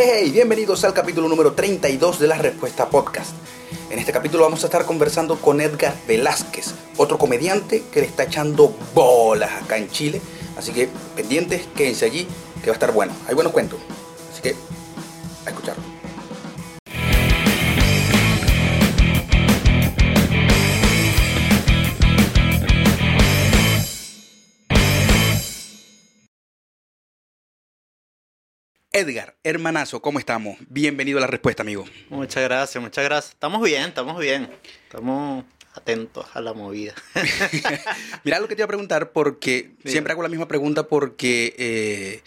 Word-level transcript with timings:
Hey, 0.00 0.30
bienvenidos 0.30 0.84
al 0.84 0.94
capítulo 0.94 1.28
número 1.28 1.54
32 1.54 2.20
de 2.20 2.28
la 2.28 2.38
Respuesta 2.38 2.88
Podcast. 2.88 3.32
En 3.90 3.98
este 3.98 4.12
capítulo 4.12 4.44
vamos 4.44 4.62
a 4.62 4.66
estar 4.68 4.84
conversando 4.84 5.40
con 5.40 5.60
Edgar 5.60 5.92
Velázquez, 6.06 6.72
otro 6.96 7.18
comediante 7.18 7.82
que 7.92 8.02
le 8.02 8.06
está 8.06 8.22
echando 8.22 8.72
bolas 8.94 9.50
acá 9.60 9.76
en 9.76 9.90
Chile. 9.90 10.20
Así 10.56 10.70
que 10.70 10.88
pendientes, 11.16 11.66
quédense 11.74 12.04
allí, 12.04 12.28
que 12.60 12.66
va 12.66 12.74
a 12.74 12.78
estar 12.78 12.92
bueno. 12.92 13.12
Hay 13.26 13.34
buenos 13.34 13.52
cuentos. 13.52 13.80
Así 14.30 14.40
que 14.40 14.54
a 15.44 15.50
escucharlo. 15.50 15.97
Edgar, 28.98 29.36
hermanazo, 29.44 30.02
¿cómo 30.02 30.18
estamos? 30.18 30.56
Bienvenido 30.68 31.18
a 31.18 31.20
la 31.20 31.28
respuesta, 31.28 31.62
amigo. 31.62 31.84
Muchas 32.10 32.42
gracias, 32.42 32.82
muchas 32.82 33.04
gracias. 33.04 33.34
Estamos 33.34 33.62
bien, 33.62 33.82
estamos 33.84 34.18
bien. 34.18 34.50
Estamos 34.82 35.44
atentos 35.72 36.26
a 36.34 36.40
la 36.40 36.52
movida. 36.52 36.94
Mira 38.24 38.40
lo 38.40 38.48
que 38.48 38.56
te 38.56 38.62
iba 38.62 38.64
a 38.64 38.68
preguntar, 38.68 39.12
porque 39.12 39.70
siempre 39.84 40.12
hago 40.12 40.22
la 40.24 40.28
misma 40.28 40.48
pregunta 40.48 40.88
porque 40.88 41.54
eh, 41.58 42.22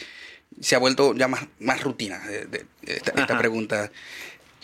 se 0.62 0.76
ha 0.76 0.80
vuelto 0.80 1.14
ya 1.14 1.28
más, 1.28 1.46
más 1.60 1.84
rutina 1.84 2.20
de, 2.26 2.46
de- 2.46 2.66
esta, 2.84 3.12
esta 3.20 3.38
pregunta. 3.38 3.92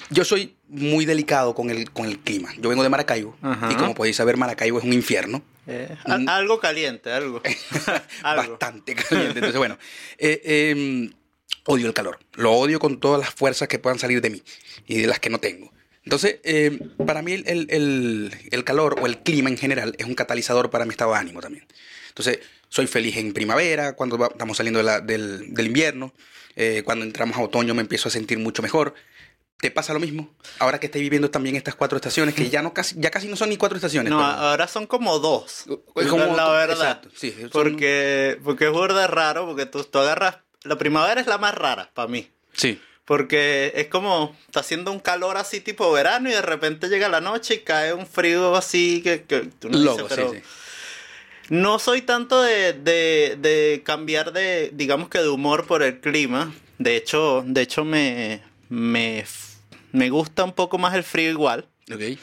Yo 0.10 0.24
soy 0.24 0.56
muy 0.70 1.04
delicado 1.06 1.54
con 1.56 1.70
el, 1.70 1.92
con 1.92 2.06
el 2.06 2.20
clima. 2.20 2.54
Yo 2.58 2.70
vengo 2.70 2.84
de 2.84 2.90
Maracaibo 2.90 3.36
Ajá. 3.42 3.70
y 3.70 3.76
como 3.76 3.94
podéis 3.96 4.16
saber, 4.16 4.38
Maracaibo 4.38 4.80
es 4.80 4.86
un 4.86 4.94
infierno. 4.94 5.42
Eh, 5.66 5.94
a- 6.06 6.38
algo 6.38 6.62
caliente, 6.62 7.12
algo. 7.12 7.42
algo. 8.24 8.52
bastante 8.52 8.96
caliente. 8.96 9.40
Entonces, 9.40 9.58
bueno, 9.58 9.78
eh, 10.18 10.42
eh, 10.46 11.10
odio 11.66 11.88
el 11.88 11.94
calor. 11.94 12.20
Lo 12.36 12.54
odio 12.54 12.80
con 12.80 13.00
todas 13.00 13.20
las 13.20 13.30
fuerzas 13.34 13.68
que 13.68 13.80
puedan 13.80 14.00
salir 14.00 14.22
de 14.22 14.30
mí 14.30 14.44
y 14.88 15.00
de 15.02 15.08
las 15.08 15.20
que 15.20 15.30
no 15.30 15.40
tengo. 15.40 15.72
Entonces, 16.04 16.40
eh, 16.44 16.80
para 17.06 17.22
mí 17.22 17.34
el, 17.34 17.44
el- 17.70 18.34
el- 18.52 18.64
calor 18.64 18.98
o 19.02 19.08
el 19.08 19.18
clima 19.20 19.50
en 19.50 19.58
general 19.58 19.94
es 19.98 20.06
un 20.06 20.16
catalizador 20.16 20.70
para 20.70 20.86
mi 20.86 20.92
estado 20.92 21.12
de 21.12 21.18
ánimo 21.18 21.42
también. 21.42 21.66
Entonces, 22.10 22.40
soy 22.70 22.88
feliz 22.88 23.18
en 23.18 23.34
primavera, 23.34 23.94
cuando 23.94 24.18
va- 24.18 24.28
estamos 24.28 24.56
saliendo 24.58 24.78
de 24.78 24.84
la- 24.86 25.02
del, 25.02 25.54
del 25.54 25.68
invierno. 25.68 26.14
Eh, 26.56 26.82
cuando 26.86 27.04
entramos 27.06 27.38
a 27.38 27.42
otoño 27.42 27.74
me 27.76 27.82
empiezo 27.82 28.08
a 28.08 28.12
sentir 28.12 28.40
mucho 28.40 28.62
mejor. 28.62 28.94
¿Te 29.60 29.70
pasa 29.72 29.92
lo 29.94 30.00
mismo? 30.00 30.34
Ahora 30.60 30.80
que 30.80 30.86
estoy 30.86 31.02
viviendo 31.02 31.30
también 31.32 31.56
estas 31.56 31.76
cuatro 31.76 31.98
estaciones, 31.98 32.36
que 32.36 32.50
ya 32.50 32.62
no 32.62 32.74
casi, 32.74 32.96
ya 33.00 33.10
casi 33.12 33.28
no 33.28 33.36
son 33.36 33.50
ni 33.50 33.58
cuatro 33.58 33.76
estaciones. 33.76 34.10
No, 34.12 34.18
pero- 34.20 34.30
ahora 34.30 34.68
son 34.68 34.86
como 34.88 35.20
dos. 35.20 35.66
Es 35.96 36.08
como- 36.08 36.36
la 36.36 36.50
verdad. 36.52 36.78
exacto, 36.78 37.10
sí, 37.16 37.32
son- 37.40 37.50
porque, 37.50 38.38
porque 38.44 38.66
es 38.66 38.72
burda 38.72 39.08
raro, 39.08 39.46
porque 39.48 39.66
tú, 39.66 39.84
tú 39.84 40.00
agarras. 40.00 40.38
La 40.68 40.78
primavera 40.78 41.20
es 41.22 41.28
la 41.28 41.38
más 41.38 41.56
rara 41.56 41.90
para 41.94 42.08
mí. 42.08 42.30
sí. 42.54 42.80
Porque 43.06 43.72
es 43.76 43.88
como, 43.88 44.36
está 44.48 44.60
haciendo 44.60 44.92
un 44.92 45.00
calor 45.00 45.38
así 45.38 45.62
tipo 45.62 45.90
verano 45.94 46.28
y 46.30 46.34
de 46.34 46.42
repente 46.42 46.90
llega 46.90 47.08
la 47.08 47.22
noche 47.22 47.54
y 47.54 47.60
cae 47.60 47.94
un 47.94 48.06
frío 48.06 48.54
así 48.58 49.02
que, 49.02 49.24
que 49.24 49.44
tú 49.60 49.70
no 49.70 49.78
Loco, 49.78 50.04
dices, 50.04 50.14
pero 50.14 50.32
sí, 50.34 50.40
sí. 50.40 50.44
no 51.48 51.80
soy 51.80 52.02
tanto 52.02 52.42
de, 52.42 52.74
de, 52.74 53.38
de 53.40 53.82
cambiar 53.86 54.34
de, 54.34 54.72
digamos 54.74 55.08
que 55.08 55.20
de 55.20 55.30
humor 55.30 55.66
por 55.68 55.84
el 55.84 56.02
clima. 56.02 56.54
De 56.80 56.98
hecho, 56.98 57.46
de 57.48 57.62
hecho 57.62 57.86
me, 57.86 58.42
me, 58.68 59.24
me 59.94 60.10
gusta 60.10 60.44
un 60.44 60.52
poco 60.52 60.78
más 60.78 60.94
el 60.94 61.04
frío 61.06 61.30
igual. 61.32 61.66
Ok. 61.90 62.20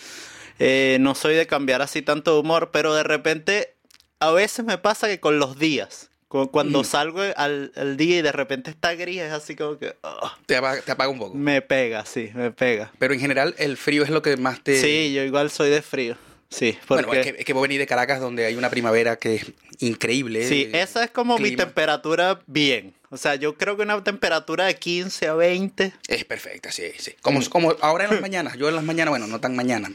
Eh, 0.58 0.98
no 1.00 1.14
soy 1.14 1.34
de 1.34 1.46
cambiar 1.46 1.80
así 1.80 2.02
tanto 2.02 2.34
de 2.34 2.40
humor, 2.40 2.72
pero 2.74 2.94
de 2.94 3.04
repente 3.04 3.74
a 4.20 4.32
veces 4.32 4.66
me 4.66 4.76
pasa 4.76 5.08
que 5.08 5.18
con 5.18 5.38
los 5.38 5.58
días, 5.58 6.10
cu- 6.34 6.50
cuando 6.50 6.80
Mm. 6.80 6.84
salgo 6.84 7.20
al, 7.36 7.70
al 7.76 7.96
día 7.96 8.18
y 8.18 8.22
de 8.22 8.32
repente 8.32 8.70
está 8.70 8.94
gris, 8.96 9.20
es 9.20 9.30
así 9.32 9.54
como 9.54 9.78
que 9.78 9.94
ah, 10.02 10.36
Te 10.46 10.56
apaga, 10.56 10.82
te 10.82 10.90
apaga 10.90 11.08
un 11.10 11.18
poco. 11.20 11.34
me 11.36 11.62
pega, 11.62 12.04
sí, 12.04 12.30
me 12.34 12.50
pega. 12.50 12.90
Pero 12.98 13.14
en 13.14 13.20
general 13.20 13.54
el 13.58 13.76
frío 13.76 14.02
es 14.02 14.10
lo 14.10 14.20
que 14.20 14.36
más 14.36 14.60
te... 14.62 14.80
Sí, 14.80 15.12
yo 15.14 15.22
igual 15.22 15.48
soy 15.50 15.70
de 15.70 15.80
frío. 15.80 16.16
Sí, 16.50 16.76
porque 16.86 17.04
Bueno, 17.06 17.20
es 17.22 17.32
que, 17.32 17.38
es 17.40 17.44
que 17.44 17.52
vos 17.52 17.62
venís 17.62 17.78
de 17.78 17.86
Caracas 17.86 18.20
donde 18.20 18.46
hay 18.46 18.54
una 18.56 18.68
primavera 18.70 19.16
que 19.16 19.36
es 19.36 19.52
increíble. 19.78 20.48
sí, 20.48 20.68
esa 20.72 21.04
es 21.04 21.10
como 21.10 21.38
mi 21.38 21.54
temperatura 21.56 22.40
bien. 22.46 22.94
O 23.14 23.16
sea, 23.16 23.36
yo 23.36 23.56
creo 23.56 23.76
que 23.76 23.82
una 23.84 24.02
temperatura 24.02 24.64
de 24.64 24.74
15 24.74 25.28
a 25.28 25.34
20. 25.34 25.92
Es 26.08 26.24
perfecta, 26.24 26.72
sí, 26.72 26.82
sí. 26.98 27.14
Como, 27.22 27.40
como 27.48 27.76
ahora 27.80 28.04
en 28.04 28.10
las 28.10 28.20
mañanas, 28.20 28.56
yo 28.58 28.68
en 28.68 28.74
las 28.74 28.82
mañanas, 28.84 29.10
bueno, 29.10 29.28
no 29.28 29.38
tan 29.40 29.54
mañana. 29.54 29.88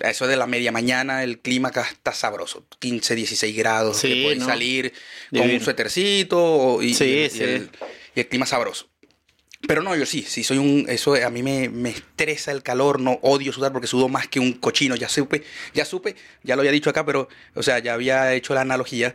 Eso 0.00 0.26
de 0.26 0.36
la 0.36 0.46
media 0.46 0.70
mañana, 0.70 1.24
el 1.24 1.38
clima 1.38 1.68
acá 1.70 1.88
está 1.90 2.12
sabroso. 2.12 2.66
15, 2.78 3.14
16 3.14 3.56
grados, 3.56 3.96
Sí, 3.96 4.08
que 4.08 4.22
puedes 4.24 4.38
¿no? 4.40 4.44
salir 4.44 4.92
con 5.30 5.48
un 5.50 5.60
suétercito 5.60 6.82
y, 6.82 6.92
Sí, 6.92 7.04
y 7.04 7.18
el, 7.24 7.30
sí. 7.30 7.38
y 7.38 7.42
el- 7.44 7.70
y 8.14 8.20
el 8.20 8.28
clima 8.28 8.44
sabroso. 8.44 8.88
Pero 9.66 9.82
no, 9.82 9.94
yo 9.96 10.04
sí, 10.04 10.22
sí 10.22 10.42
soy 10.44 10.58
un, 10.58 10.84
eso 10.88 11.14
a 11.14 11.30
mí 11.30 11.42
me, 11.42 11.68
me 11.68 11.90
estresa 11.90 12.50
el 12.52 12.62
calor, 12.62 13.00
no 13.00 13.18
odio 13.22 13.52
sudar 13.52 13.72
porque 13.72 13.86
sudo 13.86 14.08
más 14.08 14.26
que 14.28 14.38
un 14.40 14.52
cochino, 14.54 14.96
ya 14.96 15.08
supe, 15.08 15.44
ya 15.74 15.84
supe, 15.84 16.14
ya 16.42 16.56
lo 16.56 16.60
había 16.62 16.72
dicho 16.72 16.90
acá, 16.90 17.04
pero, 17.06 17.28
o 17.54 17.62
sea, 17.62 17.78
ya 17.78 17.94
había 17.94 18.32
hecho 18.34 18.52
la 18.54 18.62
analogía, 18.62 19.14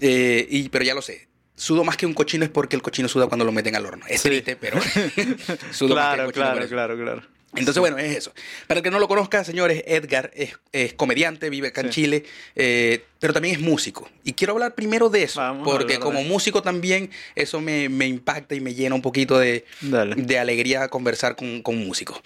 eh, 0.00 0.46
y, 0.50 0.68
pero 0.70 0.84
ya 0.84 0.94
lo 0.94 1.02
sé, 1.02 1.28
sudo 1.56 1.84
más 1.84 1.96
que 1.96 2.06
un 2.06 2.14
cochino 2.14 2.44
es 2.44 2.50
porque 2.50 2.76
el 2.76 2.82
cochino 2.82 3.08
suda 3.08 3.26
cuando 3.26 3.44
lo 3.44 3.52
meten 3.52 3.76
al 3.76 3.86
horno, 3.86 4.04
es 4.08 4.20
Sí. 4.20 4.28
triste, 4.28 4.56
pero 4.56 4.78
sudo 5.72 5.94
más 5.94 6.14
que 6.16 6.22
el 6.22 6.32
Claro, 6.32 6.60
cochino 6.60 6.68
claro, 6.68 6.68
claro, 6.68 6.96
claro. 6.96 7.22
Entonces, 7.56 7.78
bueno, 7.78 7.98
es 7.98 8.16
eso. 8.16 8.32
Para 8.66 8.78
el 8.80 8.84
que 8.84 8.90
no 8.90 8.98
lo 8.98 9.06
conozca, 9.06 9.44
señores, 9.44 9.84
Edgar 9.86 10.32
es, 10.34 10.58
es 10.72 10.92
comediante, 10.94 11.50
vive 11.50 11.68
acá 11.68 11.82
en. 11.82 11.90
Chile, 11.90 12.24
eh, 12.56 13.04
pero 13.20 13.32
también 13.32 13.54
es 13.54 13.60
músico. 13.60 14.10
Y 14.24 14.32
quiero 14.32 14.54
hablar 14.54 14.74
primero 14.74 15.08
de 15.08 15.22
eso, 15.22 15.38
Vamos 15.38 15.62
porque 15.64 16.00
como 16.00 16.24
músico 16.24 16.62
también 16.62 17.10
eso 17.36 17.60
me, 17.60 17.88
me 17.88 18.08
impacta 18.08 18.56
y 18.56 18.60
me 18.60 18.74
llena 18.74 18.96
un 18.96 19.02
poquito 19.02 19.38
de, 19.38 19.64
de 19.80 20.38
alegría 20.40 20.88
conversar 20.88 21.36
con, 21.36 21.62
con 21.62 21.76
músicos. 21.78 22.20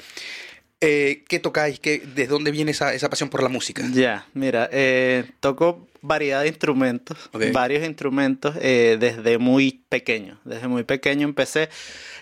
Eh, 0.81 1.25
¿Qué 1.29 1.41
tocáis? 1.41 1.81
¿Qué, 1.81 1.99
¿De 1.99 2.27
dónde 2.27 2.51
viene 2.51 2.71
esa, 2.71 2.95
esa 2.95 3.11
pasión 3.11 3.29
por 3.29 3.43
la 3.43 3.49
música? 3.49 3.83
Ya, 3.93 4.27
mira, 4.35 4.69
eh, 4.73 5.25
toco 5.41 5.89
variedad 6.03 6.43
de 6.43 6.49
instrumentos, 6.49 7.19
varios 7.53 7.85
instrumentos 7.85 8.55
eh, 8.61 8.97
desde 9.01 9.39
muy 9.39 9.83
pequeño. 9.89 10.39
Desde 10.45 10.69
muy 10.69 10.85
pequeño 10.85 11.27
empecé. 11.27 11.69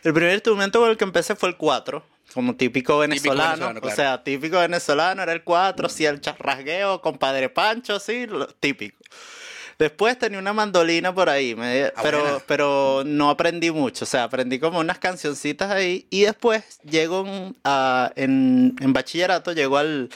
El 0.03 0.15
primer 0.15 0.33
instrumento 0.33 0.81
con 0.81 0.91
el 0.91 0.97
que 0.97 1.05
empecé 1.05 1.37
fue 1.37 1.51
el 1.51 1.57
4, 1.57 2.03
como 2.33 2.57
típico 2.57 2.99
venezolano. 2.99 3.51
venezolano, 3.51 3.81
claro. 3.81 3.93
O 3.93 3.97
sea, 3.97 4.25
típico 4.25 4.59
venezolano 4.59 5.23
era 5.23 5.33
el 5.33 5.43
4, 5.43 5.87
así 5.87 6.07
el 6.07 6.21
charrasgueo, 6.21 7.01
compadre 7.03 7.51
Pancho, 7.51 7.97
así, 7.97 8.27
lo 8.27 8.47
típico. 8.47 8.96
Después 9.79 10.19
tenía 10.19 10.39
una 10.39 10.53
mandolina 10.55 11.15
por 11.15 11.29
ahí, 11.29 11.55
me- 11.55 11.85
Ah, 11.95 12.01
pero, 12.03 12.21
buena. 12.21 12.39
pero 12.47 13.03
no 13.05 13.29
aprendí 13.29 13.71
mucho, 13.71 14.05
o 14.05 14.09
sea, 14.09 14.25
aprendí 14.25 14.59
como 14.59 14.79
unas 14.81 14.99
cancioncitas 14.99 15.71
ahí 15.71 16.07
y 16.11 16.23
después 16.23 16.79
llego 16.83 17.27
en, 17.27 17.57
a- 17.65 18.11
en, 18.17 18.75
en 18.81 18.93
bachillerato, 18.95 19.53
llego 19.53 19.77
al, 19.77 20.09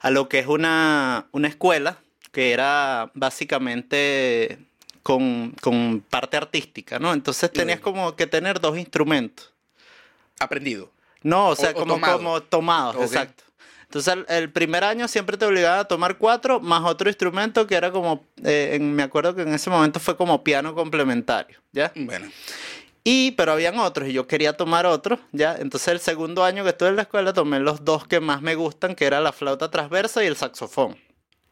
a 0.00 0.10
lo 0.10 0.28
que 0.28 0.40
es 0.40 0.46
una, 0.48 1.26
una 1.30 1.46
escuela 1.48 1.98
que 2.32 2.52
era 2.52 3.10
básicamente 3.14 4.58
con, 5.02 5.54
con 5.60 6.00
parte 6.08 6.36
artística, 6.36 6.98
¿no? 6.98 7.12
Entonces 7.12 7.52
tenías 7.52 7.80
como 7.80 8.16
que 8.16 8.26
tener 8.26 8.60
dos 8.60 8.78
instrumentos. 8.78 9.52
Aprendido. 10.40 10.90
No, 11.22 11.48
o 11.50 11.56
sea, 11.56 11.70
o 11.70 11.74
como, 11.74 11.94
tomado. 11.94 12.16
como 12.18 12.42
tomados, 12.42 12.96
exacto. 12.96 13.44
Entonces 13.92 14.14
el, 14.14 14.24
el 14.34 14.50
primer 14.50 14.84
año 14.84 15.06
siempre 15.06 15.36
te 15.36 15.44
obligaban 15.44 15.80
a 15.80 15.84
tomar 15.84 16.16
cuatro 16.16 16.60
más 16.60 16.82
otro 16.84 17.10
instrumento 17.10 17.66
que 17.66 17.74
era 17.74 17.90
como, 17.92 18.24
eh, 18.42 18.70
en- 18.72 18.94
me 18.94 19.02
acuerdo 19.02 19.34
que 19.34 19.42
en 19.42 19.52
ese 19.52 19.68
momento 19.68 20.00
fue 20.00 20.16
como 20.16 20.42
piano 20.42 20.74
complementario, 20.74 21.60
¿ya? 21.72 21.92
Bueno, 21.94 22.30
Y, 23.04 23.32
pero 23.32 23.52
habían 23.52 23.78
otros 23.78 24.08
y 24.08 24.14
yo 24.14 24.26
quería 24.26 24.54
tomar 24.56 24.86
otros, 24.86 25.18
¿ya? 25.32 25.56
Entonces 25.58 25.88
el 25.88 26.00
segundo 26.00 26.42
año 26.42 26.62
que 26.64 26.70
estuve 26.70 26.88
en 26.88 26.96
la 26.96 27.02
escuela 27.02 27.34
tomé 27.34 27.60
los 27.60 27.84
dos 27.84 28.06
que 28.06 28.18
más 28.20 28.40
me 28.40 28.54
gustan, 28.54 28.94
que 28.94 29.04
era 29.04 29.20
la 29.20 29.32
flauta 29.32 29.70
transversa 29.70 30.24
y 30.24 30.26
el 30.26 30.36
saxofón. 30.36 30.96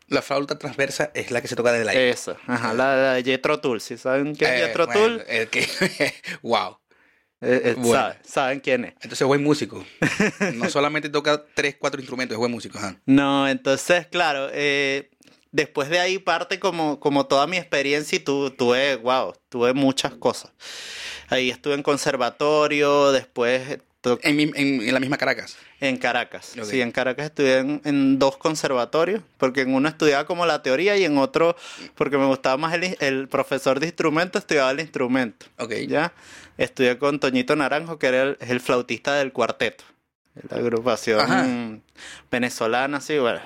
la 0.09 0.23
flauta 0.23 0.59
transversa 0.59 1.11
es 1.15 1.31
la 1.31 1.43
que 1.43 1.47
se 1.49 1.57
toca 1.57 1.71
desde 1.73 1.85
la 1.85 1.91
aire. 1.93 2.09
Eso, 2.11 2.37
ajá, 2.47 2.73
la, 2.73 2.97
la 2.97 3.13
de 3.15 3.23
Jethro 3.23 3.61
Tull, 3.61 3.81
¿sí 3.83 3.99
saben 3.99 4.35
qué 4.35 4.45
es 4.47 4.51
Eh, 4.51 4.73
bueno, 4.87 4.93
Tull? 4.95 5.23
el 5.29 5.49
que- 5.51 5.69
wow. 6.43 6.79
Eh, 7.43 7.63
eh, 7.65 7.75
bueno. 7.79 7.93
saben, 7.95 8.19
saben 8.25 8.61
quién 8.61 8.85
es. 8.85 8.93
Entonces 8.95 9.23
es 9.23 9.27
buen 9.27 9.43
músico. 9.43 9.85
No 10.55 10.69
solamente 10.69 11.09
toca 11.09 11.45
tres, 11.55 11.77
cuatro 11.79 12.01
instrumentos, 12.01 12.35
es 12.35 12.39
buen 12.39 12.53
músico. 12.53 12.79
ajá. 12.79 12.97
No, 13.07 13.49
entonces, 13.49 14.07
claro, 14.09 14.49
eh, 14.53 15.11
después 15.51 15.89
de 15.89 15.99
ahí 16.01 16.19
parte 16.19 16.59
como, 16.59 17.01
como 17.01 17.27
toda 17.27 17.47
mi 17.47 17.57
experiencia 17.57 18.17
y 18.17 18.21
tu, 18.21 18.51
tuve, 18.51 18.97
wow, 18.97 19.33
tuve 19.49 19.73
muchas 19.73 20.13
cosas. 20.15 20.53
Ahí 21.29 21.49
estuve 21.51 21.75
en 21.75 21.83
conservatorio, 21.83 23.13
después 23.13 23.79
En, 24.23 24.37
mi- 24.37 24.43
en- 24.55 24.83
en 24.83 24.93
la 24.95 25.01
misma 25.01 25.17
Caracas. 25.17 25.57
En 25.81 25.97
Caracas. 25.97 26.55
Sí, 26.63 26.81
en 26.81 26.93
Caracas 26.93 27.27
estudié 27.27 27.59
en, 27.59 27.81
en 27.85 28.19
dos 28.19 28.37
conservatorios, 28.37 29.23
porque 29.39 29.63
en 29.63 29.75
uno 29.75 29.89
estudiaba 29.89 30.27
como 30.27 30.45
la 30.45 30.63
teoría 30.63 30.97
y 30.97 31.05
en 31.05 31.17
otro, 31.19 31.57
porque 31.95 32.19
me 32.19 32.27
gustaba 32.27 32.57
más 32.59 32.75
el, 32.75 33.29
profesor 33.29 33.81
de 33.81 33.87
instrumento, 33.87 34.39
estudiaba 34.39 34.71
el 34.71 34.81
instrumento. 34.81 35.47
Ok. 35.59 35.73
¿Ya? 35.89 36.13
Estudié 36.59 36.99
con 36.99 37.19
Toñito 37.19 37.57
Naranjo, 37.57 37.99
que 37.99 38.07
era 38.09 38.37
el, 38.39 38.61
flautista 38.61 39.15
del 39.15 39.33
cuarteto. 39.33 39.85
La 40.49 40.59
agrupación 40.59 41.21
Ajá. 41.21 41.47
venezolana, 42.31 43.01
sí, 43.01 43.19
bueno. 43.19 43.41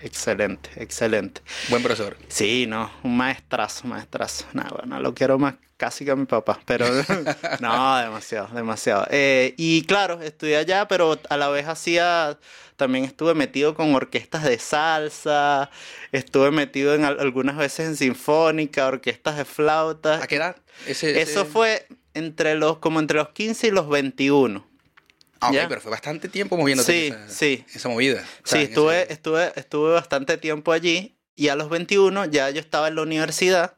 Excelente, 0.00 0.70
excelente. 0.76 1.42
Buen 1.68 1.82
profesor. 1.82 2.16
Sí, 2.28 2.66
no, 2.66 2.90
un 3.02 3.16
maestrazo, 3.16 3.86
maestrazo. 3.86 4.46
Nada, 4.52 4.70
bueno, 4.70 4.98
lo 5.00 5.14
quiero 5.14 5.38
más 5.38 5.54
casi 5.76 6.04
que 6.04 6.10
a 6.10 6.16
mi 6.16 6.26
papá, 6.26 6.60
pero 6.64 6.86
no, 7.60 7.98
demasiado, 7.98 8.48
demasiado. 8.54 9.06
Eh, 9.10 9.54
y 9.56 9.82
claro, 9.82 10.20
estudié 10.22 10.56
allá, 10.56 10.88
pero 10.88 11.18
a 11.28 11.36
la 11.36 11.48
vez 11.48 11.66
hacía, 11.68 12.38
también 12.76 13.04
estuve 13.04 13.34
metido 13.34 13.74
con 13.74 13.94
orquestas 13.94 14.44
de 14.44 14.58
salsa, 14.58 15.70
estuve 16.12 16.50
metido 16.50 16.94
en 16.94 17.04
algunas 17.04 17.56
veces 17.56 17.86
en 17.86 17.96
sinfónica, 17.96 18.86
orquestas 18.86 19.36
de 19.36 19.44
flauta. 19.44 20.22
¿A 20.22 20.26
qué 20.26 20.36
edad? 20.36 20.56
Eso 20.86 21.44
fue 21.44 21.86
entre 22.14 22.54
los, 22.54 22.78
como 22.78 23.00
entre 23.00 23.18
los 23.18 23.30
15 23.30 23.68
y 23.68 23.70
los 23.70 23.88
21. 23.88 24.66
Ah, 25.40 25.50
ok, 25.50 25.56
pero 25.68 25.80
fue 25.82 25.90
bastante 25.90 26.28
tiempo 26.28 26.56
moviéndote 26.56 26.90
sí, 26.92 27.06
esa, 27.08 27.28
sí. 27.28 27.64
esa 27.74 27.88
movida. 27.90 28.24
Sí, 28.44 28.58
estuve, 28.58 29.12
estuve, 29.12 29.52
estuve 29.54 29.92
bastante 29.92 30.38
tiempo 30.38 30.72
allí 30.72 31.18
y 31.34 31.48
a 31.48 31.56
los 31.56 31.68
21 31.68 32.24
ya 32.26 32.48
yo 32.48 32.60
estaba 32.60 32.88
en 32.88 32.94
la 32.94 33.02
universidad 33.02 33.76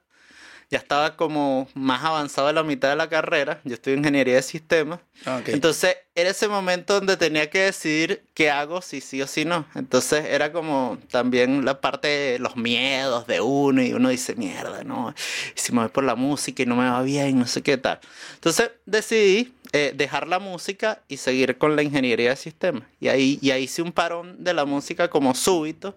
ya 0.70 0.78
estaba 0.78 1.16
como 1.16 1.66
más 1.74 2.04
avanzado 2.04 2.50
en 2.50 2.56
la 2.56 2.62
mitad 2.62 2.90
de 2.90 2.96
la 2.96 3.08
carrera. 3.08 3.60
Yo 3.64 3.74
estoy 3.74 3.94
en 3.94 4.00
ingeniería 4.00 4.34
de 4.34 4.42
sistemas. 4.42 5.00
Ah, 5.24 5.40
Entonces 5.46 5.96
era 6.14 6.28
ese 6.30 6.46
momento 6.46 6.94
donde 6.94 7.16
tenía 7.16 7.48
que 7.48 7.60
decidir 7.60 8.22
qué 8.34 8.50
hago, 8.50 8.82
si 8.82 9.00
sí 9.00 9.22
o 9.22 9.26
si 9.26 9.46
no. 9.46 9.64
Entonces 9.74 10.26
era 10.26 10.52
como 10.52 10.98
también 11.10 11.64
la 11.64 11.80
parte 11.80 12.08
de 12.08 12.38
los 12.38 12.56
miedos 12.56 13.26
de 13.26 13.40
uno 13.40 13.82
y 13.82 13.94
uno 13.94 14.10
dice, 14.10 14.34
mierda, 14.34 14.84
no, 14.84 15.14
si 15.54 15.72
me 15.72 15.80
voy 15.80 15.88
por 15.88 16.04
la 16.04 16.16
música 16.16 16.62
y 16.62 16.66
no 16.66 16.76
me 16.76 16.90
va 16.90 17.00
bien, 17.02 17.38
no 17.38 17.46
sé 17.46 17.62
qué 17.62 17.78
tal. 17.78 18.00
Entonces 18.34 18.70
decidí 18.84 19.54
eh, 19.72 19.94
dejar 19.96 20.28
la 20.28 20.38
música 20.38 21.00
y 21.08 21.16
seguir 21.16 21.56
con 21.56 21.76
la 21.76 21.82
ingeniería 21.82 22.30
de 22.30 22.36
sistemas. 22.36 22.82
Y 23.00 23.08
ahí, 23.08 23.38
y 23.40 23.52
ahí 23.52 23.64
hice 23.64 23.80
un 23.80 23.92
parón 23.92 24.44
de 24.44 24.52
la 24.52 24.66
música 24.66 25.08
como 25.08 25.34
súbito 25.34 25.96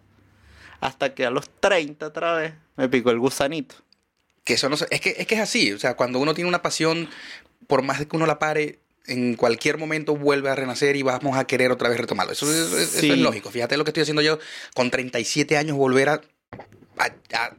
hasta 0.80 1.14
que 1.14 1.26
a 1.26 1.30
los 1.30 1.50
30 1.60 2.08
otra 2.08 2.34
vez 2.36 2.54
me 2.78 2.88
picó 2.88 3.12
el 3.12 3.20
gusanito 3.20 3.76
que 4.44 4.54
eso 4.54 4.70
no 4.70 4.76
es 4.90 5.02
que, 5.02 5.16
es 5.18 5.28
que 5.28 5.36
es 5.36 5.42
así, 5.42 5.72
o 5.72 5.80
sea, 5.80 5.96
cuando 5.96 6.20
uno 6.20 6.34
tiene 6.34 6.48
una 6.48 6.62
pasión, 6.62 7.10
por 7.68 7.84
más 7.84 8.06
que 8.06 8.16
uno 8.16 8.26
la 8.26 8.40
pare, 8.40 8.80
en 9.08 9.36
cualquier 9.36 9.78
momento 9.78 10.16
vuelve 10.16 10.50
a 10.50 10.56
renacer 10.56 10.96
y 10.96 11.04
vamos 11.04 11.38
a 11.38 11.46
querer 11.46 11.72
otra 11.72 11.90
vez 11.90 12.00
retomarlo. 12.00 12.34
Eso, 12.34 12.46
es 12.52 13.04
lógico. 13.18 13.52
Fíjate 13.52 13.78
lo 13.78 13.84
que 13.84 13.90
estoy 13.90 14.02
haciendo 14.02 14.22
yo 14.22 14.40
con 14.74 14.92
37 14.92 15.58
años, 15.58 15.76
volver 15.76 16.10
a, 16.10 16.22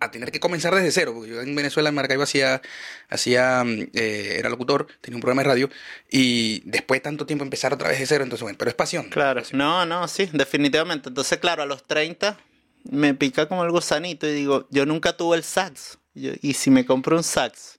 a, 0.00 0.10
tener 0.10 0.30
que 0.30 0.40
comenzar 0.40 0.74
desde 0.74 0.90
cero. 0.92 1.12
Porque 1.14 1.30
yo 1.30 1.40
en 1.40 1.54
Venezuela, 1.54 1.88
en 1.88 1.94
Maracaibo, 1.94 2.22
hacía, 2.22 2.62
hacía 3.08 3.64
eh, 3.92 4.36
era 4.38 4.48
locutor, 4.48 4.86
tenía 5.00 5.16
un 5.16 5.20
programa 5.20 5.42
de 5.42 5.48
radio 5.48 5.70
y 6.10 6.62
después 6.64 6.98
de 6.98 7.02
tanto 7.02 7.26
tiempo 7.26 7.44
empezar 7.44 7.72
otra 7.72 7.88
vez 7.88 7.98
de 7.98 8.06
cero, 8.06 8.24
entonces 8.24 8.42
bueno, 8.42 8.58
pero 8.58 8.68
es 8.68 8.74
pasión. 8.74 9.08
Claro, 9.10 9.42
no, 9.52 9.84
no, 9.86 10.06
sí, 10.08 10.28
definitivamente. 10.32 11.08
Entonces, 11.08 11.38
claro, 11.38 11.62
a 11.62 11.66
los 11.66 11.84
30 11.84 12.38
me 12.84 13.14
pica 13.14 13.48
como 13.48 13.64
el 13.64 13.70
gusanito 13.70 14.28
y 14.28 14.32
digo, 14.32 14.66
yo 14.70 14.86
nunca 14.86 15.16
tuve 15.16 15.36
el 15.36 15.44
sax. 15.44 15.98
Y 16.14 16.54
si 16.54 16.70
me 16.70 16.84
compro 16.84 17.16
un 17.16 17.22
sax. 17.22 17.78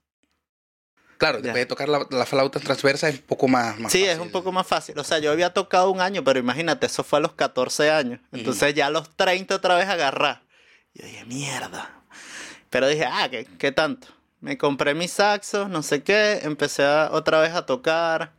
Claro, 1.24 1.42
después 1.42 1.62
de 1.62 1.66
tocar 1.66 1.88
la, 1.88 2.26
flauta 2.26 2.60
transversa 2.60 3.08
es 3.08 3.16
un 3.16 3.22
poco 3.22 3.48
más, 3.48 3.80
más 3.80 3.92
sí, 3.94 4.04
es 4.04 4.20
un 4.20 4.30
poco 4.30 4.52
más 4.52 4.68
fácil. 4.68 5.00
O 5.00 5.06
sea, 5.06 5.20
yo 5.20 5.32
había 5.32 5.54
tocado 5.54 5.90
un 5.90 6.02
año, 6.02 6.22
pero 6.24 6.38
imagínate, 6.38 6.88
eso 6.88 7.04
fue 7.04 7.20
a 7.20 7.22
los 7.22 7.32
14 7.34 7.92
años. 7.92 8.20
Entonces 8.34 8.74
ya 8.74 8.88
a 8.88 8.90
los 8.90 9.16
30 9.16 9.56
otra 9.56 9.76
vez 9.76 9.88
agarrar. 9.88 10.44
Yo 10.94 11.06
dije, 11.06 11.24
mierda. 11.24 12.04
Pero 12.70 12.90
dije, 12.90 13.06
ah, 13.06 13.30
¿qué, 13.30 13.48
qué 13.58 13.72
tanto? 13.72 14.08
Me 14.42 14.58
compré 14.58 14.96
mis 14.96 15.12
saxos, 15.12 15.70
no 15.70 15.82
sé 15.82 16.04
qué, 16.04 16.40
empecé 16.44 16.86
otra 16.86 17.40
vez 17.40 17.54
a 17.54 17.66
tocar. 17.66 18.34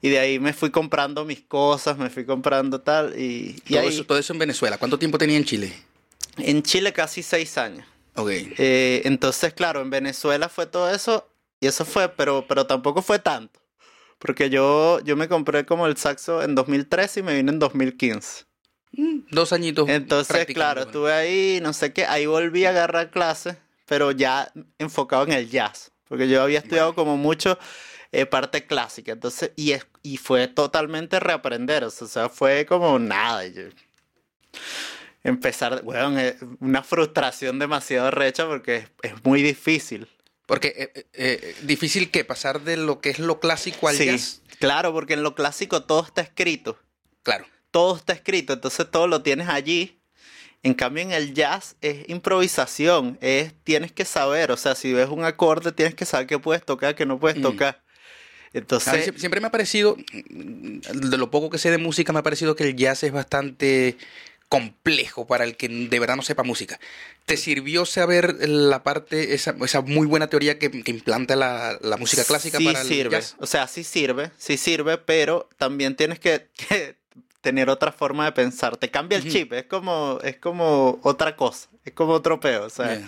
Y 0.00 0.10
de 0.10 0.20
ahí 0.20 0.38
me 0.38 0.52
fui 0.52 0.70
comprando 0.70 1.24
mis 1.24 1.40
cosas, 1.40 1.98
me 1.98 2.08
fui 2.08 2.24
comprando 2.24 2.80
tal. 2.80 3.18
Y, 3.18 3.60
todo, 3.68 3.80
eso, 3.80 4.04
todo 4.04 4.18
eso 4.18 4.32
en 4.32 4.38
Venezuela. 4.38 4.78
¿Cuánto 4.78 4.96
tiempo 4.96 5.18
tenía 5.18 5.36
en 5.36 5.44
Chile? 5.44 5.72
En 6.36 6.62
Chile 6.62 6.92
casi 6.92 7.24
seis 7.24 7.58
años. 7.58 7.84
Ok. 8.14 8.30
Eh, 8.30 9.02
entonces, 9.04 9.54
claro, 9.54 9.80
en 9.80 9.90
Venezuela 9.90 10.48
fue 10.48 10.66
todo 10.66 10.90
eso 10.90 11.28
y 11.60 11.66
eso 11.66 11.84
fue, 11.84 12.08
pero, 12.08 12.46
pero 12.48 12.66
tampoco 12.66 13.02
fue 13.02 13.18
tanto. 13.18 13.60
Porque 14.18 14.50
yo, 14.50 15.00
yo 15.04 15.16
me 15.16 15.28
compré 15.28 15.64
como 15.64 15.86
el 15.86 15.96
saxo 15.96 16.42
en 16.42 16.54
2013 16.54 17.20
y 17.20 17.22
me 17.22 17.34
vine 17.34 17.52
en 17.52 17.58
2015. 17.58 18.44
Mm, 18.92 19.18
dos 19.30 19.52
añitos. 19.52 19.88
Entonces, 19.88 20.46
claro, 20.46 20.82
estuve 20.82 21.12
ahí, 21.12 21.60
no 21.62 21.72
sé 21.72 21.92
qué, 21.92 22.04
ahí 22.04 22.26
volví 22.26 22.64
a 22.64 22.70
agarrar 22.70 23.10
clases, 23.10 23.56
pero 23.86 24.10
ya 24.10 24.50
enfocado 24.78 25.24
en 25.24 25.32
el 25.32 25.48
jazz. 25.48 25.92
Porque 26.08 26.28
yo 26.28 26.42
había 26.42 26.58
estudiado 26.58 26.94
como 26.94 27.16
mucho 27.16 27.58
eh, 28.12 28.26
parte 28.26 28.66
clásica. 28.66 29.12
Entonces, 29.12 29.52
y, 29.56 29.72
es, 29.72 29.86
y 30.02 30.16
fue 30.16 30.48
totalmente 30.48 31.20
reaprender. 31.20 31.84
O 31.84 31.90
sea, 31.90 32.28
fue 32.28 32.66
como 32.66 32.98
nada. 32.98 33.46
Yo, 33.46 33.64
empezar, 35.30 35.82
bueno, 35.82 36.20
una 36.60 36.82
frustración 36.82 37.58
demasiado 37.58 38.10
recha 38.10 38.46
porque 38.46 38.88
es, 39.02 39.12
muy 39.24 39.42
difícil. 39.42 40.08
Porque 40.46 40.68
eh, 40.68 40.92
eh, 40.94 41.06
eh, 41.12 41.56
difícil 41.62 42.10
que 42.10 42.24
pasar 42.24 42.62
de 42.62 42.76
lo 42.76 43.00
que 43.00 43.10
es 43.10 43.18
lo 43.18 43.38
clásico 43.40 43.88
al 43.88 43.96
sí, 43.96 44.10
Claro, 44.58 44.92
porque 44.92 45.14
en 45.14 45.22
lo 45.22 45.34
clásico 45.34 45.84
todo 45.84 46.04
está 46.04 46.22
escrito. 46.22 46.78
Claro. 47.22 47.46
Todo 47.70 47.96
está 47.96 48.12
escrito, 48.14 48.54
entonces 48.54 48.90
todo 48.90 49.06
lo 49.06 49.22
tienes 49.22 49.48
allí. 49.48 50.00
En 50.62 50.74
cambio 50.74 51.02
en 51.02 51.12
el 51.12 51.34
jazz 51.34 51.76
es 51.80 52.08
improvisación, 52.08 53.18
es 53.20 53.52
tienes 53.62 53.92
que 53.92 54.04
saber, 54.04 54.50
o 54.50 54.56
sea, 54.56 54.74
si 54.74 54.92
ves 54.92 55.08
un 55.08 55.24
acorde 55.24 55.70
tienes 55.70 55.94
que 55.94 56.04
saber 56.04 56.26
qué 56.26 56.38
puedes 56.38 56.64
tocar, 56.64 56.96
qué 56.96 57.06
no 57.06 57.20
puedes 57.20 57.38
mm. 57.38 57.42
tocar. 57.42 57.82
Entonces, 58.52 59.12
siempre 59.16 59.40
me 59.40 59.48
ha 59.48 59.50
parecido, 59.50 59.96
de 60.10 61.16
lo 61.16 61.30
poco 61.30 61.50
que 61.50 61.58
sé 61.58 61.70
de 61.70 61.78
música, 61.78 62.12
me 62.12 62.20
ha 62.20 62.22
parecido 62.22 62.56
que 62.56 62.64
el 62.64 62.76
jazz 62.76 63.02
es 63.02 63.12
bastante 63.12 63.96
complejo 64.48 65.26
para 65.26 65.44
el 65.44 65.56
que 65.56 65.68
de 65.68 65.98
verdad 66.00 66.16
no 66.16 66.22
sepa 66.22 66.42
música. 66.42 66.80
¿Te 67.26 67.36
sirvió 67.36 67.84
saber 67.84 68.48
la 68.48 68.82
parte, 68.82 69.34
esa, 69.34 69.54
esa 69.60 69.82
muy 69.82 70.06
buena 70.06 70.28
teoría 70.28 70.58
que, 70.58 70.70
implanta 70.86 71.36
la, 71.36 71.78
música 71.98 72.24
clásica 72.24 72.58
para 72.58 72.80
el 72.80 72.86
sirve. 72.86 73.20
O 73.38 73.46
sea, 73.46 73.66
sí 73.66 73.84
sirve, 73.84 74.30
sí 74.38 74.56
sirve, 74.56 74.96
pero 74.98 75.48
también 75.58 75.96
tienes 75.96 76.18
que, 76.18 76.48
tener 77.42 77.68
otra 77.68 77.92
forma 77.92 78.24
de 78.24 78.32
pensar. 78.32 78.76
Te 78.78 78.90
cambia 78.90 79.18
el 79.18 79.30
chip, 79.30 79.52
es 79.52 79.64
como, 79.64 80.18
es 80.22 80.38
como 80.38 80.98
otra 81.02 81.36
cosa, 81.36 81.68
es 81.84 81.92
como 81.92 82.14
otro 82.14 82.40
peo. 82.40 82.64
O 82.64 82.70
sea, 82.70 83.06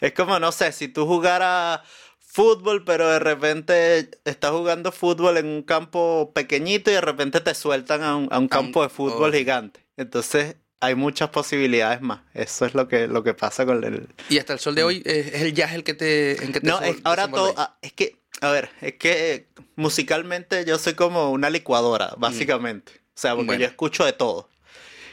es 0.00 0.12
como, 0.12 0.40
no 0.40 0.50
sé, 0.50 0.72
si 0.72 0.88
tú 0.88 1.06
jugaras 1.06 1.80
fútbol, 2.18 2.84
pero 2.84 3.08
de 3.08 3.20
repente 3.20 4.10
estás 4.24 4.50
jugando 4.50 4.90
fútbol 4.90 5.36
en 5.36 5.46
un 5.46 5.62
campo 5.62 6.32
pequeñito 6.34 6.90
y 6.90 6.94
de 6.94 7.00
repente 7.00 7.40
te 7.40 7.54
sueltan 7.54 8.02
a 8.02 8.16
un, 8.16 8.48
campo 8.48 8.82
de 8.82 8.88
fútbol 8.88 9.30
oh. 9.30 9.32
gigante. 9.32 9.86
Entonces 9.96 10.56
hay 10.80 10.94
muchas 10.94 11.30
posibilidades 11.30 12.00
más. 12.00 12.20
Eso 12.34 12.66
es 12.66 12.74
lo 12.74 12.88
que, 12.88 13.06
lo 13.06 13.22
que 13.22 13.34
pasa 13.34 13.64
con 13.64 13.82
el... 13.84 14.08
Y 14.28 14.38
hasta 14.38 14.52
el 14.52 14.58
sol 14.58 14.74
de 14.74 14.84
hoy 14.84 15.02
es, 15.04 15.42
el 15.42 15.54
jazz 15.54 15.72
el 15.72 15.84
que 15.84 15.94
te... 15.94 16.36
no, 16.62 16.78
ahora 17.04 17.28
todo... 17.28 17.54
Ah, 17.56 17.76
es 17.82 17.92
que, 17.92 18.16
a 18.40 18.50
ver, 18.50 18.70
es 18.80 18.94
que 18.94 19.46
musicalmente 19.76 20.64
yo 20.64 20.78
soy 20.78 20.94
como 20.94 21.30
una 21.30 21.50
licuadora, 21.50 22.12
mm. 22.16 22.20
básicamente. 22.20 22.92
O 22.92 23.18
sea, 23.20 23.36
porque 23.36 23.58
yo 23.58 23.66
escucho 23.66 24.04
de 24.04 24.12
todo. 24.12 24.48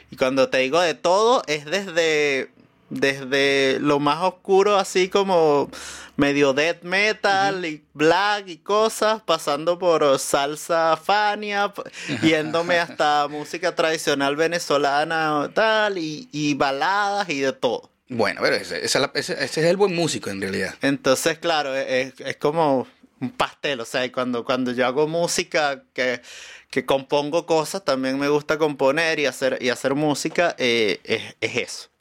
Y 0.10 0.18
cuando 0.18 0.50
te 0.50 0.58
digo 0.58 0.82
de 0.82 0.96
todo, 0.96 1.44
es 1.48 1.65
desde 1.65 2.50
desde 2.91 3.79
lo 3.79 4.00
más 4.00 4.21
oscuro, 4.21 4.77
así 4.77 5.07
como 5.07 5.71
medio 6.17 6.53
death 6.53 6.83
metal 6.83 7.65
y 7.65 7.83
black 7.93 8.50
y 8.50 8.57
cosas, 8.57 9.21
pasando 9.21 9.79
por 9.79 10.19
salsa 10.19 10.98
fania, 10.98 11.74
yéndome 12.21 12.77
hasta 12.77 13.27
música 13.29 13.74
tradicional 13.74 14.36
venezolana 14.36 15.50
tal, 15.53 15.98
y, 15.98 16.53
baladas 16.55 17.29
y 17.29 17.39
de 17.39 17.53
todo. 17.53 17.89
Bueno, 18.10 18.41
pero 18.43 18.57
ese, 18.57 18.83
es 18.83 19.57
el 19.57 19.77
buen 19.77 19.95
músico 19.95 20.29
en 20.29 20.41
realidad. 20.41 20.75
Entonces, 20.81 21.39
claro, 21.39 21.74
es, 21.74 22.13
como 22.39 22.88
un 23.21 23.31
pastel, 23.31 23.79
o 23.79 23.86
sea, 23.86 24.12
cuando, 24.12 24.43
cuando 24.43 24.74
yo 24.74 24.86
hago 24.86 25.07
música 25.07 25.83
que, 25.93 26.21
que 26.69 26.86
compongo 26.86 27.45
cosas, 27.45 27.86
también 27.86 28.19
me 28.19 28.27
gusta 28.27 28.57
componer 28.57 29.19
y 29.19 29.27
hacer, 29.27 29.60
y 29.62 29.69
hacer 29.69 29.95
música, 29.95 30.55
eh, 30.57 31.00
es 31.39 31.55
eso 31.55 31.91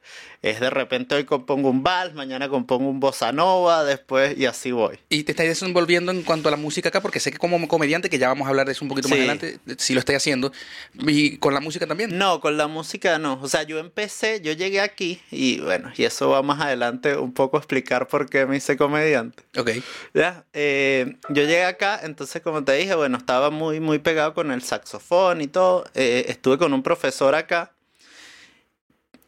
es 0.43 0.59
de 0.59 0.71
repente 0.71 1.15
hoy 1.15 1.25
compongo 1.25 1.69
un 1.69 1.83
vals, 1.83 2.15
mañana 2.15 2.49
compongo 2.49 2.89
un 2.89 2.99
bossa 2.99 3.31
nova, 3.31 3.85
después 3.85 4.39
y 4.39 4.47
así 4.47 4.73
voy. 4.73 4.99
¿Y 5.11 5.25
te 5.25 5.33
estás 5.33 5.47
desenvolviendo 5.47 6.13
en 6.13 6.23
cuanto 6.23 6.49
a 6.49 6.51
la 6.51 6.57
música 6.57 6.89
acá? 6.89 7.03
Porque 7.03 7.21
sé 7.21 7.31
que 7.31 7.39
como 7.39 7.69
comediante, 7.69 8.09
que 8.09 8.19
ya 8.19 8.29
vamos 8.29 8.47
a 8.47 8.51
hablar 8.51 8.67
de 8.67 8.73
eso 8.73 8.85
un 8.85 8.89
poquito 8.89 9.09
más 9.09 9.19
adelante, 9.19 9.59
si 9.77 9.93
lo 9.93 10.01
estoy 10.01 10.15
haciendo, 10.15 10.51
¿y 10.95 11.37
con 11.37 11.53
la 11.53 11.61
música 11.61 11.87
también? 11.87 12.17
No, 12.17 12.41
con 12.41 12.57
la 12.57 12.69
música 12.69 13.19
no. 13.19 13.39
O 13.43 13.49
sea, 13.49 13.65
yo 13.65 13.79
empecé, 13.79 14.41
yo 14.41 14.53
llegué 14.53 14.81
aquí 14.81 15.21
y 15.31 15.61
bueno, 15.61 15.93
y 15.97 16.05
eso 16.05 16.31
va 16.31 16.43
más 16.43 16.61
adelante 16.61 17.17
un 17.17 17.33
poco 17.33 17.59
a 17.59 17.61
explicar 17.61 18.09
por 18.09 18.31
qué 18.31 18.47
me 18.47 18.57
hice 18.57 18.79
comediante. 18.79 19.43
Ok. 19.59 19.71
Ya, 20.15 20.47
eh, 20.55 21.17
yo 21.29 21.43
llegué 21.43 21.65
acá, 21.65 22.01
entonces 22.03 22.41
como 22.41 22.65
te 22.65 22.73
dije, 22.73 22.95
bueno, 22.95 23.19
estaba 23.19 23.51
muy, 23.51 23.79
muy 23.81 23.99
pegado 23.99 24.33
con 24.33 24.51
el 24.53 24.63
saxofón 24.63 25.43
y 25.43 25.49
todo. 25.49 25.85
Eh, 25.95 26.25
estuve 26.29 26.57
con 26.57 26.73
un 26.73 26.83
profesor 26.83 27.35
acá 27.35 27.73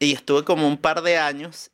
y 0.07 0.13
estuve 0.13 0.45
como 0.45 0.67
un 0.67 0.77
par 0.77 1.03
de 1.03 1.19
años 1.19 1.71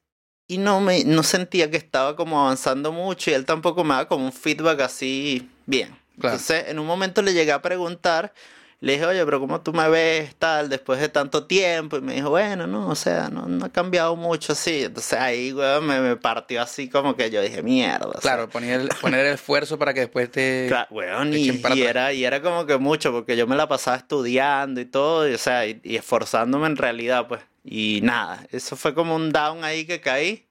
y 0.47 0.59
no 0.59 0.81
me 0.81 1.05
no 1.05 1.23
sentía 1.23 1.71
que 1.71 1.77
estaba 1.77 2.17
como 2.17 2.41
avanzando 2.41 2.93
mucho 2.93 3.31
y 3.31 3.35
él 3.35 3.45
tampoco 3.45 3.85
me 3.85 3.91
daba 3.91 4.09
como 4.09 4.25
un 4.25 4.33
feedback 4.33 4.81
así 4.81 5.49
bien. 5.67 5.97
Entonces, 6.17 6.65
en 6.69 6.79
un 6.81 6.87
momento 6.87 7.23
le 7.23 7.33
llegué 7.33 7.53
a 7.53 7.63
preguntar 7.63 8.33
Le 8.81 8.93
dije, 8.93 9.07
oye, 9.07 9.25
pero 9.25 9.41
¿cómo 9.41 9.61
tú 9.61 9.73
me 9.73 9.89
ves 9.89 10.37
tal 10.37 10.69
después 10.69 11.01
de 11.01 11.09
tanto 11.09 11.47
tiempo? 11.47 11.97
Y 11.97 12.01
me 12.01 12.15
dijo, 12.15 12.31
bueno, 12.31 12.67
no, 12.69 12.89
o 12.89 12.95
sea, 12.95 13.29
no, 13.29 13.47
no 13.47 13.67
ha 13.67 13.69
cambiado 13.71 14.15
mucho 14.15 14.53
así. 14.53 14.85
Entonces 14.85 15.19
ahí, 15.19 15.53
weón, 15.53 15.85
me, 15.87 16.01
me 16.01 16.17
partió 16.17 16.63
así 16.63 16.89
como 16.89 17.17
que 17.17 17.29
yo 17.31 17.43
dije, 17.43 17.63
mierda. 17.63 18.07
o 18.07 18.13
sea, 18.13 18.21
Claro, 18.21 18.49
poner 18.49 18.81
el, 18.83 18.89
poner 19.01 19.27
el 19.27 19.35
esfuerzo 19.35 19.79
para 19.79 19.95
que 19.95 20.01
después 20.01 20.31
te... 20.31 20.67
Claro, 20.69 20.87
weón, 20.91 21.33
te 21.33 21.39
y, 21.39 21.83
era, 21.83 22.13
y 22.13 22.25
era 22.25 22.41
como 22.41 22.67
que 22.67 22.79
mucho, 22.79 23.11
porque 23.11 23.37
yo 23.37 23.49
me 23.49 23.57
la 23.57 23.67
pasaba 23.69 23.97
estudiando 23.97 24.81
y 24.81 24.85
todo, 24.85 25.29
y, 25.29 25.35
o 25.35 25.39
sea, 25.39 25.67
y, 25.67 25.81
y 25.83 25.97
esforzándome 25.97 26.69
en 26.69 26.77
realidad, 26.77 27.27
pues. 27.27 27.41
Y 27.65 28.01
nada, 28.03 28.47
eso 28.51 28.77
fue 28.77 28.95
como 28.95 29.15
un 29.15 29.31
down 29.31 29.65
ahí 29.65 29.87
que 29.87 30.01
caí. 30.01 30.49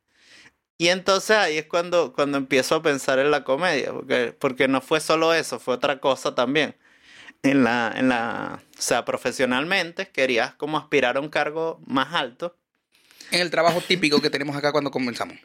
Y 0.77 0.89
entonces 0.89 1.35
ahí 1.35 1.57
es 1.57 1.65
cuando, 1.65 2.13
cuando 2.13 2.37
empiezo 2.37 2.75
a 2.75 2.83
pensar 2.83 3.17
en 3.19 3.31
la 3.31 3.43
comedia, 3.43 3.91
porque, 3.91 4.35
porque 4.37 4.67
no 4.67 4.81
fue 4.81 4.99
solo 4.99 5.33
eso, 5.33 5.59
fue 5.59 5.73
otra 5.75 5.99
cosa 5.99 6.35
también. 6.35 6.75
En 7.43 7.63
la, 7.63 7.93
en 7.95 8.09
la, 8.09 8.61
o 8.77 8.81
sea, 8.81 9.05
profesionalmente 9.05 10.09
querías 10.09 10.53
como 10.55 10.77
aspirar 10.77 11.17
a 11.17 11.19
un 11.19 11.29
cargo 11.29 11.79
más 11.85 12.13
alto. 12.13 12.55
En 13.31 13.41
el 13.41 13.49
trabajo 13.49 13.81
típico 13.81 14.21
que 14.21 14.29
tenemos 14.29 14.55
acá 14.55 14.71
cuando 14.71 14.91
comenzamos. 14.91 15.37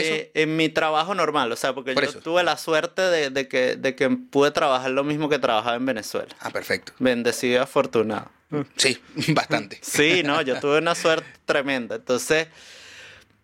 Eh, 0.00 0.30
en 0.34 0.56
mi 0.56 0.68
trabajo 0.68 1.14
normal, 1.14 1.50
o 1.52 1.56
sea, 1.56 1.74
porque 1.74 1.92
Por 1.94 2.04
yo 2.04 2.10
eso. 2.10 2.20
tuve 2.20 2.42
la 2.42 2.56
suerte 2.56 3.02
de, 3.02 3.30
de 3.30 3.48
que, 3.48 3.76
de 3.76 3.94
que 3.94 4.08
pude 4.10 4.50
trabajar 4.50 4.90
lo 4.90 5.04
mismo 5.04 5.28
que 5.28 5.38
trabajaba 5.38 5.76
en 5.76 5.84
Venezuela. 5.86 6.34
Ah, 6.40 6.50
perfecto. 6.50 6.92
Bendecido 6.98 7.54
y 7.54 7.56
afortunado. 7.56 8.30
Sí, 8.76 8.98
bastante. 9.34 9.78
Sí, 9.82 10.22
no, 10.24 10.40
yo 10.42 10.60
tuve 10.60 10.78
una 10.78 10.94
suerte 10.94 11.26
tremenda. 11.46 11.96
Entonces, 11.96 12.48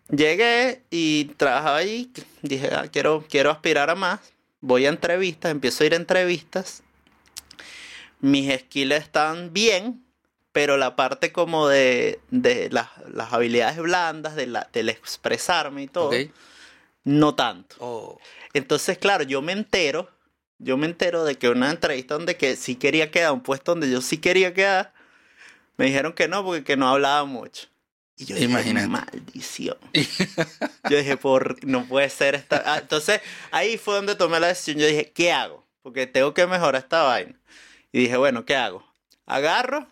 llegué 0.09 0.83
y 0.89 1.25
trabajaba 1.37 1.77
ahí. 1.77 2.11
Dije, 2.41 2.69
ah, 2.73 2.87
quiero, 2.91 3.25
quiero 3.29 3.51
aspirar 3.51 3.89
a 3.89 3.95
más. 3.95 4.19
Voy 4.61 4.85
a 4.85 4.89
entrevistas, 4.89 5.51
empiezo 5.51 5.83
a 5.83 5.87
ir 5.87 5.93
a 5.93 5.97
entrevistas. 5.97 6.83
Mis 8.19 8.53
skills 8.59 8.95
están 8.95 9.53
bien, 9.53 10.03
pero 10.51 10.77
la 10.77 10.95
parte 10.95 11.31
como 11.31 11.67
de, 11.67 12.19
de 12.31 12.69
las, 12.71 12.89
las 13.13 13.33
habilidades 13.33 13.77
blandas, 13.77 14.35
de 14.35 14.47
la, 14.47 14.69
del 14.73 14.89
expresarme 14.89 15.83
y 15.83 15.87
todo, 15.87 16.11
no 17.03 17.35
tanto. 17.35 17.75
Oh, 17.79 18.19
Entonces, 18.53 18.97
claro, 18.97 19.23
yo 19.23 19.41
me 19.41 19.51
entero, 19.51 20.09
yo 20.57 20.77
me 20.77 20.87
entero 20.87 21.23
de 21.23 21.37
que 21.37 21.49
una 21.49 21.69
entrevista 21.71 22.15
donde 22.15 22.35
que 22.35 22.55
sí 22.55 22.75
quería 22.75 23.11
quedar, 23.11 23.31
un 23.31 23.41
puesto 23.41 23.71
donde 23.71 23.89
yo 23.89 24.01
sí 24.01 24.17
quería 24.17 24.53
quedar, 24.53 24.93
me 25.77 25.85
dijeron 25.85 26.13
que 26.13 26.27
no, 26.27 26.43
porque 26.43 26.63
que 26.63 26.77
no 26.77 26.89
hablaba 26.89 27.23
mucho. 27.25 27.67
Y 28.17 28.25
yo 28.25 28.35
dije, 28.35 28.47
Imagínate. 28.47 28.87
maldición. 28.87 29.77
yo 30.89 30.97
dije, 30.97 31.15
por, 31.15 31.63
no 31.65 31.85
puede 31.85 32.09
ser 32.09 32.35
esta... 32.35 32.61
Ah, 32.65 32.79
entonces, 32.79 33.21
ahí 33.51 33.77
fue 33.77 33.95
donde 33.95 34.15
tomé 34.15 34.41
la 34.41 34.47
decisión. 34.47 34.77
Yo 34.77 34.87
dije, 34.87 35.13
¿qué 35.13 35.31
hago? 35.31 35.65
Porque 35.81 36.05
tengo 36.05 36.33
que 36.33 36.45
mejorar 36.45 36.81
esta 36.83 37.03
vaina. 37.03 37.39
Y 37.93 37.99
dije, 37.99 38.17
bueno, 38.17 38.43
¿qué 38.43 38.57
hago? 38.57 38.85
Agarro 39.25 39.87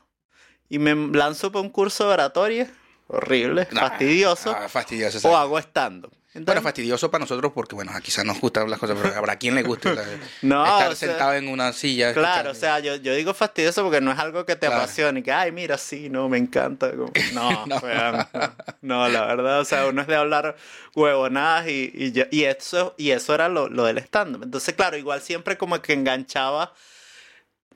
y 0.69 0.79
me 0.79 0.95
lanzo 1.17 1.51
para 1.51 1.61
un 1.61 1.69
curso 1.69 2.07
de 2.07 2.13
oratoria. 2.13 2.67
Horrible, 3.09 3.67
nah, 3.71 3.81
fastidioso. 3.87 4.53
ah, 4.57 4.67
fastidioso. 4.67 5.25
o 5.29 5.37
hago. 5.37 5.51
Bueno, 5.51 6.09
Entonces, 6.33 6.61
fastidioso 6.61 7.09
para 7.09 7.21
nosotros 7.23 7.53
porque, 7.55 7.73
bueno, 7.73 7.91
quizás 8.03 8.25
nos 8.25 8.39
gustan 8.41 8.69
las 8.69 8.79
cosas, 8.79 8.97
pero 9.01 9.15
habrá 9.15 9.37
quien 9.37 9.55
le 9.55 9.63
guste 9.63 9.95
la- 9.95 10.03
No, 10.41 10.63
estar 10.65 10.91
o 10.91 10.95
sea, 10.95 11.07
sentado 11.09 11.33
en 11.33 11.47
una 11.47 11.71
silla. 11.73 12.13
Claro, 12.13 12.51
o 12.51 12.53
sea, 12.53 12.79
yo, 12.79 12.95
yo 12.97 13.15
digo 13.15 13.33
fastidioso 13.33 13.81
porque 13.81 14.01
no 14.01 14.11
es 14.11 14.19
algo 14.19 14.45
que 14.45 14.55
te 14.57 14.67
Claro. 14.67 14.81
apasione, 14.83 15.23
que, 15.23 15.31
ay, 15.31 15.53
mira, 15.53 15.77
sí, 15.77 16.09
no, 16.09 16.27
me 16.27 16.37
encanta. 16.37 16.91
como- 16.91 17.11
No, 17.33 17.65
No. 17.65 17.77
weón, 17.77 18.27
no, 18.33 18.51
no, 18.81 19.07
la 19.07 19.25
verdad, 19.25 19.61
o 19.61 19.65
sea, 19.65 19.85
uno 19.87 20.01
es 20.01 20.07
de 20.07 20.15
hablar 20.17 20.57
huevonadas 20.93 21.67
y, 21.69 21.89
y, 21.95 22.11
ya- 22.11 22.27
y 22.29 22.43
eso, 22.43 22.93
y 22.97 23.11
eso 23.11 23.33
era 23.33 23.47
lo, 23.47 23.69
lo 23.69 23.85
del 23.85 23.99
stand-up. 23.99 24.43
Entonces, 24.43 24.75
claro, 24.75 24.97
igual 24.97 25.21
siempre 25.21 25.57
como 25.57 25.81
que 25.81 25.93
enganchaba 25.93 26.73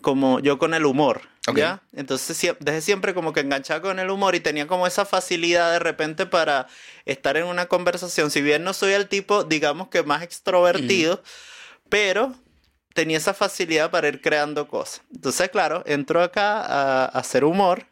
como 0.01 0.39
yo 0.41 0.57
con 0.59 0.73
el 0.73 0.85
humor, 0.85 1.21
Ok. 1.47 1.57
¿ya? 1.57 1.81
Entonces, 1.93 2.55
desde 2.59 2.81
siempre 2.81 3.13
como 3.13 3.33
que 3.33 3.39
enganchaba 3.39 3.81
con 3.81 3.99
el 3.99 4.09
humor 4.11 4.35
y 4.35 4.39
tenía 4.41 4.67
como 4.67 4.85
esa 4.85 5.05
facilidad 5.05 5.71
de 5.71 5.79
repente 5.79 6.25
para 6.25 6.67
estar 7.05 7.35
en 7.37 7.45
una 7.45 7.65
conversación. 7.65 8.29
Si 8.29 8.41
bien 8.41 8.63
no 8.63 8.73
soy 8.73 8.93
el 8.93 9.07
tipo, 9.07 9.43
digamos 9.43 9.87
que 9.87 10.03
más 10.03 10.21
extrovertido, 10.21 11.23
pero 11.89 12.35
tenía 12.93 13.17
esa 13.17 13.33
facilidad 13.33 13.89
para 13.89 14.07
ir 14.07 14.21
creando 14.21 14.67
cosas. 14.67 15.01
Entonces, 15.13 15.49
claro, 15.49 15.83
entro 15.87 16.21
acá 16.21 16.61
a, 16.61 17.05
a 17.05 17.19
hacer 17.19 17.43
humor 17.43 17.87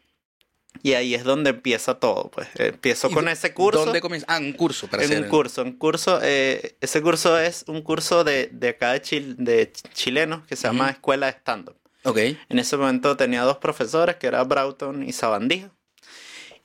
y 0.82 0.92
ahí 0.92 1.14
es 1.16 1.24
donde 1.24 1.50
empieza 1.50 1.94
todo. 1.98 2.30
Pues 2.30 2.46
empiezo 2.54 3.10
¿Y 3.10 3.14
con 3.14 3.28
ese 3.28 3.52
curso. 3.52 3.84
¿Dónde 3.84 4.00
comienza? 4.00 4.26
Ah, 4.28 4.38
un 4.38 4.52
curso 4.52 4.86
para 4.86 5.02
En 5.02 5.24
un 5.24 5.28
curso, 5.28 5.62
un 5.62 5.72
curso, 5.72 6.20
eh, 6.22 6.76
ese 6.80 7.02
curso 7.02 7.36
es 7.38 7.64
un 7.66 7.82
curso 7.82 8.22
de, 8.22 8.48
de 8.52 8.68
acá 8.68 8.92
de, 8.92 9.02
Chil- 9.02 9.34
de 9.36 9.72
ch- 9.72 9.92
chilenos 9.92 10.46
que 10.46 10.54
se 10.54 10.68
llama. 10.68 10.90
Escuela 10.90 11.26
de 11.26 11.32
Stand-Up. 11.32 11.76
Ok. 12.04 12.18
En 12.48 12.58
ese 12.58 12.76
momento 12.76 13.16
tenía 13.16 13.42
dos 13.42 13.58
profesores, 13.58 14.16
que 14.16 14.26
era 14.26 14.42
Broughton 14.44 15.02
y 15.02 15.12
Sabandija. 15.12 15.70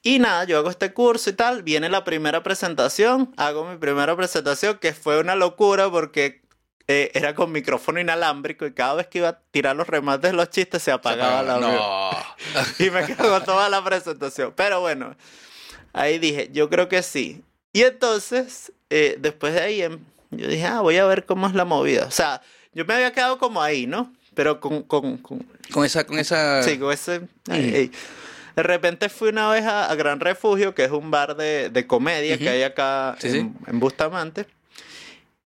Y 0.01 0.19
nada, 0.19 0.43
yo 0.43 0.59
hago 0.59 0.69
este 0.69 0.93
curso 0.93 1.31
y 1.31 1.33
tal. 1.33 1.63
Viene 1.63 1.89
la 1.89 2.03
primera 2.03 2.43
presentación. 2.43 3.33
Hago 3.37 3.65
mi 3.65 3.77
primera 3.77 4.15
presentación, 4.15 4.77
que 4.77 4.93
fue 4.93 5.19
una 5.19 5.35
locura 5.35 5.89
porque 5.89 6.41
eh, 6.87 7.09
era 7.15 7.33
con 7.33 7.51
micrófono 7.51 7.99
inalámbrico 7.99 8.67
y 8.67 8.73
cada 8.73 8.93
vez 8.93 9.07
que 9.07 9.17
iba 9.17 9.29
a 9.29 9.39
tirar 9.49 9.75
los 9.75 9.87
remates 9.87 10.29
de 10.29 10.37
los 10.37 10.51
chistes 10.51 10.83
se 10.83 10.91
apagaba 10.91 11.41
la 11.41 11.55
audio. 11.55 11.67
No. 11.69 12.11
Y 12.85 12.91
me 12.91 13.03
cagó 13.03 13.41
toda 13.41 13.67
la 13.69 13.83
presentación. 13.83 14.53
Pero 14.55 14.81
bueno, 14.81 15.15
ahí 15.91 16.19
dije, 16.19 16.49
yo 16.53 16.69
creo 16.69 16.87
que 16.87 17.01
sí. 17.01 17.43
Y 17.73 17.81
entonces, 17.81 18.71
eh, 18.91 19.15
después 19.19 19.55
de 19.55 19.61
ahí, 19.61 19.81
em, 19.81 19.99
yo 20.29 20.47
dije, 20.47 20.65
ah, 20.67 20.81
voy 20.81 20.97
a 20.97 21.05
ver 21.05 21.25
cómo 21.25 21.47
es 21.47 21.55
la 21.55 21.65
movida. 21.65 22.05
O 22.05 22.11
sea, 22.11 22.43
yo 22.73 22.85
me 22.85 22.93
había 22.93 23.11
quedado 23.11 23.39
como 23.39 23.61
ahí, 23.61 23.87
¿no? 23.87 24.13
Pero 24.35 24.59
con, 24.59 24.83
con, 24.83 25.17
con, 25.17 25.39
Con 25.71 25.85
esa, 25.85 26.05
con 26.05 26.19
esa. 26.19 26.61
Sí, 26.61 26.77
con 26.77 26.91
ese. 26.93 27.21
ay, 27.49 27.61
Mm. 27.71 27.75
ay. 27.75 27.91
De 28.55 28.63
repente 28.63 29.09
fui 29.09 29.29
una 29.29 29.49
vez 29.49 29.65
a, 29.65 29.89
a 29.89 29.95
Gran 29.95 30.19
Refugio, 30.19 30.73
que 30.75 30.85
es 30.85 30.91
un 30.91 31.11
bar 31.11 31.35
de, 31.35 31.69
de 31.69 31.87
comedia 31.87 32.37
que 32.37 32.47
hay 32.47 32.63
acá 32.63 33.17
Sí, 33.19 33.27
en, 33.39 33.55
en 33.67 33.79
Bustamante. 33.79 34.45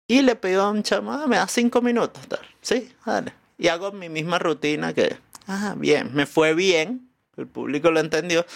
Y 0.06 0.22
le 0.22 0.36
pedí 0.36 0.54
a 0.54 0.68
un 0.68 0.82
chamo, 0.82 1.12
ah, 1.12 1.26
me 1.26 1.36
da 1.36 1.46
cinco 1.48 1.82
minutos. 1.82 2.26
Tal. 2.28 2.40
Sí, 2.62 2.92
dale. 3.04 3.32
Y 3.58 3.68
hago 3.68 3.92
mi 3.92 4.08
misma 4.08 4.38
rutina 4.38 4.92
que, 4.94 5.16
ah, 5.48 5.74
bien, 5.76 6.10
me 6.14 6.24
fue 6.26 6.54
bien. 6.54 7.08
El 7.36 7.46
público 7.46 7.90
lo 7.90 8.00
entendió. 8.00 8.46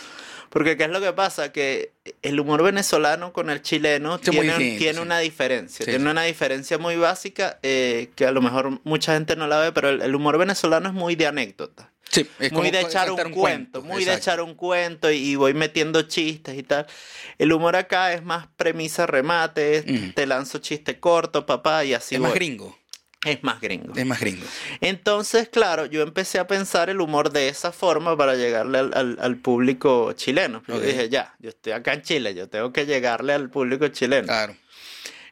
Porque, 0.51 0.77
¿qué 0.77 0.85
es 0.85 0.91
lo 0.91 1.01
que 1.01 1.13
pasa? 1.13 1.53
Que 1.53 1.93
el 2.23 2.41
humor 2.41 2.63
venezolano 2.63 3.33
con 3.33 3.51
el 3.51 3.61
chileno 3.63 4.19
Sí, 4.23 4.31
tiene, 4.31 4.53
tiene 4.79 4.95
sí. 4.95 5.01
una 5.01 5.19
diferencia. 5.19 5.85
Sí, 5.85 5.91
tiene 5.91 6.11
una 6.11 6.23
diferencia 6.23 6.79
muy 6.79 6.97
básica 6.97 7.59
eh, 7.63 8.11
que 8.17 8.27
a 8.27 8.33
lo 8.33 8.41
mejor 8.41 8.81
mucha 8.85 9.15
gente 9.15 9.37
no 9.37 9.47
la 9.47 9.59
ve, 9.61 9.73
pero 9.73 9.91
el, 9.91 10.01
el 10.03 10.15
humor 10.15 10.39
venezolano 10.39 10.89
es 10.89 10.95
muy 10.95 11.17
de 11.17 11.27
anécdota 11.27 11.93
Sí, 12.11 12.27
es 12.39 12.53
muy 12.53 12.71
de 12.71 12.81
echar 12.81 13.11
un, 13.13 13.19
cuento, 13.33 13.83
muy 13.83 14.03
de 14.07 14.15
echar 14.15 14.41
un 14.41 14.55
cuento 14.55 15.11
y, 15.11 15.17
y 15.17 15.35
voy 15.37 15.53
metiendo 15.53 16.01
chistes 16.03 16.57
y 16.57 16.63
tal. 16.63 16.87
El 17.37 17.53
humor 17.53 17.77
acá 17.77 18.15
es 18.15 18.23
más 18.23 18.47
premisa, 18.57 19.07
remate, 19.07 19.85
Mm. 19.87 20.13
te 20.15 20.25
lanzo 20.27 20.57
chiste 20.59 20.99
corto, 20.99 21.45
papá, 21.45 21.85
y 21.85 21.93
así 21.93 22.15
Es 22.15 22.21
más 22.23 22.33
gringo. 22.33 22.78
Es 23.25 23.43
más 23.43 23.61
gringo. 23.61 23.93
Es 23.97 24.07
más 24.07 24.21
gringo. 24.21 24.47
Entonces, 24.81 25.49
claro, 25.49 25.87
yo 25.87 26.03
empecé 26.03 26.39
a 26.39 26.47
pensar 26.47 26.89
el 26.89 27.01
humor 27.01 27.31
de 27.33 27.49
esa 27.49 27.73
forma 27.73 28.17
para 28.17 28.37
llegarle 28.37 28.79
al, 28.79 28.93
al- 28.95 29.19
al 29.21 29.37
público 29.37 30.13
chileno. 30.13 30.63
Yo 30.69 30.79
dije, 30.81 31.09
ya, 31.09 31.35
yo 31.41 31.49
estoy 31.49 31.73
acá 31.73 31.95
en 31.95 32.03
Chile, 32.03 32.35
yo 32.35 32.49
tengo 32.49 32.73
que 32.73 32.87
llegarle 32.87 33.33
al 33.33 33.51
público 33.51 33.89
chileno. 33.89 34.27
Claro. 34.29 34.55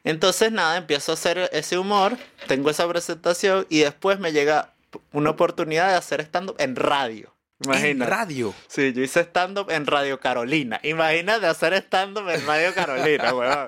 Entonces, 0.03 0.51
nada, 0.51 0.77
empiezo 0.77 1.11
a 1.11 1.15
hacer 1.15 1.49
ese 1.53 1.77
humor, 1.77 2.17
tengo 2.47 2.69
esa 2.69 2.87
presentación 2.87 3.65
y 3.69 3.79
después 3.79 4.19
me 4.19 4.31
llega 4.33 4.73
una 5.11 5.29
oportunidad 5.31 5.89
de 5.89 5.95
hacer 5.95 6.21
stand-up 6.21 6.55
en 6.59 6.75
radio. 6.75 7.33
En 7.65 7.99
radio. 7.99 8.53
Sí, 8.67 8.93
yo 8.93 9.01
hice 9.01 9.21
stand-up 9.21 9.71
en 9.71 9.87
Radio 9.87 10.19
Carolina. 10.19 10.79
Imagínate 10.83 11.47
hacer 11.47 11.73
stand-up 11.73 12.29
en 12.29 12.45
Radio 12.45 12.73
Carolina, 12.75 13.33
weón. 13.33 13.67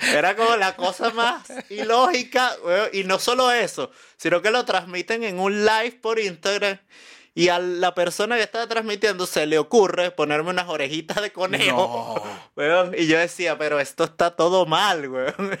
Era 0.00 0.34
como 0.34 0.56
la 0.56 0.76
cosa 0.76 1.10
más 1.10 1.46
ilógica, 1.68 2.52
weón. 2.64 2.88
Y 2.94 3.04
no 3.04 3.18
solo 3.18 3.52
eso, 3.52 3.90
sino 4.16 4.40
que 4.40 4.50
lo 4.50 4.64
transmiten 4.64 5.24
en 5.24 5.38
un 5.38 5.64
live 5.64 5.98
por 6.00 6.18
Instagram. 6.18 6.78
Y 7.34 7.50
a 7.50 7.58
la 7.58 7.94
persona 7.94 8.36
que 8.36 8.42
estaba 8.44 8.66
transmitiendo 8.66 9.26
se 9.26 9.44
le 9.44 9.58
ocurre 9.58 10.10
ponerme 10.10 10.48
unas 10.48 10.68
orejitas 10.68 11.20
de 11.20 11.32
conejo. 11.32 12.22
No. 12.24 12.50
weón. 12.56 12.94
Y 12.96 13.06
yo 13.06 13.18
decía, 13.18 13.58
pero 13.58 13.78
esto 13.78 14.04
está 14.04 14.34
todo 14.34 14.64
mal, 14.64 15.06
weón. 15.06 15.58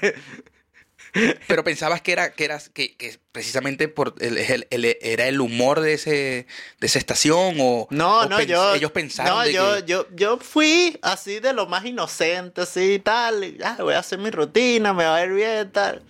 Pero 1.48 1.64
pensabas 1.64 2.00
que 2.02 2.12
era, 2.12 2.32
que 2.32 2.44
eras, 2.44 2.68
que, 2.68 2.96
que 2.96 3.18
precisamente 3.32 3.88
por 3.88 4.14
el, 4.20 4.38
el- 4.38 4.66
el- 4.70 4.96
era 5.00 5.26
el 5.28 5.40
humor 5.40 5.80
de 5.80 5.94
ese, 5.94 6.46
de 6.80 6.86
esa 6.86 6.98
estación 6.98 7.56
o, 7.60 7.86
No, 7.90 8.20
o 8.20 8.28
no, 8.28 8.38
pens- 8.40 8.46
yo. 8.46 8.74
ellos 8.74 8.90
pensaron 8.92 9.34
No, 9.38 9.42
de 9.44 9.52
yo, 9.52 9.76
que- 9.76 9.84
yo, 9.86 10.06
yo 10.14 10.38
fui 10.38 10.98
así 11.02 11.40
de 11.40 11.52
lo 11.52 11.66
más 11.66 11.84
inocente, 11.84 12.62
así 12.62 12.94
y 12.94 12.98
tal. 12.98 13.44
y, 13.44 13.58
ah, 13.64 13.76
voy 13.80 13.94
a 13.94 14.00
hacer 14.00 14.18
mi 14.18 14.30
rutina, 14.30 14.92
me 14.92 15.04
va 15.04 15.16
a 15.16 15.24
ir 15.24 15.32
bien, 15.32 15.70
tal. 15.72 16.02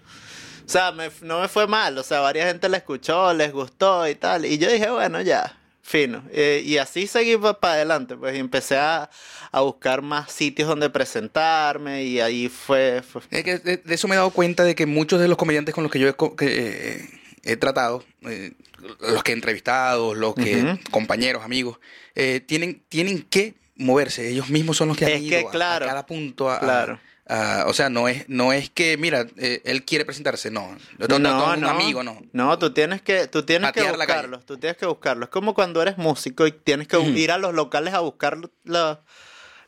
O 0.65 0.69
sea, 0.69 0.91
me- 0.93 1.11
no 1.23 1.41
me 1.41 1.49
fue 1.49 1.67
mal. 1.69 1.97
O 1.99 2.03
sea, 2.03 2.21
varias 2.21 2.49
gente 2.49 2.69
la 2.69 2.79
escuchó, 2.79 3.33
les 3.33 3.53
gustó 3.53 4.09
y 4.09 4.15
tal. 4.17 4.45
Y 4.47 4.59
yo 4.59 4.71
dije, 4.71 4.91
bueno, 4.91 5.21
ya, 5.23 5.57
fino. 5.87 6.23
Eh, 6.33 6.63
y 6.65 6.79
así 6.79 7.07
seguí 7.07 7.37
para 7.37 7.75
adelante, 7.75 8.17
pues. 8.17 8.35
Y 8.37 8.39
empecé 8.39 8.77
a, 8.77 9.09
a 9.53 9.61
buscar 9.61 10.03
más 10.03 10.33
sitios 10.33 10.69
donde 10.69 10.91
presentarme. 10.91 12.05
Y 12.05 12.21
ahí 12.21 12.49
fue. 12.49 13.03
fue- 13.03 13.23
Es 13.31 13.45
que 13.45 13.59
de, 13.59 13.77
de 13.79 13.95
eso 13.95 14.09
me 14.09 14.15
he 14.15 14.19
dado 14.19 14.31
cuenta 14.31 14.65
de 14.65 14.75
que 14.75 14.87
muchos 14.87 15.21
de 15.21 15.29
los 15.29 15.39
comediantes 15.39 15.75
con 15.75 15.85
los 15.85 15.93
que 15.93 15.99
yo 16.01 16.09
he, 16.09 16.15
que, 16.15 16.37
eh, 16.41 17.09
he 17.45 17.57
tratado, 17.57 18.05
eh, 18.29 18.53
los 19.01 19.23
que 19.23 19.33
he 19.33 19.35
entrevistado, 19.35 20.15
los 20.15 20.35
que 20.35 20.63
Ujú. 20.63 20.79
compañeros, 20.91 21.45
amigos, 21.45 21.79
eh, 22.15 22.41
tienen, 22.45 22.83
tienen 22.89 23.23
que 23.23 23.55
moverse. 23.77 24.29
Ellos 24.29 24.49
mismos 24.49 24.77
son 24.77 24.89
los 24.89 24.97
que 24.97 25.05
han 25.07 25.13
Es 25.13 25.21
ido 25.23 25.41
que, 25.41 25.47
a- 25.47 25.51
claro, 25.51 25.85
a, 25.85 25.89
cada 25.89 26.07
punto. 26.07 26.51
a- 26.51 26.57
a- 26.57 26.61
claro. 26.61 27.01
A- 27.29 27.65
o 27.67 27.73
sea, 27.73 27.89
no 27.91 28.09
es, 28.09 28.29
no 28.29 28.53
es 28.53 28.71
que, 28.71 28.97
mira, 28.97 29.27
eh, 29.37 29.61
él 29.65 29.85
quiere 29.85 30.05
presentarse, 30.05 30.51
no. 30.51 30.77
Yo 30.99 31.09
tengo, 31.09 31.23
tengo 31.29 31.53
un 31.55 31.65
amigo, 31.65 32.03
no. 32.03 32.21
No, 32.33 32.59
tú 32.59 32.73
tienes 32.73 33.03
que, 33.03 33.27
tú 33.27 33.43
tienes 33.45 33.73
que 33.73 33.81
Patear 33.81 33.97
buscarlos, 33.97 34.47
tú 34.47 34.57
tienes 34.59 34.77
que 34.77 34.87
buscarlos. 34.87 35.27
Es 35.29 35.31
como 35.33 35.55
cuando 35.55 35.83
eres 35.83 35.99
músico 35.99 36.47
y 36.47 36.53
tienes 36.53 36.87
que 36.89 36.97
Ujú. 36.99 37.11
ir 37.11 37.33
a 37.33 37.39
los 37.39 37.53
locales 37.55 37.95
a 37.95 38.01
buscar 38.01 38.39
la- 38.65 39.01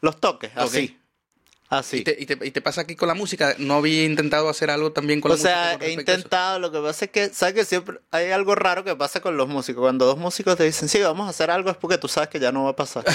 los 0.00 0.20
toques, 0.20 0.52
Ok. 0.52 0.58
así. 0.62 0.98
Así. 1.70 1.98
Y, 1.98 2.02
te, 2.04 2.16
y, 2.18 2.24
te, 2.24 2.46
y 2.46 2.50
te 2.50 2.62
pasa 2.62 2.80
aquí 2.80 2.96
con 2.96 3.08
la 3.08 3.14
música. 3.14 3.54
¿No 3.58 3.74
había 3.74 4.04
intentado 4.04 4.48
hacer 4.48 4.70
algo 4.70 4.92
también 4.92 5.20
con 5.20 5.30
O 5.30 5.34
la 5.34 5.36
música? 5.36 5.54
sea, 5.54 5.72
con 5.74 5.82
he 5.82 5.86
respecto 5.88 6.10
a 6.10 6.14
eso? 6.14 6.20
intentado, 6.20 6.58
lo 6.60 6.72
que 6.72 6.78
pasa 6.80 7.04
es 7.04 7.10
que, 7.10 7.28
¿sabes 7.28 7.54
que 7.54 7.64
siempre 7.66 7.98
hay 8.10 8.30
algo 8.30 8.54
raro 8.54 8.84
que 8.84 8.96
pasa 8.96 9.20
con 9.20 9.36
los 9.36 9.48
músicos? 9.48 9.82
Cuando 9.82 10.06
dos 10.06 10.16
músicos 10.16 10.56
te 10.56 10.64
dicen, 10.64 10.88
sí, 10.88 10.98
vamos 11.00 11.26
a 11.26 11.30
hacer 11.30 11.50
algo, 11.50 11.70
es 11.70 11.76
porque 11.76 11.98
tú 11.98 12.08
sabes 12.08 12.30
que 12.30 12.40
ya 12.40 12.52
no 12.52 12.64
va 12.64 12.70
a 12.70 12.76
pasar. 12.76 13.04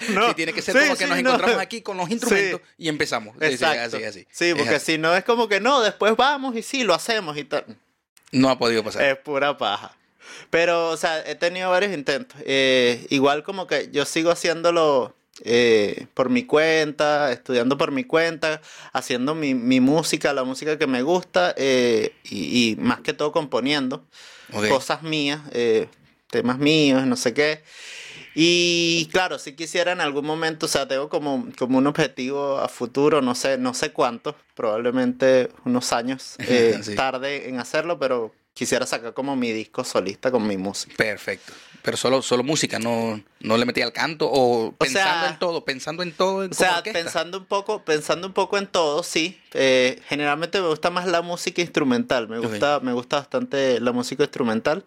Sí, 0.00 0.34
tiene 0.36 0.52
que 0.52 0.62
ser 0.62 0.74
Sí, 0.74 0.80
como 0.82 0.96
que 0.96 1.04
sí, 1.04 1.10
nos 1.10 1.22
no. 1.22 1.28
encontramos 1.30 1.60
aquí 1.60 1.82
con 1.82 1.96
los 1.96 2.10
instrumentos 2.10 2.60
Sí. 2.64 2.74
y 2.78 2.88
empezamos. 2.88 3.34
Sí, 3.40 3.46
sí, 3.48 3.52
Exacto. 3.54 3.96
así, 3.96 4.04
así. 4.04 4.26
Sí, 4.30 4.54
porque 4.56 4.78
si 4.80 4.98
no 4.98 5.14
es 5.16 5.24
como 5.24 5.48
que 5.48 5.60
no, 5.60 5.80
después 5.80 6.16
vamos 6.16 6.54
y 6.56 6.62
sí, 6.62 6.84
lo 6.84 6.94
hacemos 6.94 7.36
y 7.36 7.44
tal. 7.44 7.64
No 8.32 8.48
ha 8.50 8.58
podido 8.58 8.84
pasar. 8.84 9.02
Es 9.02 9.16
pura 9.18 9.56
paja. 9.56 9.96
Pero, 10.50 10.90
o 10.90 10.96
sea, 10.96 11.22
he 11.28 11.34
tenido 11.34 11.70
varios 11.70 11.92
intentos. 11.92 12.38
Eh, 12.44 13.06
igual 13.10 13.42
como 13.42 13.66
que 13.66 13.90
yo 13.92 14.04
sigo 14.04 14.30
haciéndolo 14.30 15.14
eh, 15.44 16.06
por 16.14 16.30
mi 16.30 16.44
cuenta, 16.44 17.32
estudiando 17.32 17.76
por 17.76 17.90
mi 17.92 18.04
cuenta, 18.04 18.60
haciendo 18.92 19.34
mi, 19.34 19.54
mi 19.54 19.80
música, 19.80 20.32
la 20.32 20.44
música 20.44 20.78
que 20.78 20.86
me 20.86 21.02
gusta 21.02 21.54
eh, 21.56 22.12
y, 22.24 22.70
y 22.72 22.76
más 22.76 23.00
que 23.00 23.12
todo 23.12 23.32
componiendo 23.32 24.04
cosas 24.68 25.02
mías, 25.02 25.40
eh, 25.52 25.88
temas 26.30 26.58
míos, 26.58 27.06
no 27.06 27.16
sé 27.16 27.34
qué. 27.34 27.62
Y 28.34 29.08
claro, 29.12 29.38
si 29.38 29.54
quisiera 29.54 29.92
en 29.92 30.00
algún 30.00 30.24
momento, 30.24 30.66
o 30.66 30.68
sea, 30.68 30.86
tengo 30.86 31.08
como, 31.08 31.48
como 31.58 31.78
un 31.78 31.86
objetivo 31.86 32.58
a 32.58 32.68
futuro, 32.68 33.22
no 33.22 33.34
sé, 33.34 33.58
no 33.58 33.74
sé 33.74 33.92
cuánto, 33.92 34.36
probablemente 34.54 35.50
unos 35.64 35.92
años 35.92 36.36
Sí. 36.82 36.94
tarde 36.94 37.48
en 37.48 37.58
hacerlo, 37.58 37.98
pero 37.98 38.32
quisiera 38.54 38.86
sacar 38.86 39.14
como 39.14 39.36
mi 39.36 39.52
disco 39.52 39.84
solista 39.84 40.30
con 40.30 40.46
mi 40.46 40.56
música. 40.56 40.94
Perfecto. 40.96 41.52
Pero 41.82 41.96
solo, 41.96 42.20
solo 42.20 42.42
música, 42.42 42.78
no, 42.78 43.22
no 43.40 43.56
le 43.56 43.64
metí 43.64 43.80
al 43.80 43.92
canto 43.92 44.28
o 44.30 44.72
pensando 44.72 45.20
sea- 45.22 45.30
en 45.30 45.38
todo, 45.38 45.64
pensando 45.64 46.02
en 46.02 46.12
todo. 46.12 46.36
O 46.36 46.42
como 46.42 46.52
sea, 46.54 46.78
orquesta. 46.78 46.98
pensando 47.02 47.38
un 47.38 47.46
poco, 47.46 47.84
pensando 47.84 48.26
un 48.26 48.34
poco 48.34 48.58
en 48.58 48.66
todo, 48.66 49.02
sí. 49.02 49.40
Eh, 49.54 49.98
generalmente 50.06 50.60
me 50.60 50.68
gusta 50.68 50.90
más 50.90 51.06
la 51.06 51.22
música 51.22 51.62
instrumental. 51.62 52.28
Me 52.28 52.38
gusta, 52.38 52.80
me 52.80 52.92
gusta 52.92 53.16
bastante 53.18 53.80
la 53.80 53.92
música 53.92 54.24
instrumental. 54.24 54.84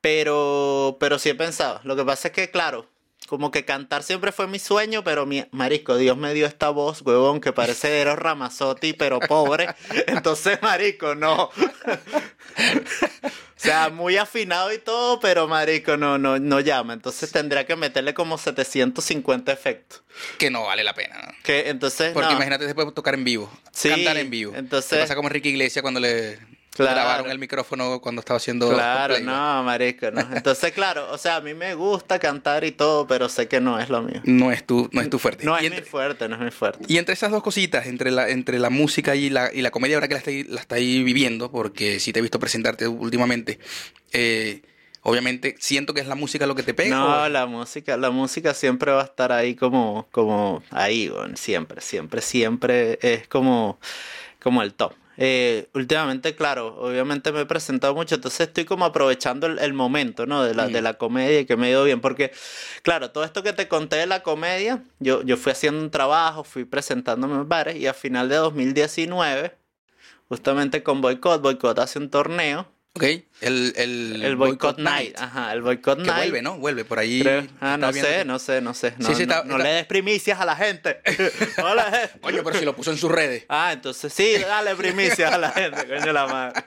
Pero, 0.00 0.96
pero 1.00 1.18
sí 1.18 1.28
he 1.30 1.34
pensado. 1.34 1.80
Lo 1.84 1.96
que 1.96 2.04
pasa 2.04 2.28
es 2.28 2.34
que, 2.34 2.50
claro, 2.50 2.86
como 3.26 3.50
que 3.50 3.64
cantar 3.64 4.02
siempre 4.02 4.32
fue 4.32 4.46
mi 4.46 4.58
sueño, 4.58 5.04
pero 5.04 5.26
mi 5.26 5.44
marico, 5.50 5.96
Dios 5.96 6.16
me 6.16 6.32
dio 6.34 6.46
esta 6.46 6.70
voz, 6.70 7.02
huevón, 7.02 7.40
que 7.40 7.52
parece 7.52 7.88
de 7.88 8.00
Eros 8.00 8.18
Ramazzotti, 8.18 8.92
pero 8.92 9.20
pobre. 9.20 9.74
Entonces, 10.06 10.60
marico, 10.62 11.14
no. 11.14 11.50
O 13.56 13.58
sea, 13.58 13.88
muy 13.88 14.18
afinado 14.18 14.70
y 14.72 14.76
todo, 14.78 15.18
pero 15.18 15.48
marico, 15.48 15.96
no, 15.96 16.18
no, 16.18 16.38
no 16.38 16.60
llama. 16.60 16.92
Entonces 16.92 17.32
tendría 17.32 17.64
que 17.66 17.74
meterle 17.74 18.12
como 18.12 18.36
750 18.36 19.50
efectos. 19.50 20.02
Que 20.38 20.50
no 20.50 20.64
vale 20.64 20.84
la 20.84 20.92
pena. 20.94 21.16
¿no? 21.22 21.32
Que 21.42 21.70
entonces 21.70 22.12
Porque 22.12 22.28
no. 22.28 22.34
imagínate 22.36 22.66
después 22.66 22.92
tocar 22.94 23.14
en 23.14 23.24
vivo. 23.24 23.50
Sí, 23.72 23.88
cantar 23.88 24.18
en 24.18 24.28
vivo. 24.28 24.52
entonces- 24.54 24.90
Te 24.90 24.98
pasa 24.98 25.16
como 25.16 25.28
Enrique 25.28 25.48
Iglesias 25.48 25.80
cuando 25.82 26.00
le 26.00 26.38
Claro. 26.76 26.94
grabaron 26.94 27.30
el 27.30 27.38
micrófono 27.38 28.00
cuando 28.00 28.20
estaba 28.20 28.36
haciendo. 28.38 28.68
Claro, 28.70 29.18
no, 29.20 29.62
marico, 29.64 30.10
no. 30.10 30.20
Entonces, 30.34 30.72
claro, 30.72 31.10
o 31.10 31.18
sea, 31.18 31.36
a 31.36 31.40
mí 31.40 31.54
me 31.54 31.74
gusta 31.74 32.18
cantar 32.18 32.64
y 32.64 32.72
todo, 32.72 33.06
pero 33.06 33.28
sé 33.28 33.48
que 33.48 33.60
no 33.60 33.78
es 33.78 33.88
lo 33.88 34.02
mío. 34.02 34.20
No 34.24 34.52
es 34.52 34.64
tu, 34.66 34.88
no 34.92 35.00
es 35.00 35.10
tu 35.10 35.18
fuerte. 35.18 35.44
No 35.44 35.60
y, 35.60 35.66
es 35.66 35.70
mi 35.72 35.80
fuerte, 35.82 36.28
no 36.28 36.36
es 36.36 36.42
mi 36.42 36.50
fuerte. 36.50 36.84
y 36.88 36.98
entre 36.98 37.14
esas 37.14 37.30
dos 37.30 37.42
cositas, 37.42 37.86
entre 37.86 38.10
la, 38.10 38.28
entre 38.28 38.58
la 38.58 38.70
música 38.70 39.14
y 39.14 39.30
la, 39.30 39.50
y 39.52 39.62
la 39.62 39.70
comedia, 39.70 39.96
ahora 39.96 40.08
que 40.08 40.14
la 40.14 40.18
estáis 40.18 40.46
la 40.48 40.60
estáis 40.60 41.04
viviendo, 41.04 41.50
porque 41.50 42.00
sí 42.00 42.12
te 42.12 42.18
he 42.18 42.22
visto 42.22 42.38
presentarte 42.38 42.86
últimamente, 42.88 43.58
eh, 44.12 44.62
obviamente 45.02 45.54
siento 45.58 45.94
que 45.94 46.00
es 46.00 46.06
la 46.06 46.14
música 46.16 46.46
lo 46.46 46.54
que 46.54 46.62
te 46.62 46.74
pega. 46.74 46.96
No, 46.96 47.22
o- 47.24 47.28
la 47.28 47.46
música, 47.46 47.96
la 47.96 48.10
música 48.10 48.54
siempre 48.54 48.92
va 48.92 49.02
a 49.02 49.04
estar 49.04 49.32
ahí 49.32 49.54
como, 49.54 50.06
como 50.10 50.62
ahí, 50.70 51.08
weón, 51.08 51.36
siempre, 51.36 51.80
siempre, 51.80 52.20
siempre 52.20 52.98
es 53.02 53.28
como, 53.28 53.78
como 54.42 54.62
el 54.62 54.74
top. 54.74 54.92
Eh, 55.18 55.68
últimamente, 55.72 56.34
claro, 56.34 56.76
obviamente 56.78 57.32
me 57.32 57.40
he 57.40 57.46
presentado 57.46 57.94
mucho, 57.94 58.16
entonces 58.16 58.48
estoy 58.48 58.64
como 58.64 58.84
aprovechando 58.84 59.46
el, 59.46 59.58
el 59.58 59.72
momento, 59.72 60.26
¿no? 60.26 60.42
De 60.42 60.54
la, 60.54 60.68
de 60.68 60.82
la 60.82 60.94
comedia 60.94 61.46
que 61.46 61.56
me 61.56 61.66
ha 61.66 61.70
ido 61.70 61.84
bien, 61.84 62.00
porque, 62.00 62.32
claro, 62.82 63.10
todo 63.10 63.24
esto 63.24 63.42
que 63.42 63.52
te 63.52 63.68
conté 63.68 63.96
de 63.96 64.06
la 64.06 64.22
comedia, 64.22 64.82
yo, 64.98 65.22
yo 65.22 65.36
fui 65.36 65.52
haciendo 65.52 65.80
un 65.80 65.90
trabajo, 65.90 66.44
fui 66.44 66.64
presentándome 66.64 67.34
en 67.34 67.48
bares 67.48 67.76
y 67.76 67.86
a 67.86 67.94
final 67.94 68.28
de 68.28 68.36
2019, 68.36 69.56
justamente 70.28 70.82
con 70.82 71.00
Boycott, 71.00 71.40
Boycott 71.40 71.78
hace 71.78 71.98
un 71.98 72.10
torneo, 72.10 72.66
Ok, 72.96 73.04
el, 73.40 73.72
el, 73.76 74.22
el 74.24 74.36
Boycott 74.36 74.78
Night, 74.78 75.14
ajá, 75.18 75.52
el 75.52 75.60
Boycott 75.62 75.98
Que 75.98 76.04
Night. 76.04 76.16
vuelve, 76.16 76.42
¿no? 76.42 76.58
Vuelve 76.58 76.84
por 76.84 76.98
ahí. 76.98 77.20
Creo- 77.22 77.46
Ah, 77.60 77.76
no 77.76 77.92
sé, 77.92 78.24
no 78.24 78.38
sé, 78.38 78.60
no 78.60 78.72
sé. 78.74 78.94
No, 78.98 79.08
Sí, 79.08 79.14
sí, 79.14 79.26
no- 79.26 79.34
está- 79.34 79.44
no 79.44 79.56
está- 79.56 79.68
le 79.68 79.74
des 79.74 79.86
primicias 79.86 80.40
a 80.40 80.44
la 80.46 80.56
gente. 80.56 81.00
Le 81.06 81.14
des- 81.24 82.10
Coño, 82.20 82.42
pero 82.44 82.58
si 82.58 82.64
lo 82.64 82.74
puso 82.74 82.90
en 82.92 82.96
sus 82.98 83.10
redes. 83.10 83.44
Ah, 83.48 83.72
entonces 83.72 84.12
sí, 84.12 84.36
dale 84.38 84.74
primicias 84.74 85.32
a 85.32 85.38
la 85.38 85.50
gente, 85.50 85.86
coño 85.86 86.12
la 86.12 86.26
madre. 86.26 86.64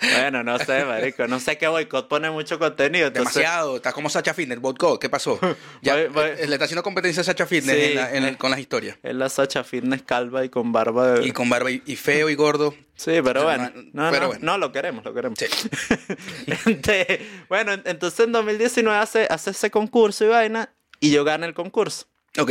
Bueno, 0.00 0.42
no 0.44 0.58
sé, 0.58 0.84
marico. 0.84 1.26
No 1.26 1.40
sé 1.40 1.56
qué 1.58 1.66
boicot 1.68 2.08
pone 2.08 2.30
mucho 2.30 2.58
contenido. 2.58 3.08
Entonces, 3.08 3.34
Demasiado. 3.34 3.76
Está 3.76 3.92
como 3.92 4.08
Sacha 4.10 4.34
Fitness, 4.34 4.60
Boycott. 4.60 5.00
¿Qué 5.00 5.08
pasó? 5.08 5.38
Ya, 5.82 5.94
Voy- 5.96 6.06
voy- 6.08 6.24
eh, 6.38 6.46
Le 6.46 6.54
está 6.54 6.66
haciendo 6.66 6.82
competencia 6.82 7.22
a 7.22 7.24
Sacha 7.24 7.46
Fitness 7.46 7.76
Sí, 7.76 7.82
en 7.90 7.94
la- 7.96 8.12
en- 8.14 8.24
eh. 8.24 8.36
con 8.36 8.50
las 8.50 8.60
historias. 8.60 8.98
Es 9.02 9.14
la 9.14 9.28
Sacha 9.28 9.64
Fitness 9.64 10.02
calva 10.02 10.44
y 10.44 10.48
con 10.48 10.72
barba 10.72 11.12
de... 11.12 11.26
Y 11.26 11.32
con 11.32 11.48
barba 11.48 11.70
y, 11.70 11.82
y 11.86 11.96
feo 11.96 12.28
y 12.30 12.34
gordo. 12.34 12.74
Sí, 12.96 13.12
pero 13.24 13.40
No, 13.40 13.44
bueno. 13.46 13.72
No, 13.92 14.10
pero 14.10 14.20
no, 14.22 14.26
bueno. 14.28 14.40
no, 14.44 14.58
lo 14.58 14.70
queremos, 14.70 15.04
lo 15.04 15.12
queremos. 15.12 15.38
Sí. 15.38 15.46
Este, 16.66 17.26
bueno, 17.48 17.72
en- 17.72 17.82
entonces 17.84 18.20
en 18.20 18.32
2019 18.32 18.98
hace, 18.98 19.26
hace 19.30 19.50
ese 19.50 19.70
concurso 19.70 20.24
y 20.24 20.28
vaina 20.28 20.72
y 21.00 21.10
yo 21.10 21.24
gané 21.24 21.46
el 21.46 21.54
concurso. 21.54 22.06
Ok. 22.38 22.50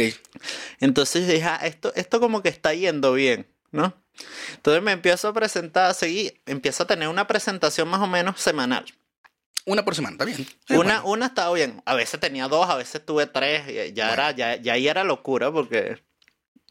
Entonces 0.80 1.28
dije, 1.28 1.44
ah, 1.44 1.60
esto, 1.64 1.92
esto 1.96 2.20
como 2.20 2.42
que 2.42 2.50
está 2.50 2.74
yendo 2.74 3.14
bien, 3.14 3.48
¿no? 3.72 3.94
Entonces 4.56 4.82
me 4.84 4.92
empiezo 4.92 5.28
a 5.28 5.34
presentar, 5.34 5.90
a 5.90 5.94
seguir, 5.94 6.40
empiezo 6.46 6.84
a 6.84 6.88
tener 6.88 7.08
una 7.08 7.28
presentación 7.28 7.88
más 7.88 8.00
o 8.02 8.08
menos 8.08 8.40
semanal. 8.40 8.86
Una 9.66 9.84
por 9.86 9.96
semana, 9.96 10.14
está 10.14 10.26
bien. 10.26 10.38
Sí, 10.38 10.48
Una, 10.70 10.76
bueno. 11.02 11.06
una 11.06 11.26
estaba 11.28 11.54
bien, 11.56 11.82
a 11.86 11.96
veces 11.96 12.20
tenía 12.20 12.48
dos, 12.48 12.70
a 12.70 12.76
veces 12.76 13.04
tuve 13.06 13.28
tres, 13.28 13.64
ya, 13.94 14.08
Bueno. 14.08 14.14
era, 14.14 14.32
ya, 14.32 14.56
ya 14.58 14.74
ahí 14.74 14.88
era 14.88 15.04
locura 15.04 15.52
porque 15.52 16.04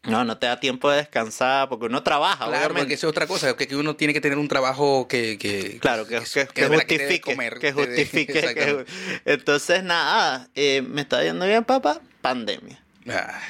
no, 0.05 0.25
no 0.25 0.37
te 0.37 0.47
da 0.47 0.59
tiempo 0.59 0.91
de 0.91 0.97
descansar, 0.99 1.69
porque 1.69 1.87
uno 1.87 2.03
trabaja, 2.03 2.47
Claro, 2.47 2.75
porque 2.75 2.95
eso 2.95 3.07
es 3.07 3.11
otra 3.11 3.27
cosa, 3.27 3.57
que, 3.57 3.69
que 3.69 3.77
uno 3.77 3.95
tiene 3.95 4.13
que 4.13 4.21
tener 4.21 4.37
un 4.37 4.49
trabajo 4.49 5.07
que... 5.07 5.39
que 5.39 5.79
Claro, 5.79 6.07
que, 6.07 6.21
que, 6.21 6.47
que 6.49 6.67
justifique, 6.67 7.21
comer, 7.21 7.59
que 7.61 7.73
justifique. 7.73 8.85
entonces, 9.25 9.85
nada, 9.85 10.49
eh, 10.55 10.83
me 10.83 11.03
está 11.03 11.23
yendo 11.23 11.47
bien, 11.47 11.65
papá, 11.65 12.01
pandemia. 12.21 12.83
Ah, 13.09 13.41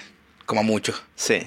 como 0.45 0.63
mucho. 0.63 0.95
Sí. 1.15 1.41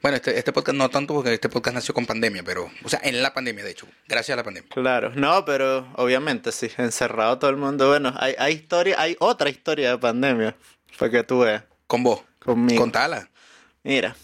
Bueno, 0.00 0.16
este, 0.16 0.36
este 0.36 0.52
podcast 0.52 0.76
no 0.76 0.88
tanto 0.90 1.14
porque 1.14 1.34
este 1.34 1.48
podcast 1.48 1.74
nació 1.74 1.94
con 1.94 2.06
pandemia, 2.06 2.42
pero... 2.44 2.70
O 2.84 2.88
sea, 2.88 3.00
en 3.02 3.20
la 3.22 3.34
pandemia, 3.34 3.64
de 3.64 3.70
hecho. 3.72 3.86
Gracias 4.08 4.34
a 4.34 4.36
la 4.36 4.44
pandemia. 4.44 4.68
Claro, 4.72 5.10
no, 5.14 5.44
pero 5.44 5.88
obviamente 5.96 6.50
sí, 6.52 6.68
encerrado 6.76 7.38
todo 7.38 7.50
el 7.50 7.56
mundo. 7.56 7.88
Bueno, 7.88 8.14
hay, 8.16 8.34
hay 8.38 8.54
historia, 8.54 8.96
hay 8.98 9.16
otra 9.18 9.50
historia 9.50 9.90
de 9.90 9.98
pandemia, 9.98 10.56
para 10.98 11.10
que 11.10 11.22
tú 11.24 11.40
veas, 11.40 11.64
Con 11.88 12.02
vos. 12.04 12.20
conmigo. 12.40 12.80
Contala. 12.80 13.28
Mira, 13.84 14.16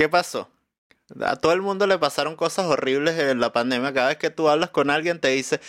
¿qué 0.00 0.08
pasó? 0.08 0.48
A 1.22 1.36
todo 1.36 1.52
el 1.52 1.60
mundo 1.60 1.86
le 1.86 1.98
pasaron 1.98 2.34
cosas 2.34 2.64
horribles 2.64 3.18
en 3.18 3.38
la 3.38 3.52
pandemia. 3.52 3.92
Cada 3.92 4.08
vez 4.08 4.16
que 4.16 4.30
tú 4.30 4.48
hablas 4.48 4.70
con 4.70 4.88
alguien 4.88 5.20
te 5.20 5.28
dice, 5.28 5.60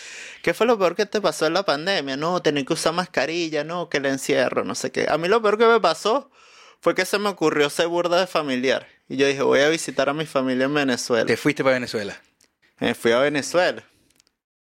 ¿qué 0.42 0.54
fue 0.54 0.66
lo 0.66 0.78
peor 0.78 0.96
que 0.96 1.04
te 1.04 1.20
pasó 1.20 1.44
en 1.44 1.52
la 1.52 1.64
pandemia? 1.64 2.16
No, 2.16 2.40
tener 2.40 2.64
que 2.64 2.72
usar 2.72 2.94
mascarilla, 2.94 3.62
no, 3.62 3.90
que 3.90 3.98
el 3.98 4.06
encierro, 4.06 4.64
no 4.64 4.74
sé 4.74 4.90
qué. 4.90 5.06
A 5.10 5.18
mí 5.18 5.28
lo 5.28 5.42
peor 5.42 5.58
que 5.58 5.66
me 5.66 5.80
pasó 5.80 6.30
fue 6.80 6.94
que 6.94 7.04
se 7.04 7.18
me 7.18 7.28
ocurrió 7.28 7.68
ser 7.68 7.88
burda 7.88 8.20
de 8.20 8.26
familiar. 8.26 8.86
Y 9.06 9.18
yo 9.18 9.26
dije, 9.26 9.42
voy 9.42 9.60
a 9.60 9.68
visitar 9.68 10.08
a 10.08 10.14
mi 10.14 10.24
familia 10.24 10.64
en 10.64 10.72
Venezuela. 10.72 11.26
Te 11.26 11.36
fuiste 11.36 11.62
para 11.62 11.74
Venezuela. 11.74 12.18
Me 12.78 12.94
fui 12.94 13.12
a 13.12 13.18
Venezuela. 13.18 13.84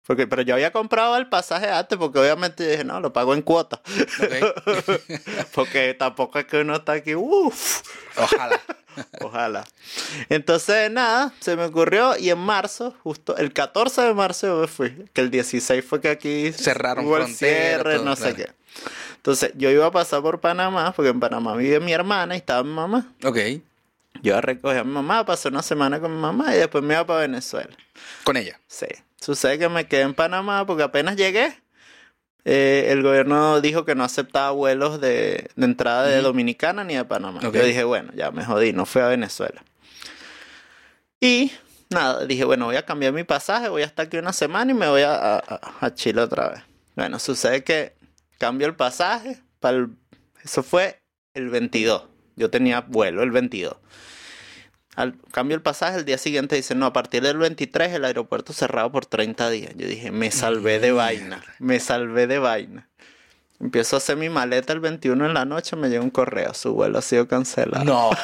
Porque, 0.07 0.25
pero 0.25 0.41
yo 0.41 0.53
había 0.53 0.71
comprado 0.71 1.17
el 1.17 1.27
pasaje 1.27 1.69
antes 1.69 1.97
porque 1.97 2.17
obviamente 2.17 2.65
dije, 2.65 2.85
no, 2.85 3.01
lo 3.01 3.11
pago 3.11 3.33
en 3.33 3.41
cuota. 3.41 3.81
Ok. 4.23 5.01
porque 5.53 5.93
tampoco 5.93 6.39
es 6.39 6.45
que 6.45 6.61
uno 6.61 6.77
está 6.77 6.93
aquí, 6.93 7.13
uff, 7.13 7.81
Ojalá. 8.15 8.61
ojalá. 9.21 9.65
Entonces, 10.29 10.89
nada, 10.89 11.33
se 11.39 11.57
me 11.57 11.65
ocurrió 11.65 12.17
y 12.17 12.29
en 12.29 12.39
marzo, 12.39 12.95
justo 13.03 13.35
el 13.35 13.51
14 13.51 14.01
de 14.01 14.13
marzo 14.13 14.47
yo 14.47 14.61
me 14.61 14.67
fui. 14.67 15.09
Que 15.13 15.21
el 15.21 15.29
16 15.29 15.83
fue 15.83 15.99
que 15.99 16.09
aquí 16.09 16.53
Cerraron 16.53 17.05
hubo 17.05 17.17
el 17.17 17.27
cierre, 17.27 17.95
todo, 17.95 18.05
no 18.05 18.15
sé 18.15 18.33
qué. 18.33 18.49
Entonces, 19.17 19.51
yo 19.55 19.69
iba 19.69 19.85
a 19.85 19.91
pasar 19.91 20.21
por 20.21 20.39
Panamá, 20.39 20.93
porque 20.95 21.09
en 21.09 21.19
Panamá 21.19 21.55
vive 21.55 21.81
mi 21.81 21.91
hermana 21.91 22.35
y 22.35 22.37
estaba 22.37 22.63
mi 22.63 22.71
mamá. 22.71 23.07
Ok. 23.25 23.37
Yo 24.23 24.39
recogí 24.39 24.77
a 24.77 24.83
mi 24.83 24.91
mamá, 24.93 25.25
pasé 25.25 25.49
una 25.49 25.61
semana 25.61 25.99
con 25.99 26.15
mi 26.15 26.21
mamá 26.21 26.55
y 26.55 26.59
después 26.59 26.83
me 26.83 26.93
iba 26.93 27.05
para 27.05 27.21
Venezuela. 27.21 27.75
Con 28.23 28.37
ella. 28.37 28.59
Sí. 28.67 28.87
Sucede 29.19 29.57
que 29.59 29.69
me 29.69 29.87
quedé 29.87 30.01
en 30.01 30.13
Panamá 30.13 30.65
porque 30.65 30.83
apenas 30.83 31.15
llegué. 31.15 31.53
eh, 32.45 32.87
el 32.91 33.03
gobierno 33.03 33.59
dijo 33.61 33.83
que 33.85 33.93
no 33.95 34.03
aceptaba 34.03 34.51
vuelos 34.51 35.01
de, 35.01 35.49
de 35.55 35.65
entrada 35.65 36.03
de. 36.05 36.21
Dominicana 36.21 36.83
ni 36.83 36.95
de 36.95 37.03
Panamá. 37.05 37.39
Yo 37.59 37.65
dije, 37.65 37.83
bueno, 37.83 38.11
ya 38.15 38.31
me 38.31 38.45
jodí, 38.45 38.71
no 38.73 38.85
fui 38.85 39.01
a 39.01 39.07
Venezuela. 39.07 39.61
Y 41.19 41.51
nada, 41.89 42.25
dije, 42.25 42.45
bueno, 42.45 42.65
voy 42.65 42.75
a 42.75 42.85
cambiar 42.85 43.13
mi 43.13 43.23
pasaje, 43.23 43.69
voy 43.69 43.81
a 43.81 43.85
estar 43.85 44.05
aquí 44.05 44.17
una 44.17 44.33
semana 44.33 44.71
y 44.71 44.75
me 44.75 44.87
voy 44.87 45.01
a, 45.01 45.13
a, 45.15 45.37
a- 45.39 45.73
a 45.81 45.93
Chile 45.93 46.21
otra 46.21 46.49
vez. 46.49 46.61
Bueno, 46.95 47.19
sucede 47.19 47.63
que 47.63 47.93
cambio 48.37 48.67
el 48.67 48.75
pasaje, 48.75 49.39
para 49.59 49.77
el- 49.77 49.89
eso 50.43 50.63
fue 50.63 50.99
el 51.33 51.49
22. 51.49 52.03
Yo 52.35 52.49
tenía 52.49 52.81
vuelo 52.81 53.23
el 53.23 53.31
22. 53.31 53.75
Al 54.97 55.15
cambio 55.31 55.55
el 55.55 55.61
pasaje, 55.61 55.99
el 55.99 56.05
día 56.05 56.17
siguiente 56.17 56.55
dicen, 56.55 56.79
no, 56.79 56.87
a 56.87 56.91
partir 56.91 57.21
del 57.21 57.37
23 57.37 57.93
el 57.93 58.03
aeropuerto 58.03 58.51
cerrado 58.51 58.91
por 58.91 59.05
30 59.05 59.51
días. 59.51 59.73
Yo 59.75 59.87
dije, 59.87 60.09
me 60.09 60.31
salvé 60.31 60.79
de 60.79 60.91
vaina, 60.91 61.43
me 61.59 61.79
salvé 61.79 62.25
de 62.25 62.39
vaina. 62.39 62.89
Empiezo 63.59 63.95
a 63.95 63.97
hacer 63.97 64.17
mi 64.17 64.29
maleta 64.29 64.73
el 64.73 64.79
21 64.79 65.23
en 65.23 65.35
la 65.35 65.45
noche, 65.45 65.75
me 65.75 65.89
llega 65.89 66.01
un 66.01 66.09
correo, 66.09 66.51
su 66.55 66.73
vuelo 66.73 66.97
ha 66.97 67.03
sido 67.03 67.27
cancelado. 67.27 67.85
No. 67.85 68.09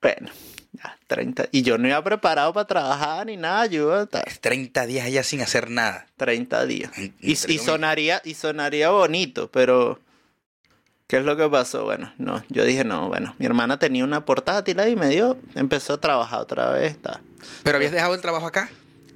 Bueno, 0.00 0.30
ya, 0.74 0.96
30. 1.08 1.48
Y 1.50 1.62
yo 1.62 1.76
no 1.76 1.88
iba 1.88 2.00
preparado 2.04 2.52
para 2.52 2.68
trabajar 2.68 3.26
ni 3.26 3.36
nada, 3.36 3.66
yo 3.66 4.02
estar 4.02 4.24
30 4.40 4.86
días 4.86 5.06
allá 5.06 5.24
sin 5.24 5.40
hacer 5.40 5.70
nada. 5.70 6.06
30 6.18 6.66
días. 6.66 6.92
Y, 7.18 7.34
sonaría, 7.34 8.22
y 8.24 8.34
sonaría 8.34 8.90
bonito, 8.90 9.50
pero 9.50 9.98
¿qué 11.08 11.16
es 11.16 11.24
lo 11.24 11.36
que 11.36 11.48
pasó? 11.48 11.84
Bueno, 11.84 12.12
no, 12.18 12.44
yo 12.48 12.64
dije, 12.64 12.84
no, 12.84 13.08
bueno, 13.08 13.34
mi 13.38 13.46
hermana 13.46 13.78
tenía 13.80 14.04
una 14.04 14.24
portátil 14.24 14.78
ahí 14.78 14.92
y 14.92 14.96
me 14.96 15.08
dio, 15.08 15.36
empezó 15.56 15.94
a 15.94 16.00
trabajar 16.00 16.40
otra 16.40 16.70
vez. 16.70 16.96
ta. 17.02 17.20
¿Pero 17.64 17.76
habías 17.78 17.90
dejado 17.92 18.14
el 18.14 18.20
trabajo 18.20 18.46
acá? 18.46 18.70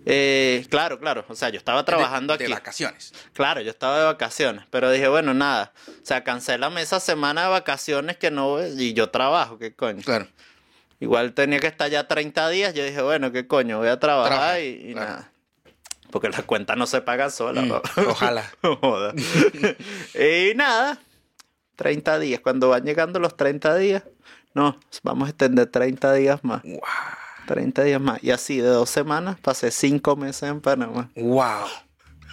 Eh, 0.04 0.66
claro, 0.68 0.98
claro, 0.98 1.24
o 1.28 1.36
sea, 1.36 1.50
yo 1.50 1.58
estaba 1.58 1.84
trabajando 1.84 2.32
de, 2.32 2.38
de 2.38 2.44
aquí. 2.46 2.52
vacaciones. 2.52 3.12
Claro, 3.34 3.60
yo 3.60 3.70
estaba 3.70 3.98
de 4.00 4.04
vacaciones, 4.06 4.64
pero 4.70 4.90
dije, 4.90 5.06
bueno, 5.06 5.32
nada, 5.32 5.72
o 5.86 6.04
sea, 6.04 6.24
cancélame 6.24 6.82
esa 6.82 6.98
semana 6.98 7.44
de 7.44 7.50
vacaciones 7.50 8.16
que 8.16 8.32
no, 8.32 8.58
y 8.66 8.94
yo 8.94 9.10
trabajo, 9.10 9.58
¿qué 9.58 9.72
coño? 9.76 10.02
Claro. 10.04 10.26
Igual 10.98 11.34
tenía 11.34 11.58
que 11.58 11.66
estar 11.66 11.90
ya 11.90 12.06
30 12.06 12.48
días. 12.50 12.74
Yo 12.74 12.84
dije, 12.84 13.02
bueno, 13.02 13.32
¿qué 13.32 13.48
coño? 13.48 13.78
Voy 13.78 13.88
a 13.88 13.98
trabajar 13.98 14.30
Trabaja, 14.32 14.60
y, 14.60 14.90
y 14.90 14.92
claro. 14.92 15.10
nada. 15.10 15.32
Porque 16.12 16.28
las 16.28 16.42
cuentas 16.42 16.76
no 16.76 16.86
se 16.86 17.00
pagan 17.00 17.30
solas. 17.32 17.64
Mm, 17.64 17.68
¿no? 17.68 17.82
ojalá. 18.08 18.48
Joda. 18.62 19.12
y 20.14 20.54
nada, 20.54 20.98
30 21.76 22.18
días. 22.18 22.40
Cuando 22.40 22.68
van 22.68 22.84
llegando 22.84 23.18
los 23.18 23.36
30 23.36 23.76
días, 23.76 24.02
no, 24.54 24.78
vamos 25.02 25.26
a 25.26 25.30
extender 25.30 25.66
30 25.66 26.12
días 26.14 26.44
más. 26.44 26.62
Wow. 26.62 26.80
30 27.46 27.82
días 27.84 28.00
más. 28.00 28.22
Y 28.22 28.30
así 28.30 28.58
de 28.58 28.68
dos 28.68 28.88
semanas 28.90 29.36
pasé 29.40 29.70
5 29.70 30.16
meses 30.16 30.44
en 30.44 30.60
Panamá. 30.60 31.10
Wow. 31.16 31.66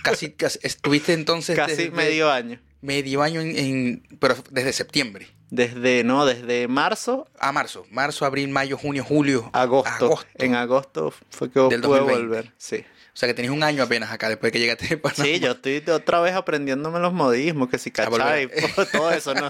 Casi, 0.04 0.32
casi 0.32 0.60
estuviste 0.62 1.14
entonces 1.14 1.56
Casi 1.56 1.76
desde- 1.76 1.92
medio 1.92 2.32
año. 2.32 2.60
medio 2.82 3.22
año 3.22 3.42
en, 3.42 3.58
en- 3.58 4.18
pero 4.20 4.36
desde 4.52 4.72
septiembre 4.72 5.28
Desde, 5.50 6.04
no, 6.06 6.26
desde 6.26 6.68
marzo 6.70 7.28
a 7.40 7.52
marzo, 7.52 7.86
marzo, 7.92 8.26
abril, 8.26 8.50
mayo, 8.50 8.78
junio, 8.78 9.04
julio, 9.04 9.50
a 9.52 9.64
agosto. 9.64 10.20
En 10.36 10.56
agosto 10.56 11.12
fue 11.32 11.50
que 11.50 11.60
pude 11.60 11.78
2020. 11.80 12.14
volver. 12.14 12.54
Sí. 12.58 12.86
O 13.14 13.18
sea 13.20 13.28
que 13.28 13.34
tenías 13.34 13.54
un 13.54 13.64
año 13.64 13.84
apenas 13.84 14.12
acá 14.12 14.30
después 14.30 14.52
que 14.52 14.60
llegaste 14.60 14.88
de 14.88 14.98
Panamá. 14.98 15.24
Sí, 15.26 15.40
yo 15.40 15.52
estoy 15.52 15.84
otra 15.92 16.22
vez 16.22 16.34
aprendiéndome 16.36 17.00
los 17.00 17.12
modismos, 17.12 17.70
que 17.70 17.78
si 17.78 17.92
cachai, 17.92 18.50
todo 18.92 19.12
eso, 19.12 19.34
¿no? 19.34 19.50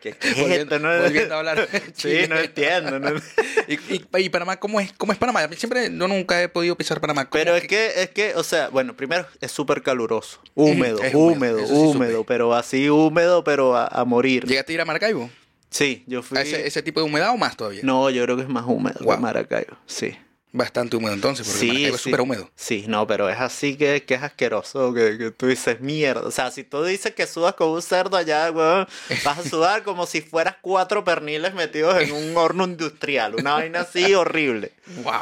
¿Qué, 0.00 0.12
qué 0.12 0.28
es 0.30 0.40
Volviendo, 0.40 0.74
esto, 0.74 0.78
no? 0.78 1.02
volviendo 1.02 1.34
a 1.34 1.38
hablar. 1.38 1.68
Sí, 1.94 2.16
no 2.28 2.38
entiendo, 2.38 2.98
¿no? 2.98 3.10
¿Y, 3.68 3.74
y, 3.94 4.06
y 4.18 4.28
Panamá 4.28 4.56
cómo 4.58 4.80
es, 4.80 4.92
cómo 4.92 5.12
es 5.12 5.18
Panamá? 5.18 5.46
Siempre, 5.56 5.84
yo 5.84 6.08
nunca 6.08 6.42
he 6.42 6.48
podido 6.48 6.76
pisar 6.76 7.00
Panamá. 7.00 7.26
¿Cómo 7.28 7.42
Pero 7.42 7.54
es 7.56 7.66
que, 7.68 8.02
es 8.02 8.10
que, 8.10 8.34
o 8.34 8.42
sea, 8.42 8.68
bueno, 8.68 8.96
primero 8.96 9.26
es 9.40 9.52
súper 9.52 9.82
caluroso, 9.82 10.40
húmedo, 10.54 11.02
es 11.02 11.14
húmedo, 11.14 11.58
húmedo, 11.58 11.66
sí 11.66 11.72
húmedo, 11.72 12.24
pero 12.24 12.54
así 12.54 12.88
húmedo, 12.88 13.44
pero 13.44 13.76
a, 13.76 13.86
a 13.86 14.04
morir. 14.04 14.46
¿Llegaste 14.46 14.72
a 14.72 14.74
ir 14.74 14.80
a 14.80 14.84
Maracaibo? 14.84 15.30
Sí, 15.70 16.04
yo 16.06 16.22
fui... 16.22 16.38
¿A 16.38 16.42
ese, 16.42 16.66
ese 16.66 16.82
tipo 16.82 17.00
de 17.00 17.06
humedad 17.06 17.30
o 17.30 17.36
más 17.36 17.56
todavía? 17.56 17.80
No, 17.82 18.08
yo 18.10 18.22
creo 18.24 18.36
que 18.36 18.42
es 18.42 18.48
más 18.48 18.64
húmedo 18.66 18.96
Guau. 19.00 19.18
que 19.18 19.22
Maracaibo, 19.22 19.76
sí. 19.86 20.16
Bastante 20.56 20.96
húmedo 20.96 21.14
entonces, 21.14 21.46
porque 21.48 21.58
Sí, 21.60 21.84
es 21.86 21.96
sí. 21.96 21.98
súper 22.04 22.20
húmedo. 22.20 22.48
Sí, 22.54 22.84
no, 22.86 23.08
pero 23.08 23.28
es 23.28 23.40
así 23.40 23.76
que, 23.76 24.04
que 24.04 24.14
es 24.14 24.22
asqueroso, 24.22 24.94
que, 24.94 25.18
que 25.18 25.30
tú 25.32 25.46
dices 25.48 25.80
mierda. 25.80 26.20
O 26.22 26.30
sea, 26.30 26.52
si 26.52 26.62
tú 26.62 26.84
dices 26.84 27.12
que 27.12 27.26
sudas 27.26 27.54
como 27.54 27.72
un 27.72 27.82
cerdo 27.82 28.16
allá, 28.16 28.52
weón, 28.52 28.86
vas 29.24 29.38
a 29.38 29.42
sudar 29.48 29.82
como 29.82 30.06
si 30.06 30.20
fueras 30.20 30.54
cuatro 30.62 31.02
perniles 31.02 31.54
metidos 31.54 32.00
en 32.00 32.12
un 32.12 32.36
horno 32.36 32.62
industrial. 32.64 33.34
Una 33.34 33.54
vaina 33.54 33.80
así 33.80 34.14
horrible. 34.14 34.70
Wow. 35.02 35.12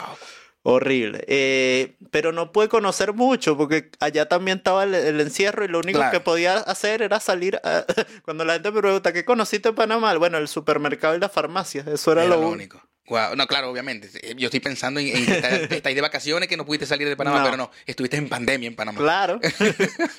Horrible. 0.64 1.24
Eh, 1.26 1.94
pero 2.10 2.30
no 2.32 2.52
pude 2.52 2.68
conocer 2.68 3.14
mucho 3.14 3.56
porque 3.56 3.90
allá 4.00 4.28
también 4.28 4.58
estaba 4.58 4.84
el, 4.84 4.94
el 4.94 5.20
encierro 5.20 5.64
y 5.64 5.68
lo 5.68 5.78
único 5.78 5.98
Claro. 5.98 6.12
que 6.12 6.20
podía 6.20 6.54
hacer 6.58 7.02
era 7.02 7.18
salir. 7.20 7.56
a- 7.64 7.84
cuando 8.24 8.44
la 8.44 8.52
gente 8.52 8.70
me 8.70 8.80
pregunta, 8.80 9.12
¿qué 9.12 9.24
conociste 9.24 9.70
en 9.70 9.74
Panamá? 9.74 10.14
Bueno, 10.18 10.38
el 10.38 10.46
supermercado 10.46 11.16
y 11.16 11.20
la 11.20 11.28
farmacia. 11.28 11.84
Eso 11.92 12.12
era, 12.12 12.24
Era 12.24 12.36
lo 12.36 12.42
lo 12.42 12.48
único. 12.50 12.80
No, 13.36 13.46
claro, 13.46 13.70
obviamente. 13.70 14.10
Eh, 14.22 14.34
Yo 14.36 14.46
estoy 14.48 14.60
pensando 14.60 15.00
en, 15.00 15.08
en 15.08 15.26
que 15.26 15.76
estáis 15.76 15.94
de 15.96 16.00
vacaciones, 16.02 16.48
que 16.48 16.56
no 16.56 16.64
pudiste 16.66 16.86
salir 16.86 17.08
de 17.08 17.16
Panamá, 17.16 17.38
No. 17.38 17.44
pero 17.44 17.56
no, 17.56 17.70
estuviste 17.86 18.16
en 18.16 18.28
pandemia 18.28 18.66
en 18.68 18.76
Panamá. 18.76 18.98
Claro. 18.98 19.40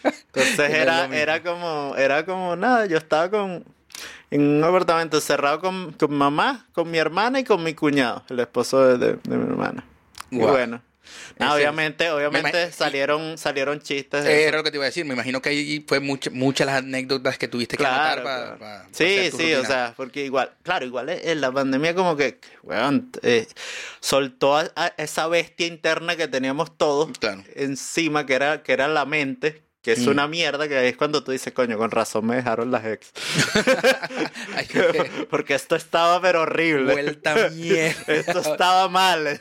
Entonces 0.03 0.69
Era 0.69 1.05
era, 1.13 1.43
como, 1.43 1.95
era 1.97 2.25
como 2.25 2.55
nada, 2.55 2.85
yo 2.85 2.97
estaba 2.97 3.29
con 3.29 3.63
en 4.31 4.41
un 4.41 4.63
apartamento 4.63 5.21
cerrado 5.21 5.59
con, 5.59 5.91
con 5.93 6.13
mamá, 6.15 6.65
con 6.73 6.89
mi 6.89 6.97
hermana 6.97 7.39
y 7.39 7.43
con 7.43 7.63
mi 7.63 7.75
cuñado, 7.75 8.23
el 8.29 8.39
esposo 8.39 8.83
de, 8.83 8.97
de- 8.97 9.19
de 9.23 9.37
mi 9.37 9.43
hermana. 9.45 9.83
Y 10.31 10.37
bueno. 10.39 10.81
Ese- 11.37 11.49
obviamente, 11.49 12.09
obviamente 12.11 12.71
salieron, 12.71 13.37
salieron 13.37 13.79
chistes. 13.81 14.23
de 14.23 14.31
eso. 14.39 14.47
Era 14.49 14.57
lo 14.57 14.63
que 14.63 14.71
te 14.71 14.77
iba 14.77 14.85
a 14.85 14.87
decir. 14.87 15.05
Me 15.05 15.13
imagino 15.13 15.41
que 15.41 15.49
ahí 15.49 15.83
fue 15.87 15.99
mucha- 15.99 16.29
muchas 16.31 16.67
las 16.67 16.77
anécdotas 16.77 17.37
que 17.37 17.47
tuviste 17.47 17.77
que 17.77 17.83
Claro, 17.83 18.21
anotar 18.21 18.23
para, 18.23 18.57
claro. 18.57 18.89
Sí, 18.91 19.29
sí, 19.35 19.53
o 19.53 19.65
sea, 19.65 19.93
porque 19.97 20.25
igual, 20.25 20.51
claro, 20.63 20.85
igual 20.85 21.09
en 21.09 21.41
la 21.41 21.51
pandemia 21.51 21.95
como 21.95 22.15
que, 22.15 22.39
weón, 22.63 23.09
eh, 23.21 23.47
soltó 23.99 24.57
a, 24.57 24.71
a 24.75 24.87
esa 24.97 25.27
bestia 25.27 25.67
interna 25.67 26.15
que 26.15 26.27
teníamos 26.27 26.77
todos 26.77 27.17
Claro. 27.19 27.43
encima, 27.55 28.25
que 28.25 28.33
era, 28.33 28.63
que 28.63 28.73
era 28.73 28.87
la 28.87 29.05
mente, 29.05 29.63
que 29.83 29.91
es 29.91 29.99
Mm. 30.05 30.09
una 30.09 30.27
mierda, 30.27 30.67
que 30.67 30.87
es 30.87 30.95
cuando 30.97 31.23
tú 31.23 31.31
dices, 31.33 31.51
coño, 31.53 31.77
con 31.77 31.91
razón 31.91 32.25
me 32.25 32.37
dejaron 32.37 32.71
las 32.71 32.85
ex. 32.85 33.11
Ay, 34.55 34.67
Porque 35.29 35.53
esto 35.55 35.75
estaba 35.75 36.21
pero 36.21 36.41
horrible. 36.41 36.93
Vuelta 36.93 37.49
mierda. 37.49 37.93
Esto 38.07 38.39
estaba 38.39 38.87
mal. 38.89 39.39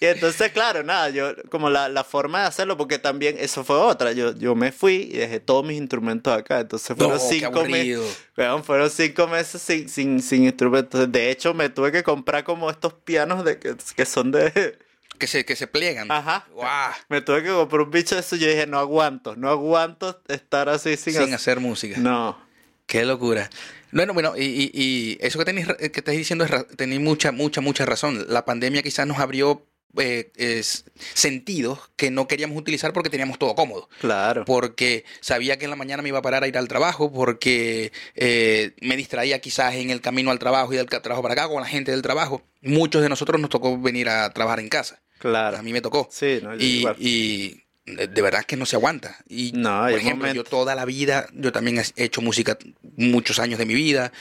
y 0.00 0.06
entonces, 0.06 0.52
claro, 0.52 0.82
nada, 0.82 1.10
yo, 1.10 1.32
como 1.50 1.70
la, 1.70 1.88
la 1.88 2.04
forma 2.04 2.42
de 2.42 2.46
hacerlo, 2.46 2.76
porque 2.76 2.98
también 2.98 3.36
eso 3.38 3.64
fue 3.64 3.76
otra. 3.76 4.12
Yo, 4.12 4.34
yo 4.36 4.54
me 4.54 4.70
fui 4.72 5.08
y 5.12 5.16
dejé 5.18 5.40
todos 5.40 5.64
mis 5.64 5.76
instrumentos 5.78 6.32
acá. 6.36 6.60
Entonces 6.60 6.96
fueron 6.96 7.16
No, 7.16 7.20
cinco 7.20 7.64
meses. 7.64 8.18
fueron 8.64 8.90
cinco 8.90 9.26
meses 9.26 9.60
sin, 9.60 9.88
sin, 9.88 10.22
sin 10.22 10.44
instrumentos. 10.44 11.10
De 11.10 11.30
hecho, 11.30 11.52
me 11.54 11.68
tuve 11.68 11.90
que 11.92 12.02
comprar 12.02 12.44
como 12.44 12.70
estos 12.70 12.92
pianos 12.94 13.44
de 13.44 13.58
que, 13.58 13.74
que 13.96 14.06
son 14.06 14.30
de. 14.30 14.78
Que 15.18 15.26
se, 15.26 15.44
que 15.44 15.56
se 15.56 15.66
pliegan. 15.66 16.10
Ajá. 16.10 16.46
Guau, 16.52 16.92
Me 17.08 17.20
tuve 17.20 17.42
que 17.42 17.48
comprar 17.50 17.82
un 17.82 17.90
bicho 17.90 18.14
de 18.14 18.20
eso 18.20 18.36
y 18.36 18.38
yo 18.40 18.48
dije, 18.48 18.66
no 18.66 18.78
aguanto, 18.78 19.34
no 19.36 19.48
aguanto 19.50 20.20
estar 20.28 20.68
así 20.68 20.96
sin, 20.96 21.12
Sin 21.14 21.22
hacer- 21.22 21.34
hacer 21.34 21.60
música. 21.60 21.98
No. 21.98 22.38
Qué 22.86 23.04
locura. 23.04 23.50
Bueno, 23.92 24.14
bueno, 24.14 24.34
y, 24.36 24.44
y- 24.44 24.70
y 24.74 25.18
eso 25.20 25.38
que 25.38 25.44
tenéis, 25.44 25.66
ra- 25.68 25.76
que 25.76 25.86
estás 25.94 26.14
diciendo 26.14 26.44
es 26.44 26.50
tenéis 26.76 27.00
mucha, 27.00 27.32
mucha, 27.32 27.60
mucha 27.60 27.84
razón. 27.84 28.26
La 28.28 28.44
pandemia 28.44 28.82
quizás 28.82 29.06
nos 29.06 29.18
abrió 29.18 29.64
eh, 29.96 30.30
es- 30.36 30.84
sentidos 31.14 31.80
que 31.96 32.10
no 32.10 32.28
queríamos 32.28 32.56
utilizar 32.58 32.92
porque 32.92 33.08
teníamos 33.10 33.38
todo 33.38 33.54
cómodo. 33.54 33.88
Claro. 34.00 34.44
Porque 34.44 35.04
sabía 35.20 35.58
que 35.58 35.64
en 35.64 35.70
la 35.70 35.76
mañana 35.76 36.02
me 36.02 36.10
iba 36.10 36.18
a 36.18 36.22
parar 36.22 36.44
a 36.44 36.48
ir 36.48 36.56
al 36.58 36.68
trabajo, 36.68 37.10
porque 37.12 37.90
eh, 38.14 38.72
me 38.82 38.96
distraía 38.96 39.40
quizás 39.40 39.74
en 39.74 39.90
el 39.90 40.00
camino 40.02 40.30
al 40.30 40.38
trabajo 40.38 40.72
y 40.72 40.76
del 40.76 40.86
trabajo 40.86 41.22
para 41.22 41.32
acá 41.34 41.48
con 41.48 41.60
la 41.62 41.68
gente 41.68 41.90
del 41.90 42.02
trabajo. 42.02 42.42
Muchos 42.62 43.02
de 43.02 43.08
nosotros 43.08 43.40
nos 43.40 43.50
tocó 43.50 43.78
venir 43.80 44.08
a 44.10 44.30
trabajar 44.32 44.60
en 44.60 44.68
casa. 44.68 45.00
Claro. 45.18 45.56
A 45.58 45.62
mí 45.62 45.72
me 45.72 45.80
tocó. 45.80 46.08
Sí, 46.10 46.40
no, 46.42 46.54
y, 46.56 46.86
y 46.98 47.62
de 47.86 48.20
verdad 48.22 48.44
que 48.44 48.56
no 48.56 48.66
se 48.66 48.76
aguanta. 48.76 49.16
Y, 49.28 49.52
No, 49.52 49.80
por 49.80 49.92
ejemplo, 49.92 50.26
momento- 50.26 50.44
yo 50.44 50.44
toda 50.44 50.74
la 50.74 50.84
vida, 50.84 51.26
yo 51.32 51.52
también 51.52 51.78
he 51.96 52.04
hecho 52.04 52.20
música 52.20 52.58
muchos 52.96 53.38
años 53.38 53.58
de 53.58 53.64
mi 53.64 53.74
vida, 53.74 54.12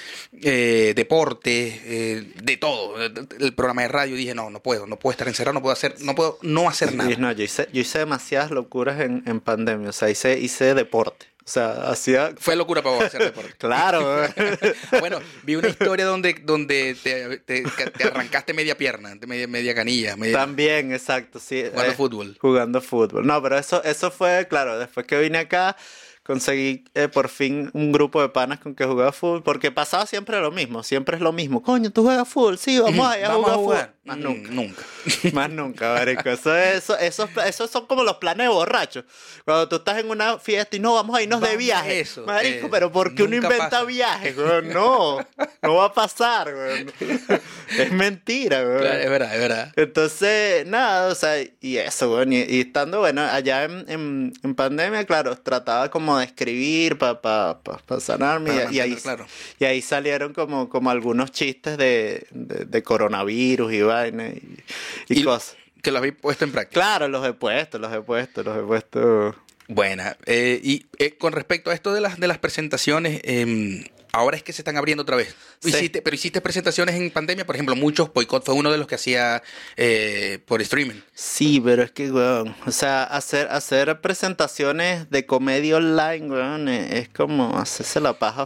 eh, 0.41 0.93
deporte, 0.95 1.81
eh, 1.83 2.31
de 2.43 2.57
todo. 2.57 2.95
El 3.03 3.53
programa 3.53 3.81
de 3.81 3.87
radio 3.89 4.15
dije, 4.15 4.33
no, 4.33 4.49
no 4.49 4.61
puedo, 4.61 4.87
no 4.87 4.97
puedo 4.97 5.11
estar 5.11 5.27
encerrado, 5.27 5.53
no 5.55 5.61
puedo 5.61 5.73
hacer, 5.73 5.95
no 5.99 6.15
puedo 6.15 6.37
no 6.43 6.69
hacer 6.69 6.95
nada. 6.95 7.09
No, 7.17 7.31
yo 7.33 7.43
hice, 7.43 7.67
yo 7.73 7.81
hice 7.81 7.99
demasiadas 7.99 8.51
locuras 8.51 9.01
en, 9.01 9.23
en 9.25 9.39
pandemia. 9.41 9.89
O 9.89 9.93
sea, 9.93 10.09
hice, 10.09 10.39
hice 10.39 10.73
deporte. 10.73 11.25
O 11.47 11.49
sea, 11.49 11.89
hacía. 11.89 12.33
Fue 12.37 12.57
locura 12.57 12.81
para 12.81 12.95
vos 12.97 13.05
hacer 13.05 13.23
deporte. 13.23 13.53
Claro, 13.57 14.21
bueno, 14.99 15.19
vi 15.43 15.55
una 15.55 15.69
historia 15.69 16.05
donde, 16.05 16.33
donde 16.43 16.93
te, 17.01 17.37
te- 17.37 17.63
te 17.63 18.03
arrancaste 18.03 18.53
media 18.53 18.77
pierna, 18.77 19.15
media, 19.25 19.47
media 19.47 19.73
canilla, 19.73 20.17
media, 20.17 20.37
también, 20.37 20.91
exacto, 20.91 21.39
sí. 21.39 21.63
jugando 21.71 21.91
eh, 21.91 21.95
fútbol. 21.95 22.37
Jugando 22.41 22.81
fútbol. 22.81 23.25
No, 23.25 23.41
pero 23.41 23.57
eso, 23.57 23.81
eso 23.85 24.11
fue, 24.11 24.45
claro, 24.49 24.77
después 24.77 25.07
que 25.07 25.17
vine 25.17 25.37
acá, 25.37 25.77
conseguí 26.23 26.83
eh, 26.93 27.07
por 27.07 27.29
fin 27.29 27.69
un 27.73 27.93
grupo 27.93 28.21
de 28.21 28.27
panas 28.27 28.59
con 28.59 28.75
que 28.75 28.83
jugaba 28.83 29.13
fútbol, 29.13 29.41
porque 29.41 29.71
pasaba 29.71 30.05
siempre 30.05 30.41
lo 30.41 30.51
mismo, 30.51 30.83
siempre 30.83 31.15
es 31.15 31.21
lo 31.21 31.31
mismo. 31.31 31.63
Coño, 31.63 31.89
tú 31.91 32.03
juegas 32.03 32.27
fútbol, 32.27 32.57
sí, 32.57 32.77
vamos 32.77 33.07
allá 33.07 33.27
a 33.27 33.29
Vamos 33.37 33.45
jugar, 33.45 33.53
a 33.53 33.57
jugar. 33.63 33.93
Más 34.07 34.17
Mm, 34.17 34.21
nunca. 34.23 34.51
Nunca. 34.51 34.81
Más 35.33 35.49
nunca, 35.49 35.93
marico. 35.93 36.29
Eso, 36.29 36.55
eso, 36.55 36.97
esos, 36.97 37.29
esos 37.45 37.69
son 37.69 37.85
como 37.85 38.03
los 38.03 38.15
planes 38.17 38.45
de 38.47 38.53
borrachos. 38.53 39.03
Cuando 39.45 39.67
tú 39.67 39.75
estás 39.77 39.97
en 39.99 40.09
una 40.09 40.39
fiesta 40.39 40.75
y 40.75 40.79
no, 40.79 40.93
vamos 40.93 41.15
a 41.17 41.21
irnos 41.21 41.41
de 41.41 41.47
Vamos 41.47 41.59
viaje. 41.59 41.99
eso, 41.99 42.25
marico, 42.25 42.67
eh, 42.67 42.69
pero 42.71 42.91
¿por 42.91 43.13
qué 43.13 43.23
uno 43.23 43.35
inventa 43.35 43.69
pasa. 43.69 43.83
viajes, 43.83 44.37
weón? 44.37 44.69
No, 44.69 45.19
no 45.61 45.75
va 45.75 45.85
a 45.85 45.93
pasar, 45.93 46.47
weón. 46.53 46.91
Es 47.77 47.91
mentira, 47.91 48.61
weón. 48.61 48.79
Claro, 48.79 48.99
es 48.99 49.09
verdad, 49.09 49.33
es 49.35 49.39
verdad. 49.41 49.73
Entonces, 49.75 50.65
nada, 50.65 51.11
o 51.11 51.15
sea, 51.15 51.35
y 51.61 51.77
eso, 51.77 52.11
weón. 52.13 52.31
Y, 52.33 52.37
y 52.43 52.61
estando, 52.61 52.99
bueno, 52.99 53.21
allá 53.23 53.65
en, 53.65 53.85
en, 53.89 54.33
en 54.43 54.55
pandemia, 54.55 55.05
claro, 55.05 55.37
trataba 55.37 55.91
como 55.91 56.17
de 56.17 56.25
escribir 56.25 56.97
para 56.97 57.21
pa, 57.21 57.59
pa, 57.61 57.77
pa 57.85 57.99
sanarme. 57.99 58.51
Para 58.51 58.71
y, 58.71 58.75
y 58.77 58.79
ahí, 58.79 58.95
claro. 58.95 59.25
y 59.59 59.65
ahí 59.65 59.81
salieron 59.81 60.33
como, 60.33 60.69
como 60.69 60.89
algunos 60.89 61.31
chistes 61.31 61.77
de, 61.77 62.25
de, 62.31 62.65
de 62.65 62.83
coronavirus 62.83 63.73
y 63.73 63.81
y, 64.05 64.63
y 65.09 65.19
Y- 65.19 65.23
cosas. 65.23 65.55
Que 65.81 65.91
lo 65.91 65.99
habéis 65.99 66.15
puesto 66.15 66.43
en 66.43 66.51
práctica. 66.51 66.81
Claro, 66.81 67.07
los 67.07 67.25
he 67.25 67.33
puesto, 67.33 67.79
los 67.79 67.93
he 67.93 68.01
puesto, 68.01 68.43
los 68.43 68.57
he 68.57 68.61
puesto. 68.61 69.35
Buena. 69.69 70.17
Eh, 70.25 70.59
y 70.61 70.85
eh, 70.97 71.17
con 71.17 71.31
respecto 71.33 71.69
a 71.71 71.73
esto 71.73 71.93
de 71.93 72.01
las, 72.01 72.19
de 72.19 72.27
las 72.27 72.39
presentaciones, 72.39 73.21
em, 73.23 73.83
ahora 74.11 74.37
es 74.37 74.43
que 74.43 74.53
se 74.53 74.61
están 74.61 74.77
abriendo 74.77 75.03
otra 75.03 75.15
vez. 75.15 75.35
Sí. 75.59 75.69
Hiciste, 75.69 76.01
pero 76.01 76.15
hiciste 76.15 76.41
presentaciones 76.41 76.95
en 76.95 77.09
pandemia, 77.11 77.45
por 77.45 77.55
ejemplo, 77.55 77.75
muchos. 77.75 78.11
Boicot 78.13 78.45
fue 78.45 78.55
uno 78.55 78.71
de 78.71 78.77
los 78.77 78.87
que 78.87 78.95
hacía 78.95 79.41
eh, 79.75 80.39
por 80.45 80.61
streaming. 80.61 81.01
Sí, 81.13 81.61
pero 81.63 81.83
es 81.83 81.91
que, 81.91 82.11
weón, 82.11 82.55
o 82.65 82.71
sea, 82.71 83.03
hacer, 83.03 83.47
hacer 83.49 84.01
presentaciones 84.01 85.09
de 85.09 85.25
comedia 85.25 85.77
online, 85.77 86.27
weón, 86.29 86.67
es, 86.67 86.91
es 86.93 87.09
como 87.09 87.57
hacerse 87.57 87.99
la 87.99 88.13
paja 88.13 88.45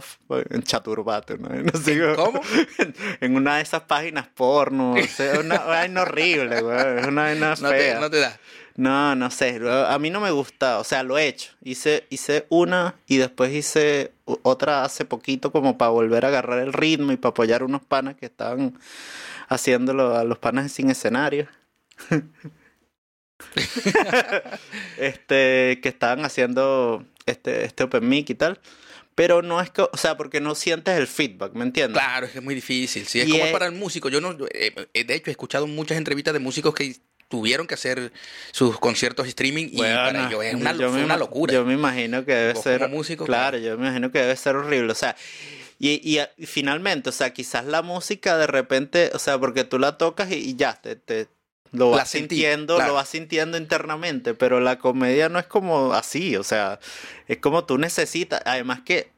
en 0.50 0.62
chaturbato, 0.62 1.36
¿no? 1.36 1.48
No 1.72 1.80
sé, 1.80 2.00
cómo? 2.16 2.40
En, 3.20 3.36
una 3.36 3.56
de 3.56 3.62
esas 3.62 3.82
páginas 3.82 4.26
porno, 4.34 4.94
o 4.94 5.06
sea, 5.06 5.40
una 5.40 5.58
vaina 5.64 6.02
horrible, 6.02 6.62
weón, 6.62 6.98
es 6.98 7.06
una 7.06 7.22
vaina 7.22 7.54
No 7.60 7.70
te, 7.70 7.94
no 7.94 8.10
te 8.10 8.18
da. 8.18 8.38
No, 8.76 9.14
no 9.14 9.30
sé, 9.30 9.60
a 9.68 9.98
mí 9.98 10.08
no 10.10 10.20
me 10.20 10.30
gusta, 10.30 10.78
o 10.78 10.84
sea, 10.84 11.02
lo 11.02 11.18
he 11.18 11.26
hecho. 11.28 11.52
Hice, 11.62 12.06
hice 12.10 12.46
una 12.48 12.94
y 13.06 13.18
después 13.18 13.52
hice 13.52 14.12
otra 14.24 14.84
hace 14.84 15.04
poquito 15.04 15.52
como 15.52 15.76
para 15.76 15.90
volver 15.90 16.24
a 16.24 16.28
agarrar 16.28 16.58
el 16.60 16.72
ritmo 16.72 17.12
y 17.12 17.16
para 17.16 17.30
apoyar 17.30 17.62
unos 17.62 17.82
panas 17.84 18.14
que 18.16 18.26
estaban 18.26 18.78
haciéndolo 19.48 20.16
a 20.16 20.24
los 20.24 20.38
panas 20.38 20.72
sin 20.72 20.88
escenario. 20.90 21.48
este, 24.98 25.80
que 25.82 25.88
estaban 25.88 26.24
haciendo 26.24 27.04
este, 27.26 27.64
este 27.64 27.84
open 27.84 28.08
mic 28.08 28.30
y 28.30 28.34
tal. 28.34 28.58
Pero 29.14 29.42
no 29.42 29.60
es 29.60 29.68
que, 29.68 29.82
o 29.82 29.96
sea, 29.98 30.16
porque 30.16 30.40
no 30.40 30.54
sientes 30.54 30.96
el 30.98 31.06
feedback, 31.06 31.52
¿me 31.52 31.64
entiendes? 31.64 32.02
Claro, 32.02 32.24
es 32.24 32.32
que 32.32 32.38
es 32.38 32.44
muy 32.44 32.54
difícil. 32.54 33.06
Sí, 33.06 33.20
es 33.20 33.28
Y 33.28 33.32
como 33.32 33.44
es- 33.44 33.52
para 33.52 33.66
el 33.66 33.72
músico. 33.72 34.08
Yo 34.08 34.22
no, 34.22 34.32
eh, 34.54 34.74
eh, 34.94 35.04
de 35.04 35.14
hecho, 35.14 35.28
he 35.28 35.32
escuchado 35.32 35.66
muchas 35.66 35.98
entrevistas 35.98 36.32
de 36.32 36.40
músicos 36.40 36.74
que 36.74 36.96
tuvieron 37.32 37.66
que 37.66 37.72
hacer 37.72 38.12
sus 38.50 38.78
conciertos 38.78 39.26
streaming 39.26 39.68
y 39.72 39.76
Bueno, 39.78 39.96
para 40.04 40.28
ellos 40.28 40.44
es 40.44 40.54
una, 40.54 40.74
fue 40.74 41.16
locura. 41.16 41.54
Yo 41.54 41.64
me 41.64 41.72
imagino 41.72 42.26
que 42.26 42.34
debe 42.34 42.54
ser. 42.56 42.90
músico, 42.90 43.24
claro, 43.24 43.56
yo 43.56 43.78
me 43.78 43.86
imagino 43.86 44.12
que 44.12 44.18
debe 44.18 44.36
ser 44.36 44.54
horrible. 44.54 44.92
O 44.92 44.94
sea, 44.94 45.16
y, 45.78 45.92
y, 46.04 46.20
y 46.36 46.44
finalmente, 46.44 47.08
o 47.08 47.12
sea, 47.12 47.32
quizás 47.32 47.64
la 47.64 47.80
música 47.80 48.36
de 48.36 48.46
repente, 48.46 49.10
o 49.14 49.18
sea, 49.18 49.38
porque 49.38 49.64
tú 49.64 49.78
la 49.78 49.96
tocas 49.96 50.30
y, 50.30 50.34
y 50.34 50.56
ya, 50.56 50.74
te, 50.74 50.94
te- 50.94 51.26
lo 51.70 51.88
vas 51.88 52.10
sentí, 52.10 52.34
sintiendo, 52.34 52.74
claro. 52.76 52.90
lo 52.90 52.94
vas 52.96 53.08
sintiendo 53.08 53.56
internamente, 53.56 54.34
pero 54.34 54.60
la 54.60 54.78
comedia 54.78 55.30
no 55.30 55.38
es 55.38 55.46
como 55.46 55.94
así, 55.94 56.36
o 56.36 56.42
sea, 56.44 56.80
es 57.28 57.38
como 57.38 57.64
tú 57.64 57.78
necesitas. 57.78 58.42
Además 58.44 58.82
que, 58.84 59.10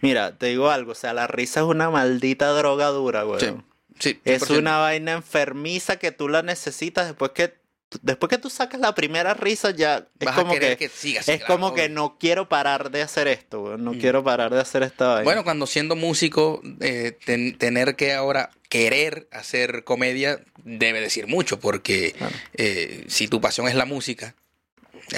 mira, 0.00 0.30
te 0.38 0.46
digo 0.46 0.70
algo, 0.70 0.92
o 0.92 0.94
sea, 0.94 1.12
la 1.12 1.26
risa 1.26 1.58
es 1.58 1.66
una 1.66 1.90
maldita 1.90 2.50
droga 2.50 2.86
dura, 2.90 3.24
güey. 3.24 3.40
Sí, 3.40 3.52
sí, 3.98 4.20
Es 4.24 4.42
100%. 4.42 4.58
una 4.58 4.78
vaina 4.78 5.12
enfermiza 5.12 5.96
que 5.98 6.12
tú 6.12 6.28
la 6.28 6.42
necesitas 6.42 7.06
después 7.06 7.32
que 7.32 7.54
después 8.02 8.28
que 8.28 8.36
tú 8.36 8.50
sacas 8.50 8.80
la 8.80 8.94
primera 8.94 9.32
risa 9.32 9.70
ya 9.70 10.06
es 10.20 10.26
Vas 10.26 10.36
a 10.36 10.40
como 10.42 10.52
querer 10.52 10.76
que, 10.76 10.90
que 10.90 11.16
es 11.16 11.24
claro, 11.24 11.46
como 11.46 11.72
que 11.72 11.88
no 11.88 12.18
quiero 12.20 12.46
parar 12.46 12.90
de 12.90 13.00
hacer 13.00 13.28
esto, 13.28 13.60
güey, 13.62 13.78
no 13.78 13.94
Mm. 13.94 13.98
quiero 13.98 14.22
parar 14.22 14.52
de 14.52 14.60
hacer 14.60 14.82
esta 14.82 15.06
vaina. 15.08 15.24
Bueno, 15.24 15.42
cuando 15.42 15.66
siendo 15.66 15.96
músico, 15.96 16.60
eh, 16.80 17.16
ten- 17.24 17.56
tener 17.56 17.96
que 17.96 18.12
ahora 18.12 18.50
querer 18.68 19.26
hacer 19.32 19.84
comedia 19.84 20.38
debe 20.64 21.00
decir 21.00 21.28
mucho, 21.28 21.60
porque 21.60 22.12
Claro. 22.18 22.34
eh, 22.58 23.04
si 23.08 23.26
tu 23.26 23.40
pasión 23.40 23.66
es 23.68 23.74
la 23.74 23.86
música, 23.86 24.34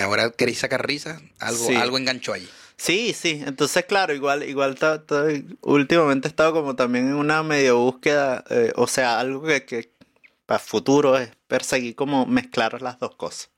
ahora 0.00 0.30
queréis 0.30 0.58
sacar 0.60 0.86
risas, 0.86 1.20
algo, 1.40 1.66
Sí. 1.66 1.74
algo 1.74 1.98
enganchó 1.98 2.32
ahí. 2.34 2.48
Sí, 2.80 3.12
sí, 3.12 3.42
entonces 3.46 3.84
claro, 3.84 4.14
igual, 4.14 4.42
igual 4.42 4.74
ta- 4.74 5.04
ta- 5.04 5.26
últimamente 5.60 6.28
he 6.28 6.30
estado 6.30 6.54
como 6.54 6.74
también 6.74 7.08
en 7.08 7.14
una 7.14 7.42
medio 7.42 7.76
búsqueda, 7.78 8.42
eh, 8.48 8.72
o 8.74 8.86
sea, 8.86 9.20
algo 9.20 9.42
que, 9.42 9.66
que 9.66 9.92
para 10.46 10.58
futuro 10.58 11.18
es 11.18 11.28
perseguir 11.46 11.94
como 11.94 12.24
mezclar 12.24 12.80
las 12.80 12.98
dos 12.98 13.14
cosas. 13.16 13.50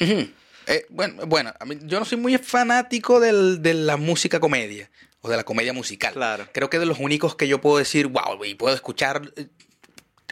Ujú. 0.00 0.28
Eh, 0.66 0.86
bueno, 0.88 1.26
bueno 1.26 1.52
a 1.60 1.64
mí- 1.66 1.76
yo 1.82 1.98
no 1.98 2.06
soy 2.06 2.16
muy 2.16 2.38
fanático 2.38 3.20
del- 3.20 3.60
de 3.60 3.74
la 3.74 3.98
música 3.98 4.40
comedia 4.40 4.90
o 5.20 5.28
de 5.28 5.36
la 5.36 5.44
comedia 5.44 5.74
musical. 5.74 6.14
Claro. 6.14 6.46
Creo 6.50 6.70
que 6.70 6.78
de 6.78 6.86
los 6.86 6.98
únicos 7.00 7.36
que 7.36 7.48
yo 7.48 7.60
puedo 7.60 7.76
decir, 7.76 8.06
wow, 8.06 8.42
y 8.46 8.54
puedo 8.54 8.74
escuchar 8.74 9.20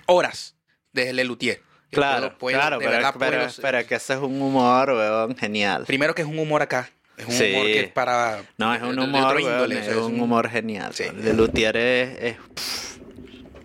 horas 0.07 0.55
de 0.95 1.13
Lelutier. 1.13 1.61
Claro, 1.91 2.29
puedo- 2.29 2.39
puedo- 2.39 2.57
claro, 2.59 2.79
de 2.79 2.85
pero, 2.87 2.97
verdad 2.97 3.15
pero- 3.19 3.37
puedo- 3.47 3.53
pero 3.61 3.87
que 3.87 3.95
ese 3.97 4.15
es 4.15 4.21
un 4.21 4.41
humor, 4.41 4.91
weón, 4.91 5.37
genial. 5.37 5.85
Primero 5.87 6.15
que 6.15 6.23
es 6.23 6.29
un 6.29 6.39
humor 6.39 6.63
acá. 6.63 6.91
Es 7.19 7.27
un 7.27 7.33
Sí. 7.33 7.53
humor 7.53 7.67
que 7.67 7.81
es 7.81 7.89
para... 7.93 8.43
No, 8.57 8.75
es 8.75 8.81
un 8.83 8.91
de- 8.97 9.03
de 9.03 9.09
humor, 9.09 9.41
índole, 9.41 9.77
o 9.77 9.79
es 9.79 9.85
sea, 9.87 9.95
es 9.95 10.01
un 10.01 10.21
humor 10.21 10.49
genial. 10.49 10.95
Sí. 10.95 11.03
weón. 11.05 11.25
Lelutier 11.25 11.77
es, 11.77 12.19
es- 12.23 12.37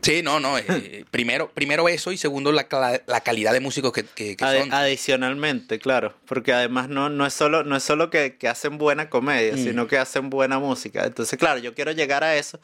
Sí, 0.02 0.22
no, 0.22 0.42
no. 0.42 0.58
eh, 0.58 1.06
primero, 1.12 1.50
primero 1.54 1.88
eso 1.88 2.12
y 2.12 2.18
segundo 2.18 2.52
la, 2.52 2.68
la 3.06 3.22
calidad 3.22 3.54
de 3.54 3.62
músicos 3.62 3.94
que, 3.94 4.04
que- 4.04 4.36
que 4.36 4.44
son. 4.60 4.74
adicionalmente, 4.74 5.80
claro, 5.80 6.13
porque 6.26 6.52
además 6.52 6.89
no, 6.89 7.10
no 7.10 7.26
es 7.26 7.34
solo, 7.34 7.63
no 7.63 7.78
es 7.78 7.84
solo 7.84 8.10
que, 8.10 8.36
que 8.36 8.50
hacen 8.50 8.78
buena 8.78 9.10
comedia, 9.10 9.54
Mm. 9.54 9.63
sino 9.63 9.88
que 9.88 9.98
hacen 9.98 10.30
buena 10.30 10.60
música. 10.60 11.06
Entonces, 11.06 11.39
claro, 11.39 11.60
yo 11.60 11.74
quiero 11.74 11.94
llegar 11.94 12.24
a 12.26 12.36
eso, 12.36 12.60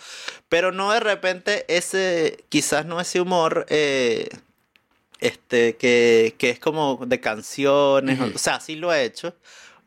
pero 0.49 0.73
no 0.73 0.91
de 0.91 0.99
repente 0.99 1.63
ese, 1.69 2.43
quizás 2.49 2.85
no 2.85 2.99
ese 2.99 3.21
humor, 3.21 3.65
eh, 3.69 4.27
este, 5.21 5.75
que, 5.77 6.35
que 6.37 6.49
es 6.49 6.59
como 6.59 6.99
de 7.05 7.19
canciones, 7.21 8.19
o 8.35 8.37
sea, 8.37 8.59
sí 8.59 8.75
lo 8.75 8.93
he 8.93 9.03
hecho. 9.05 9.33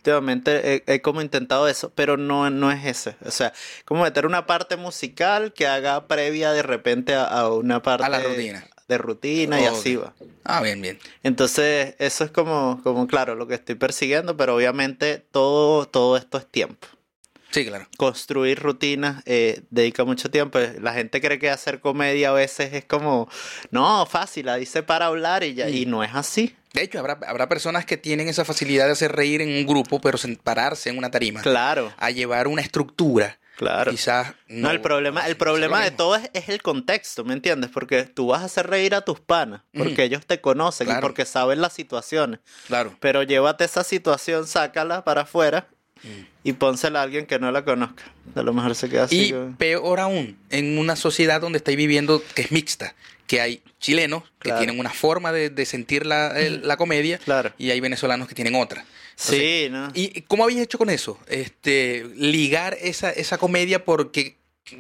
Últimamente 0.03 0.83
he, 0.89 0.95
he 0.95 1.01
como 1.01 1.23
intentado 1.23 1.69
eso, 1.69 1.93
pero 1.95 2.17
no, 2.17 2.51
no 2.51 2.73
es 2.73 2.85
ese. 2.85 3.15
O 3.25 3.31
sea, 3.31 3.53
como 3.85 4.03
meter 4.03 4.27
una 4.27 4.47
parte 4.47 4.77
musical 4.77 5.53
que 5.53 5.69
haga 5.69 6.09
previa 6.09 6.51
de 6.51 6.63
repente 6.65 7.15
a, 7.15 7.23
a 7.25 7.53
una 7.53 7.83
parte 7.83 8.05
A 8.05 8.09
la 8.09 8.19
rutina. 8.21 8.67
de 8.89 8.99
rutina 8.99 9.61
y 9.61 9.65
así 9.67 9.95
va. 9.95 10.13
Ah, 10.43 10.61
bien, 10.61 10.83
bien. 10.83 10.99
Entonces, 11.23 11.95
eso 12.01 12.25
es 12.25 12.33
como, 12.33 12.81
como 12.83 13.07
claro, 13.07 13.37
lo 13.37 13.47
que 13.47 13.55
estoy 13.55 13.77
persiguiendo, 13.77 14.37
pero 14.37 14.57
obviamente 14.57 15.19
todo, 15.31 15.87
todo 15.87 16.17
esto 16.17 16.37
es 16.37 16.47
tiempo. 16.49 16.89
Sí, 17.53 17.65
claro. 17.67 17.87
Construir 17.97 18.59
rutinas 18.59 19.23
eh, 19.27 19.63
dedica 19.71 20.05
mucho 20.05 20.31
tiempo. 20.33 20.59
La 20.81 20.95
gente 20.95 21.21
cree 21.21 21.39
que 21.39 21.49
hacer 21.51 21.79
comedia 21.79 22.31
a 22.31 22.33
veces 22.33 22.73
es 22.73 22.85
como, 22.87 23.29
no, 23.71 24.05
fácil, 24.07 24.47
la 24.47 24.57
dice 24.57 24.83
para 24.83 25.07
hablar 25.07 25.45
y 25.45 25.55
ya, 25.55 25.69
y 25.69 25.87
no 25.87 26.03
es 26.03 26.11
así. 26.15 26.57
De 26.75 26.83
hecho, 26.83 26.99
habrá, 26.99 27.19
habrá 27.27 27.49
personas 27.49 27.85
que 27.85 27.97
tienen 27.97 28.29
esa 28.29 28.45
facilidad 28.45 28.87
de 28.87 28.93
hacer 28.93 29.13
reír 29.13 29.43
en 29.43 29.49
un 29.51 29.67
grupo, 29.67 30.01
pero 30.01 30.17
sen- 30.19 30.39
pararse 30.43 30.89
en 30.91 30.99
una 30.99 31.11
tarima 31.11 31.43
Claro, 31.43 31.93
a 31.99 32.11
llevar 32.11 32.49
una 32.49 32.63
estructura. 32.63 33.39
claro. 33.57 33.91
Quizás 33.91 34.35
No, 34.49 34.71
el 34.71 34.81
problema, 34.81 35.27
el 35.27 35.33
no 35.33 35.39
problema 35.39 35.85
de 35.85 35.91
todo 35.91 36.17
es, 36.17 36.31
es 36.33 36.49
el 36.49 36.63
contexto, 36.63 37.25
¿me 37.25 37.35
entiendes? 37.35 37.71
Porque 37.71 38.05
tú 38.05 38.29
vas 38.29 38.41
a 38.43 38.47
hacer 38.47 38.69
reír 38.69 38.95
a 38.95 39.03
tus 39.03 39.21
panas, 39.21 39.61
porque 39.77 40.05
ellos 40.05 40.25
te 40.27 40.41
conocen 40.41 40.89
y 40.91 41.01
porque 41.01 41.25
saben 41.27 41.61
las 41.61 41.73
situaciones. 41.75 42.41
Claro. 42.67 42.97
Pero 43.01 43.23
llévate 43.23 43.65
esa 43.65 43.85
situación, 43.85 44.47
sácala 44.47 45.05
para 45.05 45.23
afuera. 45.23 45.69
Y 46.45 46.53
pónsela 46.55 47.01
a 47.01 47.03
alguien 47.05 47.27
que 47.27 47.39
no 47.39 47.51
la 47.53 47.65
conozca. 47.65 48.05
A 48.35 48.43
lo 48.43 48.53
mejor 48.53 48.75
se 48.75 48.89
queda 48.89 49.05
así. 49.05 49.27
Y 49.27 49.33
como- 49.33 49.57
peor 49.57 50.01
aún, 50.01 50.37
en 50.51 50.79
una 50.79 50.97
sociedad 50.97 51.41
donde 51.41 51.59
estáis 51.59 51.77
viviendo 51.77 52.23
que 52.35 52.43
es 52.43 52.53
mixta, 52.53 52.95
que 53.27 53.41
hay 53.41 53.63
chilenos 53.81 54.25
que 54.41 54.53
tienen 54.53 54.79
una 54.79 54.91
forma 54.91 55.33
de, 55.33 55.49
de 55.51 55.65
sentir 55.67 56.05
la, 56.07 56.39
el- 56.39 56.67
la 56.67 56.77
comedia 56.77 57.19
Claro. 57.19 57.53
y 57.59 57.71
hay 57.71 57.81
venezolanos 57.81 58.29
que 58.29 58.35
tienen 58.35 58.55
otra. 58.55 58.85
Sí, 59.15 59.69
¿no? 59.71 59.91
¿Y 59.95 60.23
cómo 60.23 60.45
habéis 60.45 60.61
hecho 60.61 60.79
con 60.79 60.91
eso? 60.91 61.19
Este, 61.29 62.05
ligar 62.17 62.77
esa, 62.81 63.11
esa 63.11 63.39
comedia 63.39 63.85
porque 63.85 64.37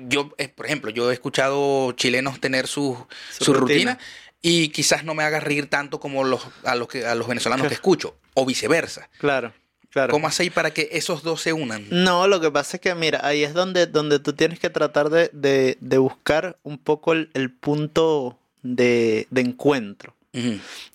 yo, 0.08 0.32
eh, 0.38 0.48
por 0.48 0.66
ejemplo, 0.66 0.90
yo 0.90 1.11
he 1.11 1.14
escuchado 1.14 1.92
chilenos 1.92 2.40
tener 2.40 2.66
su, 2.66 3.06
Su 3.37 3.44
su, 3.44 3.52
rutina. 3.54 3.92
rutina. 3.92 3.98
y 4.40 4.68
quizás 4.70 5.04
no 5.04 5.14
me 5.14 5.22
haga 5.22 5.38
reír 5.38 5.66
tanto 5.66 6.00
como 6.00 6.24
los, 6.24 6.42
a, 6.64 6.74
los 6.74 6.88
que, 6.88 7.04
a 7.06 7.14
los 7.14 7.28
venezolanos 7.28 7.68
que 7.68 7.74
escucho, 7.74 8.16
o 8.35 8.44
viceversa. 8.46 9.08
Claro, 9.18 9.52
claro. 9.92 10.11
¿Cómo 10.11 10.26
hacéis 10.26 10.50
para 10.50 10.72
que 10.72 10.88
esos 10.92 11.22
dos 11.22 11.40
se 11.42 11.52
unan? 11.52 11.87
No, 11.90 12.26
lo 12.26 12.40
que 12.40 12.50
pasa 12.50 12.78
es 12.78 12.81
que, 12.81 12.94
mira, 12.96 13.20
ahí 13.22 13.44
es 13.44 13.55
donde, 13.55 13.87
donde 13.87 14.18
tú 14.18 14.33
tienes 14.33 14.59
que 14.59 14.70
tratar 14.70 15.11
de, 15.11 15.31
de- 15.33 15.76
de 15.81 15.98
buscar 15.98 16.57
un 16.64 16.78
poco 16.78 17.12
el, 17.12 17.31
el 17.35 17.50
punto 17.52 18.38
de, 18.62 19.26
de 19.31 19.40
encuentro. 19.42 20.14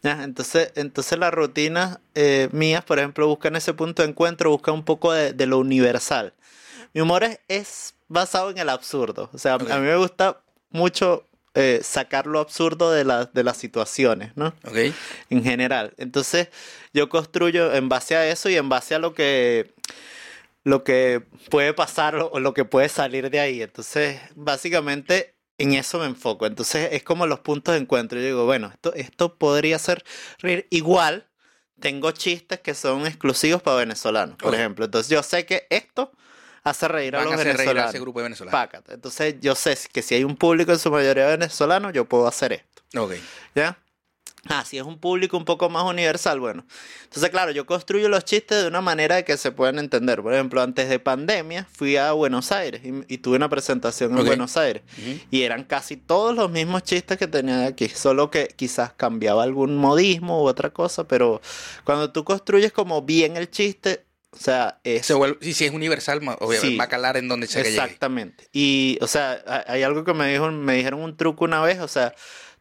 Entonces, 0.04 0.72
entonces 0.76 1.18
las 1.20 1.32
rutinas 1.34 2.00
eh, 2.16 2.50
mías, 2.52 2.84
por 2.84 2.98
ejemplo, 2.98 3.28
buscan 3.28 3.56
ese 3.56 3.74
punto 3.74 4.02
de 4.02 4.10
encuentro, 4.10 4.50
buscan 4.50 4.74
un 4.74 4.84
poco 4.84 5.12
de, 5.14 5.34
de 5.34 5.46
lo 5.46 5.60
universal. 5.60 6.34
Mi 6.94 7.02
humor 7.02 7.24
es, 7.24 7.40
es 7.48 7.94
basado 8.08 8.50
en 8.50 8.58
el 8.58 8.70
absurdo. 8.70 9.30
O 9.34 9.38
sea, 9.38 9.54
a 9.56 9.58
mí 9.60 9.68
me 9.86 9.96
gusta 9.98 10.40
mucho 10.72 11.24
eh, 11.60 11.80
sacar 11.84 12.28
lo 12.28 12.40
absurdo 12.40 12.92
de, 12.92 13.04
la- 13.04 13.26
de 13.26 13.44
las 13.44 13.58
situaciones, 13.58 14.32
¿no? 14.36 14.54
¿Ok? 14.64 14.78
en 15.30 15.44
general. 15.44 15.94
Entonces, 15.98 16.50
yo 16.94 17.10
construyo 17.10 17.74
en 17.74 17.90
base 17.90 18.16
a 18.16 18.28
eso 18.30 18.48
y 18.50 18.56
en 18.58 18.70
base 18.70 18.94
a 18.96 19.00
lo 19.00 19.14
que 19.14 19.74
lo 20.64 20.84
que 20.84 21.24
puede 21.50 21.74
pasar 21.74 22.16
o 22.18 22.40
lo 22.40 22.54
que 22.54 22.66
puede 22.66 22.90
salir 22.90 23.30
de 23.30 23.40
ahí. 23.40 23.62
Entonces, 23.62 24.20
básicamente 24.36 25.34
en 25.58 25.74
eso 25.74 25.98
me 26.00 26.06
enfoco. 26.06 26.46
Entonces, 26.46 26.90
es 26.92 27.04
como 27.04 27.26
los 27.26 27.40
puntos 27.40 27.74
de 27.74 27.80
encuentro. 27.80 28.20
Yo 28.20 28.26
digo, 28.26 28.46
bueno, 28.46 28.70
esto, 28.74 28.94
esto 28.94 29.38
podría 29.38 29.80
ser 29.80 30.04
reír. 30.40 30.68
Igual, 30.70 31.28
tengo 31.80 32.12
chistes 32.12 32.60
que 32.60 32.74
son 32.74 33.08
exclusivos 33.08 33.62
para 33.62 33.78
venezolanos, 33.78 34.36
por 34.38 34.54
ejemplo. 34.56 34.86
Entonces, 34.86 35.10
yo 35.10 35.24
sé 35.24 35.46
que 35.46 35.68
esto 35.70 36.12
hace 36.70 36.88
reír 36.88 37.16
a 37.16 37.20
Van 37.20 37.26
los 37.26 37.34
a 37.34 37.36
hacer 37.42 37.48
reír 37.58 37.58
a 37.58 37.64
venezolanos. 37.64 37.90
ese 37.94 38.00
grupo 38.02 38.20
de 38.20 38.24
venezolanos. 38.24 38.70
Entonces, 38.90 39.36
yo 39.42 39.56
sé 39.56 39.78
que 39.92 40.02
si 40.02 40.16
hay 40.16 40.24
un 40.24 40.36
público 40.36 40.72
en 40.72 40.80
su 40.80 40.92
mayoría 40.92 41.28
venezolano, 41.28 41.92
yo 41.92 42.06
puedo 42.06 42.28
hacer 42.28 42.54
esto. 42.54 42.84
Ok. 43.00 43.14
¿Ya? 43.56 43.78
Ah, 44.50 44.64
si 44.64 44.78
es 44.78 44.84
un 44.84 44.98
público 44.98 45.36
un 45.36 45.44
poco 45.44 45.70
más 45.70 45.84
universal, 45.84 46.40
bueno. 46.40 46.66
Entonces, 47.04 47.30
claro, 47.32 47.52
yo 47.52 47.66
construyo 47.66 48.08
los 48.08 48.24
chistes 48.24 48.62
de 48.62 48.68
una 48.70 48.80
manera 48.80 49.16
de 49.16 49.26
que 49.26 49.36
se 49.36 49.52
puedan 49.52 49.78
entender. 49.78 50.22
Por 50.22 50.34
ejemplo, 50.34 50.62
antes 50.62 50.88
de 50.88 51.00
pandemia 51.00 51.68
fui 51.70 51.98
a 51.98 52.14
Buenos 52.14 52.54
Aires 52.54 52.82
y, 52.86 53.14
y 53.14 53.18
tuve 53.18 53.36
una 53.36 53.50
presentación 53.50 54.18
en. 54.18 54.26
Buenos 54.26 54.56
Aires. 54.56 54.84
Y 55.32 55.42
eran 55.42 55.66
casi 55.66 55.98
todos 55.98 56.34
los 56.34 56.50
mismos 56.50 56.84
chistes 56.84 57.18
que 57.18 57.28
tenía 57.28 57.58
de 57.58 57.66
aquí, 57.66 57.90
solo 57.90 58.32
que 58.32 58.48
quizás 58.56 58.94
cambiaba 58.94 59.44
algún 59.44 59.76
modismo 59.76 60.42
u 60.42 60.48
otra 60.48 60.70
cosa, 60.70 61.06
pero 61.08 61.42
cuando 61.84 62.12
tú 62.14 62.24
construyes 62.24 62.72
como 62.72 63.02
bien 63.02 63.36
el 63.36 63.50
chiste, 63.52 64.06
o 64.32 64.38
sea, 64.38 64.80
es... 64.84 65.06
Se 65.06 65.14
vuelve, 65.14 65.38
sí, 65.42 65.54
sí, 65.54 65.66
es 65.66 65.72
universal, 65.72 66.18
obviamente, 66.40 66.68
Sí. 66.68 66.78
va 66.78 66.86
a 66.86 66.90
calar 66.90 67.18
en 67.18 67.28
donde 67.28 67.48
llegue. 67.48 67.70
Exactamente. 67.70 68.48
Y, 68.52 68.98
o 69.02 69.08
sea, 69.08 69.42
ha- 69.48 69.72
hay 69.72 69.84
algo 69.84 70.04
que 70.04 70.14
me 70.14 70.32
dijo, 70.32 70.52
me 70.52 70.76
dijeron 70.76 71.02
un 71.02 71.16
truco 71.18 71.46
una 71.46 71.62
vez, 71.62 71.80
o 71.80 71.88
sea, 71.88 72.14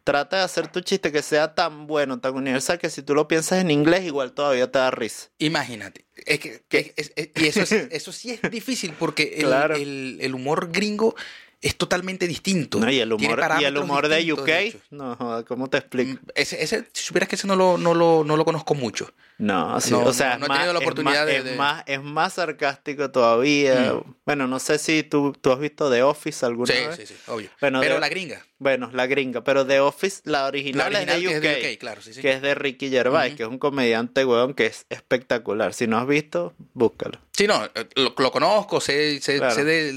trata 0.04 0.36
de 0.38 0.42
hacer 0.44 0.68
tu 0.68 0.80
chiste 0.80 1.10
que 1.10 1.20
sea 1.22 1.54
tan 1.56 1.86
bueno, 1.88 2.20
tan 2.20 2.34
universal, 2.34 2.78
que 2.78 2.88
si 2.90 3.02
tú 3.02 3.14
lo 3.14 3.26
piensas 3.26 3.60
en 3.60 3.70
inglés, 3.72 4.04
igual 4.04 4.32
todavía 4.32 4.70
te 4.70 4.78
da 4.78 4.90
risa. 4.92 5.28
Imagínate. 5.38 6.04
Es 6.24 6.38
que, 6.38 6.62
que- 6.68 6.94
es- 6.96 7.12
es- 7.16 7.30
y 7.34 7.46
eso, 7.46 7.60
es- 7.62 7.72
eso 7.90 8.12
sí 8.12 8.30
es 8.30 8.50
difícil 8.50 8.92
porque 8.98 9.34
el, 9.38 9.46
Claro. 9.46 9.74
el- 9.74 10.18
el 10.20 10.34
humor 10.34 10.70
gringo 10.70 11.14
es 11.60 11.74
totalmente 11.76 12.28
distinto. 12.28 12.78
No, 12.78 12.88
y 12.90 13.00
el 13.00 13.12
humor, 13.12 13.40
y 13.60 13.64
el 13.64 13.76
humor 13.78 14.06
de 14.08 14.32
UK, 14.32 14.46
de 14.46 14.80
no, 14.90 15.44
¿cómo 15.48 15.68
te 15.68 15.78
explico? 15.78 16.12
Mm, 16.22 16.28
Ese, 16.36 16.62
ese, 16.62 16.86
si 16.92 17.02
supieras 17.02 17.28
que 17.28 17.34
ese 17.34 17.46
no 17.48 17.56
lo, 17.56 17.76
no 17.76 17.92
lo, 17.94 18.22
no 18.24 18.36
lo 18.36 18.44
conozco 18.44 18.74
mucho. 18.74 19.12
No, 19.38 19.78
sí, 19.82 19.90
no, 19.90 20.00
o 20.04 20.12
sea, 20.14 20.30
no, 20.30 20.34
es, 20.34 20.40
no 20.40 20.46
he 20.46 20.48
más, 20.48 20.58
tenido 20.58 20.72
la 20.72 20.78
es 20.78 20.84
oportunidad 20.84 21.26
más- 21.26 21.44
de- 21.44 21.50
es 21.50 21.56
más- 21.58 21.82
es 21.86 22.02
más 22.02 22.32
sarcástico 22.32 23.10
todavía. 23.10 23.92
Mm. 23.94 24.14
Bueno, 24.24 24.46
no 24.46 24.58
sé 24.58 24.78
si 24.78 25.02
tú, 25.02 25.32
tú 25.38 25.52
has 25.52 25.58
visto 25.58 25.90
The 25.90 26.02
Office 26.02 26.46
alguna 26.46 26.72
Sí, 26.72 26.78
vez. 26.86 26.96
sí, 26.96 27.06
sí, 27.06 27.14
obvio. 27.26 27.50
Bueno, 27.60 27.80
Pero 27.80 27.94
de- 27.96 28.00
la 28.00 28.08
gringa. 28.08 28.42
Bueno, 28.58 28.88
la 28.94 29.06
gringa, 29.06 29.44
pero 29.44 29.66
The 29.66 29.80
Office, 29.80 30.22
la 30.24 30.40
La 30.40 30.46
original, 30.46 30.86
original 30.86 31.16
es 31.16 31.22
de 31.22 31.28
que 31.28 31.28
UK. 31.28 31.44
es 31.44 31.62
de 31.62 31.72
UK, 31.74 31.78
claro, 31.78 32.00
sí, 32.00 32.14
sí. 32.14 32.22
que 32.22 32.32
es 32.32 32.40
de 32.40 32.54
Ricky 32.54 32.88
Gervais, 32.88 33.34
que 33.34 33.42
es 33.42 33.48
un 33.50 33.58
comediante, 33.58 34.24
weón, 34.24 34.54
que 34.54 34.64
es 34.66 34.86
espectacular. 34.88 35.74
Si 35.74 35.86
no 35.86 35.98
has 35.98 36.06
visto, 36.06 36.54
búscalo. 36.72 37.18
Sí, 37.32 37.46
no, 37.46 37.62
eh, 37.74 37.86
lo, 37.96 38.14
lo 38.16 38.32
conozco, 38.32 38.80
sé, 38.80 39.20
sé, 39.20 39.36
Claro. 39.36 39.54
sé 39.54 39.64
de, 39.64 39.92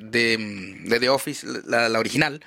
de 0.00 0.98
The 1.00 1.08
Office, 1.10 1.46
la, 1.66 1.88
la 1.90 1.98
original, 1.98 2.40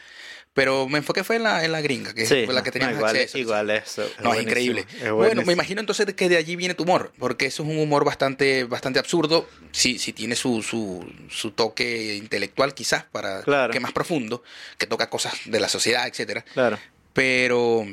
pero 0.54 0.88
me 0.90 0.98
enfoqué 0.98 1.24
fue 1.24 1.38
en 1.38 1.44
la, 1.44 1.64
en 1.64 1.72
la 1.72 1.80
gringa, 1.82 2.14
que 2.14 2.26
Sí, 2.26 2.44
fue 2.46 2.54
la 2.54 2.62
que 2.62 2.70
no, 2.70 2.74
teníamos 2.74 2.98
igual, 2.98 3.16
acceso. 3.16 3.38
igual 3.38 3.70
eso. 3.70 4.04
No, 4.22 4.34
es 4.34 4.42
increíble. 4.44 4.86
es 5.02 5.12
Bueno, 5.12 5.44
me 5.46 5.54
imagino 5.54 5.80
entonces 5.80 6.06
que 6.14 6.28
de 6.28 6.36
allí 6.38 6.56
viene 6.58 6.74
tu 6.74 6.84
humor, 6.84 7.14
porque 7.20 7.46
eso 7.46 7.64
es 7.64 7.70
un 7.70 7.78
humor 7.80 8.04
bastante, 8.04 8.66
bastante 8.66 9.00
absurdo. 9.00 9.48
Sí, 9.72 9.98
sí 9.98 10.12
tiene 10.14 10.36
su, 10.36 10.62
su, 10.62 11.06
su 11.30 11.52
toque 11.52 12.16
intelectual, 12.16 12.74
quizás, 12.74 13.06
para 13.06 13.44
Claro. 13.44 13.72
que 13.72 13.80
más 13.80 13.94
profundo, 13.94 14.44
que 14.78 14.88
toca 14.88 15.10
cosas 15.10 15.34
de 15.46 15.60
la 15.60 15.70
sociedad, 15.70 16.06
etcétera. 16.08 16.44
Claro. 16.54 16.78
Pero, 17.14 17.86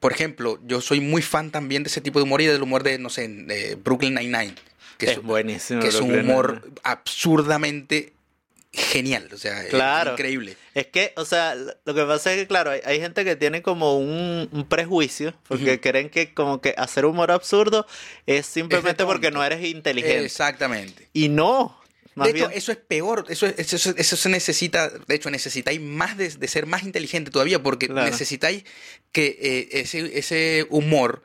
por 0.00 0.12
ejemplo, 0.12 0.58
yo 0.66 0.80
soy 0.82 1.00
muy 1.00 1.22
fan 1.22 1.50
también 1.50 1.82
de 1.82 1.88
ese 1.88 2.00
tipo 2.02 2.18
de 2.18 2.24
humor 2.24 2.40
y 2.42 2.46
del 2.46 2.62
humor 2.62 2.82
de, 2.82 2.98
no 2.98 3.08
sé, 3.10 3.26
de 3.28 3.74
Brooklyn 3.76 4.14
Nine-Nine. 4.14 4.54
Que 4.98 5.12
Es 5.12 5.22
buenísimo, 5.22 5.80
Que 5.80 5.88
es 5.88 5.94
un 5.96 6.14
humor 6.18 6.70
absurdamente 6.82 8.12
genial. 8.72 9.28
O 9.32 9.36
sea, 9.38 9.62
es 9.64 9.72
increíble. 10.12 10.56
Es 10.74 10.86
que, 10.86 11.12
o 11.16 11.24
sea, 11.24 11.54
lo 11.54 11.94
que 11.94 12.02
pasa 12.04 12.32
es 12.32 12.38
que, 12.40 12.46
claro, 12.46 12.70
hay, 12.70 12.80
hay 12.84 13.00
gente 13.00 13.24
que 13.24 13.36
tiene 13.36 13.60
como 13.62 13.98
un, 13.98 14.48
un 14.50 14.66
prejuicio, 14.68 15.34
porque 15.48 15.80
creen 15.80 16.08
que 16.08 16.32
como 16.32 16.60
que 16.60 16.74
hacer 16.78 17.04
humor 17.04 17.30
absurdo 17.30 17.86
es 18.26 18.46
simplemente 18.46 19.04
porque 19.04 19.30
no 19.30 19.44
eres 19.44 19.64
inteligente. 19.64 20.24
Exactamente. 20.24 21.08
Y 21.12 21.28
no. 21.28 21.78
Más 22.14 22.30
de 22.30 22.38
hecho, 22.38 22.50
eso 22.50 22.72
es 22.72 22.78
peor. 22.78 23.24
Eso, 23.30 23.46
es- 23.46 23.54
eso, 23.58 23.76
eso- 23.76 23.94
eso 23.96 24.16
se 24.16 24.28
necesita. 24.28 24.90
De 24.90 25.14
hecho, 25.14 25.30
necesitáis 25.30 25.80
más 25.80 26.16
de, 26.18 26.28
de 26.28 26.48
ser 26.48 26.66
más 26.66 26.82
inteligente 26.82 27.30
todavía, 27.30 27.62
porque 27.62 27.88
Claro. 27.88 28.10
necesitáis 28.10 28.64
que 29.12 29.38
eh, 29.40 29.68
ese, 29.80 30.18
ese 30.18 30.66
humor 30.68 31.22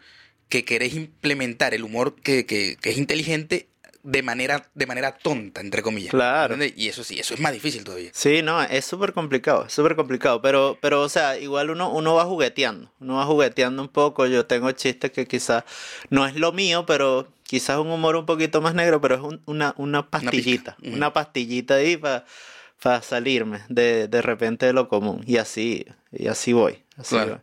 que 0.48 0.64
queréis 0.64 0.94
implementar, 0.96 1.74
el 1.74 1.84
humor 1.84 2.16
que, 2.22 2.46
que- 2.46 2.78
que 2.82 2.92
es 2.92 2.98
inteligente, 2.98 3.68
de 4.10 4.24
manera, 4.24 4.65
de 4.74 4.86
manera 4.86 5.17
tonta, 5.17 5.60
entre 5.60 5.82
comillas. 5.82 6.12
Claro. 6.12 6.54
¿Entiendes? 6.54 6.82
Y 6.82 6.88
eso 6.88 7.04
sí, 7.04 7.20
eso 7.20 7.34
es 7.34 7.41
más 7.41 7.52
difícil 7.52 7.84
todavía. 7.84 8.10
Sí, 8.13 8.41
no, 8.41 8.62
es 8.63 8.86
súper 8.86 9.12
complicado, 9.12 9.67
súper 9.67 9.98
complicado, 9.98 10.41
pero, 10.41 10.78
pero, 10.82 11.02
o 11.02 11.10
sea, 11.10 11.38
igual 11.38 11.70
uno, 11.72 11.91
uno 11.91 12.15
va 12.15 12.24
jugueteando, 12.24 12.89
uno 13.02 13.15
va 13.17 13.26
jugueteando 13.26 13.82
un 13.82 13.89
poco, 13.89 14.26
yo 14.26 14.46
tengo 14.46 14.72
chistes 14.72 15.12
que 15.12 15.28
quizás 15.28 15.65
no 16.10 16.26
es 16.26 16.36
lo 16.36 16.54
mío, 16.54 16.86
pero 16.86 17.28
quizás 17.43 17.80
un 17.80 17.91
humor 17.91 18.15
un 18.15 18.26
poquito 18.26 18.62
más 18.62 18.74
negro, 18.74 19.02
pero 19.02 19.15
es 19.15 19.22
un- 19.22 19.41
una, 19.46 19.74
una 19.78 20.10
pastillita, 20.10 20.78
una 20.84 21.12
pastillita 21.12 21.76
ahí 21.76 21.98
para 21.98 23.02
salirme 23.02 23.60
de, 23.67 24.08
de 24.08 24.22
repente 24.22 24.65
de 24.67 24.72
lo 24.74 24.88
común, 24.88 25.22
y 25.28 25.36
así, 25.36 25.86
y 26.13 26.28
así 26.28 26.54
voy, 26.54 26.82
así 26.96 27.15
Claro. 27.15 27.32
voy. 27.32 27.41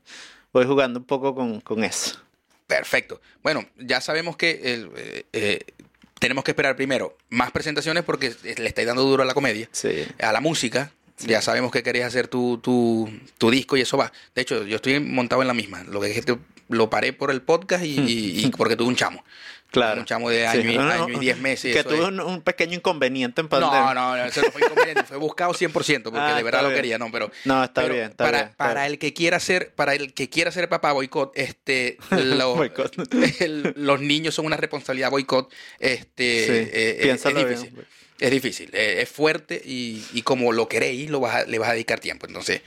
Voy 0.55 0.67
jugando 0.67 1.01
un 1.01 1.05
poco 1.05 1.35
con, 1.35 1.61
con 1.61 1.85
eso. 1.85 2.17
Perfecto. 2.67 3.21
Bueno, 3.43 3.67
ya 3.77 4.01
sabemos 4.01 4.37
que 4.39 4.73
el, 4.73 4.91
eh, 4.97 5.27
eh, 5.35 5.59
tenemos 6.25 6.43
que 6.43 6.53
esperar 6.53 6.75
primero 6.75 7.19
más 7.29 7.51
presentaciones 7.51 8.03
porque 8.03 8.35
le 8.57 8.67
estáis 8.67 8.87
dando 8.87 9.03
duro 9.03 9.23
a 9.23 9.27
la 9.27 9.35
comedia. 9.35 9.69
Sí. 9.73 10.07
a 10.19 10.33
la 10.33 10.41
música. 10.41 10.91
Ya 11.19 11.43
sabemos 11.43 11.71
que 11.71 11.83
querías 11.83 12.09
hacer 12.09 12.29
tu, 12.29 12.57
tu, 12.63 13.11
tu 13.37 13.51
disco 13.51 13.77
y 13.77 13.83
eso 13.83 13.99
va. 13.99 14.11
De 14.35 14.41
hecho, 14.41 14.65
yo 14.65 14.77
estoy 14.77 15.01
montado 15.01 15.43
en 15.43 15.49
la 15.49 15.55
misma. 15.55 15.85
Lo 15.85 16.01
que 16.01 16.11
es 16.11 16.25
que 16.25 16.39
lo 16.69 16.91
paré 16.91 17.13
por 17.13 17.31
el 17.31 17.43
podcast 17.43 17.85
y, 17.85 18.01
y- 18.01 18.41
y 18.45 18.51
porque 18.51 18.77
tuve 18.77 18.89
un 18.89 18.97
chamo. 18.97 19.25
Claro. 19.71 20.03
Un 20.03 20.07
chamo 20.07 20.31
de 20.31 20.39
Sí. 20.53 20.59
año, 20.59 20.71
y, 20.71 20.77
No, 20.77 20.85
no, 20.85 21.05
año 21.05 21.17
y 21.17 21.19
diez 21.19 21.37
meses. 21.37 21.75
Que 21.75 21.83
tuve 21.83 21.97
es. 21.97 22.05
un, 22.05 22.43
pequeño 22.43 22.75
inconveniente 22.77 23.41
en 23.41 23.49
pandemia. 23.49 23.81
No, 23.81 23.93
no, 23.95 24.17
no, 24.17 24.25
eso 24.25 24.41
no 24.43 24.53
fue 24.53 24.63
inconveniente, 24.63 25.03
fue 25.03 25.17
buscado 25.17 25.53
100% 25.53 26.03
porque 26.05 26.19
Ah, 26.21 26.37
de 26.37 26.45
verdad 26.45 26.61
está 26.61 26.71
lo 26.71 26.77
quería, 26.77 26.97
no, 26.97 27.11
pero 27.11 27.33
No, 27.45 27.65
está 27.65 27.83
pero 27.83 27.95
bien, 27.95 28.11
está 28.11 28.25
para, 28.25 28.39
bien, 28.39 28.51
está 28.51 28.57
para 28.69 28.81
bien. 28.83 28.93
el 28.93 28.99
que 29.01 29.13
quiera 29.13 29.41
ser, 29.41 29.73
para 29.75 29.97
el 29.97 30.15
que 30.15 30.31
quiera 30.31 30.53
ser 30.53 30.69
papá 30.69 30.93
boicot, 30.93 31.33
este 31.35 31.99
los, 32.11 32.57
el- 33.41 33.73
los 33.77 34.01
niños 34.01 34.37
son 34.37 34.47
una 34.47 34.57
responsabilidad 34.57 35.11
boicot, 35.11 35.53
este 35.81 36.45
Sí, 36.47 36.53
eh, 36.53 36.71
eh, 36.73 36.97
es 36.99 37.03
piénsalo 37.07 37.35
bien. 37.45 37.49
difícil. 37.49 37.87
Es 38.21 38.31
difícil, 38.31 38.71
es 38.75 39.09
fuerte 39.09 39.61
y, 39.65 40.05
y 40.13 40.23
como 40.23 40.53
lo 40.53 40.69
queréis, 40.69 41.11
lo 41.11 41.19
vas 41.19 41.35
a- 41.35 41.45
le 41.47 41.59
vas 41.59 41.71
a 41.71 41.73
dedicar 41.73 41.99
tiempo. 41.99 42.29
Entonces, 42.29 42.63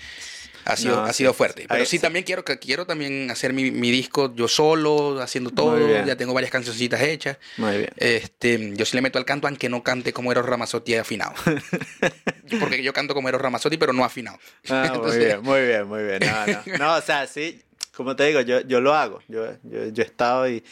ha 0.67 0.75
sido, 0.75 0.97
No, 0.97 1.03
ha 1.03 1.13
sí, 1.13 1.19
sido 1.19 1.33
fuerte. 1.33 1.65
Pero 1.67 1.85
sí, 1.85 1.91
sí. 1.97 1.99
también 1.99 2.25
quiero 2.25 2.43
quiero 2.43 2.85
también 2.85 3.31
hacer 3.31 3.53
mi, 3.53 3.71
mi 3.71 3.89
disco 3.91 4.33
yo 4.35 4.47
solo, 4.47 5.21
haciendo 5.21 5.49
todo. 5.51 5.77
Ya 6.05 6.15
tengo 6.15 6.33
varias 6.33 6.51
cancioncitas 6.51 7.01
hechas. 7.01 7.37
Muy 7.57 7.77
bien. 7.77 7.89
Este, 7.97 8.73
yo 8.75 8.85
sí 8.85 8.95
le 8.95 9.01
meto 9.01 9.17
al 9.17 9.25
canto, 9.25 9.47
aunque 9.47 9.69
no 9.69 9.81
cante 9.83 10.13
como 10.13 10.31
Eros 10.31 10.45
Ramazzotti 10.45 10.95
afinado. 10.95 11.33
Porque 12.59 12.81
yo 12.83 12.93
canto 12.93 13.13
como 13.13 13.29
Eros 13.29 13.41
Ramazzotti, 13.41 13.77
pero 13.77 13.93
no 13.93 14.03
afinado. 14.03 14.37
Ah, 14.69 14.83
Entonces- 14.93 15.41
muy 15.41 15.61
bien, 15.61 15.87
muy 15.87 16.03
bien, 16.03 16.19
muy 16.19 16.19
bien. 16.19 16.19
No, 16.21 16.77
no. 16.77 16.77
No, 16.77 16.95
o 16.95 17.01
sea, 17.01 17.27
sí, 17.27 17.61
como 17.95 18.15
te 18.15 18.25
digo, 18.25 18.41
yo, 18.41 18.61
yo 18.61 18.79
lo 18.81 18.93
hago. 18.93 19.21
Yo, 19.27 19.45
yo, 19.63 19.87
yo 19.87 20.03
he 20.03 20.05
estado 20.05 20.49
y, 20.49 20.63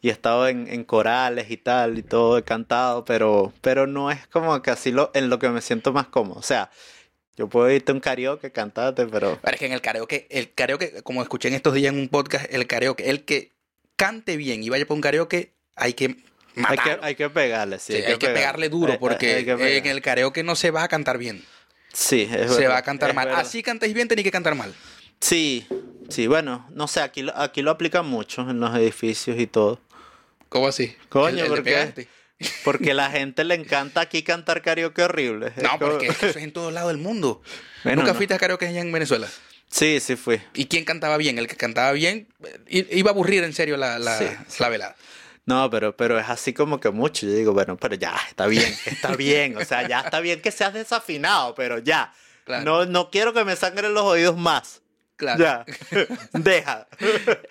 y 0.00 0.08
he 0.08 0.12
estado 0.12 0.48
en, 0.48 0.66
en 0.68 0.84
corales 0.84 1.50
y 1.50 1.56
tal, 1.56 1.98
y 1.98 2.02
todo, 2.02 2.38
he 2.38 2.42
cantado, 2.42 3.04
pero, 3.04 3.52
pero 3.60 3.86
no 3.86 4.10
es 4.10 4.26
como 4.28 4.60
que 4.62 4.70
así 4.70 4.90
lo, 4.90 5.10
en 5.14 5.30
lo 5.30 5.38
que 5.38 5.48
me 5.48 5.60
siento 5.60 5.92
más 5.92 6.08
cómodo. 6.08 6.38
O 6.38 6.42
sea, 6.42 6.70
yo 7.36 7.48
puedo 7.48 7.70
irte 7.70 7.92
a 7.92 7.94
un 7.94 8.00
karaoke, 8.00 8.52
cantarte, 8.52 9.06
pero... 9.06 9.38
Pero 9.42 9.54
es 9.54 9.58
que 9.58 9.66
en 9.66 9.72
el 9.72 9.80
karaoke, 9.80 10.26
el 10.30 10.52
karaoke, 10.52 11.02
como 11.02 11.22
escuché 11.22 11.48
en 11.48 11.54
estos 11.54 11.74
días 11.74 11.92
en 11.92 11.98
un 12.00 12.08
podcast, 12.08 12.46
el 12.52 12.66
karaoke, 12.66 13.08
el 13.10 13.24
que 13.24 13.52
cante 13.96 14.36
bien 14.36 14.62
y 14.62 14.68
vaya 14.68 14.86
por 14.86 14.94
un 14.96 15.00
karaoke, 15.00 15.52
hay 15.76 15.94
que 15.94 16.16
Hay 16.56 16.76
que, 16.78 16.98
hay 17.00 17.14
que 17.14 17.30
pegarle, 17.30 17.78
sí. 17.78 17.94
Sí, 17.94 17.98
hay, 17.98 18.02
que 18.14 18.18
pegarle. 18.18 18.34
pegarle 18.34 18.68
duro 18.68 18.92
Hay- 18.92 18.98
porque 18.98 19.34
hay 19.36 19.44
pegarle. 19.44 19.78
en 19.78 19.86
el 19.86 20.02
karaoke 20.02 20.42
no 20.42 20.54
se 20.56 20.70
va 20.70 20.82
a 20.82 20.88
cantar 20.88 21.16
bien. 21.18 21.42
Sí, 21.94 22.22
es 22.22 22.30
se 22.52 22.60
verdad, 22.60 22.70
va 22.70 22.76
a 22.78 22.82
cantar 22.82 23.14
mal. 23.14 23.26
verdad. 23.28 23.40
Así 23.42 23.62
cantéis 23.62 23.94
bien, 23.94 24.08
tenéis 24.08 24.24
que 24.24 24.30
cantar 24.30 24.54
mal. 24.54 24.74
Sí, 25.20 25.66
sí, 26.08 26.26
bueno, 26.26 26.66
no 26.70 26.88
sé, 26.88 27.00
aquí, 27.00 27.22
lo- 27.22 27.36
aquí 27.36 27.62
lo 27.62 27.70
aplican 27.70 28.06
mucho 28.06 28.42
en 28.50 28.60
los 28.60 28.74
edificios 28.76 29.38
y 29.38 29.46
todo. 29.46 29.80
¿Cómo 30.48 30.68
así? 30.68 30.94
Coño, 31.08 31.44
El- 31.44 32.06
Porque 32.64 32.94
la 32.94 33.10
gente 33.10 33.44
le 33.44 33.54
encanta 33.54 34.00
aquí 34.00 34.22
cantar 34.22 34.62
karaoke 34.62 35.02
horrible. 35.02 35.52
No, 35.62 35.78
porque 35.78 36.06
eso 36.06 36.26
es 36.26 36.36
en 36.36 36.52
todos 36.52 36.72
lados 36.72 36.92
del 36.92 36.98
mundo. 36.98 37.42
Bueno, 37.84 38.02
¿Nunca 38.02 38.12
no. 38.12 38.16
fuiste 38.16 38.34
a 38.34 38.38
karaoke 38.38 38.64
allá 38.68 38.80
en 38.80 38.92
Venezuela? 38.92 39.26
Sí, 39.68 39.98
sí 39.98 40.14
fui. 40.14 40.40
¿Y 40.54 40.66
quién 40.66 40.84
cantaba 40.84 41.16
bien? 41.16 41.36
El 41.38 41.48
que 41.48 41.56
cantaba 41.56 41.90
bien 41.90 42.28
iba 42.68 43.10
a 43.10 43.12
aburrir 43.12 43.42
en 43.42 43.52
serio 43.52 43.76
la, 43.76 43.98
la, 43.98 44.18
Sí, 44.18 44.26
la 44.60 44.68
velada. 44.68 44.94
No, 45.46 45.68
pero, 45.68 45.96
pero 45.96 46.16
es 46.20 46.28
así 46.28 46.52
como 46.52 46.78
que 46.78 46.90
mucho. 46.90 47.26
Yo 47.26 47.32
digo, 47.32 47.52
bueno, 47.52 47.76
pero 47.76 47.96
ya, 47.96 48.14
está 48.28 48.46
bien, 48.46 48.72
está 48.86 49.16
bien. 49.16 49.56
O 49.56 49.64
sea, 49.64 49.88
ya 49.88 50.00
está 50.02 50.20
bien 50.20 50.40
que 50.40 50.52
seas 50.52 50.74
desafinado, 50.74 51.56
pero 51.56 51.78
ya. 51.78 52.12
Claro. 52.44 52.64
No, 52.64 52.86
no 52.86 53.10
quiero 53.10 53.32
que 53.32 53.44
me 53.44 53.56
sangren 53.56 53.94
los 53.94 54.04
oídos 54.04 54.36
más. 54.36 54.81
Claro. 55.22 55.38
Ya. 55.38 55.64
Deja. 56.32 56.88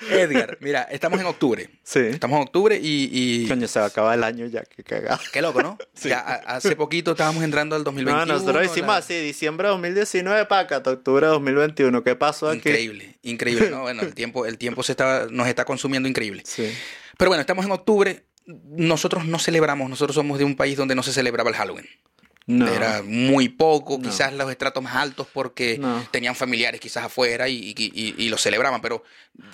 Edgar, 0.10 0.58
mira, 0.60 0.82
estamos 0.92 1.22
en 1.22 1.26
octubre. 1.26 1.70
Sí. 1.84 2.00
Estamos 2.00 2.36
en 2.36 2.44
octubre 2.44 2.78
y... 2.82 3.10
y- 3.12 3.48
Coño, 3.48 3.66
se 3.68 3.80
va 3.80 3.86
a 3.86 3.88
acabar 3.88 4.18
el 4.18 4.26
año 4.26 4.46
ya, 4.48 4.64
qué 4.64 4.84
cagado. 4.84 5.22
Qué 5.32 5.42
loco, 5.42 5.62
¿no? 5.64 5.78
Ya 6.04 6.20
hace 6.20 6.76
poquito 6.76 7.12
estábamos 7.12 7.44
entrando 7.44 7.78
al 7.78 7.86
2021. 7.86 8.26
No, 8.26 8.34
nosotros 8.40 8.66
hicimos 8.66 8.90
la- 8.90 8.98
así, 8.98 9.14
diciembre 9.22 9.68
de 9.68 9.72
2019 9.72 10.46
para 10.48 10.62
acá, 10.64 10.76
hasta 10.78 10.92
octubre 10.92 11.26
de 11.26 11.32
2021. 11.32 12.04
¿Qué 12.04 12.16
pasó 12.18 12.50
aquí? 12.50 12.58
Increíble, 12.58 13.18
increíble, 13.22 13.70
¿no? 13.70 13.84
Bueno, 13.84 14.02
el 14.02 14.14
tiempo, 14.14 14.46
el 14.46 14.58
tiempo 14.58 14.84
se 14.84 14.92
está, 14.92 15.28
nos 15.32 15.48
está 15.48 15.64
consumiendo 15.64 16.10
increíble. 16.10 16.44
Sí. 16.46 16.70
Pero 17.18 17.30
bueno, 17.30 17.40
estamos 17.40 17.64
en 17.66 17.72
octubre. 17.72 18.26
Nosotros 18.48 19.26
no 19.26 19.40
celebramos, 19.40 19.90
nosotros 19.90 20.16
somos 20.16 20.40
de 20.40 20.44
un 20.44 20.56
país 20.58 20.76
donde 20.76 20.96
no 20.96 21.04
se 21.04 21.14
celebraba 21.14 21.50
el 21.50 21.56
Halloween. 21.56 21.88
No. 22.60 22.68
Era 22.68 23.02
muy 23.04 23.50
poco, 23.50 23.98
No. 23.98 24.10
quizás 24.10 24.34
los 24.34 24.50
estratos 24.52 24.84
más 24.84 24.96
altos 24.96 25.28
porque 25.32 25.78
No. 25.80 26.06
tenían 26.12 26.36
familiares 26.36 26.80
quizás 26.82 27.06
afuera 27.06 27.48
y, 27.50 27.56
y, 27.56 27.76
y- 27.78 28.16
y 28.26 28.30
lo 28.30 28.38
celebraban, 28.38 28.82
pero 28.82 29.04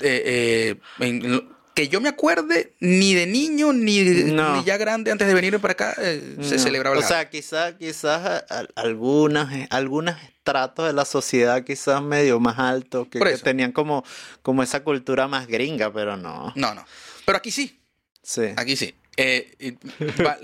eh, 0.01 0.75
eh, 0.99 1.05
en- 1.05 1.55
que 1.73 1.89
yo 1.89 2.01
me 2.01 2.09
acuerde, 2.09 2.73
ni 2.79 3.13
de 3.13 3.27
niño 3.27 3.71
ni, 3.71 4.01
No. 4.03 4.57
ni 4.57 4.63
ya 4.63 4.77
grande 4.77 5.11
antes 5.11 5.27
de 5.27 5.33
venir 5.35 5.59
para 5.59 5.73
acá 5.73 5.95
eh, 5.99 6.37
se 6.41 6.57
celebraba 6.57 6.95
el 6.97 7.03
O 7.03 7.07
sea, 7.07 7.29
quizás 7.29 7.75
quizás 7.77 8.43
algunas, 8.75 9.53
eh, 9.53 9.67
algunos 9.69 10.15
estratos 10.23 10.87
de 10.87 10.93
la 10.93 11.05
sociedad 11.05 11.63
quizás 11.63 12.01
medio 12.01 12.39
más 12.39 12.57
altos 12.57 13.07
que, 13.09 13.19
que 13.19 13.37
tenían 13.37 13.71
como, 13.73 14.03
como 14.41 14.63
esa 14.63 14.83
cultura 14.83 15.27
más 15.27 15.45
gringa, 15.47 15.93
pero 15.93 16.17
no. 16.17 16.51
No, 16.55 16.73
no. 16.73 16.83
Pero 17.25 17.37
aquí 17.37 17.51
sí, 17.51 17.79
Sí. 18.23 18.41
aquí 18.55 18.75
sí. 18.75 18.95
Eh, 19.19 19.75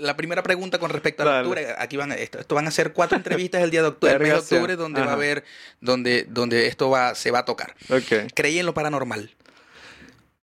la 0.00 0.16
primera 0.16 0.42
pregunta 0.42 0.78
con 0.80 0.90
respecto 0.90 1.22
a 1.22 1.26
la 1.26 1.30
Dale. 1.32 1.48
octubre, 1.48 1.74
aquí 1.78 1.96
van 1.96 2.10
a, 2.10 2.16
esto, 2.16 2.40
esto 2.40 2.54
van 2.56 2.66
a 2.66 2.72
ser 2.72 2.92
cuatro 2.92 3.16
entrevistas 3.16 3.62
el 3.62 3.70
día 3.70 3.82
de 3.82 3.88
octubre, 3.88 4.12
el 4.14 4.18
mes 4.18 4.30
de 4.30 4.36
octubre, 4.38 4.74
donde 4.76 5.00
va 5.00 5.10
a 5.10 5.14
haber, 5.14 5.44
donde, 5.80 6.24
donde 6.28 6.66
esto 6.66 6.90
va, 6.90 7.14
se 7.14 7.30
va 7.30 7.38
a 7.40 7.44
tocar. 7.44 7.74
Ok. 7.88 8.32
Creí 8.34 8.58
en 8.58 8.66
lo 8.66 8.74
paranormal. 8.74 9.30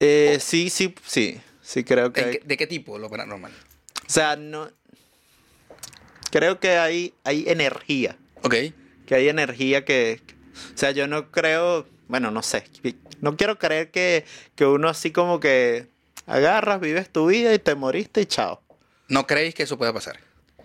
Eh, 0.02 0.38
sí, 0.42 0.70
sí, 0.70 0.94
sí. 1.06 1.40
Sí, 1.62 1.84
creo 1.84 2.12
que. 2.14 2.22
¿En 2.22 2.28
hay- 2.28 2.38
qué- 2.40 2.44
¿De 2.46 2.58
qué 2.58 2.68
tipo 2.68 2.98
lo 3.00 3.10
paranormal? 3.10 3.52
O 3.52 4.10
sea, 4.10 4.36
no. 4.36 4.70
Creo 6.32 6.60
que 6.60 6.78
hay, 6.78 7.14
hay 7.24 7.46
energía. 7.48 8.18
Ok. 8.44 8.56
Que 9.06 9.16
hay 9.16 9.30
energía 9.30 9.86
que. 9.86 10.22
O 10.76 10.78
sea, 10.78 10.92
yo 10.92 11.08
no 11.08 11.32
creo. 11.32 11.88
Bueno, 12.08 12.32
no 12.32 12.42
sé. 12.44 12.64
No 13.22 13.36
quiero 13.38 13.58
creer 13.58 13.92
que, 13.92 14.26
que 14.56 14.66
uno 14.66 14.90
así 14.90 15.12
como 15.12 15.40
que 15.40 15.88
agarras, 16.28 16.80
vives 16.80 17.10
tu 17.10 17.26
vida 17.28 17.54
y 17.54 17.60
te 17.60 17.74
moriste 17.74 18.22
y 18.22 18.26
chao. 18.28 18.62
¿No 19.08 19.26
creéis 19.26 19.56
que 19.56 19.64
eso 19.64 19.78
pueda 19.78 19.94
pasar? 19.94 20.18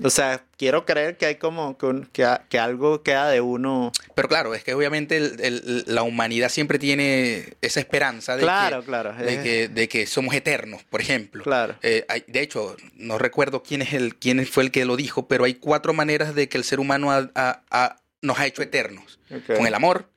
O 0.02 0.10
sea, 0.10 0.42
quiero 0.56 0.84
creer 0.84 1.16
que 1.16 1.26
hay 1.26 1.34
como 1.36 1.76
que, 1.78 2.06
que, 2.48 2.58
algo 2.58 3.02
queda 3.02 3.28
de 3.28 3.40
uno. 3.40 3.92
Pero 4.16 4.26
claro, 4.26 4.54
es 4.54 4.64
que 4.64 4.74
obviamente 4.74 5.16
el- 5.18 5.38
el- 5.40 5.84
la 5.86 6.02
humanidad 6.02 6.48
siempre 6.48 6.78
tiene 6.78 7.54
esa 7.60 7.78
esperanza 7.78 8.34
de, 8.36 8.42
Claro, 8.42 8.80
que, 8.80 8.86
claro. 8.86 9.14
de, 9.14 9.42
que, 9.42 9.68
de 9.68 9.88
que 9.88 10.06
somos 10.06 10.34
eternos, 10.34 10.82
por 10.82 11.02
ejemplo. 11.02 11.44
Claro. 11.44 11.76
Eh, 11.82 12.04
hay- 12.08 12.24
de 12.26 12.40
hecho, 12.40 12.74
no 12.96 13.18
recuerdo 13.18 13.62
quién, 13.62 13.82
es 13.82 13.92
el, 13.92 14.16
quién 14.16 14.44
fue 14.46 14.64
el 14.64 14.70
que 14.72 14.86
lo 14.86 14.96
dijo, 14.96 15.28
pero 15.28 15.44
hay 15.44 15.54
cuatro 15.54 15.92
maneras 15.92 16.34
de 16.34 16.48
que 16.48 16.56
el 16.58 16.64
ser 16.64 16.80
humano 16.80 17.12
ha- 17.12 17.30
ha- 17.36 17.62
ha- 17.70 17.96
nos 18.22 18.38
ha 18.38 18.46
hecho 18.46 18.62
eternos. 18.62 19.18
Con 19.46 19.66
el 19.66 19.74
amor, 19.74 20.08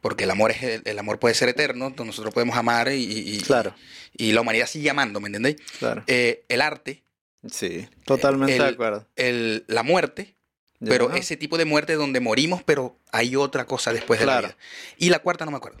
porque 0.00 0.24
el 0.24 0.30
amor, 0.30 0.50
es 0.50 0.62
el, 0.62 0.82
el 0.84 0.98
amor 0.98 1.18
puede 1.18 1.34
ser 1.34 1.48
eterno, 1.48 1.86
entonces 1.86 2.06
nosotros 2.08 2.34
podemos 2.34 2.56
amar 2.56 2.88
y, 2.92 3.02
y- 3.04 3.40
Claro. 3.40 3.74
y 4.16 4.32
la 4.32 4.40
humanidad 4.40 4.66
sigue 4.66 4.90
amando, 4.90 5.20
¿me 5.20 5.28
entendéis? 5.28 5.56
Claro. 5.78 6.02
Eh, 6.06 6.44
el 6.48 6.60
arte, 6.60 7.02
Sí, 7.48 7.88
totalmente 8.04 8.56
el- 8.56 8.62
de 8.62 8.68
acuerdo. 8.68 9.06
el, 9.16 9.64
la 9.68 9.82
muerte, 9.82 10.34
pero 10.84 11.12
ese 11.14 11.36
tipo 11.36 11.56
de 11.58 11.64
muerte 11.64 11.94
donde 11.94 12.20
morimos, 12.20 12.62
pero 12.64 12.98
hay 13.12 13.36
otra 13.36 13.64
cosa 13.66 13.92
después 13.92 14.18
de 14.20 14.24
Claro. 14.26 14.42
la 14.42 14.48
vida. 14.48 14.58
Y 14.98 15.10
la 15.10 15.20
cuarta 15.20 15.44
no 15.44 15.50
me 15.52 15.56
acuerdo. 15.58 15.78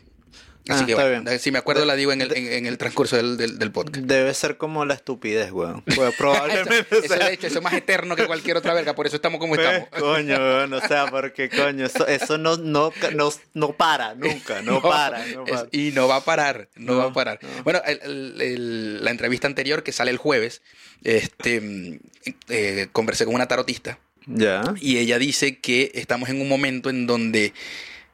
Así 0.68 0.82
Ah, 0.82 0.86
que 0.86 0.94
bueno, 0.94 1.22
bien. 1.30 1.38
si 1.38 1.52
me 1.52 1.58
acuerdo 1.58 1.84
la 1.84 1.94
digo 1.94 2.12
en 2.12 2.20
el, 2.22 2.36
en, 2.36 2.52
en 2.52 2.66
el 2.66 2.76
transcurso 2.76 3.16
del, 3.16 3.36
del, 3.36 3.58
del 3.58 3.70
podcast. 3.70 4.04
Debe 4.04 4.34
ser 4.34 4.56
como 4.56 4.84
la 4.84 4.94
estupidez, 4.94 5.52
weón. 5.52 5.82
Pues 5.82 5.96
eso, 5.98 6.12
probablemente 6.18 6.86
eso, 6.90 7.14
sea- 7.14 7.28
de 7.28 7.34
hecho, 7.34 7.46
eso 7.46 7.58
es 7.58 7.62
más 7.64 7.72
eterno 7.74 8.16
que 8.16 8.26
cualquier 8.26 8.56
otra 8.56 8.74
verga, 8.74 8.94
por 8.94 9.06
eso 9.06 9.14
estamos 9.16 9.38
como 9.38 9.54
Pues, 9.54 9.66
estamos. 9.66 9.88
coño, 9.90 10.36
weón, 10.36 10.72
o 10.72 10.80
sea, 10.80 11.06
porque 11.06 11.48
coño, 11.48 11.86
eso, 11.86 12.06
eso 12.08 12.36
no, 12.38 12.56
no, 12.56 12.92
no, 13.14 13.30
no 13.54 13.72
para, 13.76 14.14
nunca, 14.16 14.60
no, 14.62 14.82
para, 14.82 15.24
no 15.26 15.44
es- 15.46 15.50
para. 15.52 15.68
y 15.70 15.92
no 15.92 16.08
va 16.08 16.16
a 16.16 16.24
parar, 16.24 16.68
no, 16.74 16.96
va 16.96 17.04
a 17.04 17.12
parar. 17.12 17.38
no. 17.42 17.62
Bueno, 17.62 17.80
el- 17.86 18.00
el- 18.02 18.40
el- 18.42 19.04
la 19.04 19.10
entrevista 19.12 19.46
anterior 19.46 19.82
que 19.84 19.92
sale 19.92 20.10
el 20.10 20.16
jueves, 20.16 20.62
este, 21.04 22.00
eh, 22.48 22.88
conversé 22.92 23.24
con 23.24 23.34
una 23.34 23.46
tarotista 23.46 23.98
Ya. 24.26 24.62
y 24.80 24.98
ella 24.98 25.18
dice 25.18 25.58
que 25.60 25.92
estamos 25.94 26.28
en 26.28 26.40
un 26.40 26.48
momento 26.48 26.90
en 26.90 27.06
donde 27.06 27.52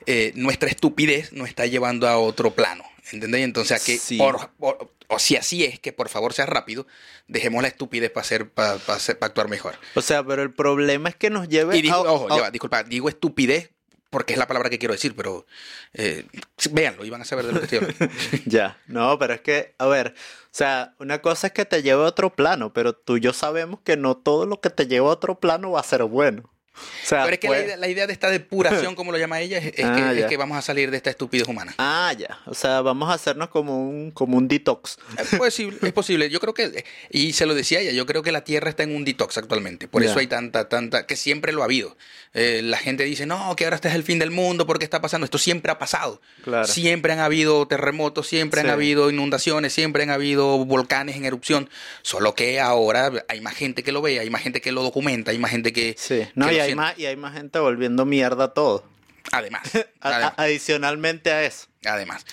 eh, 0.07 0.33
nuestra 0.35 0.69
estupidez 0.69 1.33
nos 1.33 1.49
está 1.49 1.67
llevando 1.67 2.09
a 2.09 2.19
otro 2.19 2.53
plano. 2.55 2.85
¿Entendéis? 3.11 3.45
Entonces, 3.45 3.83
a 3.83 3.85
que 3.85 3.99
Sí. 3.99 4.17
por- 4.17 4.51
por- 4.53 4.91
o 5.09 5.19
si 5.19 5.37
así 5.37 5.65
es, 5.65 5.79
que 5.81 5.93
por 5.93 6.09
favor 6.09 6.33
sea 6.33 6.47
rápido, 6.47 6.87
dejemos 7.27 7.61
la 7.63 7.69
estupidez 7.69 8.11
para 8.11 8.23
hacer, 8.25 8.49
para, 8.49 8.77
para 8.77 8.97
hacer- 8.97 9.19
para 9.19 9.29
actuar 9.29 9.49
mejor. 9.49 9.75
O 9.95 10.01
sea, 10.03 10.25
pero 10.25 10.43
el 10.43 10.53
problema 10.53 11.09
es 11.11 11.17
que 11.17 11.29
nos 11.29 11.49
lleve 11.49 11.77
Y 11.77 11.83
digo, 11.83 11.97
a- 11.97 12.13
ojo, 12.13 12.33
a- 12.33 12.37
ya 12.37 12.43
va, 12.43 12.51
disculpa, 12.51 12.83
digo 12.85 13.09
estupidez 13.09 13.71
porque 14.09 14.35
es 14.35 14.39
la 14.39 14.47
palabra 14.47 14.69
que 14.71 14.79
quiero 14.79 14.93
decir, 14.95 15.15
pero 15.17 15.47
eh, 15.95 16.27
véanlo 16.71 17.05
y 17.05 17.11
van 17.11 17.23
a 17.23 17.25
saber 17.25 17.47
de 17.47 17.53
lo 17.53 17.59
que 17.61 17.65
estoy 17.65 17.79
hablando. 17.79 17.99
Ya, 18.47 18.79
no, 18.87 19.19
pero 19.19 19.35
es 19.35 19.41
que, 19.41 19.75
a 19.79 19.87
ver, 19.87 20.15
o 20.17 20.49
sea, 20.51 20.95
una 20.99 21.21
cosa 21.23 21.47
es 21.49 21.53
que 21.55 21.65
te 21.65 21.83
lleve 21.83 22.03
a 22.03 22.07
otro 22.07 22.35
plano, 22.35 22.73
pero 22.75 22.93
tú 22.95 23.17
y 23.17 23.21
yo 23.21 23.33
sabemos 23.33 23.81
que 23.85 23.97
no 23.97 24.17
todo 24.17 24.45
lo 24.47 24.61
que 24.61 24.71
te 24.71 24.87
lleva 24.87 25.09
a 25.09 25.13
otro 25.13 25.41
plano 25.41 25.71
va 25.73 25.81
a 25.81 25.85
ser 25.85 26.05
bueno. 26.05 26.51
O 26.75 27.07
sea, 27.07 27.25
Pero 27.25 27.35
es 27.35 27.39
que 27.41 27.47
pues- 27.49 27.59
la, 27.61 27.65
idea, 27.67 27.77
la 27.77 27.89
idea 27.89 28.07
de 28.07 28.13
esta 28.13 28.31
depuración, 28.31 28.95
como 28.95 29.13
lo 29.13 29.19
llama 29.19 29.41
ella, 29.41 29.59
es, 29.59 29.75
es 29.77 29.85
Ah, 29.85 30.13
que, 30.15 30.21
es 30.21 30.27
que 30.27 30.37
vamos 30.37 30.57
a 30.57 30.63
salir 30.63 30.91
de 30.91 30.97
esta 30.97 31.11
estupidez 31.11 31.47
humana. 31.49 31.75
Ah, 31.79 32.15
ya. 32.19 32.39
O 32.47 32.55
sea, 32.55 32.81
vamos 32.81 33.11
a 33.11 33.15
hacernos 33.15 33.49
como 33.49 33.89
un, 33.89 34.11
como 34.11 34.39
un 34.39 34.49
detox. 34.49 34.99
Es 35.19 35.39
posible, 35.39 35.79
es 35.83 35.93
posible. 35.93 36.31
Yo 36.31 36.41
creo 36.41 36.55
que, 36.55 36.85
y 37.11 37.35
se 37.35 37.45
lo 37.47 37.55
decía 37.55 37.81
ella, 37.81 37.93
yo 37.93 38.07
creo 38.07 38.23
que 38.23 38.33
la 38.33 38.43
Tierra 38.45 38.71
está 38.71 38.83
en 38.85 38.95
un 38.97 39.05
detox 39.05 39.37
actualmente. 39.39 39.87
Por 39.89 40.03
eso 40.03 40.19
hay 40.19 40.27
tanta, 40.27 40.69
tanta, 40.69 41.07
que 41.07 41.17
siempre 41.17 41.53
lo 41.53 41.63
ha 41.63 41.67
habido. 41.67 41.97
Eh, 42.35 42.63
la 42.63 42.79
gente 42.79 43.05
dice, 43.05 43.27
no, 43.27 43.55
que 43.57 43.65
ahora 43.65 43.77
este 43.77 43.89
es 43.89 43.95
el 43.95 44.03
fin 44.05 44.19
del 44.19 44.31
mundo, 44.31 44.67
¿por 44.67 44.79
qué 44.79 44.85
está 44.85 45.03
pasando? 45.03 45.27
Esto 45.27 45.37
siempre 45.39 45.71
ha 45.71 45.79
pasado. 45.79 46.23
Claro. 46.43 46.67
Siempre 46.67 47.13
han 47.13 47.19
habido 47.19 47.67
terremotos, 47.69 48.27
siempre 48.27 48.63
Sí. 48.63 48.67
han 48.67 48.73
habido 48.73 49.11
inundaciones, 49.11 49.73
siempre 49.75 50.03
han 50.05 50.11
habido 50.11 50.65
volcanes 50.65 51.17
en 51.17 51.27
erupción. 51.27 51.69
Solo 52.01 52.35
que 52.35 52.59
ahora 52.61 53.11
hay 53.29 53.41
más 53.43 53.55
gente 53.55 53.83
que 53.83 53.93
lo 53.93 54.01
ve, 54.01 54.19
hay 54.21 54.31
más 54.31 54.41
gente 54.43 54.61
que 54.63 54.73
lo 54.73 54.83
documenta, 54.83 55.31
hay 55.33 55.39
más 55.39 55.51
gente 55.51 55.73
que... 55.75 55.95
Sí. 55.99 56.23
No, 56.35 56.49
que 56.49 56.55
y 56.55 56.61
hay, 56.63 56.69
siente. 56.69 56.83
más, 56.83 56.99
y 56.99 57.07
hay 57.07 57.17
más 57.17 57.35
gente 57.35 57.59
volviendo 57.59 58.05
mierda 58.05 58.53
todo. 58.55 58.85
Además, 59.31 59.63
A- 60.01 60.09
a- 60.09 60.15
además, 60.15 60.35
adicionalmente 60.37 61.31
a 61.33 61.45
eso. 61.45 61.67
además. 61.85 62.25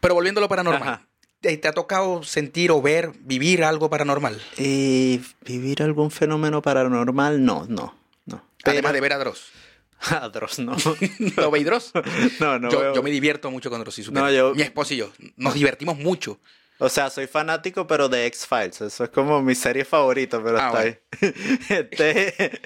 Pero 0.00 0.14
volviendo 0.14 0.40
a 0.40 0.42
lo 0.42 0.48
paranormal. 0.48 0.88
Ajá. 0.88 1.06
¿Te, 1.40 1.60
ha 1.68 1.72
tocado 1.72 2.22
sentir 2.24 2.70
o 2.72 2.82
ver, 2.82 3.12
vivir 3.20 3.62
algo 3.62 3.88
paranormal? 3.88 4.40
Eh, 4.56 5.20
¿Vivir 5.42 5.82
algún 5.82 6.10
fenómeno 6.10 6.60
paranormal? 6.62 7.44
No, 7.44 7.66
no, 7.68 7.96
no. 8.24 8.44
Además 8.64 8.92
de 8.92 9.00
ver 9.00 9.12
a 9.12 9.18
Dross. 9.18 9.50
a 10.10 10.28
Dross, 10.28 10.58
no. 10.58 10.74
¿Lo 11.36 11.50
veis 11.50 11.64
Dross? 11.64 11.92
no, 12.40 12.58
no 12.58 12.70
yo, 12.70 12.80
veo- 12.80 12.94
yo 12.94 13.02
me 13.02 13.10
divierto 13.10 13.50
mucho 13.50 13.70
con 13.70 13.80
Dross. 13.80 13.94
supieras. 13.96 14.24
No, 14.24 14.30
yo- 14.30 14.54
Mi 14.54 14.62
esposo 14.62 14.94
y 14.94 14.96
yo 14.98 15.12
nos 15.36 15.54
divertimos 15.54 15.96
mucho. 15.98 16.40
O 16.78 16.88
sea, 16.88 17.08
soy 17.10 17.26
fanático, 17.26 17.86
pero 17.86 18.08
de 18.08 18.26
X-Files. 18.26 18.80
Eso 18.82 19.04
es 19.04 19.10
como 19.10 19.40
mi 19.42 19.54
serie 19.54 19.84
favorita, 19.84 20.42
pero 20.42 20.58
Ah, 20.60 20.66
está 20.68 20.78
ahí. 20.80 20.98
Este, 21.70 22.60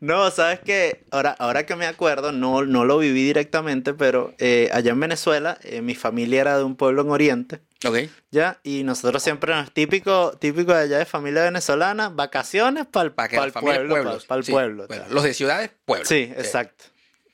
no, 0.00 0.30
sabes 0.30 0.60
que 0.60 1.04
ahora, 1.10 1.36
ahora 1.38 1.66
que 1.66 1.76
me 1.76 1.86
acuerdo, 1.86 2.32
no, 2.32 2.64
no 2.64 2.84
lo 2.84 2.98
viví 2.98 3.22
directamente, 3.24 3.94
pero 3.94 4.34
eh, 4.38 4.70
allá 4.72 4.92
en 4.92 5.00
Venezuela, 5.00 5.58
eh, 5.62 5.82
mi 5.82 5.94
familia 5.94 6.40
era 6.40 6.58
de 6.58 6.64
un 6.64 6.76
pueblo 6.76 7.02
en 7.02 7.10
Oriente. 7.10 7.60
¿Ok? 7.86 7.96
¿Ya? 8.30 8.58
Y 8.62 8.82
nosotros 8.84 9.22
siempre 9.22 9.54
nos 9.54 9.72
típico, 9.72 10.32
típico 10.38 10.72
de 10.74 10.82
allá 10.82 10.98
de 10.98 11.06
familia 11.06 11.44
venezolana, 11.44 12.08
vacaciones 12.10 12.86
para 12.86 13.06
el, 13.08 13.14
las 13.16 13.52
familias 13.52 13.86
pueblo, 13.88 14.18
para 14.26 14.38
el 14.38 14.44
Sí, 14.44 14.52
pueblo. 14.52 14.86
bueno, 14.86 15.04
los 15.10 15.22
de 15.24 15.34
ciudades, 15.34 15.70
pueblos. 15.84 16.08
Sí, 16.08 16.32
exacto. 16.36 16.84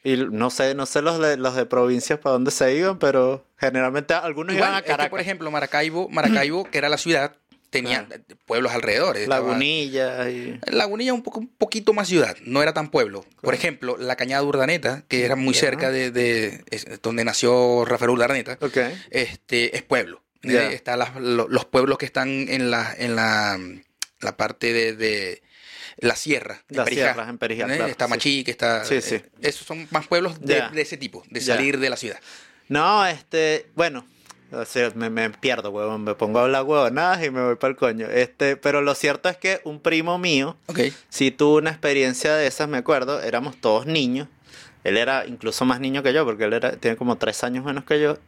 Y 0.05 0.17
no 0.17 0.51
sé, 0.51 0.75
no 0.75 0.87
sé 0.87 1.03
los 1.03 1.19
de 1.19 1.37
los 1.37 1.57
de 1.57 1.67
provincias 1.67 2.19
para 2.19 2.35
dónde 2.35 2.51
se 2.51 2.75
iban, 2.75 2.99
pero 2.99 3.45
generalmente 3.59 4.15
algunos 4.15 4.55
Igual, 4.55 4.69
iban 4.69 4.75
a 4.75 4.79
es 4.79 4.85
que, 4.85 4.91
Caracas. 4.91 5.11
por 5.11 5.21
ejemplo, 5.21 5.51
Maracaibo, 5.51 6.09
Maracaibo, 6.09 6.65
que 6.71 6.79
era 6.79 6.89
la 6.89 6.99
ciudad, 6.99 7.35
tenía 7.71 8.07
pueblos 8.47 8.73
alrededor. 8.73 9.17
Lagunilla 9.27 10.31
y 10.31 10.59
Lagunilla 10.71 11.13
un, 11.13 11.23
poco, 11.23 11.41
un 11.41 11.49
poquito 11.49 11.93
más 11.93 12.09
ciudad, 12.09 12.37
no 12.45 12.63
era 12.63 12.73
tan 12.73 12.91
pueblo. 12.91 13.25
Por 13.43 13.55
ejemplo, 13.55 13.97
la 13.99 14.17
Cañada 14.17 14.43
de 14.43 14.49
Urdaneta, 14.49 15.05
que 15.09 15.25
era 15.25 15.35
muy 15.37 15.55
cerca 15.55 15.91
de, 15.91 16.11
de- 16.11 16.65
es 16.71 16.87
donde 17.03 17.25
nació 17.25 17.85
Rafael 17.85 18.11
Urdaneta, 18.11 18.59
Ok. 18.61 18.79
este, 19.11 19.77
es 19.77 19.83
pueblo. 19.83 20.23
Ya. 20.43 20.71
Eh, 20.71 20.75
Están 20.75 21.01
los 21.19 21.65
pueblos 21.65 21.99
que 21.99 22.07
están 22.07 22.29
en 22.49 22.71
la, 22.71 22.95
en 22.97 23.17
la, 23.17 23.59
la 24.21 24.37
parte 24.37 24.73
de, 24.73 24.93
de 24.95 25.43
la 25.99 26.17
sierra. 26.17 26.63
Las 26.69 26.85
Perijá, 26.85 27.03
sierras 27.13 27.29
en 27.29 27.39
Perijá, 27.39 27.65
¿eh? 27.65 27.77
claro, 27.77 27.91
Está 27.91 28.05
sí. 28.07 28.11
Machique, 28.11 28.51
está... 28.51 28.85
Sí, 28.85 29.01
sí. 29.01 29.17
eh, 29.17 29.31
esos 29.41 29.67
son 29.67 29.87
más 29.91 30.07
pueblos 30.07 30.41
de, 30.41 30.63
ese 30.77 30.97
tipo, 30.97 31.23
de 31.31 31.41
salir 31.41 31.79
de 31.79 31.91
la 31.91 31.97
ciudad. 31.97 32.21
No, 32.69 33.07
este, 33.07 33.67
bueno, 33.75 34.05
o 34.53 34.65
sea, 34.65 34.91
me, 34.95 35.11
me 35.11 35.31
pierdo, 35.31 35.71
huevón, 35.71 36.05
me 36.05 36.15
pongo 36.15 36.39
a 36.39 36.43
hablar 36.43 36.65
huevonadas 36.65 37.25
y 37.25 37.31
me 37.31 37.43
voy 37.45 37.57
para 37.57 37.71
el 37.71 37.77
coño. 37.77 38.07
Este, 38.09 38.57
pero 38.57 38.83
lo 38.83 38.95
cierto 38.95 39.29
es 39.29 39.37
que 39.37 39.61
un 39.65 39.81
primo 39.81 40.19
mío 40.19 40.57
Ok. 40.67 40.81
sí 41.09 41.31
tuvo 41.31 41.57
una 41.57 41.71
experiencia 41.71 42.35
de 42.35 42.47
esas, 42.47 42.69
me 42.69 42.79
acuerdo, 42.79 43.21
éramos 43.23 43.57
todos 43.61 43.87
niños. 43.87 44.29
Él 44.85 44.97
era 44.97 45.27
incluso 45.27 45.65
más 45.65 45.81
niño 45.81 46.03
que 46.03 46.13
yo, 46.13 46.25
porque 46.25 46.45
él 46.45 46.53
era, 46.53 46.77
tiene 46.77 46.97
como 46.97 47.17
tres 47.19 47.43
años 47.43 47.65
menos 47.65 47.85
que 47.85 48.01
yo. 48.01 48.19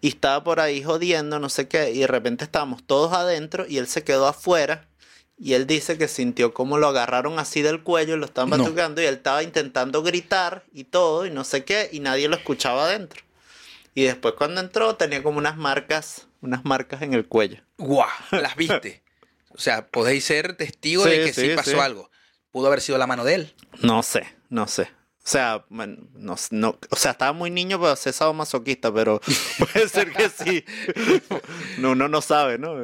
Y 0.00 0.08
estaba 0.08 0.44
por 0.44 0.60
ahí 0.60 0.82
jodiendo, 0.82 1.40
no 1.40 1.48
sé 1.48 1.66
qué, 1.66 1.90
y 1.90 2.00
de 2.00 2.06
repente 2.06 2.44
estábamos 2.44 2.82
todos 2.84 3.12
adentro 3.12 3.66
y 3.68 3.78
él 3.78 3.86
se 3.86 4.04
quedó 4.04 4.26
afuera. 4.28 4.86
Y 5.42 5.54
él 5.54 5.66
dice 5.66 5.96
que 5.96 6.06
sintió 6.06 6.52
como 6.52 6.76
lo 6.76 6.88
agarraron 6.88 7.38
así 7.38 7.62
del 7.62 7.82
cuello 7.82 8.14
y 8.14 8.18
lo 8.18 8.26
estaban 8.26 8.50
No. 8.50 8.58
batucando 8.58 9.00
y 9.00 9.06
él 9.06 9.14
estaba 9.14 9.42
intentando 9.42 10.02
gritar 10.02 10.64
y 10.74 10.84
todo 10.84 11.24
y 11.24 11.30
no 11.30 11.44
sé 11.44 11.64
qué 11.64 11.88
y 11.90 12.00
nadie 12.00 12.28
lo 12.28 12.36
escuchaba 12.36 12.84
adentro. 12.84 13.22
Y 13.94 14.04
después 14.04 14.34
cuando 14.36 14.60
entró 14.60 14.96
tenía 14.96 15.22
como 15.22 15.38
unas 15.38 15.56
marcas, 15.56 16.28
unas 16.42 16.64
marcas 16.66 17.00
en 17.02 17.14
el 17.14 17.26
cuello. 17.26 17.62
¡Guau! 17.78 18.06
Las 18.32 18.54
viste. 18.54 19.02
O 19.48 19.58
sea, 19.58 19.88
podéis 19.88 20.24
ser 20.24 20.56
testigos 20.56 21.06
de 21.06 21.16
Sí, 21.16 21.24
que 21.24 21.32
sí, 21.32 21.48
sí, 21.50 21.56
pasó 21.56 21.70
sí. 21.72 21.78
algo. 21.78 22.10
Pudo 22.52 22.66
haber 22.66 22.80
sido 22.82 22.98
la 22.98 23.06
mano 23.06 23.24
de 23.24 23.34
él. 23.34 23.54
No 23.82 24.02
sé, 24.02 24.26
no 24.50 24.68
sé. 24.68 24.82
O 25.24 25.28
sea, 25.30 25.64
no, 25.70 26.36
no, 26.50 26.78
o 26.90 26.96
sea, 26.96 27.10
estaba 27.12 27.32
muy 27.32 27.50
niño 27.50 27.80
para 27.80 27.94
ser 27.96 28.14
masoquista, 28.34 28.92
pero 28.92 29.20
puede 29.58 29.88
ser 29.88 30.12
que 30.12 30.28
sí. 30.28 30.64
No, 31.78 31.92
uno 31.92 32.08
no 32.08 32.20
sabe, 32.20 32.58
¿no? 32.58 32.76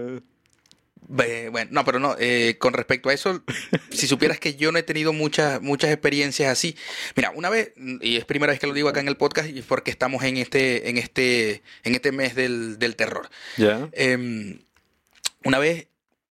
Ve- 1.09 1.49
Bueno, 1.51 1.71
no, 1.73 1.85
pero 1.85 1.99
no, 1.99 2.17
eh, 2.19 2.57
con 2.59 2.73
respecto 2.73 3.09
a 3.09 3.15
eso, 3.15 3.43
si 3.91 4.07
supieras 4.07 4.39
que 4.41 4.57
yo 4.57 4.73
no 4.73 4.79
he 4.79 4.83
tenido 4.83 5.13
muchas, 5.13 5.61
muchas 5.63 5.91
experiencias 5.93 6.51
así. 6.51 6.77
Mira, 7.15 7.31
una 7.35 7.49
vez, 7.51 7.73
y 8.01 8.17
es 8.17 8.25
primera 8.25 8.53
vez 8.53 8.61
que 8.61 8.67
lo 8.67 8.73
digo 8.75 8.89
acá 8.89 9.01
en 9.01 9.09
el 9.09 9.17
podcast, 9.17 9.49
y 9.49 9.63
porque 9.63 9.91
estamos 9.91 10.23
en 10.25 10.37
este, 10.37 10.89
en 10.89 10.99
este, 10.99 11.63
en 11.85 11.95
este 11.95 12.13
mes 12.13 12.35
del, 12.35 12.79
del 12.79 12.97
terror. 12.97 13.29
Ya. 13.57 13.89
Em, 13.93 14.59
una 15.45 15.59
vez, 15.59 15.87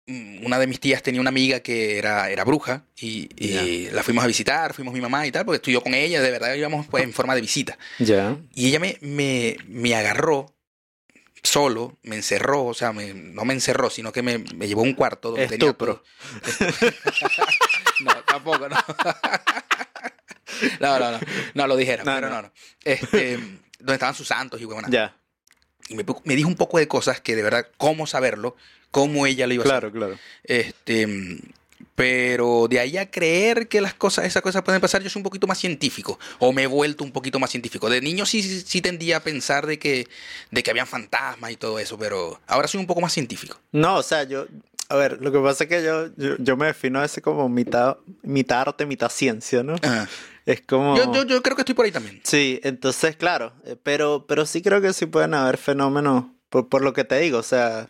mm, 0.06 0.44
una 0.44 0.58
de 0.58 0.66
mis 0.66 0.78
tías 0.80 1.02
tenía 1.02 1.20
una 1.20 1.30
amiga 1.30 1.60
que 1.60 1.96
era, 1.98 2.30
era 2.30 2.44
bruja, 2.44 2.84
y, 2.98 3.28
y 3.36 3.88
la 3.92 4.02
fuimos 4.02 4.24
a 4.24 4.26
visitar, 4.26 4.74
fuimos 4.74 4.92
mi 4.94 5.00
mamá 5.00 5.26
y 5.26 5.32
tal, 5.32 5.44
porque 5.44 5.56
estudió 5.56 5.80
con 5.82 5.94
ella, 5.94 6.20
de 6.20 6.30
verdad 6.30 6.54
íbamos 6.54 6.86
pues, 6.86 7.02
en 7.04 7.12
forma 7.12 7.34
de 7.34 7.40
visita. 7.40 7.78
Ya. 7.98 8.36
Y 8.54 8.68
ella 8.68 8.78
me, 8.80 8.98
me, 9.00 9.56
me 9.68 9.94
agarró 9.94 10.52
solo, 11.46 11.96
me 12.02 12.16
encerró, 12.16 12.64
o 12.66 12.74
sea, 12.74 12.92
me- 12.92 13.14
no 13.14 13.44
me 13.44 13.54
encerró, 13.54 13.90
sino 13.90 14.12
que 14.12 14.22
me, 14.22 14.38
me 14.38 14.68
llevó 14.68 14.82
a 14.82 14.84
un 14.84 14.94
cuarto 14.94 15.30
donde 15.30 15.46
tenía 15.48 15.68
Estupro. 15.68 16.02
todo. 16.02 16.04
no, 18.04 18.12
tampoco, 18.26 18.68
no. 18.68 18.76
no, 20.80 20.98
no, 20.98 21.10
no, 21.12 21.18
no 21.54 21.66
lo 21.66 21.76
dijera, 21.76 22.04
No, 22.04 22.14
pero 22.14 22.28
no. 22.28 22.36
no, 22.36 22.42
no. 22.42 22.52
Este, 22.84 23.36
donde 23.78 23.94
estaban 23.94 24.14
sus 24.14 24.28
santos 24.28 24.60
y 24.60 24.64
huevonas. 24.64 24.90
Ya. 24.90 25.16
Y 25.88 25.94
me, 25.94 26.04
me 26.24 26.36
dijo 26.36 26.48
un 26.48 26.56
poco 26.56 26.78
de 26.78 26.88
cosas 26.88 27.20
que 27.20 27.36
de 27.36 27.42
verdad, 27.42 27.66
cómo 27.76 28.06
saberlo, 28.06 28.56
cómo 28.90 29.26
ella 29.26 29.46
lo 29.46 29.54
iba 29.54 29.64
a 29.64 29.66
hacer. 29.66 29.90
Claro, 29.90 29.92
claro. 29.92 30.18
Este, 30.44 31.06
pero 31.94 32.66
de 32.68 32.80
ahí 32.80 32.96
a 32.98 33.10
creer 33.10 33.68
que 33.68 33.80
las 33.80 33.94
cosas, 33.94 34.26
esas 34.26 34.42
cosas 34.42 34.62
pueden 34.62 34.80
pasar, 34.80 35.02
yo 35.02 35.10
soy 35.10 35.20
un 35.20 35.24
poquito 35.24 35.46
más 35.46 35.58
científico. 35.58 36.18
O 36.38 36.52
me 36.52 36.64
he 36.64 36.66
vuelto 36.66 37.04
un 37.04 37.12
poquito 37.12 37.38
más 37.38 37.50
científico. 37.50 37.88
De 37.88 38.00
niño 38.00 38.26
sí, 38.26 38.42
sí, 38.42 38.60
sí 38.60 38.80
tendía 38.80 39.18
a 39.18 39.20
pensar 39.20 39.66
de 39.66 39.78
que, 39.78 40.06
de 40.50 40.62
que 40.62 40.70
habían 40.70 40.86
fantasmas 40.86 41.50
y 41.50 41.56
todo 41.56 41.78
eso, 41.78 41.98
pero 41.98 42.40
ahora 42.46 42.68
soy 42.68 42.80
un 42.80 42.86
poco 42.86 43.00
más 43.00 43.12
científico. 43.12 43.58
No, 43.72 43.96
o 43.96 44.02
sea, 44.02 44.24
yo, 44.24 44.46
a 44.88 44.96
ver, 44.96 45.20
lo 45.20 45.32
que 45.32 45.38
pasa 45.38 45.64
es 45.64 45.70
que 45.70 45.82
yo, 45.82 46.08
yo, 46.16 46.36
yo 46.38 46.56
me 46.56 46.66
defino 46.66 47.00
a 47.00 47.04
ese 47.04 47.22
como 47.22 47.48
mitad, 47.48 47.96
mitad 48.22 48.60
arte, 48.60 48.86
mitad 48.86 49.08
ciencia, 49.08 49.62
¿no? 49.62 49.76
Ajá. 49.82 50.08
Es 50.44 50.60
como... 50.60 50.96
Yo, 50.96 51.12
yo, 51.12 51.24
yo 51.24 51.42
creo 51.42 51.56
que 51.56 51.62
estoy 51.62 51.74
por 51.74 51.86
ahí 51.86 51.92
también. 51.92 52.20
Sí, 52.22 52.60
entonces, 52.62 53.16
claro, 53.16 53.52
eh, 53.64 53.76
pero, 53.82 54.26
pero 54.28 54.46
sí 54.46 54.62
creo 54.62 54.80
que 54.80 54.92
sí 54.92 55.06
pueden 55.06 55.34
haber 55.34 55.56
fenómenos, 55.56 56.26
por, 56.50 56.68
por 56.68 56.82
lo 56.82 56.92
que 56.92 57.02
te 57.02 57.18
digo, 57.18 57.38
o 57.38 57.42
sea, 57.42 57.88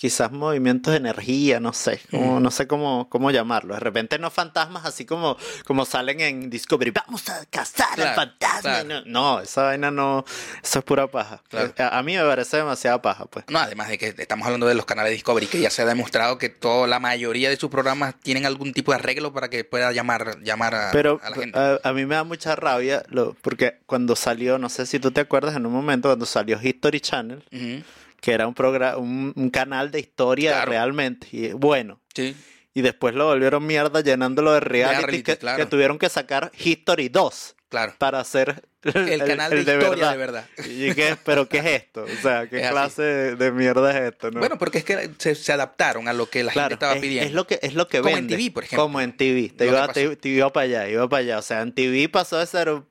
quizás 0.00 0.32
movimientos 0.32 0.92
de 0.92 0.96
energía, 0.96 1.60
no 1.60 1.74
sé, 1.74 2.00
como, 2.10 2.30
Ujú. 2.32 2.40
no 2.40 2.50
sé 2.50 2.66
cómo, 2.66 3.10
cómo 3.10 3.30
llamarlo. 3.30 3.74
De 3.74 3.80
repente 3.80 4.18
no 4.18 4.30
fantasmas 4.30 4.86
así 4.86 5.04
como, 5.04 5.36
como 5.66 5.84
salen 5.84 6.22
en 6.22 6.48
Discovery, 6.48 6.90
vamos 6.90 7.28
a 7.28 7.44
cazar 7.44 7.88
al 7.90 7.96
Claro, 7.96 8.14
fantasma. 8.16 8.60
claro. 8.62 8.88
No, 8.88 9.02
no, 9.36 9.40
esa 9.42 9.64
vaina 9.64 9.90
no, 9.90 10.24
eso 10.62 10.78
es 10.78 10.84
pura 10.86 11.06
paja. 11.06 11.42
Claro. 11.50 11.74
A, 11.76 11.98
a 11.98 12.02
mí 12.02 12.16
me 12.16 12.22
parece 12.24 12.56
demasiada 12.56 13.02
paja, 13.02 13.26
pues. 13.26 13.44
No, 13.50 13.58
además 13.58 13.88
de 13.90 13.98
que 13.98 14.14
estamos 14.16 14.46
hablando 14.46 14.66
de 14.66 14.74
los 14.74 14.86
canales 14.86 15.12
Discovery, 15.12 15.46
que 15.46 15.60
ya 15.60 15.68
se 15.68 15.82
ha 15.82 15.84
demostrado 15.84 16.38
que 16.38 16.48
toda 16.48 16.86
la 16.86 16.98
mayoría 16.98 17.50
de 17.50 17.56
sus 17.56 17.68
programas 17.68 18.14
tienen 18.22 18.46
algún 18.46 18.72
tipo 18.72 18.92
de 18.92 18.96
arreglo 19.00 19.34
para 19.34 19.50
que 19.50 19.64
pueda 19.64 19.92
llamar, 19.92 20.40
llamar 20.42 20.74
a, 20.76 20.90
Pero 20.92 21.20
a 21.22 21.28
la 21.28 21.36
gente. 21.36 21.58
a, 21.58 21.78
a 21.84 21.92
mí 21.92 22.06
me 22.06 22.14
da 22.14 22.24
mucha 22.24 22.56
rabia, 22.56 23.02
lo, 23.08 23.34
porque 23.42 23.80
cuando 23.84 24.16
salió, 24.16 24.56
no 24.56 24.70
sé 24.70 24.86
si 24.86 24.98
tú 24.98 25.10
te 25.10 25.20
acuerdas 25.20 25.54
en 25.56 25.66
un 25.66 25.74
momento, 25.74 26.08
cuando 26.08 26.24
salió 26.24 26.58
History 26.62 27.00
Channel, 27.02 27.44
Ujú. 27.52 27.84
Que 28.20 28.32
era 28.32 28.46
un, 28.46 28.54
programa, 28.54 28.96
un, 28.98 29.32
un 29.36 29.50
canal 29.50 29.90
de 29.90 30.00
historia 30.00 30.52
Claro. 30.52 30.70
realmente, 30.70 31.28
y 31.32 31.52
bueno, 31.52 32.00
Sí. 32.14 32.36
y 32.74 32.80
después 32.82 33.14
lo 33.14 33.26
volvieron 33.26 33.66
mierda 33.66 34.00
llenándolo 34.00 34.52
de 34.52 34.60
reality, 34.60 34.96
reality, 35.02 35.22
que, 35.22 35.36
claro. 35.38 35.58
que 35.58 35.66
tuvieron 35.66 35.98
que 35.98 36.08
sacar 36.08 36.50
History 36.58 37.08
2 37.08 37.56
Claro. 37.68 37.94
para 37.98 38.20
hacer 38.20 38.68
El, 38.94 39.24
canal 39.24 39.50
de, 39.50 39.58
historia 39.60 40.10
de 40.10 40.16
verdad. 40.16 40.46
Y 40.66 40.94
qué, 40.94 41.16
pero 41.24 41.48
¿qué 41.48 41.58
es 41.58 41.66
esto? 41.66 42.04
O 42.04 42.22
sea, 42.22 42.48
¿qué 42.48 42.60
Es 42.64 42.70
clase 42.70 43.02
de, 43.02 43.36
de 43.36 43.52
mierda 43.52 43.90
es 43.90 44.12
esto? 44.12 44.30
no? 44.30 44.40
Bueno, 44.40 44.56
porque 44.58 44.78
es 44.78 44.84
que 44.84 45.10
se, 45.18 45.34
se 45.34 45.52
adaptaron 45.52 46.08
a 46.08 46.12
lo 46.12 46.30
que 46.30 46.42
la 46.44 46.52
Claro, 46.52 46.70
gente 46.70 46.74
estaba 46.76 46.94
es, 46.94 47.00
pidiendo. 47.00 47.26
es 47.28 47.34
lo 47.34 47.46
que 47.46 47.58
es 47.62 47.74
lo 47.74 47.88
que 47.88 48.00
Como 48.00 48.16
en. 48.16 48.26
TV, 48.28 48.50
por 48.50 48.64
ejemplo. 48.64 48.84
Como 48.84 49.00
en 49.00 49.16
TV. 49.16 49.50
Te 49.56 49.66
iba, 49.66 49.88
te, 49.88 50.16
te 50.16 50.28
iba 50.30 50.50
para 50.52 50.64
allá, 50.64 50.88
iba 50.88 51.08
para 51.08 51.20
allá. 51.20 51.38
O 51.38 51.42
sea, 51.42 51.60
en 51.60 51.72
TV 51.72 52.08
pasó 52.08 52.38
de 52.38 52.46
ser 52.46 52.70
un, 52.70 52.86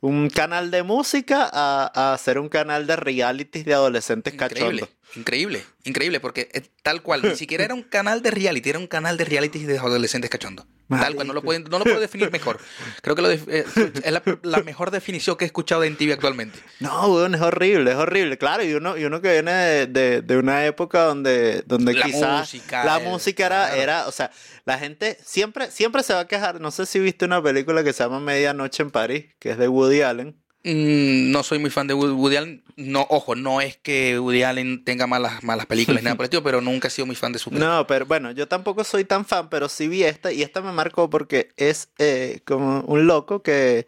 un 0.00 0.30
canal 0.30 0.70
de 0.70 0.82
música 0.82 1.48
a, 1.52 2.12
a 2.12 2.18
ser 2.18 2.38
un 2.38 2.48
canal 2.48 2.86
de 2.86 2.96
realities 2.96 3.64
de 3.64 3.74
adolescentes 3.74 4.34
Increíble, 4.34 4.82
cachondos. 4.82 4.88
Increíble, 5.16 5.64
increíble, 5.84 6.20
porque 6.20 6.48
es 6.52 6.70
tal 6.82 7.02
cual, 7.02 7.22
ni 7.22 7.36
siquiera 7.36 7.64
era 7.64 7.74
un 7.74 7.82
canal 7.82 8.22
de 8.22 8.30
reality, 8.30 8.70
era 8.70 8.78
un 8.78 8.86
canal 8.86 9.16
de 9.16 9.24
reality 9.24 9.60
de 9.64 9.78
adolescentes 9.78 10.30
cachondos. 10.30 10.66
Tal 10.88 11.14
cual, 11.14 11.26
no 11.26 11.32
lo, 11.32 11.40
pueden, 11.42 11.64
no 11.64 11.78
lo 11.78 11.84
puedo 11.84 12.00
definir 12.00 12.30
mejor. 12.30 12.58
Creo 13.00 13.16
que 13.16 13.22
lo 13.22 13.28
def- 13.30 13.48
eh, 13.48 13.64
es 14.04 14.12
la, 14.12 14.22
la 14.42 14.58
mejor 14.62 14.90
definición 14.90 15.38
que 15.38 15.44
he 15.44 15.46
escuchado 15.46 15.80
de 15.80 15.88
MTV 15.90 16.12
actualmente. 16.12 16.58
No, 16.80 17.06
weón, 17.06 17.34
es 17.34 17.40
horrible, 17.40 17.92
es 17.92 17.96
horrible. 17.96 18.36
Claro, 18.36 18.62
y 18.62 18.74
uno, 18.74 18.98
y 18.98 19.04
uno 19.06 19.22
que 19.22 19.32
viene 19.32 19.52
de, 19.52 19.86
de- 19.86 20.20
de 20.20 20.36
una 20.36 20.66
época 20.66 21.04
donde, 21.04 21.62
donde 21.64 21.94
La 21.94 22.04
quizás 22.04 22.40
música, 22.40 22.84
la 22.84 22.98
el- 22.98 23.04
música 23.08 23.46
era, 23.46 23.66
claro. 23.68 23.80
era, 23.82 24.06
o 24.08 24.12
sea, 24.12 24.30
la 24.66 24.78
gente 24.78 25.16
siempre, 25.24 25.70
siempre 25.70 26.02
se 26.02 26.12
va 26.12 26.20
a 26.20 26.28
quejar. 26.28 26.60
No 26.60 26.70
sé 26.70 26.84
si 26.84 26.98
viste 26.98 27.24
una 27.24 27.42
película 27.42 27.82
que 27.82 27.94
se 27.94 28.02
llama 28.02 28.20
Medianoche 28.20 28.82
en 28.82 28.90
París, 28.90 29.26
que 29.38 29.52
es 29.52 29.56
de 29.58 29.68
Woody 29.68 30.02
Allen. 30.02 30.41
Mm, 30.64 31.32
no 31.32 31.42
soy 31.42 31.58
muy 31.58 31.70
fan 31.70 31.88
de 31.88 31.94
Woody 31.94 32.36
Allen. 32.36 32.62
No, 32.76 33.06
ojo, 33.10 33.34
no 33.34 33.60
es 33.60 33.76
que 33.76 34.18
Woody 34.18 34.44
Allen 34.44 34.84
tenga 34.84 35.06
malas, 35.06 35.42
malas 35.42 35.66
películas 35.66 36.02
ni 36.02 36.04
nada 36.04 36.16
por 36.16 36.26
el 36.32 36.42
pero 36.42 36.60
nunca 36.60 36.88
he 36.88 36.90
sido 36.90 37.06
muy 37.06 37.16
fan 37.16 37.32
de 37.32 37.40
su 37.40 37.50
No, 37.50 37.86
pero 37.86 38.06
bueno, 38.06 38.30
yo 38.30 38.46
tampoco 38.46 38.84
soy 38.84 39.04
tan 39.04 39.24
fan, 39.24 39.48
pero 39.48 39.68
sí 39.68 39.88
vi 39.88 40.04
esta 40.04 40.32
y 40.32 40.42
esta 40.42 40.60
me 40.60 40.72
marcó 40.72 41.10
porque 41.10 41.48
es 41.56 41.88
eh, 41.98 42.40
como 42.44 42.80
un 42.82 43.06
loco 43.06 43.42
que, 43.42 43.86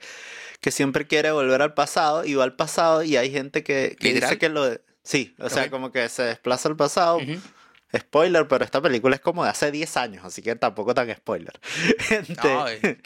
que 0.61 0.73
siempre 0.73 1.07
quiere 1.07 1.31
volver 1.31 1.63
al 1.63 1.75
pasado 1.75 2.25
y 2.25 2.35
va 2.35 2.45
al 2.45 2.57
pasado 2.57 3.05
y 3.05 3.17
hay 3.17 3.31
gente 3.31 3.63
que, 3.63 3.97
que 3.99 4.13
dice 4.13 4.39
que 4.39 4.49
lo... 4.49 4.69
Sí, 5.05 5.35
o 5.39 5.51
sea, 5.51 5.71
como 5.71 5.93
que 5.93 6.09
se 6.09 6.23
desplaza 6.23 6.69
al 6.69 6.77
pasado. 6.77 7.21
Spoiler, 7.97 8.49
pero 8.49 8.65
esta 8.65 8.83
película 8.83 9.15
es 9.15 9.21
como 9.21 9.45
de 9.45 9.51
hace 9.51 9.71
10 9.71 9.97
años, 9.97 10.25
así 10.25 10.43
que 10.43 10.57
tampoco 10.57 10.95
tan 10.95 11.15
spoiler. 11.15 11.53
No, 12.43 12.69
eh, 12.69 12.99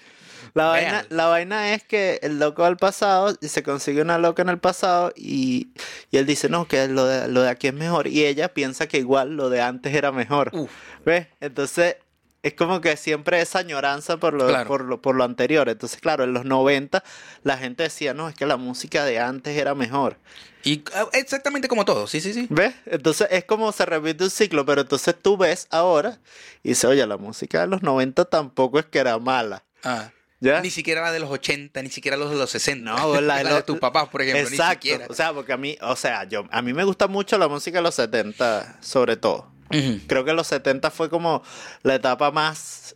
la, 0.55 0.67
vaina, 0.67 1.05
la 1.11 1.27
vaina 1.27 1.75
es 1.75 1.83
que 1.85 2.19
el 2.23 2.39
loco 2.39 2.63
va 2.63 2.69
al 2.69 2.77
pasado 2.77 3.37
y 3.41 3.49
se 3.49 3.63
consigue 3.63 4.01
una 4.03 4.19
loca 4.19 4.43
en 4.43 4.49
el 4.49 4.59
pasado 4.59 5.13
y, 5.17 5.69
y 6.11 6.17
él 6.19 6.27
dice, 6.27 6.49
no, 6.49 6.67
que 6.69 6.89
lo 6.89 7.05
de, 7.07 7.29
lo 7.29 7.43
de 7.43 7.51
aquí 7.51 7.69
es 7.69 7.75
mejor. 7.75 8.07
Y 8.07 8.25
ella 8.25 8.53
piensa 8.55 8.87
que 8.87 8.99
igual 8.99 9.37
lo 9.37 9.51
de 9.51 9.61
antes 9.61 9.95
era 9.95 10.13
mejor. 10.13 10.51
uf, 10.53 10.71
¿Ves? 11.05 11.27
Entonces, 11.41 11.97
es 12.43 12.55
como 12.55 12.81
que 12.81 12.97
siempre 12.97 13.41
esa 13.41 13.59
añoranza 13.59 14.17
por 14.19 14.33
lo, 14.35 14.47
Claro. 14.47 14.69
por, 14.69 14.85
lo, 14.85 15.03
por 15.03 15.17
lo 15.17 15.25
anterior. 15.25 15.69
Entonces, 15.69 16.01
claro, 16.01 16.23
en 16.25 16.33
los 16.33 16.45
90 16.45 17.03
la 17.43 17.59
gente 17.59 17.83
decía, 17.83 18.15
no, 18.15 18.29
es 18.29 18.35
que 18.37 18.47
la 18.47 18.57
música 18.57 19.05
de 19.05 19.19
antes 19.19 19.57
era 19.59 19.75
mejor. 19.75 20.19
y 20.63 20.85
ah, 20.95 21.07
exactamente 21.15 21.67
como 21.67 21.85
todo, 21.85 22.07
sí, 22.07 22.21
sí, 22.21 22.33
sí. 22.33 22.47
¿Ves? 22.49 22.75
Entonces 22.87 23.27
es 23.33 23.45
como 23.45 23.73
se 23.73 23.85
repite 23.87 24.23
un 24.25 24.31
ciclo, 24.31 24.65
pero 24.65 24.83
entonces 24.83 25.17
tú 25.21 25.37
ves 25.37 25.67
ahora 25.71 26.19
y 26.63 26.71
dices, 26.71 26.85
oye, 26.85 27.05
la 27.09 27.17
música 27.17 27.61
de 27.63 27.67
los 27.67 27.83
90 27.83 28.25
tampoco 28.27 28.79
es 28.79 28.87
que 28.87 29.01
era 29.01 29.19
mala. 29.19 29.65
Ah, 29.83 30.11
¿Ya? 30.41 30.61
Ni 30.61 30.71
siquiera 30.71 31.03
la 31.03 31.11
de 31.13 31.19
los 31.19 31.31
80, 31.31 31.83
ni 31.83 31.91
siquiera 31.91 32.17
los 32.17 32.31
de 32.31 32.37
los 32.37 32.49
60. 32.51 32.91
No, 32.93 33.21
la 33.21 33.37
de 33.39 33.45
de 33.45 33.51
los- 33.51 33.67
tus 33.67 33.79
papás, 33.79 34.09
por 34.09 34.23
ejemplo, 34.23 34.49
ni 34.49 34.57
Exacto. 34.57 34.75
siquiera. 34.87 35.07
O 35.09 35.15
sea, 35.15 35.33
porque 35.33 35.53
a 35.53 35.57
mí, 35.57 35.77
o 35.81 35.97
sea, 35.97 36.25
yo, 36.25 36.45
a 36.51 36.63
mí 36.63 36.73
me 36.73 36.85
gusta 36.85 37.09
mucho 37.09 37.37
la 37.39 37.49
música 37.49 37.79
de 37.79 37.83
los 37.83 37.95
70, 37.97 38.79
sobre 38.81 39.17
todo. 39.17 39.51
Ujú. 39.71 40.01
Creo 40.07 40.25
que 40.25 40.33
los 40.33 40.47
70 40.47 40.91
fue 40.91 41.11
como 41.11 41.43
la 41.83 41.95
etapa 41.97 42.31
más 42.31 42.95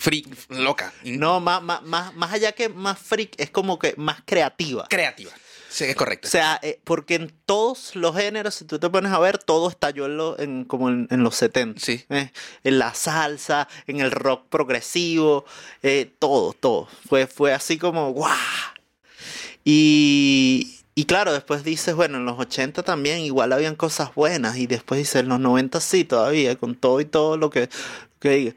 Freak, 0.00 0.28
loca, 0.50 0.92
No, 1.02 1.40
más, 1.40 1.60
más, 1.60 1.82
más, 1.82 2.14
más 2.14 2.32
allá 2.32 2.52
que 2.52 2.68
más 2.68 2.96
freak, 3.00 3.32
es 3.36 3.50
como 3.50 3.80
que 3.80 3.94
más 3.96 4.18
creativa. 4.24 4.86
creativa. 4.88 5.32
Sí, 5.70 5.84
es 5.84 5.96
correcto. 5.96 6.28
O 6.28 6.30
sea, 6.30 6.58
eh, 6.62 6.80
porque 6.84 7.14
en 7.16 7.32
todos 7.44 7.94
los 7.94 8.16
géneros, 8.16 8.54
si 8.54 8.64
tú 8.64 8.78
te 8.78 8.88
pones 8.88 9.12
a 9.12 9.18
ver, 9.18 9.36
todo 9.38 9.68
estalló 9.68 10.06
en, 10.06 10.16
lo- 10.16 10.38
en- 10.38 10.64
como 10.64 10.88
en, 10.88 11.06
en 11.10 11.22
los 11.22 11.34
70. 11.36 11.78
Sí. 11.80 12.04
eh, 12.08 12.30
en 12.64 12.78
la 12.78 12.94
salsa, 12.94 13.68
en 13.86 14.00
el 14.00 14.10
rock 14.10 14.46
progresivo, 14.48 15.44
eh, 15.82 16.10
todo, 16.18 16.54
todo. 16.54 16.88
Fue, 17.08 17.26
fue 17.26 17.52
así 17.52 17.76
como, 17.76 18.12
¡guau! 18.12 18.34
Y, 19.64 20.76
y 20.94 21.04
claro, 21.04 21.32
después 21.32 21.64
dices, 21.64 21.94
bueno, 21.94 22.18
en 22.18 22.24
los 22.24 22.38
80 22.38 22.82
también 22.82 23.18
igual 23.20 23.52
habían 23.52 23.76
cosas 23.76 24.14
buenas 24.14 24.56
y 24.56 24.66
después 24.66 24.98
dices, 24.98 25.16
en 25.22 25.28
los 25.28 25.40
90 25.40 25.80
sí 25.80 26.04
todavía, 26.04 26.56
con 26.56 26.74
todo 26.74 27.00
y 27.00 27.04
todo 27.04 27.36
lo 27.36 27.50
que, 27.50 27.68
que 28.18 28.54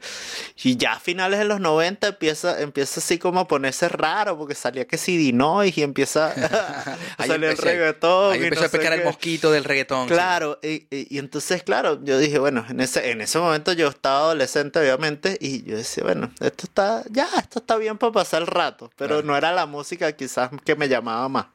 y 0.62 0.76
ya 0.76 0.94
a 0.94 1.00
finales 1.00 1.38
de 1.38 1.44
los 1.44 1.60
90 1.60 2.08
empieza, 2.08 2.60
empieza 2.60 3.00
así 3.00 3.18
como 3.18 3.40
a 3.40 3.48
ponerse 3.48 3.88
raro 3.88 4.36
porque 4.36 4.54
salía 4.54 4.86
que 4.86 4.98
si 4.98 5.16
Dinois 5.16 5.76
y 5.78 5.82
empieza 5.82 6.32
a 7.18 7.26
salir 7.26 7.50
el 7.50 7.56
reggaetón. 7.56 8.32
Ahí 8.34 8.40
y 8.40 8.44
empezó 8.44 8.62
no 8.62 8.66
a 8.66 8.70
pecar 8.70 8.92
el 8.94 9.04
mosquito 9.04 9.50
del 9.52 9.64
reggaetón. 9.64 10.08
sí. 10.08 10.14
Claro, 10.14 10.58
y, 10.62 10.86
y- 10.90 11.06
y 11.10 11.18
entonces, 11.18 11.62
claro, 11.62 11.98
yo 12.04 12.18
dije, 12.18 12.38
bueno, 12.38 12.64
en 12.68 12.80
ese, 12.80 13.10
en 13.10 13.20
ese 13.20 13.38
momento 13.38 13.72
yo 13.72 13.88
estaba 13.88 14.18
adolescente, 14.18 14.78
obviamente, 14.80 15.36
y 15.40 15.62
yo 15.64 15.76
decía, 15.76 16.02
bueno, 16.04 16.32
esto 16.40 16.64
está, 16.66 17.04
ya, 17.10 17.28
esto 17.38 17.58
está 17.60 17.76
bien 17.76 17.98
para 17.98 18.12
pasar 18.12 18.42
el 18.42 18.48
rato, 18.48 18.90
pero 18.96 19.16
Claro. 19.16 19.26
no 19.26 19.36
era 19.36 19.52
la 19.52 19.66
música 19.66 20.10
quizás 20.12 20.50
que 20.64 20.74
me 20.76 20.88
llamaba 20.88 21.28
más. 21.28 21.46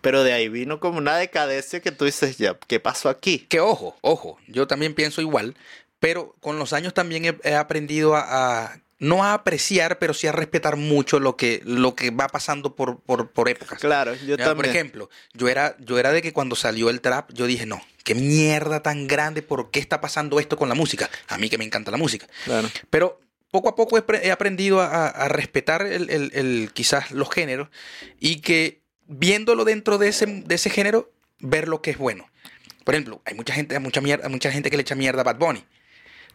Pero 0.00 0.24
de 0.24 0.32
ahí 0.32 0.48
vino 0.48 0.80
como 0.80 0.98
una 0.98 1.16
decadencia 1.16 1.80
que 1.80 1.92
tú 1.92 2.04
dices, 2.04 2.36
ya, 2.36 2.56
¿qué 2.66 2.80
pasó 2.80 3.08
aquí? 3.08 3.46
Que 3.48 3.60
ojo, 3.60 3.96
ojo, 4.00 4.36
yo 4.48 4.66
también 4.66 4.94
pienso 4.94 5.20
igual, 5.20 5.54
pero 6.02 6.34
con 6.40 6.58
los 6.58 6.72
años 6.72 6.94
también 6.94 7.24
he, 7.24 7.38
he 7.44 7.54
aprendido 7.54 8.16
a, 8.16 8.24
a- 8.64 8.80
no 8.98 9.24
a 9.24 9.34
apreciar, 9.34 9.98
pero 10.00 10.14
sí 10.14 10.26
a 10.26 10.32
respetar 10.32 10.76
mucho 10.76 11.18
lo 11.20 11.36
que, 11.36 11.60
lo 11.64 11.94
que 11.94 12.10
va 12.10 12.26
pasando 12.28 12.74
por, 12.74 13.00
por, 13.00 13.30
por 13.30 13.48
épocas. 13.48 13.78
Claro, 13.80 14.14
yo 14.14 14.36
Ya, 14.36 14.44
Por 14.46 14.54
también. 14.54 14.70
ejemplo, 14.74 15.10
yo 15.32 15.48
era, 15.48 15.76
yo 15.78 15.98
era 15.98 16.10
de 16.12 16.22
que 16.22 16.32
cuando 16.32 16.56
salió 16.56 16.90
el 16.90 17.00
trap, 17.00 17.32
yo 17.32 17.46
dije, 17.46 17.66
no, 17.66 17.80
qué 18.04 18.14
mierda 18.16 18.80
tan 18.82 19.06
grande, 19.06 19.42
¿por 19.42 19.70
qué 19.70 19.78
está 19.80 20.00
pasando 20.00 20.38
esto 20.40 20.56
con 20.56 20.68
la 20.68 20.74
música? 20.74 21.08
A 21.28 21.38
mí 21.38 21.48
que 21.50 21.58
me 21.58 21.64
encanta 21.64 21.90
la 21.92 21.96
música. 21.98 22.26
Claro. 22.44 22.68
Pero 22.90 23.20
poco 23.52 23.68
a 23.68 23.76
poco 23.76 23.96
he, 23.98 24.02
pre- 24.02 24.26
he 24.26 24.30
aprendido 24.32 24.80
a, 24.80 24.86
a- 24.86 25.08
a 25.08 25.28
respetar 25.28 25.82
el, 25.86 26.10
el- 26.10 26.30
el- 26.34 26.70
quizás 26.74 27.10
los 27.12 27.28
géneros 27.30 27.68
y 28.20 28.40
que 28.40 28.82
viéndolo 29.06 29.64
dentro 29.64 29.98
de 29.98 30.08
ese, 30.08 30.26
de 30.26 30.54
ese 30.54 30.70
género, 30.70 31.10
ver 31.40 31.66
lo 31.68 31.80
que 31.82 31.90
es 31.90 31.98
bueno. 31.98 32.28
Por 32.84 32.94
ejemplo, 32.94 33.20
hay 33.24 33.34
mucha 33.34 33.52
gente, 33.54 33.78
mucha 33.80 34.00
mierda, 34.00 34.28
mucha 34.28 34.50
gente 34.52 34.70
que 34.70 34.76
le 34.76 34.82
echa 34.82 34.94
mierda 34.94 35.20
a 35.20 35.24
Bad 35.24 35.36
Bunny, 35.38 35.64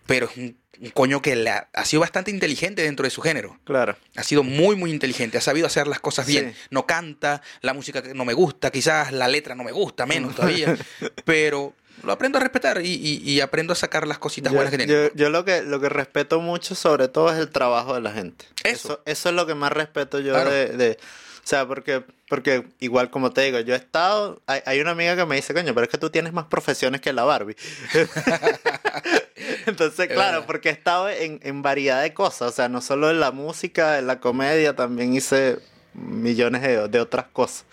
pero 0.07 0.25
es 0.27 0.35
un, 0.37 0.57
un 0.79 0.89
coño 0.91 1.21
que 1.21 1.33
ha, 1.73 1.85
sido 1.85 1.99
bastante 2.01 2.31
inteligente 2.31 2.81
dentro 2.81 3.03
de 3.03 3.09
su 3.11 3.21
género. 3.21 3.59
Claro. 3.65 3.95
Ha 4.15 4.23
sido 4.23 4.43
muy, 4.43 4.75
muy 4.75 4.91
inteligente. 4.91 5.37
Ha 5.37 5.41
sabido 5.41 5.67
hacer 5.67 5.87
las 5.87 5.99
cosas 5.99 6.25
bien. 6.25 6.53
Sí. 6.53 6.67
No 6.71 6.85
canta, 6.87 7.41
la 7.61 7.73
música 7.73 8.01
no 8.15 8.25
me 8.25 8.33
gusta, 8.33 8.71
quizás 8.71 9.11
la 9.11 9.27
letra 9.27 9.53
no 9.55 9.63
me 9.63 9.71
gusta, 9.71 10.05
menos 10.05 10.35
todavía. 10.35 10.75
pero 11.25 11.73
lo 12.03 12.11
aprendo 12.11 12.37
a 12.37 12.41
respetar 12.41 12.79
y, 12.85 12.89
y- 12.93 13.21
y 13.31 13.41
aprendo 13.41 13.73
a 13.73 13.75
sacar 13.75 14.07
las 14.07 14.19
cositas 14.19 14.51
Yo, 14.51 14.55
buenas 14.57 14.71
que 14.71 14.77
tiene. 14.77 14.93
yo- 14.93 15.09
yo 15.15 15.29
lo 15.29 15.43
que 15.45 15.63
lo 15.63 15.79
que 15.79 15.89
respeto 15.89 16.39
mucho 16.39 16.75
sobre 16.75 17.07
todo 17.07 17.31
es 17.33 17.39
el 17.39 17.49
trabajo 17.49 17.95
de 17.95 18.01
la 18.01 18.11
gente. 18.13 18.45
Eso. 18.63 19.01
Eso, 19.05 19.29
es 19.29 19.35
lo 19.35 19.47
que 19.47 19.55
más 19.55 19.71
respeto 19.71 20.19
yo 20.19 20.33
Claro. 20.33 20.51
de, 20.51 20.97
sea, 21.47 21.67
porque 21.67 22.03
porque 22.29 22.65
igual 22.79 23.09
como 23.09 23.31
te 23.31 23.41
digo, 23.41 23.59
yo 23.61 23.73
he 23.73 23.77
estado 23.77 24.41
hay, 24.47 24.61
hay 24.65 24.81
una 24.81 24.91
amiga 24.91 25.15
que 25.15 25.25
me 25.25 25.35
dice, 25.35 25.53
"Coño, 25.53 25.73
pero 25.73 25.85
es 25.85 25.89
que 25.89 25.97
tú 25.97 26.09
tienes 26.09 26.33
más 26.33 26.45
profesiones 26.45 27.01
que 27.01 27.13
la 27.13 27.23
Barbie." 27.23 27.55
Entonces, 29.65 30.09
Es 30.09 30.13
claro, 30.13 30.45
porque 30.45 30.69
he 30.69 30.71
estado 30.71 31.09
en, 31.09 31.39
en 31.43 31.61
variedad 31.61 32.01
de 32.01 32.13
cosas, 32.13 32.51
o 32.51 32.55
sea, 32.55 32.69
no 32.69 32.81
solo 32.81 33.09
en 33.09 33.19
la 33.19 33.31
música, 33.31 33.99
en 33.99 34.07
la 34.07 34.19
comedia, 34.19 34.75
también 34.75 35.13
hice 35.13 35.59
millones 35.93 36.61
de, 36.61 36.87
de 36.87 36.99
otras 36.99 37.27
cosas. 37.27 37.65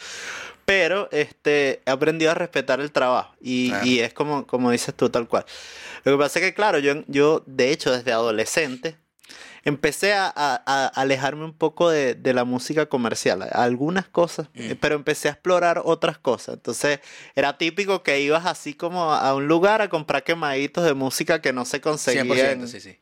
Pero 0.65 1.09
este, 1.13 1.83
he 1.85 1.91
aprendido 1.91 2.31
a 2.31 2.35
respetar 2.35 2.81
el 2.81 2.91
trabajo 2.91 3.35
y, 3.41 3.73
y 3.83 4.01
es 4.01 4.15
como, 4.15 4.47
como 4.47 4.71
dices 4.71 4.95
tú, 4.95 5.11
tal 5.11 5.29
cual. 5.29 5.45
Lo 6.05 6.13
que 6.13 6.19
pasa 6.19 6.39
es 6.39 6.45
que, 6.47 6.55
claro, 6.55 6.79
yo, 6.79 7.05
yo 7.07 7.43
de 7.47 7.71
hecho, 7.71 7.93
desde 7.93 8.13
adolescente, 8.13 8.97
empecé 9.65 10.13
a, 10.15 10.27
a- 10.27 10.63
a 10.67 10.87
alejarme 10.89 11.45
un 11.45 11.57
poco 11.57 11.91
de, 11.91 12.15
de 12.15 12.35
la 12.35 12.45
música 12.45 12.87
comercial, 12.87 13.49
algunas 13.53 14.07
cosas, 14.09 14.49
Mm. 14.55 14.61
eh, 14.73 14.77
pero 14.81 14.95
empecé 14.95 15.29
a 15.29 15.33
explorar 15.33 15.81
otras 15.85 16.19
cosas. 16.19 16.55
Entonces, 16.57 17.01
era 17.35 17.57
típico 17.59 18.03
que 18.03 18.21
ibas 18.21 18.47
así 18.47 18.75
como 18.75 19.13
a 19.13 19.35
un 19.35 19.47
lugar 19.49 19.81
a 19.83 19.89
comprar 19.89 20.23
quemaditos 20.25 20.85
de 20.85 20.95
música 20.95 21.41
que 21.41 21.53
no 21.53 21.65
se 21.65 21.81
conseguían. 21.81 22.61
100%, 22.63 22.67
sí, 22.67 22.81
sí. 22.81 22.99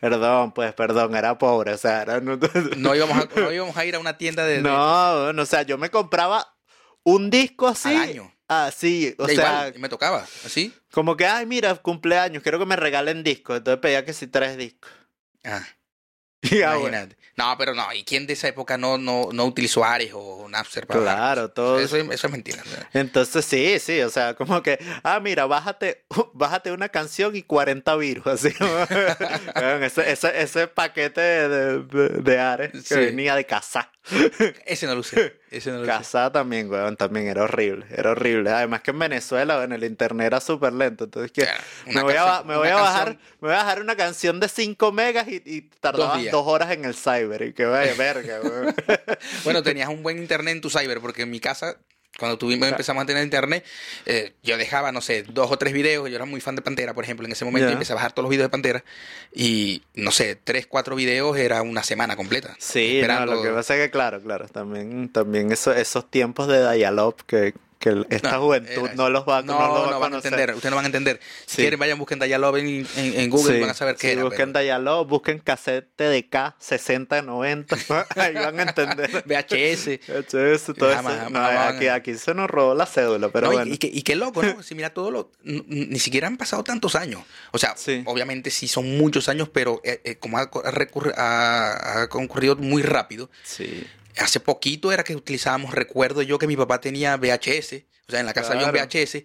Perdón, 0.00 0.52
pues, 0.52 0.72
perdón, 0.74 1.14
era 1.16 1.38
pobre, 1.38 1.72
o 1.72 1.78
sea, 1.78 2.02
era... 2.02 2.20
No, 2.20 2.94
íbamos, 2.94 3.16
a, 3.18 3.40
no 3.40 3.52
íbamos 3.52 3.76
a 3.76 3.84
ir 3.86 3.94
a 3.94 3.98
una 3.98 4.18
tienda 4.18 4.44
de... 4.44 4.60
no, 4.60 5.32
no, 5.32 5.42
o 5.42 5.46
sea, 5.46 5.62
yo 5.62 5.78
me 5.78 5.90
compraba 5.90 6.54
un 7.04 7.30
disco 7.30 7.68
así. 7.68 7.88
Al 7.88 7.96
año. 8.10 8.30
Ah, 8.46 8.70
sí, 8.76 9.14
o 9.18 9.24
sea, 9.26 9.34
igual, 9.34 9.74
me 9.78 9.88
tocaba, 9.88 10.26
así. 10.44 10.74
como 10.92 11.16
que, 11.16 11.26
ay, 11.26 11.46
mira, 11.46 11.74
cumpleaños, 11.76 12.42
quiero 12.42 12.58
que 12.58 12.66
me 12.66 12.76
regalen 12.76 13.22
discos. 13.24 13.56
Entonces 13.56 13.80
pedía 13.80 14.04
que 14.04 14.12
sí 14.12 14.26
tres 14.26 14.58
discos. 14.58 14.90
Ah, 15.42 15.64
Bueno. 16.80 17.08
No, 17.36 17.52
pero 17.58 17.74
no, 17.74 17.92
¿y 17.92 18.04
quién 18.04 18.28
de 18.28 18.34
esa 18.34 18.46
época 18.46 18.78
no, 18.78 18.96
no, 18.96 19.30
no 19.32 19.44
utilizó 19.46 19.84
Ares 19.84 20.12
o 20.14 20.46
Napster 20.48 20.86
para 20.86 21.00
Claro, 21.00 21.50
todo 21.50 21.80
Eso, 21.80 21.96
es- 21.96 22.08
eso 22.08 22.26
es 22.28 22.32
mentira. 22.32 22.62
Entonces 22.92 23.44
sí, 23.44 23.76
sí, 23.80 24.00
o 24.02 24.10
sea, 24.10 24.34
como 24.34 24.62
que, 24.62 24.78
ah, 25.02 25.18
mira, 25.18 25.44
bájate, 25.46 26.04
bájate 26.32 26.70
una 26.70 26.88
canción 26.90 27.34
y 27.34 27.42
40 27.42 27.96
virus, 27.96 28.26
así. 28.28 28.54
Ese, 29.82 30.12
ese, 30.12 30.42
ese 30.42 30.68
paquete 30.68 31.20
de, 31.20 31.78
de, 31.82 32.08
de 32.22 32.38
Ares 32.38 32.70
que 32.72 32.80
Sí. 32.82 32.94
venía 32.94 33.34
de 33.34 33.46
casa. 33.46 33.90
Ese 34.66 34.86
no 34.86 34.94
lo 34.94 35.00
usé. 35.00 35.40
Ese 35.50 35.70
no 35.70 35.76
lo 35.76 35.82
usé. 35.82 35.90
Casa 35.90 36.30
también, 36.30 36.70
weón, 36.70 36.96
también 36.96 37.26
era 37.26 37.44
horrible, 37.44 37.86
era 37.90 38.10
horrible. 38.10 38.50
Además 38.50 38.82
que 38.82 38.90
en 38.90 38.98
Venezuela, 38.98 39.62
en 39.64 39.72
el 39.72 39.84
internet 39.84 40.26
era 40.26 40.40
súper 40.40 40.72
lento, 40.72 41.04
entonces 41.04 41.32
que 41.32 41.42
Claro, 41.42 41.62
me 41.86 42.02
voy, 42.02 42.14
a, 42.16 42.42
me 42.44 42.56
voy 42.56 42.68
bajar, 42.68 43.18
me 43.40 43.48
voy 43.48 43.52
a 43.52 43.58
bajar 43.58 43.80
una 43.80 43.96
canción 43.96 44.40
de 44.40 44.48
5 44.48 44.92
megas 44.92 45.26
y, 45.28 45.42
y 45.44 45.62
tardaba 45.80 46.18
dos 46.30 46.46
horas 46.46 46.70
en 46.72 46.84
el 46.84 46.94
cyber 46.94 47.42
y 47.42 47.52
que 47.54 47.64
vaya 47.64 47.94
verga, 47.94 48.40
weón. 48.42 48.74
Bueno, 49.44 49.62
tenías 49.64 49.88
un 49.88 50.02
buen 50.02 50.18
internet 50.18 50.54
en 50.54 50.60
tu 50.60 50.70
cyber, 50.70 51.00
porque 51.00 51.22
en 51.22 51.30
mi 51.30 51.40
casa, 51.40 51.78
cuando 52.18 52.38
tuvimos, 52.38 52.68
empezamos 52.68 53.02
a 53.02 53.06
tener 53.06 53.24
internet, 53.24 53.64
eh, 54.06 54.32
yo 54.42 54.56
dejaba, 54.56 54.92
no 54.92 55.00
sé, 55.00 55.24
dos 55.24 55.50
o 55.50 55.58
tres 55.58 55.72
videos. 55.72 56.08
Yo 56.08 56.16
era 56.16 56.24
muy 56.24 56.40
fan 56.40 56.56
de 56.56 56.62
Pantera, 56.62 56.94
por 56.94 57.04
ejemplo, 57.04 57.26
en 57.26 57.32
ese 57.32 57.44
momento, 57.44 57.66
Ya. 57.66 57.70
y 57.70 57.72
empecé 57.74 57.92
a 57.92 57.96
bajar 57.96 58.12
todos 58.12 58.24
los 58.24 58.30
videos 58.30 58.46
de 58.46 58.50
Pantera. 58.50 58.84
Y, 59.32 59.82
no 59.94 60.10
sé, 60.10 60.36
tres, 60.42 60.66
cuatro 60.66 60.94
videos 60.96 61.36
era 61.36 61.62
una 61.62 61.82
semana 61.82 62.16
completa. 62.16 62.54
Sí, 62.58 63.00
no, 63.06 63.26
lo 63.26 63.42
que 63.42 63.50
pasa 63.50 63.76
es 63.76 63.82
que 63.82 63.90
claro, 63.90 64.20
claro, 64.20 64.46
también, 64.48 65.08
también 65.08 65.52
eso, 65.52 65.72
esos 65.72 66.10
tiempos 66.10 66.48
de 66.48 66.72
dial-up 66.72 67.16
que, 67.26 67.54
que 67.84 68.06
esta 68.16 68.32
No, 68.32 68.40
juventud 68.42 68.84
era- 68.86 68.94
no 68.94 69.10
los 69.10 69.28
va, 69.28 69.42
no, 69.42 69.52
no 69.58 69.66
los 69.68 69.86
va 69.86 69.90
no 69.90 69.96
a 69.96 69.98
van 69.98 70.12
a 70.14 70.16
entender, 70.16 70.54
ustedes 70.54 70.70
no 70.70 70.76
van 70.76 70.84
a 70.84 70.88
entender. 70.88 71.20
Si 71.46 71.56
Sí. 71.56 71.62
quieren, 71.62 71.78
vayan, 71.78 71.98
busquen 71.98 72.18
Dialog 72.18 72.56
en, 72.56 72.66
en, 72.66 72.86
en 72.96 73.30
Google, 73.30 73.54
Sí, 73.56 73.60
van 73.60 73.70
a 73.70 73.74
saber 73.74 73.96
qué 73.96 74.08
sí, 74.08 74.12
era. 74.14 74.22
busquen 74.24 74.52
pero- 74.52 74.64
Dialog, 74.64 75.06
busquen 75.06 75.38
cassette 75.40 75.86
TDK 75.96 76.54
6090, 76.58 77.76
ahí 78.16 78.34
van 78.34 78.58
a 78.60 78.62
entender. 78.62 79.10
VHS. 79.26 80.00
VHS, 80.08 80.74
todo 80.74 80.94
Jamás, 80.94 81.14
eso. 81.14 81.24
jamás 81.24 81.74
aquí, 81.74 81.88
aquí 81.88 82.14
se 82.14 82.34
nos 82.34 82.48
robó 82.50 82.74
la 82.74 82.86
cédula, 82.86 83.28
pero 83.28 83.48
No, 83.48 83.52
y- 83.52 83.56
bueno. 83.56 83.70
y, 83.72 83.78
y 83.98 84.02
qué 84.02 84.16
loco, 84.16 84.42
¿no? 84.42 84.62
Si 84.62 84.74
mira 84.74 84.90
todo 84.90 85.10
lo... 85.10 85.30
Ni 85.42 85.98
siquiera 85.98 86.26
han 86.26 86.36
pasado 86.38 86.64
tantos 86.64 86.94
años. 86.94 87.20
O 87.52 87.58
sea, 87.58 87.74
obviamente 88.06 88.50
sí 88.50 88.66
son 88.66 88.96
muchos 88.96 89.28
años, 89.28 89.48
pero 89.52 89.80
eh, 89.84 90.00
eh, 90.04 90.16
como 90.16 90.38
ha, 90.38 90.48
ha- 91.16 92.02
ha 92.02 92.08
concurrido 92.08 92.56
muy 92.56 92.82
rápido. 92.82 93.30
Sí. 93.42 93.84
Hace 94.18 94.40
poquito 94.40 94.92
era 94.92 95.02
que 95.04 95.16
utilizábamos, 95.16 95.74
recuerdo 95.74 96.22
yo 96.22 96.38
que 96.38 96.46
mi 96.46 96.56
papá 96.56 96.80
tenía 96.80 97.16
VHS, 97.16 97.82
o 98.08 98.10
sea, 98.12 98.20
en 98.20 98.26
la 98.26 98.32
casa 98.34 98.52
había 98.52 98.66
un. 98.68 98.72
VHS, 98.74 99.24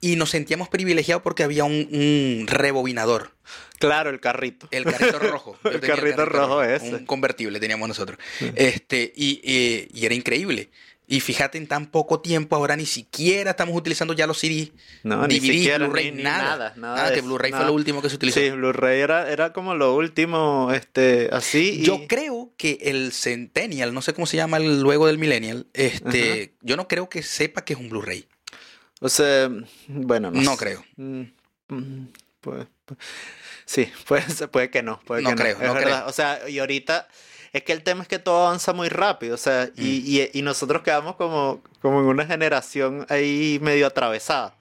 y 0.00 0.14
nos 0.16 0.30
sentíamos 0.30 0.68
privilegiados 0.68 1.22
porque 1.22 1.42
había 1.42 1.64
un, 1.64 1.88
un 1.90 2.46
rebobinador, 2.46 3.32
Claro, 3.80 4.10
el 4.10 4.20
carrito. 4.20 4.68
el 4.72 4.84
carrito 4.84 5.18
rojo. 5.20 5.56
El 5.64 5.80
carrito 5.80 6.24
rojo 6.24 6.62
ese. 6.62 6.94
Un 6.96 7.06
convertible 7.06 7.60
teníamos 7.60 7.88
nosotros. 7.88 8.18
Este, 8.56 9.12
y, 9.16 9.40
y- 9.42 9.88
y 9.92 10.04
era 10.06 10.14
increíble. 10.14 10.70
Y 11.10 11.20
fíjate, 11.20 11.56
en 11.56 11.66
tan 11.66 11.86
poco 11.86 12.20
tiempo 12.20 12.54
ahora 12.54 12.76
ni 12.76 12.84
siquiera 12.84 13.52
estamos 13.52 13.74
utilizando 13.74 14.12
ya 14.12 14.26
los 14.26 14.38
CD, 14.38 14.72
No, 15.04 15.26
ni 15.26 15.40
siquiera, 15.40 15.86
Blu-ray, 15.86 16.10
ni- 16.10 16.18
ni 16.18 16.22
nada. 16.22 16.74
nada, 16.76 17.12
que 17.14 17.22
Blu-ray 17.22 17.50
fue 17.50 17.64
lo 17.64 17.72
último 17.72 18.02
que 18.02 18.10
se 18.10 18.16
utilizó. 18.16 18.38
Sí, 18.40 18.50
Blu-ray 18.50 19.00
era, 19.00 19.30
era 19.32 19.54
como 19.54 19.74
lo 19.74 19.94
último, 19.94 20.70
este, 20.70 21.30
así. 21.32 21.78
y- 21.80 21.82
Yo 21.86 22.06
creo 22.06 22.52
que 22.58 22.78
el 22.82 23.12
Centennial, 23.12 23.94
no 23.94 24.02
sé 24.02 24.12
cómo 24.12 24.26
se 24.26 24.36
llama 24.36 24.58
el 24.58 24.82
luego 24.82 25.06
del 25.06 25.16
Millennial, 25.16 25.66
este, 25.72 26.54
yo 26.60 26.76
no 26.76 26.86
creo 26.88 27.08
que 27.08 27.22
sepa 27.22 27.64
que 27.64 27.72
es 27.72 27.78
un 27.80 27.88
Blu-ray. 27.88 28.26
O 29.00 29.08
sea, 29.08 29.48
bueno, 29.86 30.30
no, 30.30 30.42
No 30.42 30.52
sé. 30.52 30.58
creo. 30.58 30.84
Mm, 30.96 31.22
mm, 31.68 32.06
pues, 32.42 32.66
pues, 32.84 32.98
sí, 33.64 33.88
puede, 34.06 34.48
puede 34.48 34.68
que 34.70 34.82
no. 34.82 35.00
Puede 35.06 35.22
No 35.22 35.30
que 35.30 35.36
creo, 35.36 35.56
es 35.56 35.62
no 35.62 35.72
verdad. 35.72 36.00
creo. 36.00 36.06
O 36.08 36.12
sea, 36.12 36.48
y 36.50 36.58
ahorita 36.58 37.08
es 37.52 37.62
que 37.62 37.72
el 37.72 37.82
tema 37.82 38.02
es 38.02 38.08
que 38.08 38.18
todo 38.18 38.46
avanza 38.46 38.72
muy 38.72 38.88
rápido. 38.88 39.34
O 39.34 39.38
sea, 39.38 39.70
Mm. 39.76 39.80
y, 39.82 40.20
y- 40.20 40.30
y 40.34 40.42
nosotros 40.42 40.82
quedamos 40.82 41.16
como, 41.16 41.62
como 41.80 42.00
en 42.00 42.06
una 42.06 42.26
generación 42.26 43.06
ahí 43.08 43.58
medio 43.62 43.86
atravesada. 43.86 44.54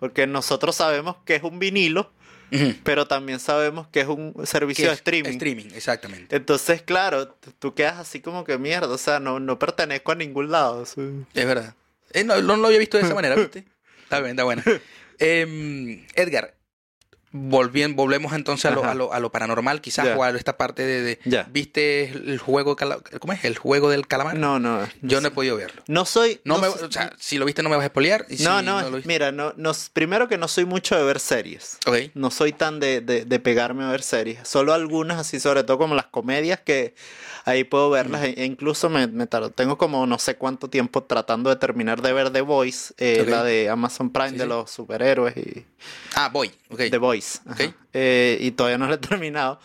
Porque 0.00 0.26
nosotros 0.26 0.74
sabemos 0.76 1.16
que 1.24 1.36
es 1.36 1.42
un 1.44 1.58
vinilo, 1.58 2.10
pero 2.84 3.06
también 3.06 3.38
sabemos 3.40 3.86
que 3.88 4.00
es 4.00 4.08
un 4.08 4.34
servicio 4.44 4.88
de 4.88 4.94
streaming. 4.94 5.30
Streaming, 5.30 5.66
exactamente. 5.74 6.36
Entonces, 6.36 6.82
claro, 6.82 7.28
tú 7.58 7.72
quedas 7.74 7.98
así 7.98 8.20
como 8.20 8.44
que 8.44 8.58
mierda, 8.58 8.88
o 8.88 8.98
sea, 8.98 9.20
no, 9.20 9.40
no 9.40 9.58
pertenezco 9.58 10.12
a 10.12 10.14
ningún 10.16 10.50
lado. 10.50 10.82
Es 10.82 10.94
verdad. 11.34 11.74
Eh, 12.12 12.24
no, 12.24 12.42
no 12.42 12.56
lo 12.56 12.66
había 12.66 12.78
visto 12.78 12.98
de 12.98 13.04
esa 13.04 13.14
manera, 13.14 13.36
¿viste? 13.36 13.64
Está 14.02 14.18
bien, 14.20 14.32
está 14.32 14.44
bueno. 14.44 14.62
Em, 15.18 16.04
Edgar, 16.14 16.54
volvien- 17.32 17.94
volvemos 17.96 18.32
entonces 18.34 18.66
a 18.66 18.70
lo, 18.74 18.84
a 18.84 18.94
lo, 18.94 19.12
a 19.12 19.20
lo 19.20 19.30
paranormal, 19.32 19.80
quizás, 19.80 20.16
o 20.16 20.22
a 20.22 20.30
esta 20.30 20.56
parte 20.56 20.84
de... 20.84 21.18
¿Viste 21.50 22.04
el 22.10 22.38
juego, 22.38 22.76
¿cómo 23.20 23.32
es? 23.32 23.44
El 23.44 23.56
juego 23.58 23.90
del 23.90 24.06
calamar. 24.06 24.36
No, 24.36 24.58
no. 24.58 24.86
Yo 25.00 25.20
no 25.20 25.28
he 25.28 25.30
podido 25.30 25.56
verlo. 25.56 25.82
No 25.88 26.04
soy. 26.04 26.40
No, 26.44 26.58
me, 26.58 26.68
soy- 26.70 26.82
o 26.84 26.92
sea, 26.92 27.12
si 27.18 27.38
lo 27.38 27.44
viste 27.44 27.62
no 27.62 27.68
me 27.70 27.76
vas 27.76 27.84
a 27.84 27.88
spoilear. 27.88 28.26
y 28.28 28.36
si 28.38 28.44
no, 28.44 28.62
no, 28.62 28.88
lo 28.90 28.98
mira, 29.04 29.32
no, 29.32 29.52
no, 29.56 29.72
primero 29.92 30.28
que 30.28 30.38
no 30.38 30.48
soy 30.48 30.64
mucho 30.64 30.96
de 30.96 31.04
ver 31.04 31.18
series. 31.20 31.78
Ok. 31.86 31.96
No 32.14 32.30
soy 32.30 32.52
tan 32.52 32.80
de, 32.80 33.00
de, 33.00 33.24
de 33.24 33.38
pegarme 33.40 33.84
a 33.84 33.88
ver 33.90 34.02
series. 34.02 34.46
Solo 34.46 34.72
algunas, 34.74 35.18
así 35.18 35.40
sobre 35.40 35.64
todo 35.64 35.78
como 35.78 35.94
las 35.94 36.06
comedias, 36.06 36.60
que 36.60 36.94
ahí 37.44 37.64
puedo 37.64 37.90
verlas. 37.90 38.22
E- 38.24 38.34
e 38.36 38.44
incluso 38.44 38.88
me, 38.90 39.06
me 39.06 39.26
tardo- 39.26 39.50
tengo 39.52 39.78
como 39.78 40.06
no 40.06 40.18
sé 40.18 40.36
cuánto 40.36 40.68
tiempo 40.68 41.02
tratando 41.04 41.50
de 41.50 41.56
terminar 41.56 42.02
de 42.02 42.12
ver 42.12 42.30
The 42.30 42.40
Voice, 42.42 42.94
eh, 42.98 43.24
la 43.28 43.42
de 43.42 43.68
Amazon 43.68 44.10
Prime 44.10 44.30
Sí, 44.30 44.36
de 44.36 44.42
sí. 44.44 44.48
los 44.48 44.70
superhéroes 44.70 45.36
y 45.36 45.64
Ah, 46.14 46.28
voy. 46.32 46.50
Ok. 46.70 46.78
The 46.90 46.98
Voice. 46.98 47.21
Ajá. 47.46 47.64
Ok. 47.64 47.74
Eh, 47.92 48.38
y 48.40 48.50
todavía 48.52 48.78
no 48.78 48.86
la 48.88 48.94
he 48.94 48.98
terminado. 48.98 49.58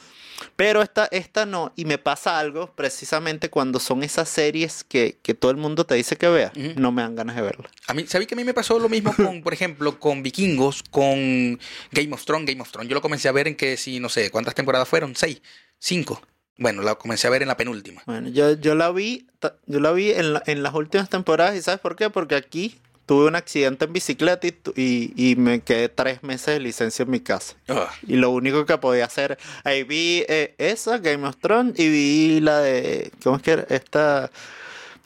Pero 0.56 0.84
esta, 0.84 1.08
esta 1.10 1.48
no, 1.48 1.74
y 1.76 1.86
me 1.86 1.98
pasa 1.98 2.38
algo 2.38 2.72
precisamente 2.76 3.50
cuando 3.50 3.80
son 3.80 4.04
esas 4.04 4.30
series 4.30 4.84
que, 4.84 5.18
que 5.24 5.34
todo 5.34 5.50
el 5.50 5.58
mundo 5.58 5.84
te 5.86 5.96
dice 5.96 6.16
que 6.16 6.28
veas, 6.28 6.52
Ujú. 6.56 6.74
no 6.80 6.92
me 6.92 7.02
dan 7.02 7.16
ganas 7.16 7.36
de 7.36 7.42
verlas. 7.42 7.72
A 7.88 7.94
mí, 7.96 8.06
¿sabí 8.06 8.28
que 8.28 8.36
a 8.36 8.38
mí 8.38 8.44
me 8.44 8.54
pasó 8.54 8.78
lo 8.78 8.88
mismo 8.88 9.16
con, 9.16 9.42
por 9.42 9.54
ejemplo, 9.54 10.00
con 10.00 10.22
Vikingos, 10.22 10.84
con 10.92 11.60
Game 11.92 12.14
of 12.14 12.24
Thrones, 12.24 12.46
Game 12.48 12.62
of 12.62 12.72
Thrones? 12.72 12.88
Yo 12.90 12.94
lo 12.94 13.02
comencé 13.02 13.28
a 13.28 13.32
ver 13.32 13.48
en 13.48 13.56
que, 13.56 13.78
si, 13.78 14.00
no 14.00 14.10
sé, 14.10 14.30
¿cuántas 14.30 14.54
temporadas 14.54 14.88
fueron? 14.88 15.16
¿Seis? 15.16 15.42
¿Cinco? 15.80 16.22
Bueno, 16.60 16.82
la 16.84 16.96
comencé 16.96 17.26
a 17.28 17.30
ver 17.32 17.42
en 17.42 17.48
la 17.48 17.58
penúltima. 17.58 18.04
Bueno, 18.06 18.30
yo, 18.30 18.54
yo 18.54 18.76
la 18.76 18.92
vi, 18.92 19.28
yo 19.66 19.80
la 19.80 19.92
vi 19.92 20.12
en, 20.12 20.34
la- 20.34 20.44
en 20.46 20.62
las 20.64 20.74
últimas 20.76 21.10
temporadas 21.10 21.56
y 21.56 21.62
¿sabes 21.64 21.80
por 21.80 21.96
qué? 21.96 22.10
Porque 22.12 22.36
aquí 22.36 22.80
tuve 23.08 23.26
un 23.28 23.36
accidente 23.36 23.86
en 23.86 23.94
bicicleta 23.94 24.46
y, 24.46 24.54
y, 24.76 25.32
y 25.32 25.36
me 25.38 25.62
quedé 25.62 25.90
tres 25.90 26.22
meses 26.22 26.46
de 26.54 26.60
licencia 26.60 27.02
en 27.04 27.10
mi 27.10 27.20
casa. 27.22 27.56
Ah, 27.68 27.90
Y 28.06 28.18
lo 28.18 28.30
único 28.30 28.66
que 28.68 28.78
podía 28.78 29.06
hacer, 29.06 29.40
ahí 29.64 29.82
vi 29.84 30.24
eh, 30.28 30.54
esa, 30.60 31.00
Game 31.00 31.28
of 31.28 31.38
Thrones, 31.38 31.80
y 31.80 31.90
vi 31.90 32.40
la 32.42 32.60
de, 32.60 33.12
¿cómo 33.24 33.38
es 33.38 33.42
que 33.42 33.52
era? 33.54 33.66
Esta, 33.70 34.30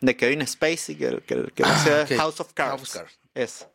de 0.02 0.18
Kevin 0.18 0.45
Spacey, 0.45 0.95
que, 0.95 1.22
que, 1.26 1.45
que 1.56 1.64
Ah. 1.64 2.06
House 2.18 2.39
of 2.41 2.52
Cards. 2.54 2.72
House 2.72 2.82
of 2.89 2.93
Cards. 2.95 3.20
Esa. 3.34 3.70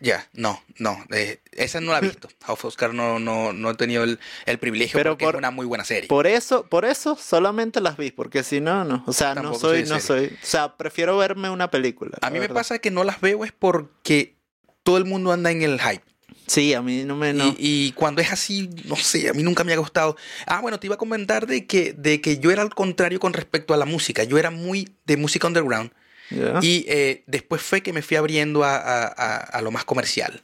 Ya, 0.00 0.28
no, 0.34 0.62
no. 0.78 1.02
eh, 1.10 1.40
esa 1.52 1.80
no 1.80 1.92
la 1.92 1.98
he 1.98 2.00
visto. 2.08 2.28
House 2.44 2.64
of 2.64 2.76
Cards 2.76 2.94
no, 2.94 3.18
no, 3.18 3.52
no 3.52 3.70
he 3.70 3.74
tenido 3.74 4.04
el, 4.04 4.18
el 4.44 4.58
privilegio 4.58 4.98
Pero 4.98 5.12
porque 5.12 5.24
por- 5.24 5.34
es 5.36 5.38
una 5.38 5.50
muy 5.50 5.64
buena 5.66 5.84
serie. 5.84 6.08
Por 6.08 6.26
eso, 6.26 6.66
por 6.66 6.84
eso 6.84 7.16
solamente 7.16 7.80
las 7.80 7.96
vi, 7.96 8.10
porque 8.10 8.42
si 8.42 8.60
no, 8.60 8.84
no. 8.84 9.02
O 9.06 9.12
sea, 9.12 9.30
no 9.34 9.42
Tampoco 9.42 9.58
soy, 9.60 9.86
soy 9.86 9.94
no 9.96 10.00
soy. 10.00 10.26
O 10.26 10.46
sea, 10.46 10.76
prefiero 10.76 11.16
verme 11.16 11.48
una 11.50 11.70
película. 11.70 12.18
a 12.20 12.30
mí 12.30 12.38
me 12.38 12.48
pasa 12.48 12.78
que 12.78 12.90
no 12.90 13.04
las 13.04 13.20
veo 13.20 13.44
es 13.44 13.52
porque 13.52 14.36
todo 14.82 14.98
el 14.98 15.04
mundo 15.06 15.32
anda 15.32 15.50
en 15.50 15.62
el 15.62 15.80
hype. 15.80 16.04
Sí, 16.46 16.74
a 16.74 16.82
mí 16.82 17.02
no 17.04 17.16
me. 17.16 17.32
No. 17.32 17.46
Y, 17.46 17.56
y 17.58 17.92
cuando 17.92 18.20
es 18.20 18.30
así, 18.30 18.70
no 18.84 18.94
sé, 18.94 19.28
a 19.28 19.32
mí 19.32 19.42
nunca 19.42 19.64
me 19.64 19.72
ha 19.72 19.76
gustado. 19.78 20.16
Ah, 20.46 20.60
bueno, 20.60 20.78
te 20.78 20.86
iba 20.86 20.94
a 20.94 20.98
comentar 20.98 21.46
de 21.48 21.66
que, 21.66 21.92
de 21.94 22.20
que 22.20 22.38
yo 22.38 22.52
era 22.52 22.62
al 22.62 22.72
contrario 22.72 23.18
con 23.18 23.32
respecto 23.32 23.74
a 23.74 23.76
la 23.76 23.84
música. 23.84 24.22
Yo 24.22 24.38
era 24.38 24.50
muy 24.52 24.88
de 25.06 25.16
música 25.16 25.48
underground. 25.48 25.90
Ya. 26.30 26.58
Y 26.62 26.84
eh, 26.88 27.22
después 27.26 27.62
fue 27.62 27.80
que 27.82 27.92
me 27.92 28.02
fui 28.02 28.16
abriendo 28.16 28.64
a, 28.64 28.76
a- 28.76 29.06
a- 29.06 29.36
a 29.36 29.62
lo 29.62 29.70
más 29.70 29.84
comercial. 29.84 30.42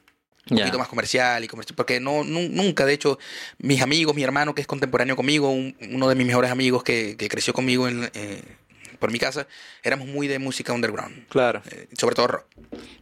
Un 0.49 0.57
Ya. 0.57 0.63
poquito 0.65 0.79
más 0.79 0.87
comercial 0.89 1.43
y 1.43 1.47
comercial. 1.47 1.75
Porque 1.75 1.99
no, 1.99 2.23
nu- 2.23 2.49
nunca, 2.49 2.85
de 2.85 2.93
hecho, 2.93 3.17
mis 3.59 3.81
amigos, 3.81 4.13
mi 4.15 4.23
hermano 4.23 4.53
que 4.53 4.61
es 4.61 4.67
contemporáneo 4.67 5.15
conmigo, 5.15 5.49
un- 5.51 5.75
uno 5.91 6.09
de 6.09 6.15
mis 6.15 6.27
mejores 6.27 6.51
amigos 6.51 6.83
que, 6.83 7.15
que 7.17 7.29
creció 7.29 7.53
conmigo 7.53 7.87
en, 7.87 8.09
eh, 8.13 8.41
por 8.99 9.11
mi 9.11 9.19
casa, 9.19 9.47
éramos 9.83 10.07
muy 10.07 10.27
de 10.29 10.39
música 10.39 10.71
underground. 10.71 11.27
Claro. 11.27 11.61
eh, 11.71 11.87
sobre 11.97 12.15
todo 12.15 12.27
rock. 12.27 12.45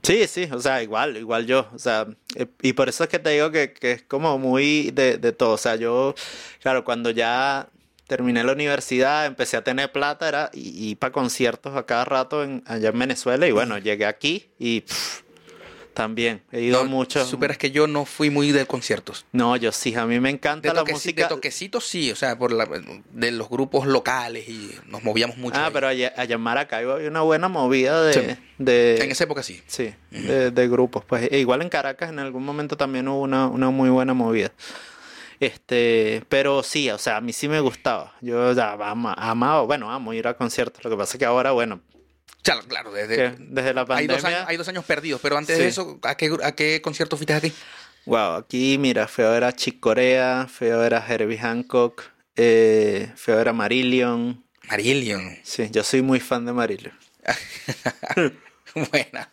Sí, 0.02 0.26
sí, 0.28 0.48
o 0.52 0.60
sea, 0.60 0.82
igual, 0.82 1.18
igual 1.18 1.46
yo, 1.46 1.68
o 1.74 1.78
sea, 1.80 2.08
eh, 2.36 2.48
y 2.64 2.74
por 2.74 2.90
eso 2.90 3.04
es 3.04 3.10
que 3.10 3.20
te 3.20 3.30
digo 3.32 3.52
que, 3.52 3.72
que 3.74 3.92
es 3.92 4.02
como 4.04 4.38
muy 4.40 4.90
de, 4.92 5.18
de 5.18 5.32
todo, 5.32 5.52
o 5.54 5.58
sea, 5.60 5.76
yo, 5.76 6.16
claro, 6.62 6.84
cuando 6.84 7.12
ya 7.12 7.70
terminé 8.12 8.44
la 8.44 8.52
universidad, 8.52 9.26
empecé 9.26 9.56
a 9.56 9.64
tener 9.64 9.90
plata, 9.90 10.28
era 10.28 10.50
y, 10.54 10.90
y 10.90 10.96
para 10.96 11.14
conciertos 11.14 11.78
a 11.78 11.86
cada 11.86 12.04
rato 12.04 12.44
en, 12.44 12.62
allá 12.66 12.90
en 12.90 13.00
Venezuela, 13.00 13.48
y 13.48 13.54
bueno, 13.54 13.78
llegué 13.78 14.06
aquí 14.06 14.50
y 14.60 14.82
pff, 14.82 15.22
también, 15.94 16.42
he 16.52 16.60
ido 16.60 16.84
No, 16.84 16.90
mucho. 16.90 17.26
Superas 17.26 17.58
que 17.58 17.72
yo 17.72 17.88
no 17.88 18.04
fui 18.04 18.30
muy 18.30 18.52
de 18.52 18.66
conciertos. 18.66 19.26
No, 19.32 19.56
yo 19.56 19.72
sí, 19.72 19.96
a 19.96 20.06
mí 20.06 20.20
me 20.20 20.30
encanta 20.30 20.68
De, 20.68 20.76
la 20.76 20.84
música. 20.84 21.24
de 21.24 21.30
toquecitos 21.30 21.86
sí, 21.88 22.12
o 22.12 22.18
sea, 22.18 22.38
por 22.38 22.52
la, 22.52 22.68
de 23.12 23.32
los 23.32 23.50
grupos 23.50 23.88
locales 23.88 24.50
y 24.50 24.72
nos 24.88 25.04
movíamos 25.06 25.38
mucho. 25.38 25.58
Ah, 25.58 25.68
ahí. 25.68 25.72
pero 25.74 25.88
allá, 25.88 26.14
allá 26.18 26.36
en 26.36 26.42
Maracaibo 26.42 26.92
había 26.92 27.08
una 27.08 27.22
buena 27.22 27.48
movida 27.48 28.04
de... 28.04 28.14
Sí. 28.14 28.42
de 28.58 28.98
En 29.04 29.12
esa 29.12 29.24
época 29.24 29.42
sí. 29.42 29.62
Sí, 29.68 29.94
de, 30.12 30.52
de 30.52 30.68
grupos. 30.68 31.06
Pues 31.06 31.30
e 31.32 31.40
igual 31.40 31.62
en 31.62 31.70
Caracas 31.70 32.10
en 32.10 32.20
algún 32.20 32.44
momento 32.44 32.76
también 32.76 33.08
hubo 33.08 33.22
una, 33.22 33.48
una 33.48 33.70
muy 33.70 33.90
buena 33.90 34.14
movida. 34.14 34.52
Este, 35.42 36.24
pero 36.30 36.62
sí, 36.64 36.90
o 36.92 36.98
sea, 37.00 37.18
a 37.18 37.22
mí 37.22 37.34
sí 37.34 37.48
me 37.50 37.60
gustaba. 37.60 38.14
Yo 38.22 38.54
ya 38.54 38.74
ama- 38.74 39.16
amaba, 39.18 39.64
bueno, 39.64 39.92
amo 39.92 40.14
ir 40.14 40.28
a 40.28 40.36
conciertos. 40.38 40.84
Lo 40.84 40.90
que 40.92 40.96
pasa 40.98 41.14
es 41.14 41.20
que 41.20 41.26
ahora, 41.26 41.52
bueno, 41.52 41.82
Claro, 42.44 42.62
claro, 42.68 42.92
desde, 42.92 43.36
desde 43.40 43.74
la 43.74 43.82
hay, 43.82 43.88
pandemia. 43.88 44.16
dos 44.16 44.26
años, 44.26 44.44
hay 44.48 44.58
dos 44.58 44.68
años 44.68 44.86
perdidos, 44.86 45.20
pero 45.22 45.38
antes 45.38 45.58
Sí. 45.58 45.64
de 45.64 45.68
eso, 45.70 46.00
¿a 46.04 46.16
qué, 46.16 46.32
¿a 46.44 46.52
qué 46.54 46.82
concierto 46.82 47.18
fuiste 47.18 47.34
aquí? 47.34 47.52
Wow, 48.06 48.34
aquí 48.36 48.78
mira, 48.80 49.08
fui 49.08 49.24
a 49.26 49.30
ver 49.30 49.44
a 49.44 49.52
Chick 49.54 49.80
Corea, 49.80 50.48
fui 50.48 50.70
a 50.70 50.78
ver 50.78 50.94
a 50.96 51.06
Herbie 51.08 51.38
Hancock, 51.40 52.04
eh, 52.36 53.12
fui 53.16 53.34
a 53.34 53.38
ver 53.38 53.50
a 53.50 53.54
Marillion. 53.54 54.44
Marillion. 54.70 55.38
Sí, 55.44 55.70
yo 55.72 55.84
soy 55.84 56.02
muy 56.04 56.20
fan 56.20 56.46
de 56.46 56.54
Marillion. 56.54 56.94
Buena. 58.92 59.32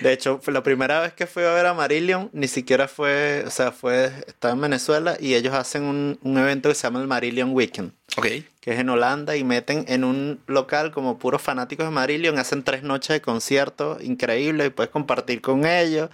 De 0.00 0.12
hecho, 0.12 0.40
la 0.46 0.62
primera 0.62 1.00
vez 1.00 1.12
que 1.12 1.26
fui 1.26 1.42
a 1.42 1.52
ver 1.52 1.66
a 1.66 1.74
Marillion, 1.74 2.30
ni 2.32 2.48
siquiera 2.48 2.88
fue, 2.88 3.42
o 3.46 3.50
sea, 3.50 3.72
fue, 3.72 4.12
estaba 4.26 4.54
en 4.54 4.60
Venezuela 4.60 5.16
y 5.18 5.34
ellos 5.34 5.54
hacen 5.54 5.82
un, 5.84 6.18
un 6.22 6.38
evento 6.38 6.68
que 6.68 6.74
se 6.74 6.82
llama 6.82 7.00
el 7.00 7.06
Marillion 7.06 7.50
Weekend. 7.52 7.92
Ok. 8.16 8.26
que 8.60 8.72
es 8.72 8.78
en 8.78 8.88
Holanda, 8.88 9.36
y 9.36 9.42
meten 9.44 9.84
en 9.88 10.04
un 10.04 10.40
local 10.46 10.92
como 10.92 11.18
puros 11.18 11.42
fanáticos 11.42 11.86
de 11.86 11.90
Marillion, 11.90 12.38
hacen 12.38 12.62
tres 12.62 12.82
noches 12.82 13.08
de 13.08 13.20
concierto 13.20 13.98
increíble 14.00 14.66
y 14.66 14.70
puedes 14.70 14.90
compartir 14.92 15.40
con 15.40 15.66
ellos. 15.66 16.10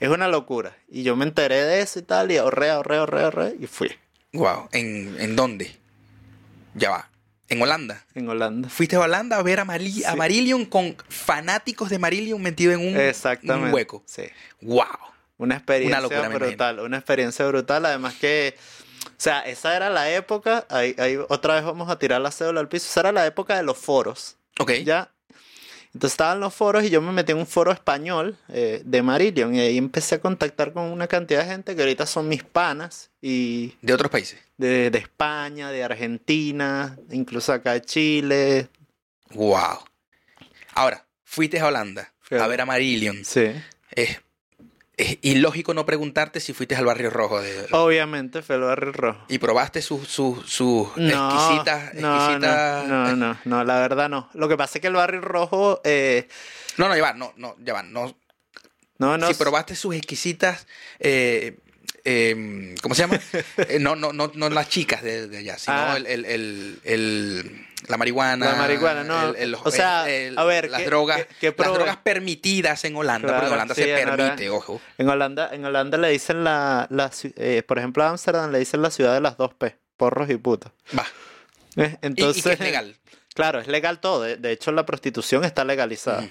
Es 0.00 0.08
una 0.08 0.28
locura. 0.28 0.76
Y 0.88 1.02
yo 1.02 1.14
me 1.16 1.24
enteré 1.24 1.62
de 1.62 1.80
eso 1.80 1.98
y 1.98 2.02
tal, 2.02 2.32
y 2.32 2.38
ahorré, 2.38 2.70
ahorré, 2.70 2.96
ahorré, 2.96 3.22
ahorré, 3.22 3.56
y 3.60 3.66
fui 3.66 3.90
Wow. 4.32 4.68
¿En, 4.72 5.16
¿En 5.20 5.36
dónde? 5.36 5.76
Ya 6.74 6.90
va. 6.90 7.10
En 7.48 7.62
Holanda. 7.62 8.04
en 8.14 8.28
Holanda. 8.28 8.68
Fuiste 8.68 8.96
a 8.96 9.00
Holanda 9.00 9.36
a 9.38 9.42
ver 9.42 9.60
a, 9.60 9.62
a. 9.62 10.16
Marillion 10.16 10.64
con 10.64 10.96
fanáticos 11.08 11.90
de 11.90 11.98
Marillion 11.98 12.40
metidos 12.42 12.74
en 12.74 12.88
un, 12.88 12.96
Exactamente. 13.00 13.68
un 13.68 13.74
hueco. 13.74 14.02
Sí. 14.06 14.24
Wow. 14.62 14.84
Una 15.38 15.56
experiencia 15.56 15.98
Una 15.98 16.02
locura, 16.02 16.28
me 16.28 16.34
brutal, 16.34 16.80
una 16.80 16.96
experiencia 16.96 17.46
brutal. 17.46 17.84
Además 17.86 18.14
que, 18.14 18.56
o 19.06 19.10
sea, 19.16 19.40
esa 19.40 19.76
era 19.76 19.90
la 19.90 20.10
época, 20.10 20.66
ahí, 20.70 20.94
ahí 20.98 21.18
otra 21.28 21.54
vez 21.54 21.64
vamos 21.64 21.90
a 21.90 21.98
tirar 21.98 22.20
la 22.20 22.30
cédula 22.30 22.60
al 22.60 22.68
piso, 22.68 22.86
esa 22.88 23.00
era 23.00 23.12
la 23.12 23.26
época 23.26 23.56
de 23.56 23.62
los 23.62 23.76
foros. 23.76 24.36
Ok. 24.58 24.72
¿Ya? 24.84 25.12
Entonces 25.96 26.12
estaban 26.12 26.40
los 26.40 26.52
foros 26.52 26.84
y 26.84 26.90
yo 26.90 27.00
me 27.00 27.10
metí 27.10 27.32
en 27.32 27.38
un 27.38 27.46
foro 27.46 27.72
español 27.72 28.36
eh, 28.50 28.82
de 28.84 29.02
Marillion 29.02 29.54
y 29.54 29.60
ahí 29.60 29.78
empecé 29.78 30.16
a 30.16 30.20
contactar 30.20 30.74
con 30.74 30.82
una 30.84 31.06
cantidad 31.06 31.40
de 31.42 31.46
gente 31.50 31.74
que 31.74 31.80
ahorita 31.80 32.04
son 32.04 32.28
mis 32.28 32.42
panas 32.44 33.08
y 33.22 33.74
De 33.80 33.94
otros 33.94 34.10
países. 34.10 34.38
de, 34.58 34.90
de 34.90 34.98
España, 34.98 35.70
de 35.70 35.82
Argentina, 35.82 36.98
incluso 37.10 37.50
acá 37.54 37.72
de 37.72 37.80
Chile. 37.80 38.68
Wow. 39.30 39.78
Ahora, 40.74 41.06
fuiste 41.24 41.58
a 41.60 41.66
Holanda 41.66 42.12
a- 42.30 42.44
a 42.44 42.46
ver 42.46 42.60
a 42.60 42.66
Marillion. 42.66 43.24
Sí. 43.24 43.46
Es, 43.90 44.20
es 44.96 45.18
ilógico 45.22 45.74
no 45.74 45.84
preguntarte 45.84 46.40
si 46.40 46.52
fuiste 46.54 46.74
al 46.74 46.86
barrio 46.86 47.10
rojo 47.10 47.40
de, 47.40 47.66
Obviamente 47.72 48.40
fue 48.42 48.56
el 48.56 48.62
barrio 48.62 48.92
rojo. 48.92 49.24
y 49.28 49.38
probaste 49.38 49.82
sus 49.82 50.08
sus 50.08 50.48
sus 50.50 50.96
No, 50.96 51.30
exquisitas, 51.30 51.94
no, 51.94 52.16
exquisitas- 52.16 52.86
no, 52.86 53.04
no, 53.08 53.16
no, 53.16 53.38
no, 53.44 53.64
la 53.64 53.78
verdad 53.78 54.08
no. 54.08 54.30
Lo 54.34 54.48
que 54.48 54.56
pasa 54.56 54.78
es 54.78 54.80
que 54.82 54.88
el 54.88 54.94
barrio 54.94 55.20
rojo, 55.20 55.80
eh, 55.84 56.28
No, 56.78 56.88
no, 56.88 56.96
ya 56.96 57.02
va, 57.02 57.12
no, 57.12 57.32
no, 57.36 57.56
ya 57.58 57.74
va, 57.74 57.82
no. 57.82 58.16
no, 58.98 59.18
no, 59.18 59.26
si 59.28 59.34
probaste 59.34 59.74
sus 59.74 59.94
exquisitas, 59.94 60.66
eh, 60.98 61.58
eh, 62.04 62.74
¿cómo 62.80 62.94
se 62.94 63.02
llama? 63.02 63.20
Eh, 63.68 63.78
no, 63.78 63.96
no, 63.96 64.12
no, 64.14 64.30
no 64.34 64.48
las 64.48 64.68
chicas 64.70 65.02
de, 65.02 65.28
de 65.28 65.38
allá, 65.38 65.58
sino 65.58 65.76
Ah. 65.76 65.96
el, 65.98 66.06
el, 66.06 66.24
el, 66.24 66.80
el- 66.84 67.65
la 67.88 67.96
marihuana. 67.96 68.46
La 68.46 68.54
marihuana, 68.56 69.04
no. 69.04 69.30
el- 69.30 69.36
el- 69.36 69.54
O 69.54 69.70
sea, 69.70 70.08
el- 70.10 70.38
a 70.38 70.44
ver, 70.44 70.70
las 70.70 70.80
¿qué- 70.82 70.86
drogas, 70.86 71.26
qué- 71.40 71.52
qué 71.52 71.54
las 71.62 71.72
drogas 71.74 71.96
permitidas 71.98 72.84
en 72.84 72.96
Holanda, 72.96 73.28
porque 73.32 73.46
en 73.46 73.52
Holanda 73.52 73.74
sí, 73.74 73.82
se 73.82 73.90
en 74.00 74.08
Holanda- 74.08 74.24
permite, 74.24 74.50
ojo. 74.50 74.80
En 74.98 75.08
Holanda, 75.08 75.50
en 75.52 75.64
Holanda 75.64 75.98
le 75.98 76.08
dicen 76.10 76.44
la, 76.44 76.86
la 76.90 77.10
eh, 77.36 77.62
por 77.66 77.78
ejemplo, 77.78 78.04
a 78.04 78.10
Ámsterdam 78.10 78.50
le 78.52 78.58
dicen 78.58 78.82
la 78.82 78.90
ciudad 78.90 79.14
de 79.14 79.20
las 79.20 79.36
dos 79.36 79.54
P, 79.54 79.76
porros 79.96 80.30
y 80.30 80.36
putas. 80.36 80.72
Va. 80.96 81.04
Eh, 81.78 81.98
Y- 82.02 82.06
Entonces, 82.06 82.38
y, 82.44 82.48
que 82.48 82.54
es 82.54 82.60
legal. 82.60 82.96
Claro, 83.34 83.60
es 83.60 83.66
legal 83.66 84.00
todo. 84.00 84.22
De, 84.22 84.38
de 84.38 84.50
hecho, 84.50 84.72
la 84.72 84.86
prostitución 84.86 85.44
está 85.44 85.62
legalizada. 85.62 86.26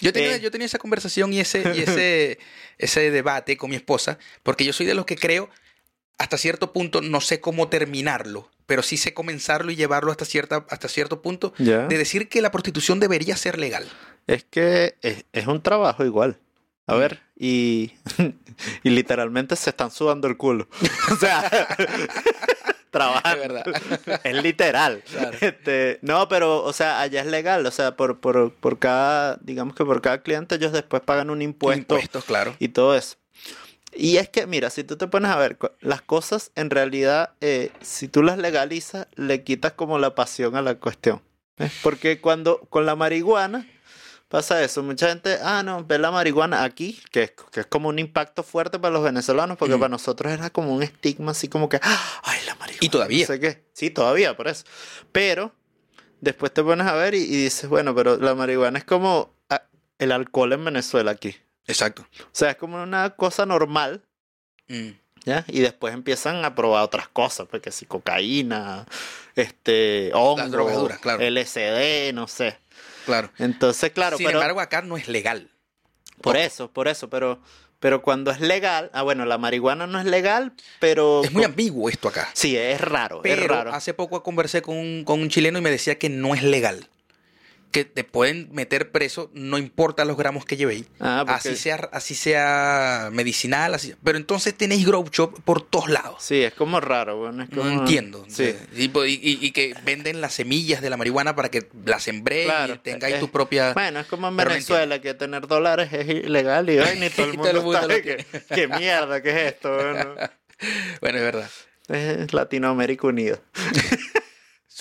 Yo 0.00 0.12
tenía, 0.12 0.36
Eh. 0.36 0.40
yo 0.40 0.52
tenía 0.52 0.66
esa 0.66 0.78
conversación 0.78 1.32
y 1.32 1.40
ese, 1.40 1.64
y 1.74 1.80
ese, 1.82 2.38
ese 2.78 3.10
debate 3.10 3.56
con 3.56 3.70
mi 3.70 3.76
esposa, 3.76 4.18
porque 4.44 4.64
yo 4.64 4.72
soy 4.72 4.86
de 4.86 4.94
los 4.94 5.04
que 5.04 5.16
creo, 5.16 5.50
hasta 6.18 6.38
cierto 6.38 6.72
punto, 6.72 7.00
no 7.00 7.20
sé 7.20 7.40
cómo 7.40 7.66
terminarlo, 7.68 8.48
pero 8.72 8.82
sí 8.82 8.96
sé 8.96 9.12
comenzarlo 9.12 9.70
y 9.70 9.76
llevarlo 9.76 10.10
hasta, 10.12 10.24
cierta, 10.24 10.64
hasta 10.70 10.88
cierto 10.88 11.20
punto, 11.20 11.52
de 11.58 11.86
decir 11.88 12.30
que 12.30 12.40
la 12.40 12.50
prostitución 12.50 13.00
debería 13.00 13.36
ser 13.36 13.58
legal. 13.58 13.86
Es 14.26 14.44
que 14.44 14.96
es, 15.02 15.26
es 15.34 15.46
un 15.46 15.62
trabajo 15.62 16.06
igual. 16.06 16.38
A 16.86 16.94
ver, 16.94 17.20
y, 17.36 17.92
y 18.82 18.88
literalmente 18.88 19.56
se 19.56 19.68
están 19.68 19.90
sudando 19.90 20.26
el 20.26 20.38
culo. 20.38 20.68
O 21.12 21.16
sea, 21.16 21.50
trabajan. 22.90 23.32
Es 23.34 23.38
verdad. 23.46 24.20
Es 24.24 24.42
literal. 24.42 25.02
Claro. 25.04 25.36
Este, 25.38 25.98
no, 26.00 26.26
pero, 26.28 26.64
o 26.64 26.72
sea, 26.72 27.02
allá 27.02 27.20
es 27.20 27.26
legal. 27.26 27.66
O 27.66 27.70
sea, 27.70 27.94
por, 27.94 28.20
por, 28.20 28.54
por 28.54 28.78
cada, 28.78 29.36
digamos 29.42 29.74
que 29.76 29.84
por 29.84 30.00
cada 30.00 30.22
cliente 30.22 30.54
ellos 30.54 30.72
después 30.72 31.02
pagan 31.02 31.28
un 31.28 31.42
impuesto 31.42 31.96
Impuestos, 31.96 32.24
claro. 32.24 32.56
y 32.58 32.68
todo 32.68 32.96
eso. 32.96 33.16
Y 33.94 34.16
es 34.16 34.28
que, 34.28 34.46
mira, 34.46 34.70
si 34.70 34.84
tú 34.84 34.96
te 34.96 35.06
pones 35.06 35.30
a 35.30 35.36
ver, 35.36 35.58
las 35.80 36.02
cosas 36.02 36.50
en 36.54 36.70
realidad, 36.70 37.34
eh, 37.40 37.70
si 37.82 38.08
tú 38.08 38.22
las 38.22 38.38
legalizas, 38.38 39.06
le 39.16 39.42
quitas 39.44 39.72
como 39.72 39.98
la 39.98 40.14
pasión 40.14 40.56
a 40.56 40.62
la 40.62 40.76
cuestión. 40.76 41.20
¿eh? 41.58 41.70
Porque 41.82 42.20
cuando 42.20 42.60
con 42.70 42.86
la 42.86 42.96
marihuana 42.96 43.66
pasa 44.28 44.62
eso, 44.64 44.82
mucha 44.82 45.08
gente, 45.10 45.36
ah, 45.42 45.62
no, 45.62 45.84
ve 45.84 45.98
la 45.98 46.10
marihuana 46.10 46.64
aquí, 46.64 46.98
que 47.10 47.24
es, 47.24 47.32
que 47.50 47.60
es 47.60 47.66
como 47.66 47.90
un 47.90 47.98
impacto 47.98 48.42
fuerte 48.42 48.78
para 48.78 48.94
los 48.94 49.02
venezolanos, 49.04 49.58
porque 49.58 49.76
Mm. 49.76 49.80
para 49.80 49.88
nosotros 49.90 50.32
era 50.32 50.48
como 50.48 50.74
un 50.74 50.82
estigma 50.82 51.32
así 51.32 51.48
como 51.48 51.68
que, 51.68 51.78
"Ah, 51.82 52.20
ay, 52.24 52.40
la 52.46 52.54
marihuana. 52.54 52.78
Y 52.80 52.88
todavía. 52.88 53.26
No 53.28 53.34
sé 53.34 53.40
qué. 53.40 53.64
Sí, 53.74 53.90
todavía, 53.90 54.34
por 54.34 54.48
eso. 54.48 54.64
Pero 55.12 55.52
después 56.22 56.50
te 56.54 56.62
pones 56.62 56.86
a 56.86 56.94
ver 56.94 57.14
y, 57.14 57.18
y 57.18 57.36
dices, 57.44 57.68
bueno, 57.68 57.94
pero 57.94 58.16
la 58.16 58.34
marihuana 58.34 58.78
es 58.78 58.84
como 58.84 59.34
ah, 59.50 59.64
el 59.98 60.12
alcohol 60.12 60.54
en 60.54 60.64
Venezuela 60.64 61.10
aquí. 61.10 61.36
Exacto. 61.66 62.06
O 62.20 62.28
sea, 62.32 62.50
es 62.50 62.56
como 62.56 62.82
una 62.82 63.10
cosa 63.10 63.46
normal, 63.46 64.02
Mm. 64.68 64.90
¿ya? 65.24 65.44
Y 65.48 65.60
después 65.60 65.92
empiezan 65.92 66.44
a 66.44 66.54
probar 66.54 66.82
otras 66.84 67.08
cosas, 67.08 67.46
porque 67.50 67.70
si 67.72 67.84
cocaína, 67.86 68.86
este, 69.34 70.10
hongo, 70.14 70.88
claro. 71.00 71.20
LSD, 71.20 72.12
no 72.14 72.26
sé. 72.28 72.58
Claro. 73.04 73.30
Entonces, 73.38 73.90
claro, 73.90 74.16
Sin 74.16 74.26
pero 74.26 74.38
embargo, 74.38 74.60
acá 74.60 74.82
no 74.82 74.96
es 74.96 75.08
legal. 75.08 75.50
por 76.20 76.36
eso, 76.36 76.70
por 76.70 76.88
eso, 76.88 77.10
pero 77.10 77.40
pero 77.80 78.00
cuando 78.00 78.30
es 78.30 78.38
legal, 78.40 78.90
ah, 78.94 79.02
bueno, 79.02 79.24
la 79.24 79.38
marihuana 79.38 79.88
no 79.88 79.98
es 79.98 80.04
legal, 80.04 80.52
pero 80.78 81.24
Es 81.24 81.32
muy 81.32 81.42
ambiguo 81.42 81.88
esto 81.88 82.06
acá. 82.06 82.30
Sí, 82.32 82.56
es 82.56 82.80
raro, 82.80 83.22
es 83.24 83.44
raro. 83.48 83.72
hace 83.74 83.92
poco 83.92 84.22
conversé 84.22 84.62
con 84.62 84.76
un, 84.76 85.02
con 85.04 85.20
un 85.20 85.28
chileno 85.28 85.58
y 85.58 85.62
me 85.62 85.70
decía 85.72 85.98
que 85.98 86.08
no 86.08 86.32
es 86.36 86.44
legal. 86.44 86.88
Que 87.72 87.84
te 87.86 88.04
pueden 88.04 88.50
meter 88.52 88.92
preso, 88.92 89.30
no 89.32 89.56
importa 89.58 90.04
los 90.04 90.16
gramos 90.18 90.44
que 90.44 90.56
llevéis. 90.58 90.86
Ah, 91.00 91.24
porque- 91.26 91.48
Así 91.48 91.56
sea, 91.56 91.88
así 91.92 92.14
sea 92.14 93.08
medicinal, 93.12 93.72
así. 93.74 93.94
Pero 94.04 94.18
entonces 94.18 94.54
tenéis 94.54 94.86
grow 94.86 95.04
shop 95.10 95.40
por 95.42 95.62
todos 95.62 95.88
lados. 95.88 96.16
Sí, 96.22 96.42
es 96.42 96.52
como 96.52 96.80
raro, 96.80 97.16
bueno, 97.18 97.42
es 97.42 97.50
No 97.50 97.66
entiendo. 97.68 98.24
Sí. 98.28 98.54
Y, 98.76 98.84
y- 98.84 99.38
y 99.40 99.50
que 99.52 99.74
venden 99.84 100.20
las 100.20 100.34
semillas 100.34 100.82
de 100.82 100.90
la 100.90 100.96
marihuana 100.98 101.34
para 101.34 101.50
que 101.50 101.66
las 101.86 102.02
Claro, 102.44 102.74
y 102.74 102.78
tengáis 102.78 103.18
tu 103.20 103.30
propia. 103.30 103.72
Bueno, 103.72 104.00
es 104.00 104.06
como 104.06 104.28
en 104.28 104.36
no 104.36 104.44
Venezuela 104.44 105.00
que 105.00 105.14
tener 105.14 105.46
dólares 105.46 105.90
es 105.92 106.06
ilegal 106.08 106.68
y, 106.68 106.76
ni 106.98 107.08
todo 107.10 107.26
el 107.26 107.34
Y 107.34 107.36
mundo, 107.38 107.50
todo 107.52 107.58
el 107.60 107.64
mundo 107.64 107.88
que, 108.02 108.26
qué 108.54 108.68
mierda, 108.68 109.22
qué 109.22 109.30
es 109.30 109.52
esto. 109.54 109.74
Bueno, 109.74 110.14
Bueno, 111.00 111.18
es 111.18 111.24
verdad. 111.24 111.50
es 111.88 112.32
Latinoamérica 112.34 113.06
unida. 113.06 113.38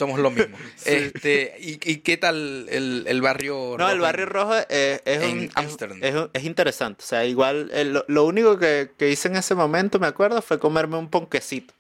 Somos 0.02 0.20
lo 0.20 0.32
mismo. 0.32 0.58
este, 0.86 1.56
y, 1.60 1.74
y 1.92 1.98
qué 1.98 2.18
tal 2.18 2.68
el, 2.70 3.04
el 3.08 3.22
barrio? 3.22 3.76
No, 3.78 3.86
el 3.92 3.98
rojo 3.98 4.02
barrio 4.02 4.26
rojo 4.26 4.56
es, 4.56 4.66
es, 4.70 5.02
en 5.06 5.24
un- 5.24 5.44
es- 6.34 6.44
interesante. 6.44 7.04
O 7.04 7.08
sea, 7.08 7.24
igual, 7.26 7.70
lo, 7.94 8.04
lo 8.08 8.26
único 8.26 8.58
que, 8.58 8.90
que 8.98 9.12
hice 9.12 9.28
en 9.28 9.36
ese 9.36 9.54
momento, 9.54 10.00
me 10.00 10.08
acuerdo, 10.08 10.42
fue 10.42 10.58
comerme 10.58 10.98
un 10.98 11.10
ponquecito. 11.10 11.76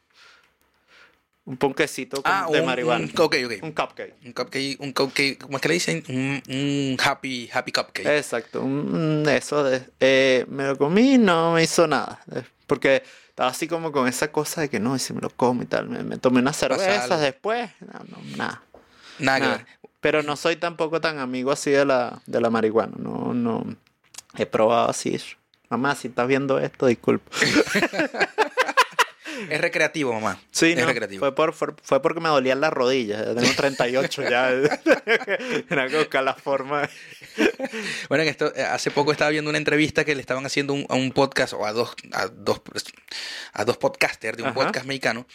Un 1.44 1.58
ponquecito 1.58 2.22
Ah, 2.24 2.48
de 2.52 2.60
un, 2.60 2.66
marihuana. 2.68 3.06
un- 3.06 3.12
ok, 3.20 3.36
ok. 3.46 3.54
Un 3.64 3.72
cupcake. 3.72 4.16
Un 4.26 4.32
cupcake, 4.34 4.78
un 4.80 4.94
cupcake, 4.94 5.38
¿cómo 5.39 5.58
es 5.58 5.62
que 5.62 5.68
le 5.70 5.74
dicen? 5.74 6.04
Un, 6.08 6.42
un 6.48 6.98
happy, 7.04 7.50
happy 7.52 7.72
cupcake. 7.72 8.06
Exacto, 8.06 8.62
un, 8.62 9.26
eso 9.28 9.64
de... 9.64 9.82
eh, 10.00 10.46
me 10.48 10.66
lo 10.68 10.78
comí 10.78 11.16
y 11.16 11.18
no 11.18 11.54
me 11.54 11.64
hizo 11.64 11.88
nada. 11.88 12.22
Porque 12.68 13.02
estaba 13.30 13.50
así 13.50 13.68
como 13.68 13.92
con 13.92 14.08
esa 14.08 14.32
cosa 14.32 14.62
de 14.62 14.70
que 14.70 14.80
no, 14.80 14.96
y 14.96 15.00
si 15.00 15.14
me 15.14 15.22
lo 15.22 15.30
como 15.32 15.64
y 15.64 15.66
tal. 15.66 15.89
Me, 15.89 16.04
me 16.04 16.18
tomé 16.18 16.39
unas 16.42 16.58
cervezas 16.58 17.20
después. 17.20 17.72
No, 17.80 18.00
no, 18.08 18.38
nada. 18.38 18.62
Nada 19.18 19.38
que 19.39 19.46
nada. 19.46 19.58
ver. 19.58 19.66
Pero 20.00 20.24
no 20.24 20.36
soy 20.36 20.56
tampoco 20.58 21.02
tan 21.02 21.18
amigo 21.20 21.52
así 21.52 21.72
de 21.72 21.86
la, 21.86 22.22
de 22.28 22.39
la 22.39 22.50
marihuana. 22.52 22.94
No, 22.98 23.34
no. 23.34 23.66
He 24.38 24.46
probado 24.46 24.89
así. 24.92 25.20
Mamá, 25.70 25.96
si 25.96 26.08
estás 26.10 26.28
viendo 26.28 26.60
esto, 26.60 26.86
disculpa. 26.86 27.32
Es 29.50 29.60
recreativo, 29.62 30.14
mamá. 30.14 30.40
Sí, 30.52 30.72
es 30.72 30.78
no, 30.78 30.86
recreativo. 30.86 31.20
fue, 31.20 31.34
por, 31.36 31.54
fue, 31.54 31.70
fue 31.84 32.02
porque 32.02 32.20
me 32.20 32.30
dolían 32.30 32.62
las 32.62 32.72
rodillas. 32.72 33.26
Ya 33.26 33.36
tengo 33.36 33.54
38 33.56 34.24
ya. 34.30 34.50
Era 35.70 35.88
que 35.88 35.98
buscar 35.98 36.24
la 36.24 36.34
forma. 36.36 36.90
Bueno, 38.10 38.24
en 38.24 38.30
esto, 38.30 38.54
eh, 38.56 38.64
hace 38.64 38.92
poco 38.92 39.12
estaba 39.12 39.32
viendo 39.32 39.50
una 39.50 39.58
entrevista 39.58 40.04
que 40.06 40.16
le 40.16 40.22
estaban 40.22 40.46
haciendo 40.46 40.74
un- 40.74 40.86
a 40.90 40.96
un 40.96 41.12
podcast 41.12 41.54
o 41.54 41.66
a 41.66 41.72
dos, 41.74 41.96
a 42.14 42.28
dos, 42.28 42.62
a 43.54 43.66
dos 43.66 43.78
podcasters 43.78 44.38
de 44.38 44.44
un 44.44 44.50
Ajá. 44.50 44.56
podcast 44.60 44.86
mexicano 44.86 45.26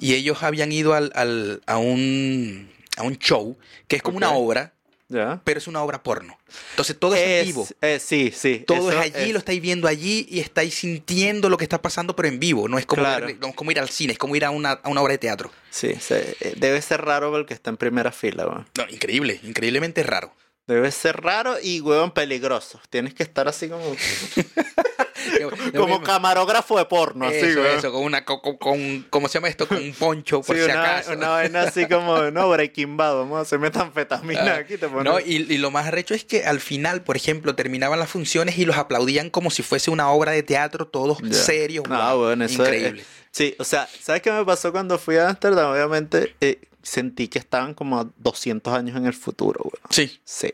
y 0.00 0.14
ellos 0.14 0.42
habían 0.42 0.72
ido 0.72 0.94
al, 0.94 1.10
al- 1.14 1.62
a, 1.66 1.78
un, 1.78 2.70
a 2.96 3.02
un 3.02 3.16
show 3.18 3.58
que 3.88 3.96
es 3.96 4.02
como 4.02 4.16
una 4.16 4.30
obra, 4.32 4.74
¿Ya? 5.10 5.40
pero 5.44 5.58
es 5.58 5.66
una 5.66 5.82
obra 5.82 6.02
porno. 6.02 6.38
Entonces 6.70 6.96
todo 6.98 7.14
es, 7.16 7.20
en 7.40 7.46
vivo. 7.46 7.66
eh, 7.82 7.98
sí, 8.00 8.32
sí. 8.34 8.62
Todo 8.66 8.92
es 8.92 8.96
allí, 8.96 9.32
lo 9.32 9.40
estáis 9.40 9.60
viendo 9.60 9.88
allí 9.88 10.24
y 10.30 10.38
estáis 10.40 10.72
sintiendo 10.74 11.48
lo 11.48 11.56
que 11.58 11.64
está 11.64 11.82
pasando, 11.82 12.14
pero 12.16 12.28
en 12.28 12.38
vivo. 12.38 12.68
No 12.68 12.78
es 12.78 12.86
como, 12.86 13.02
Claro. 13.02 13.26
ver- 13.26 13.38
no 13.40 13.48
es 13.48 13.54
como 13.56 13.70
ir 13.72 13.80
al 13.80 13.88
cine, 13.90 14.12
es 14.12 14.18
como 14.20 14.36
ir 14.36 14.44
a 14.44 14.50
una, 14.50 14.70
a 14.72 14.88
una 14.88 15.02
obra 15.02 15.12
de 15.12 15.18
teatro. 15.18 15.50
Sí, 15.70 15.92
eh, 16.10 16.54
debe 16.56 16.80
ser 16.80 17.02
raro 17.04 17.36
el 17.36 17.44
que 17.44 17.54
está 17.54 17.70
en 17.70 17.76
primera 17.76 18.12
fila, 18.12 18.46
weón. 18.46 18.68
No, 18.78 18.88
increíble, 18.88 19.40
increíblemente 19.42 20.02
raro. 20.04 20.32
Debe 20.68 20.92
ser 20.92 21.20
raro 21.20 21.56
y, 21.60 21.80
weón, 21.80 22.12
peligroso. 22.12 22.80
Tienes 22.88 23.12
que 23.12 23.24
estar 23.24 23.48
así 23.48 23.68
como, 23.68 23.82
como 25.76 26.02
camarógrafo 26.02 26.78
de 26.78 26.84
porno, 26.86 27.26
así, 27.26 27.40
weón. 27.42 27.66
eso, 27.78 27.92
con 27.92 28.02
una, 28.02 28.24
con, 28.24 28.40
con- 28.58 29.06
¿cómo 29.10 29.28
se 29.28 29.34
llama 29.34 29.48
esto? 29.48 29.66
Con 29.68 29.78
un 29.78 29.92
poncho, 29.92 30.40
por 30.42 30.56
Sí, 30.56 30.62
si 30.62 30.70
una, 30.70 30.82
acaso. 30.96 31.12
una 31.12 31.28
vaina 31.30 31.62
así 31.62 31.86
como, 31.86 32.30
no, 32.30 32.48
Breaking 32.50 32.96
Bad, 32.96 33.14
vamos 33.16 33.38
a 33.38 33.40
hacerme 33.42 33.66
metanfetamina 33.68 34.56
aquí, 34.56 34.76
te 34.76 34.88
pones... 34.88 35.00
Ah, 35.00 35.04
No, 35.04 35.20
y, 35.20 35.46
y 35.52 35.58
lo 35.58 35.70
más 35.70 35.86
arrecho 35.86 36.14
es 36.14 36.24
que 36.24 36.44
al 36.44 36.60
final, 36.60 37.02
por 37.02 37.16
ejemplo, 37.16 37.54
terminaban 37.54 37.98
las 37.98 38.10
funciones 38.10 38.58
y 38.58 38.64
los 38.64 38.76
aplaudían 38.76 39.30
como 39.30 39.50
si 39.50 39.62
fuese 39.62 39.90
una 39.90 40.10
obra 40.10 40.32
de 40.32 40.42
teatro, 40.42 40.86
todos 40.86 41.18
serios. 41.32 41.84
No, 41.88 41.96
wow, 42.14 42.22
weón, 42.26 42.42
eso 42.42 42.62
es- 42.64 42.68
increíble. 42.68 43.04
Sí, 43.32 43.54
o 43.60 43.64
sea, 43.64 43.88
¿sabes 44.02 44.22
qué 44.22 44.32
me 44.32 44.44
pasó 44.44 44.72
cuando 44.72 44.98
fui 44.98 45.16
a 45.16 45.28
Ámsterdam? 45.28 45.70
Obviamente 45.70 46.34
eh, 46.40 46.58
sentí 46.82 47.28
que 47.28 47.38
estaban 47.38 47.74
como 47.74 48.00
a 48.00 48.08
200 48.16 48.74
años 48.74 48.96
en 48.96 49.06
el 49.06 49.14
futuro, 49.14 49.60
weón. 49.62 49.80
Sí, 49.90 50.20
Sí, 50.24 50.52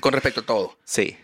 con 0.00 0.12
respecto 0.12 0.40
a 0.40 0.46
todo. 0.46 0.78
sí. 0.84 1.16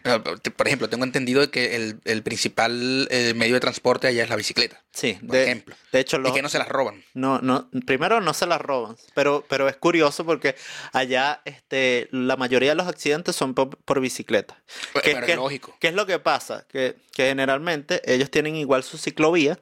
Por 0.57 0.67
ejemplo, 0.67 0.89
tengo 0.89 1.05
entendido 1.05 1.51
que 1.51 1.77
el, 1.77 2.01
el 2.05 2.23
principal 2.23 3.09
eh, 3.11 3.35
medio 3.35 3.55
de 3.55 3.61
transporte 3.61 4.07
allá 4.07 4.23
es 4.25 4.29
la 4.31 4.37
bicicleta, 4.37 4.83
Sí, 4.93 5.15
por 5.21 5.31
de, 5.31 5.45
ejemplo. 5.45 5.77
de 5.93 6.01
hecho, 6.01 6.19
Y 6.25 6.33
que 6.33 6.43
no 6.43 6.49
se 6.49 6.59
las 6.59 6.69
roban. 6.69 7.03
No, 7.15 7.41
no, 7.41 7.69
primero 7.87 8.21
no 8.21 8.33
se 8.35 8.47
las 8.47 8.61
roban, 8.61 8.97
pero, 9.15 9.45
pero 9.49 9.69
es 9.69 9.77
curioso 9.77 10.25
porque 10.25 10.55
allá 10.93 11.43
este, 11.45 12.09
la 12.13 12.37
mayoría 12.37 12.71
de 12.71 12.77
los 12.77 12.87
accidentes 12.87 13.37
son 13.37 13.55
por, 13.55 13.77
por 13.79 14.01
bicicleta. 14.01 14.63
Pues, 14.93 15.05
¿Qué, 15.05 15.13
pero 15.15 15.27
es 15.27 15.37
lógico. 15.37 15.77
qué 15.81 15.89
es 15.89 15.95
lo 15.95 16.07
que 16.07 16.19
pasa? 16.19 16.67
Que, 16.69 16.97
que 17.13 17.27
generalmente 17.29 18.01
ellos 18.05 18.31
tienen 18.31 18.57
igual 18.57 18.83
su 18.85 18.97
ciclovía, 18.99 19.59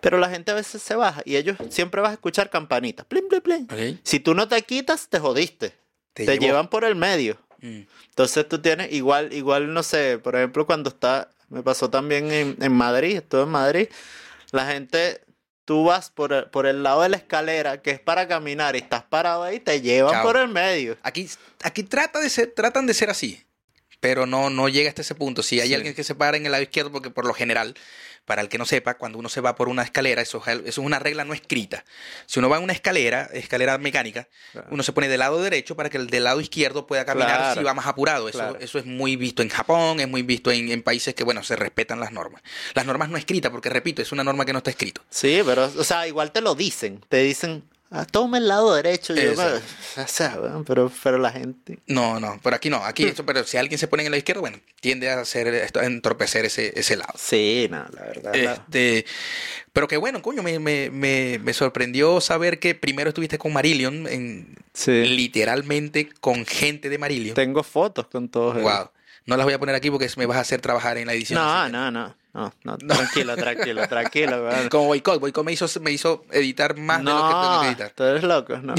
pero 0.00 0.18
la 0.18 0.28
gente 0.30 0.50
a 0.52 0.54
veces 0.54 0.82
se 0.82 0.94
baja 0.94 1.22
y 1.24 1.36
ellos 1.36 1.56
siempre 1.70 2.00
vas 2.00 2.10
a 2.10 2.14
escuchar 2.14 2.48
campanitas. 2.50 3.06
Plin, 3.06 3.28
plin, 3.28 3.40
plin. 3.42 3.68
Ok. 3.70 4.00
Si 4.04 4.20
tú 4.20 4.34
no 4.34 4.46
te 4.48 4.60
quitas, 4.62 5.08
te 5.08 5.18
jodiste. 5.18 5.74
Te, 6.12 6.38
llevan 6.38 6.68
por 6.70 6.84
el 6.84 6.94
medio. 6.94 7.38
Mm. 7.60 7.80
Entonces 8.08 8.48
tú 8.48 8.60
tienes 8.60 8.92
igual, 8.92 9.32
igual, 9.32 9.72
no 9.72 9.82
sé, 9.82 10.18
por 10.18 10.36
ejemplo, 10.36 10.66
cuando 10.66 10.90
está, 10.90 11.30
me 11.48 11.62
pasó 11.62 11.90
también 11.90 12.30
en, 12.30 12.56
en 12.60 12.72
Madrid, 12.72 13.16
estuve 13.16 13.42
en 13.42 13.48
Madrid, 13.48 13.88
la 14.52 14.66
gente, 14.66 15.20
tú 15.64 15.84
vas 15.84 16.10
por 16.10 16.32
el, 16.32 16.44
por 16.46 16.66
el 16.66 16.82
lado 16.82 17.02
de 17.02 17.08
la 17.08 17.16
escalera, 17.16 17.82
que 17.82 17.90
es 17.90 18.00
para 18.00 18.28
caminar, 18.28 18.74
y 18.76 18.78
estás 18.78 19.02
parado 19.02 19.42
ahí, 19.42 19.60
te 19.60 19.80
llevan 19.80 20.12
Chao. 20.14 20.22
por 20.22 20.36
el 20.36 20.48
medio. 20.48 20.96
Aquí, 21.02 21.28
aquí 21.62 21.82
trata 21.82 22.20
de 22.20 22.30
ser, 22.30 22.52
tratan 22.54 22.86
de 22.86 22.94
ser 22.94 23.10
así, 23.10 23.42
pero 24.00 24.26
no, 24.26 24.50
no 24.50 24.68
llega 24.68 24.88
hasta 24.88 25.02
ese 25.02 25.14
punto. 25.14 25.42
Si 25.42 25.60
hay 25.60 25.68
Sí. 25.68 25.74
alguien 25.74 25.94
que 25.94 26.04
se 26.04 26.14
para 26.14 26.36
en 26.36 26.46
el 26.46 26.52
lado 26.52 26.62
izquierdo, 26.62 26.92
porque 26.92 27.10
por 27.10 27.24
lo 27.26 27.34
general, 27.34 27.74
para 28.26 28.42
el 28.42 28.48
que 28.50 28.58
no 28.58 28.66
sepa, 28.66 28.94
cuando 28.94 29.18
uno 29.18 29.28
se 29.30 29.40
va 29.40 29.54
por 29.54 29.68
una 29.70 29.82
escalera, 29.82 30.20
eso, 30.20 30.38
es 30.42 30.48
al- 30.48 30.60
eso 30.60 30.68
es 30.82 30.86
una 30.86 30.98
regla 30.98 31.24
no 31.24 31.32
escrita. 31.32 31.84
Si 32.26 32.38
uno 32.38 32.48
va 32.50 32.58
en 32.58 32.64
una 32.64 32.72
escalera, 32.74 33.30
escalera 33.32 33.78
mecánica, 33.78 34.28
Claro. 34.52 34.68
uno 34.70 34.82
se 34.82 34.92
pone 34.92 35.08
del 35.08 35.20
lado 35.20 35.40
derecho 35.40 35.76
para 35.76 35.88
que 35.88 35.96
el 35.96 36.08
del 36.08 36.24
lado 36.24 36.40
izquierdo 36.40 36.86
pueda 36.86 37.04
caminar 37.06 37.36
Claro. 37.38 37.60
si 37.60 37.64
va 37.64 37.72
más 37.72 37.86
apurado. 37.86 38.28
Eso, 38.28 38.38
Claro. 38.38 38.58
eso 38.60 38.78
es 38.78 38.84
muy 38.84 39.16
visto 39.16 39.42
en 39.42 39.48
Japón, 39.48 40.00
es 40.00 40.08
muy 40.08 40.22
visto 40.22 40.50
en, 40.50 40.70
en 40.70 40.82
países 40.82 41.14
que, 41.14 41.24
bueno, 41.24 41.42
se 41.42 41.56
respetan 41.56 42.00
las 42.00 42.12
normas. 42.12 42.42
Las 42.74 42.84
normas 42.84 43.08
no 43.08 43.16
escritas, 43.16 43.50
porque 43.50 43.70
repito, 43.70 44.02
es 44.02 44.12
una 44.12 44.24
norma 44.24 44.44
que 44.44 44.52
no 44.52 44.58
está 44.58 44.70
escrito. 44.70 45.02
Sí, 45.08 45.40
pero, 45.46 45.64
o 45.64 45.84
sea, 45.84 46.06
igual 46.06 46.32
te 46.32 46.40
lo 46.40 46.54
dicen, 46.54 47.04
te 47.08 47.18
dicen, 47.22 47.62
toma 48.10 48.38
el 48.38 48.48
lado 48.48 48.74
derecho. 48.74 49.14
yo, 49.14 49.22
Eso. 49.22 49.34
"Bueno, 49.42 49.56
o 49.96 50.06
sea, 50.06 50.36
bueno, 50.38 50.64
pero, 50.66 50.90
pero 51.02 51.18
la 51.18 51.30
gente... 51.30 51.78
No, 51.86 52.18
no, 52.20 52.38
pero 52.42 52.56
aquí 52.56 52.68
no. 52.70 52.84
Aquí, 52.84 53.04
Hmm. 53.04 53.08
eso, 53.08 53.26
pero 53.26 53.44
si 53.44 53.56
alguien 53.56 53.78
se 53.78 53.86
pone 53.88 54.02
en 54.02 54.06
el 54.06 54.10
lado 54.12 54.18
izquierdo, 54.18 54.40
bueno, 54.40 54.58
tiende 54.80 55.10
a 55.10 55.20
hacer 55.20 55.46
esto, 55.48 55.80
a 55.80 55.84
entorpecer 55.86 56.44
ese, 56.44 56.78
ese 56.78 56.96
lado. 56.96 57.12
Sí, 57.16 57.68
no, 57.70 57.84
la 57.92 58.02
verdad. 58.02 58.34
la- 58.34 58.52
Este, 58.54 59.04
pero 59.72 59.88
que 59.88 59.96
bueno, 59.96 60.22
coño, 60.22 60.42
me, 60.42 60.58
me, 60.58 60.90
me, 60.90 61.38
me 61.42 61.52
sorprendió 61.52 62.20
saber 62.20 62.58
que 62.58 62.74
primero 62.74 63.08
estuviste 63.10 63.38
con 63.38 63.52
Marillion, 63.52 64.06
en, 64.08 64.56
Sí. 64.72 64.90
literalmente 65.06 66.08
con 66.20 66.44
gente 66.46 66.88
de 66.88 66.98
Marillion. 66.98 67.34
Tengo 67.34 67.62
fotos 67.62 68.06
con 68.08 68.28
todos 68.28 68.56
ellos. 68.56 68.70
Wow. 68.70 68.90
No 69.26 69.36
las 69.36 69.44
voy 69.44 69.54
a 69.54 69.58
poner 69.58 69.74
aquí 69.74 69.90
porque 69.90 70.08
me 70.16 70.26
vas 70.26 70.36
a 70.36 70.40
hacer 70.40 70.60
trabajar 70.60 70.98
en 70.98 71.06
la 71.06 71.12
edición. 71.14 71.40
No, 71.40 71.68
no, 71.68 71.90
no, 71.90 72.14
no, 72.36 72.52
no, 72.64 72.76
tranquilo, 72.78 73.34
tranquilo, 73.36 73.88
tranquilo, 73.88 74.44
weón. 74.48 74.68
Como 74.68 74.86
boicot, 74.86 75.18
boicot 75.20 75.44
me 75.44 75.52
hizo, 75.52 75.66
me 75.80 75.90
hizo 75.90 76.24
editar 76.30 76.76
más 76.76 76.98
de 76.98 77.04
lo 77.04 77.16
que 77.28 77.34
tengo 77.34 77.60
que 77.62 77.66
editar. 77.68 77.90
tú 77.94 78.04
eres 78.04 78.22
loco, 78.24 78.56
no. 78.58 78.74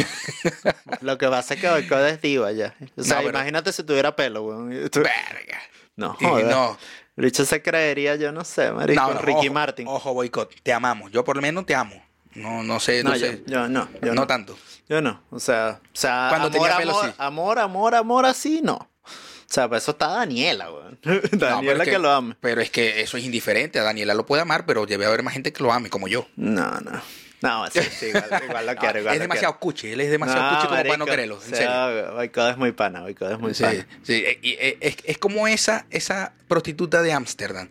lo 1.01 1.17
que 1.17 1.27
pasa 1.27 1.53
es 1.55 1.61
que 1.61 1.69
Boicot 1.69 1.99
es 2.05 2.21
diva 2.21 2.51
ya. 2.51 2.75
O 2.95 3.03
sea, 3.03 3.15
No, 3.17 3.23
pero- 3.23 3.37
imagínate 3.37 3.71
si 3.73 3.83
tuviera 3.83 4.15
pelo, 4.15 4.43
weón. 4.43 4.69
Verga. 4.69 5.59
No, 5.95 6.13
joder. 6.13 6.45
no, 6.45 6.77
El 7.15 7.25
bicho 7.25 7.43
se 7.45 7.61
creería, 7.63 8.15
yo 8.15 8.31
no 8.31 8.43
sé, 8.43 8.71
marico, 8.71 9.01
no, 9.01 9.13
no, 9.15 9.19
Ricky 9.21 9.47
ojo, 9.47 9.53
Martin. 9.53 9.87
Ojo, 9.87 10.13
boicot, 10.13 10.53
te 10.61 10.71
amamos. 10.71 11.11
Yo 11.11 11.23
por 11.23 11.35
lo 11.35 11.41
menos 11.41 11.65
te 11.65 11.73
amo. 11.73 11.99
No, 12.35 12.61
no 12.61 12.79
sé, 12.79 13.03
no, 13.03 13.09
no, 13.09 13.15
yo, 13.15 13.25
sé. 13.25 13.43
yo 13.47 13.67
no, 13.67 13.89
yo 14.03 14.09
no, 14.13 14.21
no. 14.21 14.27
tanto. 14.27 14.55
Yo 14.87 15.01
no, 15.01 15.23
o 15.31 15.39
sea, 15.39 15.79
o 15.83 15.89
sea, 15.91 16.27
Cuando 16.29 16.47
amor, 16.49 16.61
tenía 16.61 16.77
pelo, 16.77 16.91
amor, 16.91 17.05
sí. 17.09 17.15
amor, 17.17 17.59
amor, 17.59 17.95
amor, 17.95 18.25
así 18.27 18.61
no. 18.63 18.86
O 19.49 19.53
sea, 19.53 19.69
para 19.69 19.77
eso 19.77 19.91
está 19.91 20.07
Daniela, 20.07 20.71
weón. 20.71 20.99
No, 21.31 21.37
Daniela 21.37 21.85
que, 21.85 21.97
lo 21.97 22.11
ame. 22.11 22.35
Pero 22.41 22.61
es 22.61 22.69
que 22.69 23.01
eso 23.01 23.17
es 23.17 23.23
indiferente. 23.23 23.79
A 23.79 23.83
Daniela 23.83 24.13
lo 24.13 24.25
puede 24.25 24.41
amar, 24.41 24.65
pero 24.65 24.85
debe 24.85 25.05
haber 25.05 25.23
más 25.23 25.33
gente 25.33 25.53
que 25.53 25.63
lo 25.63 25.71
ame, 25.71 25.89
como 25.89 26.07
yo. 26.07 26.27
No, 26.35 26.71
no. 26.81 27.01
No, 27.39 27.67
sí, 27.69 27.79
sí, 27.81 28.07
igual, 28.07 28.25
igual 28.49 28.65
lo 28.65 28.75
quiero, 28.75 28.99
igual 28.99 29.13
es 29.13 29.19
lo 29.19 29.23
demasiado 29.23 29.59
cuchi. 29.59 29.89
Él 29.91 30.01
es 30.01 30.09
demasiado 30.09 30.41
quiero. 30.41 30.55
cuchi 30.55 30.67
como 30.67 30.77
para 30.77 30.97
no 30.97 31.05
marico, 31.05 31.05
quererlo. 31.05 31.35
En 31.35 31.53
o 31.53 32.21
serio. 32.25 32.49
es 32.49 32.57
muy 32.57 32.71
pana, 32.71 33.01
Boicot 33.01 33.31
es 33.31 33.39
muy 33.39 33.53
Sí, 33.53 33.63
pana. 33.63 33.87
sí, 34.01 34.13
eh, 34.25 34.39
y, 34.41 34.51
eh, 34.53 34.77
es, 34.81 34.97
es 35.03 35.17
como 35.19 35.47
esa, 35.47 35.85
esa 35.91 36.33
prostituta 36.47 37.01
de 37.01 37.13
Ámsterdam. 37.13 37.69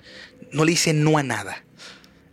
No 0.53 0.65
le 0.65 0.71
dice 0.71 0.93
no 0.93 1.19
a 1.19 1.23
nada. 1.23 1.65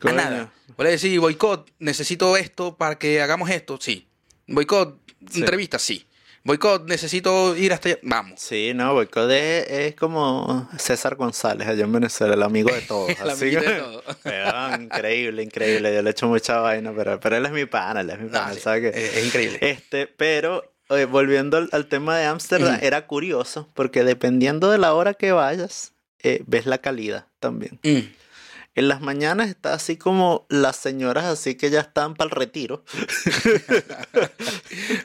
A 0.02 0.12
nada. 0.12 0.52
Puede 0.76 0.92
decir, 0.92 1.20
boicot, 1.20 1.72
necesito 1.80 2.38
esto 2.38 2.78
para 2.78 2.98
que 2.98 3.22
hagamos 3.22 3.50
esto. 3.50 3.78
Sí. 3.82 4.08
Boicot, 4.48 5.00
entrevista, 5.34 5.80
sí. 5.80 6.06
Boicot, 6.46 6.86
necesito 6.90 7.56
ir 7.56 7.72
hasta 7.72 7.90
allá. 7.90 8.00
Vamos. 8.04 8.40
Sí, 8.42 8.74
no, 8.76 8.94
Boicot 8.94 9.32
es, 9.32 9.70
es 9.70 9.96
como 9.96 10.70
César 10.78 11.16
González 11.16 11.68
allá 11.68 11.86
en 11.86 11.92
Venezuela, 11.94 12.34
el 12.34 12.44
amigo 12.44 12.70
de 12.74 12.82
todos. 12.88 13.10
El 13.18 13.30
así 13.30 13.50
que- 13.50 13.60
de 13.62 13.80
todos. 13.80 14.04
Increíble, 14.82 15.42
increíble. 15.44 15.94
Yo 15.96 16.02
le 16.02 16.10
echo 16.10 16.28
mucha 16.28 16.60
vaina, 16.60 16.92
pero, 16.96 17.18
pero 17.20 17.38
él 17.38 17.46
es 17.46 17.52
mi 17.54 17.66
pana, 17.66 18.02
él 18.02 18.10
es 18.10 18.20
mi 18.20 18.30
pana, 18.30 18.50
No, 18.50 18.54
sí, 18.56 18.60
¿sabe 18.60 18.82
qué? 18.82 18.90
es, 18.90 19.18
es 19.18 19.26
increíble. 19.26 19.58
Este, 19.62 20.08
pero 20.08 20.74
oye, 20.90 21.06
volviendo 21.06 21.56
al, 21.58 21.70
al 21.72 21.88
tema 21.88 22.18
de 22.18 22.26
Ámsterdam, 22.26 22.78
era 22.82 23.08
curioso, 23.08 23.70
porque 23.74 24.04
dependiendo 24.04 24.70
de 24.70 24.78
la 24.80 24.94
hora 24.94 25.14
que 25.14 25.32
vayas, 25.32 25.94
eh, 26.22 26.44
ves 26.46 26.66
la 26.66 26.80
calidad 26.80 27.28
también. 27.40 27.80
Mm. 27.84 28.00
En 28.76 28.88
las 28.88 29.02
mañanas 29.02 29.50
está 29.50 29.74
así 29.74 29.98
como 29.98 30.46
las 30.50 30.78
señoras 30.78 31.26
así 31.26 31.56
que 31.56 31.70
ya 31.70 31.82
están 31.82 32.16
para 32.16 32.30
el 32.30 32.36
retiro. 32.36 32.84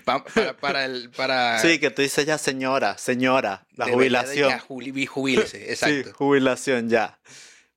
Pa- 0.04 0.24
para, 0.24 0.56
para 0.56 0.84
el. 0.84 1.10
Para 1.10 1.58
Sí, 1.60 1.78
que 1.78 1.90
tú 1.90 2.02
dices 2.02 2.26
ya 2.26 2.38
señora, 2.38 2.96
señora, 2.98 3.66
la 3.76 3.86
de 3.86 3.92
jubilación. 3.92 4.48
ya 4.50 4.58
Sí, 5.50 5.56
exacto. 5.58 6.12
jubilación 6.14 6.88
ya. 6.88 7.18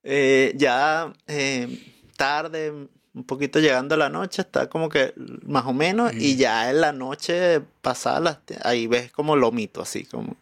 Eh, 0.04 0.54
ya 0.56 1.14
eh, 1.28 1.68
tarde, 2.16 2.72
un 3.14 3.24
poquito 3.26 3.60
llegando 3.60 3.96
a 3.96 3.98
la 3.98 4.10
noche, 4.10 4.42
está 4.44 4.70
como 4.70 4.90
que 4.90 5.14
más 5.44 5.66
o 5.66 5.74
menos, 5.74 6.14
y 6.14 6.38
ya 6.38 6.70
en 6.72 6.82
la 6.82 6.92
noche 6.94 7.62
pasada, 7.82 8.42
ahí 8.64 8.88
ves 8.88 9.12
como 9.12 9.36
lomito, 9.36 9.82
así 9.82 10.06
como, 10.06 10.38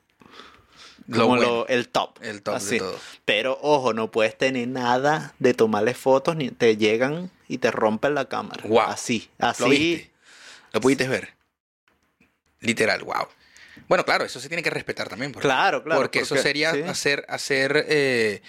Lo 1.10 1.24
como 1.24 1.28
bueno, 1.38 1.52
lo- 1.52 1.68
el 1.68 1.90
top. 1.90 2.18
el 2.22 2.42
top 2.44 2.56
así. 2.56 2.72
de 2.76 2.80
todo. 2.80 3.00
Pero 3.26 3.58
ojo, 3.62 3.94
no 3.94 4.12
puedes 4.12 4.38
tener 4.38 4.68
nada 4.68 5.34
de 5.40 5.54
tomarle 5.54 5.94
fotos, 5.94 6.36
ni 6.36 6.50
te 6.52 6.78
llegan 6.78 7.32
y 7.48 7.58
te 7.58 7.72
rompen 7.72 8.14
la 8.16 8.26
cámara. 8.26 8.64
Guau. 8.66 8.90
Así, 8.90 9.30
así. 9.40 9.64
¿Lo 9.64 9.70
viste? 9.70 10.12
¿Lo 10.74 10.82
pudiste 10.82 11.08
ver? 11.08 11.34
Literal, 12.62 13.04
wow. 13.04 13.28
Bueno, 13.88 14.04
claro, 14.06 14.26
eso 14.26 14.40
se 14.40 14.48
tiene 14.50 14.62
que 14.62 14.70
respetar 14.70 15.08
también. 15.10 15.32
Porque, 15.32 15.48
Claro, 15.48 15.84
claro. 15.84 16.00
porque 16.02 16.20
eso 16.20 16.36
sería 16.38 16.74
sí. 16.74 16.82
hacer, 16.84 17.26
hacer 17.30 17.86
eh, 17.88 18.42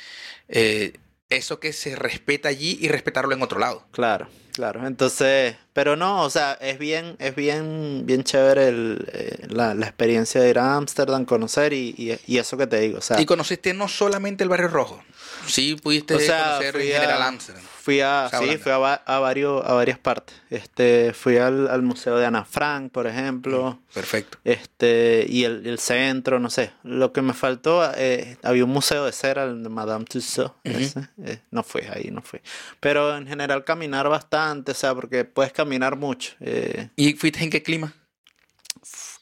eh, 0.49 0.93
eso 1.31 1.61
que 1.61 1.73
se 1.73 1.97
respeta 1.97 2.49
allí 2.49 2.79
y 2.81 2.89
respetarlo 2.89 3.35
en 3.35 3.43
otro 3.43 3.59
lado. 3.59 3.87
Claro, 3.93 4.29
claro. 4.53 4.87
Entonces, 4.87 5.57
pero 5.73 5.97
no, 5.97 6.23
o 6.23 6.31
sea, 6.31 6.59
es 6.61 6.79
bien, 6.79 7.17
es 7.19 7.35
bien, 7.35 8.03
bien 8.05 8.25
chévere 8.25 8.69
el, 8.69 9.09
eh, 9.13 9.47
la, 9.49 9.75
la 9.75 9.87
experiencia 9.87 10.41
de 10.41 10.51
ir 10.51 10.59
a 10.59 10.75
Ámsterdam, 10.77 11.25
conocer 11.25 11.73
y, 11.73 11.95
y, 11.97 12.19
y 12.27 12.39
eso 12.39 12.57
que 12.57 12.67
te 12.67 12.81
digo. 12.81 12.99
O 12.99 13.03
sea, 13.03 13.21
Y 13.21 13.27
conociste 13.27 13.73
no 13.73 13.89
solamente 13.89 14.43
el 14.43 14.51
barrio 14.51 14.69
rojo, 14.69 15.03
sí 15.47 15.77
pudiste 15.77 16.15
o 16.17 16.21
sea, 16.21 16.57
conocer 16.59 16.77
en 16.77 16.93
general 16.93 17.23
Amsterdam. 17.23 17.63
Fui 17.81 18.01
a, 18.03 18.25
O 18.27 18.29
sea, 18.29 18.41
sí, 18.41 18.59
fui 18.59 18.73
a, 18.73 18.77
a 18.77 19.19
varios, 19.21 19.65
a 19.65 19.73
varias 19.73 19.99
partes. 19.99 20.37
Este, 20.51 21.13
fui 21.15 21.39
al, 21.39 21.67
al 21.69 21.81
museo 21.83 22.17
de 22.19 22.27
Ana 22.27 22.45
Frank, 22.45 22.93
por 22.93 23.07
ejemplo. 23.07 23.81
Perfecto. 23.95 24.39
Este, 24.45 25.25
y 25.29 25.45
el, 25.45 25.67
el 25.67 25.79
centro, 25.79 26.39
no 26.41 26.51
sé. 26.51 26.73
Lo 26.83 27.13
que 27.13 27.23
me 27.23 27.33
faltó, 27.33 27.91
eh, 27.97 28.37
había 28.43 28.65
un 28.65 28.71
museo 28.71 29.07
de 29.07 29.13
cera, 29.13 29.45
el 29.45 29.63
de 29.63 29.69
Madame 29.71 30.05
Tussauds. 30.05 30.53
Ese, 30.65 31.09
eh, 31.25 31.41
no 31.51 31.63
fui, 31.63 31.83
ahí 31.93 32.11
no 32.13 32.21
fui. 32.21 32.41
Pero 32.81 33.17
en 33.17 33.27
general 33.27 33.65
caminar 33.65 34.09
bastante, 34.09 34.73
o 34.73 34.75
sea, 34.75 34.95
porque 34.95 35.25
puedes 35.25 35.53
caminar 35.53 35.97
mucho. 35.97 36.33
eh, 36.41 36.91
¿Y 36.97 37.15
fuiste 37.15 37.43
en 37.43 37.51
qué 37.51 37.63
clima? 37.63 37.95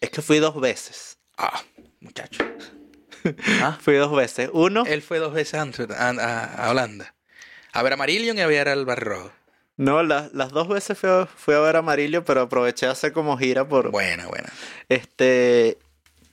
es 0.01 0.11
que 0.11 0.23
fui 0.23 0.39
dos 0.39 0.61
veces. 0.61 1.19
Ah, 1.37 1.63
muchacho. 2.01 2.45
Ah, 3.61 3.77
Fui 3.81 3.95
dos 3.97 4.15
veces. 4.15 4.49
Uno, 4.53 4.85
él 4.87 5.03
fue 5.03 5.19
dos 5.19 5.35
veces 5.35 5.55
a, 5.55 5.63
a- 6.09 6.65
a 6.67 6.71
Holanda. 6.71 7.15
A 7.79 7.83
ver 7.83 7.93
a 7.93 7.97
Marillion 7.97 8.37
y 8.37 8.41
a 8.41 8.47
ver 8.49 8.69
al 8.69 8.85
barrio 8.85 9.09
rojo. 9.11 9.33
no, 9.77 10.03
la- 10.03 10.29
las 10.33 10.51
dos 10.51 10.67
veces 10.69 10.99
fui 10.99 11.09
a, 11.09 11.27
fui 11.27 11.55
a 11.55 11.61
ver 11.61 11.77
a 11.77 11.79
Amarillo, 11.79 12.25
pero 12.25 12.41
aproveché 12.43 12.87
a 12.87 12.91
hacer 12.91 13.13
como 13.13 13.39
gira 13.39 13.69
por... 13.69 13.91
Buena, 13.93 14.27
buena. 14.27 14.49
Este, 14.89 15.79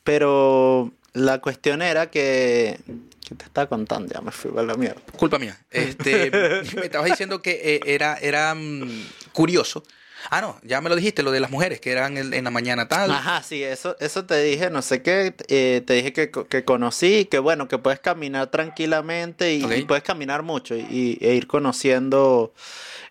pero 0.03 0.91
la 1.13 1.39
cuestión 1.41 1.81
era 1.81 2.09
que... 2.09 2.79
¿Qué 3.27 3.35
te 3.35 3.45
estaba 3.45 3.67
contando? 3.67 4.13
Ya 4.13 4.21
me 4.21 4.31
fui 4.31 4.51
a 4.57 4.61
la 4.63 4.75
mierda. 4.75 5.01
Culpa 5.17 5.37
mía. 5.39 5.57
Este, 5.71 6.29
me 6.75 6.85
estabas 6.85 7.09
diciendo 7.09 7.41
que 7.41 7.75
eh, 7.75 7.79
era, 7.85 8.17
era 8.17 8.53
mm, 8.55 8.89
curioso. 9.33 9.83
Ah, 10.29 10.41
no, 10.41 10.57
ya 10.63 10.81
me 10.81 10.89
lo 10.89 10.95
dijiste, 10.95 11.23
lo 11.23 11.31
de 11.31 11.39
las 11.39 11.51
mujeres, 11.51 11.79
que 11.79 11.91
eran 11.91 12.17
en, 12.17 12.33
en 12.33 12.43
la 12.43 12.51
mañana 12.51 12.87
tal. 12.87 13.11
Ajá, 13.11 13.43
sí, 13.43 13.63
eso, 13.63 13.95
eso 13.99 14.25
te 14.25 14.41
dije, 14.41 14.69
no 14.69 14.81
sé 14.81 15.01
qué, 15.01 15.35
eh, 15.47 15.83
te 15.85 15.93
dije 15.93 16.13
que, 16.13 16.31
que 16.31 16.63
conocí, 16.63 17.25
que 17.25 17.39
bueno, 17.39 17.67
que 17.67 17.77
puedes 17.77 17.99
caminar 17.99 18.47
tranquilamente 18.47 19.53
y, 19.53 19.83
puedes 19.85 20.03
caminar 20.03 20.43
mucho 20.43 20.75
y, 20.75 21.17
e 21.21 21.35
ir 21.35 21.47
conociendo 21.47 22.53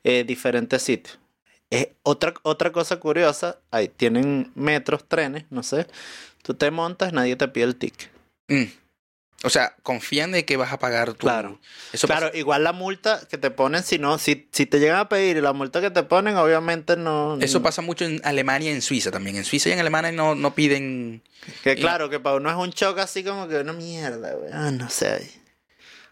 eh, 0.03 0.25
diferentes 0.25 0.83
sitios. 0.83 1.19
Eh, 1.71 1.95
otra, 2.03 2.35
otra 2.43 2.71
cosa 2.73 3.01
curiosa, 3.01 3.59
ahí 3.71 3.89
tienen 3.89 4.53
metros, 4.55 5.09
trenes, 5.09 5.45
no 5.51 5.63
sé, 5.63 5.87
tú 6.43 6.55
te 6.55 6.71
montas, 6.71 7.13
nadie 7.13 7.37
te 7.37 7.49
pide 7.49 7.65
el 7.65 7.77
ticket. 7.77 8.11
Mm. 8.49 8.84
O 9.43 9.51
sea, 9.51 9.75
confían 9.83 10.33
de 10.33 10.47
que 10.47 10.57
vas 10.57 10.73
a 10.73 10.79
pagar 10.79 11.13
tu... 11.13 11.27
Claro. 11.27 11.61
Eso 11.93 12.07
claro, 12.07 12.29
pasa, 12.29 12.39
igual 12.39 12.65
la 12.65 12.73
multa 12.73 13.21
que 13.29 13.37
te 13.37 13.51
ponen, 13.51 13.83
si 13.83 13.99
no, 13.99 14.17
si, 14.17 14.49
si 14.53 14.65
te 14.65 14.81
llegan 14.81 14.97
a 14.97 15.09
pedir 15.09 15.43
la 15.43 15.53
multa 15.53 15.83
que 15.83 15.91
te 15.91 16.03
ponen, 16.03 16.37
obviamente 16.37 16.97
no... 16.97 17.37
eso 17.41 17.63
pasa 17.63 17.83
mucho 17.83 18.07
en 18.07 18.23
Alemania 18.25 18.71
y 18.71 18.75
en 18.75 18.81
Suiza 18.81 19.11
también. 19.11 19.37
En 19.37 19.45
Suiza 19.45 19.69
y 19.69 19.73
en 19.73 19.81
Alemania 19.81 20.13
no, 20.13 20.35
no 20.35 20.55
piden... 20.55 21.23
Que 21.63 21.73
y- 21.73 21.77
claro, 21.77 22.09
que 22.09 22.21
para 22.21 22.37
uno 22.37 22.49
es 22.49 22.57
un 22.57 22.73
choque 22.73 23.03
así 23.03 23.23
como 23.23 23.47
que 23.47 23.57
una 23.57 23.75
mierda, 23.75 24.33
güey. 24.33 24.51
Ah, 24.51 24.71
no 24.71 24.89
sé. 24.89 25.31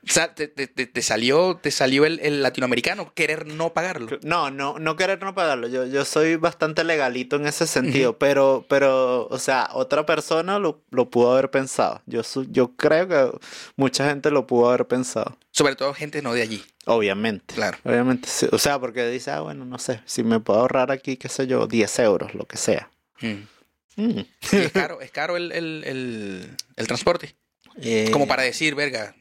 O 0.05 0.12
sea, 0.12 0.34
te, 0.34 0.48
te- 0.48 0.66
te- 0.66 1.03
salió, 1.03 1.57
te 1.62 1.70
salió 1.70 2.05
el, 2.05 2.18
el 2.20 2.42
latinoamericano 2.42 3.12
querer 3.14 3.46
no 3.46 3.72
pagarlo. 3.72 4.18
No, 4.22 4.50
no, 4.50 4.78
no 4.80 4.96
querer 4.96 5.20
no 5.22 5.32
pagarlo. 5.32 5.68
Yo, 5.68 5.86
yo 5.86 6.05
soy 6.05 6.34
bastante 6.34 6.82
legalito 6.82 7.36
en 7.36 7.46
ese 7.46 7.68
sentido, 7.68 8.18
pero, 8.18 8.66
pero, 8.68 9.28
o 9.28 9.38
sea, 9.38 9.68
otra 9.72 10.05
persona 10.05 10.59
lo, 10.59 10.82
lo 10.90 11.09
pudo 11.09 11.32
haber 11.32 11.53
pensado. 11.53 12.03
Yo, 12.07 12.22
yo 12.50 12.74
creo 12.76 13.07
que 13.07 13.38
mucha 13.76 14.09
gente 14.09 14.32
lo 14.32 14.44
pudo 14.48 14.70
haber 14.70 14.86
pensado. 14.88 15.38
Sobre 15.53 15.76
todo 15.76 15.94
gente 15.94 16.20
no 16.20 16.34
de 16.34 16.42
allí. 16.42 16.64
Obviamente. 16.86 17.55
Claro. 17.55 17.78
Obviamente, 17.84 18.28
sí. 18.28 18.48
o 18.50 18.59
sea, 18.59 18.80
porque 18.80 19.07
dice, 19.09 19.30
ah, 19.30 19.40
bueno, 19.42 19.64
no 19.64 19.78
sé, 19.78 20.00
si 20.05 20.24
me 20.24 20.40
puedo 20.40 20.59
ahorrar 20.61 20.90
aquí, 20.90 21.16
qué 21.16 21.28
sé 21.28 21.46
yo, 21.46 21.68
10 21.68 21.98
euros, 22.00 22.34
lo 22.34 22.44
que 22.46 22.57
sea. 22.57 22.90
Mm. 23.20 23.46
Mm. 23.94 24.18
Y 24.53 24.57
es 24.57 24.72
caro, 24.72 25.00
es 25.00 25.12
caro 25.12 25.36
el, 25.36 25.53
el- 25.53 25.84
el- 25.86 26.57
el 26.76 26.86
transporte. 26.88 27.36
Eh, 27.80 28.11
Como 28.12 28.26
para 28.26 28.42
decir, 28.42 28.74
verga, 28.74 29.14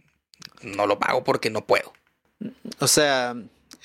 no 0.64 0.88
lo 0.88 1.00
pago 1.00 1.24
porque 1.24 1.50
no 1.50 1.66
puedo. 1.66 1.94
O 2.80 2.88
sea, 2.88 3.36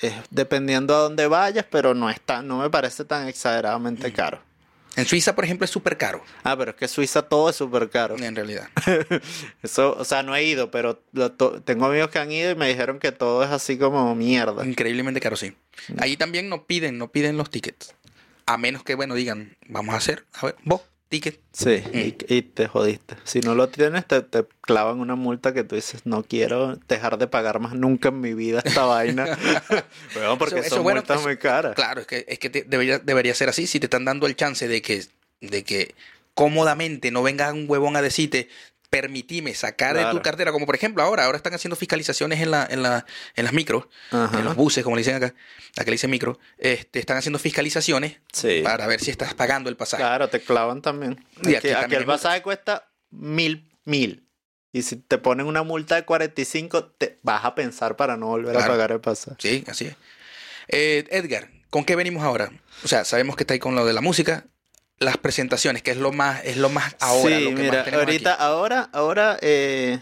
es 0.01 0.13
dependiendo 0.29 0.95
a 0.95 0.99
dónde 0.99 1.27
vayas, 1.27 1.65
pero 1.69 1.93
no 1.93 2.09
es 2.09 2.19
tan, 2.21 2.47
no 2.47 2.57
me 2.59 2.69
parece 2.69 3.05
tan 3.05 3.27
exageradamente 3.27 4.11
caro. 4.13 4.41
En 4.95 5.05
Suiza, 5.05 5.35
por 5.35 5.45
ejemplo, 5.45 5.63
es 5.65 5.69
súper 5.69 5.95
caro, 5.95 6.23
Ah, 6.43 6.57
pero 6.57 6.71
es 6.71 6.77
que 6.77 6.87
Suiza 6.87 7.21
todo 7.21 7.51
es 7.51 7.55
súper 7.55 7.87
caro. 7.91 8.17
en 8.17 8.35
realidad. 8.35 8.67
Eso, 9.61 9.95
o 9.95 10.03
sea, 10.03 10.23
no 10.23 10.35
he 10.35 10.43
ido, 10.43 10.71
pero 10.71 11.03
lo 11.11 11.31
to- 11.31 11.61
tengo 11.61 11.85
amigos 11.85 12.09
que 12.09 12.17
han 12.17 12.31
ido 12.31 12.49
y 12.51 12.55
me 12.55 12.67
dijeron 12.67 12.97
que 12.97 13.11
todo 13.11 13.43
es 13.43 13.51
así 13.51 13.77
como 13.77 14.15
mierda. 14.15 14.65
Increíblemente 14.65 15.19
caro, 15.19 15.35
sí. 15.35 15.55
Allí 15.99 16.17
también 16.17 16.49
no 16.49 16.65
piden, 16.65 16.97
no 16.97 17.11
piden 17.11 17.37
los 17.37 17.51
tickets. 17.51 17.93
A 18.47 18.57
menos 18.57 18.83
que, 18.83 18.95
bueno, 18.95 19.13
digan, 19.13 19.55
vamos 19.67 19.93
a 19.93 19.99
hacer, 19.99 20.25
a 20.33 20.47
ver, 20.47 20.55
vos, 20.63 20.81
ticket. 21.09 21.39
Sí, 21.53 21.81
y, 21.93 22.15
y 22.33 22.41
te 22.41 22.67
jodiste. 22.67 23.15
Si 23.23 23.39
no 23.39 23.55
lo 23.55 23.69
tienes, 23.69 24.05
te, 24.05 24.21
te 24.21 24.45
clavan 24.61 24.99
una 24.99 25.15
multa 25.15 25.53
que 25.53 25.63
tú 25.63 25.75
dices, 25.75 26.01
no 26.05 26.23
quiero 26.23 26.75
dejar 26.87 27.17
de 27.17 27.27
pagar 27.27 27.59
más 27.59 27.73
nunca 27.73 28.09
en 28.09 28.19
mi 28.21 28.33
vida 28.33 28.61
esta 28.63 28.83
vaina. 28.85 29.37
Bueno, 30.13 30.37
porque 30.37 30.55
Eso- 30.59 30.65
eso 30.67 30.75
son 30.75 30.83
bueno, 30.83 31.01
multas 31.01 31.17
eso- 31.19 31.27
muy 31.27 31.37
caras. 31.37 31.75
Claro, 31.75 32.01
es 32.01 32.07
que, 32.07 32.25
es 32.27 32.39
que 32.39 32.49
te- 32.49 32.63
debería, 32.63 32.99
debería 32.99 33.33
ser 33.35 33.49
así. 33.49 33.67
Si 33.67 33.79
te 33.79 33.85
están 33.85 34.05
dando 34.05 34.27
el 34.27 34.35
chance 34.35 34.67
de 34.67 34.81
que, 34.81 35.03
de 35.41 35.63
que 35.63 35.95
cómodamente 36.33 37.09
no 37.11 37.23
venga 37.23 37.51
un 37.51 37.65
huevón 37.67 37.95
a 37.95 38.01
decirte, 38.01 38.49
permitime 38.89 39.53
sacar 39.53 39.95
de 39.97 40.05
tu 40.11 40.21
cartera, 40.21 40.51
como 40.51 40.65
por 40.65 40.75
ejemplo 40.75 41.03
ahora, 41.03 41.25
ahora 41.25 41.37
están 41.37 41.53
haciendo 41.53 41.75
fiscalizaciones 41.75 42.39
en, 42.41 42.51
la, 42.51 42.65
en, 42.69 42.81
la, 42.83 43.05
en 43.35 43.43
las 43.43 43.53
micros, 43.53 43.87
Ajá. 44.11 44.39
en 44.39 44.45
los 44.45 44.55
buses, 44.55 44.83
como 44.83 44.95
le 44.95 45.01
dicen 45.01 45.15
acá, 45.15 45.33
la 45.75 45.83
que 45.83 45.91
le 45.91 45.95
dicen 45.95 46.09
micro, 46.09 46.39
este, 46.57 46.99
están 46.99 47.17
haciendo 47.17 47.37
fiscalizaciones 47.39 48.17
Sí. 48.31 48.61
para 48.63 48.87
ver 48.87 49.01
si 49.01 49.11
estás 49.11 49.33
pagando 49.33 49.69
el 49.69 49.75
pasaje. 49.77 50.01
Claro, 50.03 50.29
te 50.29 50.39
clavan 50.39 50.81
también. 50.81 51.23
Y 51.43 51.47
aquí 51.49 51.55
Aquí, 51.55 51.67
aquí 51.69 51.81
también 51.81 52.01
el 52.01 52.07
pasaje 52.07 52.41
cuesta 52.41 52.89
mil, 53.09 53.69
mil. 53.83 54.23
Y 54.71 54.83
si 54.83 54.95
te 54.97 55.17
ponen 55.17 55.47
una 55.47 55.63
multa 55.63 55.95
de 55.95 56.05
45, 56.05 56.85
te 56.85 57.17
vas 57.23 57.43
a 57.45 57.55
pensar 57.55 57.95
para 57.95 58.15
no 58.17 58.27
volver 58.27 58.55
a 58.57 58.67
pagar 58.67 58.91
el 58.91 58.99
pasaje. 59.01 59.37
Sí, 59.39 59.63
así 59.67 59.85
es. 59.87 59.95
Eh, 60.67 61.05
Edgar, 61.09 61.49
¿con 61.69 61.83
qué 61.85 61.95
venimos 61.95 62.23
ahora? 62.23 62.51
O 62.83 62.87
sea, 62.87 63.05
sabemos 63.05 63.35
que 63.35 63.43
está 63.43 63.53
ahí 63.53 63.59
con 63.59 63.75
lo 63.75 63.85
de 63.85 63.93
la 63.93 64.01
música, 64.01 64.45
las 64.99 65.17
presentaciones, 65.17 65.81
que 65.83 65.91
es 65.91 65.97
lo 65.97 66.11
más, 66.11 66.43
es 66.43 66.57
lo 66.57 66.69
más 66.69 66.95
ahora. 66.99 67.37
sí, 67.37 67.43
lo 67.43 67.49
que 67.51 67.55
mira, 67.63 67.83
más 67.85 67.93
ahorita, 67.93 68.33
aquí. 68.33 68.43
ahora, 68.43 68.89
ahora 68.93 69.37
eh, 69.41 69.99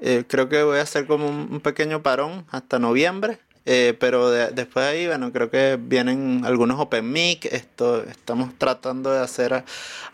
eh, 0.00 0.24
creo 0.28 0.48
que 0.48 0.62
voy 0.62 0.78
a 0.78 0.82
hacer 0.82 1.06
como 1.06 1.28
un, 1.28 1.48
un 1.50 1.60
pequeño 1.60 2.02
parón 2.02 2.46
hasta 2.50 2.78
noviembre. 2.78 3.38
eh, 3.68 3.96
pero 3.98 4.30
de- 4.30 4.52
después 4.52 4.86
de 4.86 4.92
ahí, 4.92 5.06
bueno, 5.08 5.32
creo 5.32 5.50
que 5.50 5.76
vienen 5.80 6.42
algunos 6.44 6.78
Open 6.78 7.10
Mic. 7.10 7.46
Esto, 7.46 8.04
estamos 8.04 8.50
tratando 8.56 9.10
de 9.10 9.18
hacer 9.18 9.64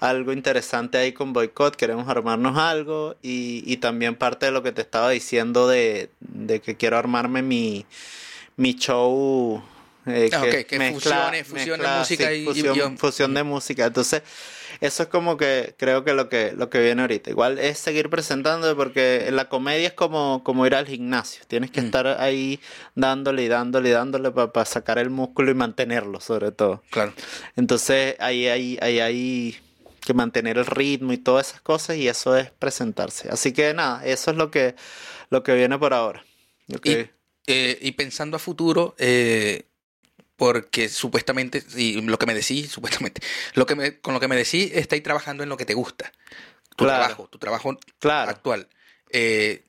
algo 0.01 0.33
interesante 0.33 0.97
ahí 0.97 1.13
con 1.13 1.35
Boycott. 1.35 1.77
Queremos 1.77 2.09
armarnos 2.09 2.57
algo. 2.57 3.17
Y, 3.21 3.63
y 3.67 3.77
también 3.77 4.15
parte 4.15 4.47
de 4.47 4.53
lo 4.53 4.63
que 4.63 4.73
te 4.73 4.81
estaba 4.81 5.11
diciendo 5.11 5.69
de, 5.69 6.09
de 6.21 6.61
que 6.63 6.77
quiero 6.79 6.97
armarme 6.97 7.43
mi, 7.43 7.85
mi 8.57 8.73
show. 8.75 9.63
Eh, 10.07 10.31
Ah, 10.33 10.43
ok, 10.43 10.67
que 10.67 10.79
fusione- 10.93 11.45
fusione 11.45 11.87
música 11.99 12.33
y- 12.33 12.43
y 12.43 12.47
fusión, 12.47 12.99
fusión 12.99 13.35
de 13.35 13.43
música. 13.43 13.87
Entonces, 13.87 14.23
eso 14.81 15.03
es 15.05 15.09
como 15.09 15.37
que 15.37 15.75
creo 15.79 16.03
que 16.05 16.13
lo 16.15 16.29
que 16.29 16.53
lo 16.57 16.69
que 16.71 16.81
viene 16.81 17.03
ahorita. 17.03 17.31
Igual 17.31 17.59
es 17.59 17.79
seguir 17.79 18.11
presentando 18.11 18.75
porque 18.77 19.29
la 19.31 19.49
comedia 19.49 19.87
es 19.89 19.93
como, 19.93 20.43
como 20.45 20.67
ir 20.67 20.75
al 20.75 20.87
gimnasio. 20.87 21.45
Tienes 21.47 21.71
que 21.71 21.83
Mm. 21.83 21.85
estar 21.87 22.07
ahí 22.21 22.59
dándole 22.95 23.45
y 23.45 23.49
dándole 23.49 23.91
y 23.91 23.93
dándole 23.93 24.31
para 24.33 24.65
sacar 24.65 24.99
el 24.99 25.11
músculo 25.11 25.51
y 25.51 25.55
mantenerlo, 25.55 26.21
sobre 26.21 26.51
todo. 26.53 26.83
Claro. 26.91 27.13
Entonces, 27.57 28.17
ahí 28.19 28.49
hay, 28.49 28.79
ahí 28.81 28.99
hay 29.01 29.61
que 30.05 30.15
mantener 30.15 30.59
el 30.59 30.67
ritmo 30.67 31.13
y 31.13 31.19
todas 31.19 31.49
esas 31.51 31.61
cosas 31.61 31.97
y 31.97 32.09
eso 32.09 32.37
es 32.37 32.51
presentarse. 32.51 33.29
Así 33.31 33.53
que 33.53 33.73
nada, 33.73 34.05
eso 34.05 34.33
es 34.33 34.37
lo 34.37 34.51
que, 34.51 34.75
lo 35.31 35.45
que 35.45 35.55
viene 35.55 35.79
por 35.79 35.95
ahora. 35.95 36.25
Ok. 36.75 36.87
Y, 36.87 37.07
eh, 37.47 37.79
y 37.81 37.93
pensando 37.93 38.37
a 38.37 38.41
futuro, 38.41 38.95
eh, 38.99 39.67
porque 40.43 40.89
supuestamente, 40.89 41.63
y 41.77 42.01
lo 42.03 42.19
que 42.19 42.27
me 42.27 42.35
decís, 42.35 42.69
supuestamente, 42.73 43.21
lo 43.55 43.65
que 43.65 43.77
me, 43.77 44.01
con 44.01 44.13
lo 44.13 44.19
que 44.19 44.27
me 44.27 44.35
decís, 44.35 44.73
estáis 44.75 45.01
trabajando 45.01 45.45
en 45.45 45.49
lo 45.49 45.57
que 45.57 45.65
te 45.65 45.75
gusta. 45.75 46.11
Tu 46.75 46.83
Claro. 46.85 46.99
trabajo, 47.05 47.29
tu 47.29 47.39
trabajo 47.39 47.79
claro. 48.01 48.29
actual. 48.29 48.67
Eh, 49.11 49.63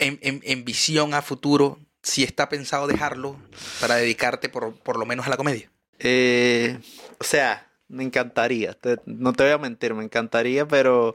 en, 0.00 0.18
en- 0.22 0.40
en 0.42 0.64
visión 0.64 1.14
a 1.14 1.22
futuro, 1.22 1.78
si 2.02 2.24
está 2.24 2.48
pensado 2.48 2.88
dejarlo 2.88 3.38
para 3.80 3.94
dedicarte 3.94 4.48
por, 4.48 4.74
por 4.74 4.98
lo 4.98 5.06
menos 5.06 5.28
a 5.28 5.30
la 5.30 5.36
comedia. 5.36 5.70
Eh, 6.00 6.80
o 7.20 7.24
sea, 7.24 7.68
me 7.86 8.02
encantaría, 8.02 8.72
te- 8.72 8.98
no 9.06 9.34
te 9.34 9.44
voy 9.44 9.52
a 9.52 9.58
mentir, 9.58 9.94
me 9.94 10.02
encantaría, 10.02 10.66
pero 10.66 11.14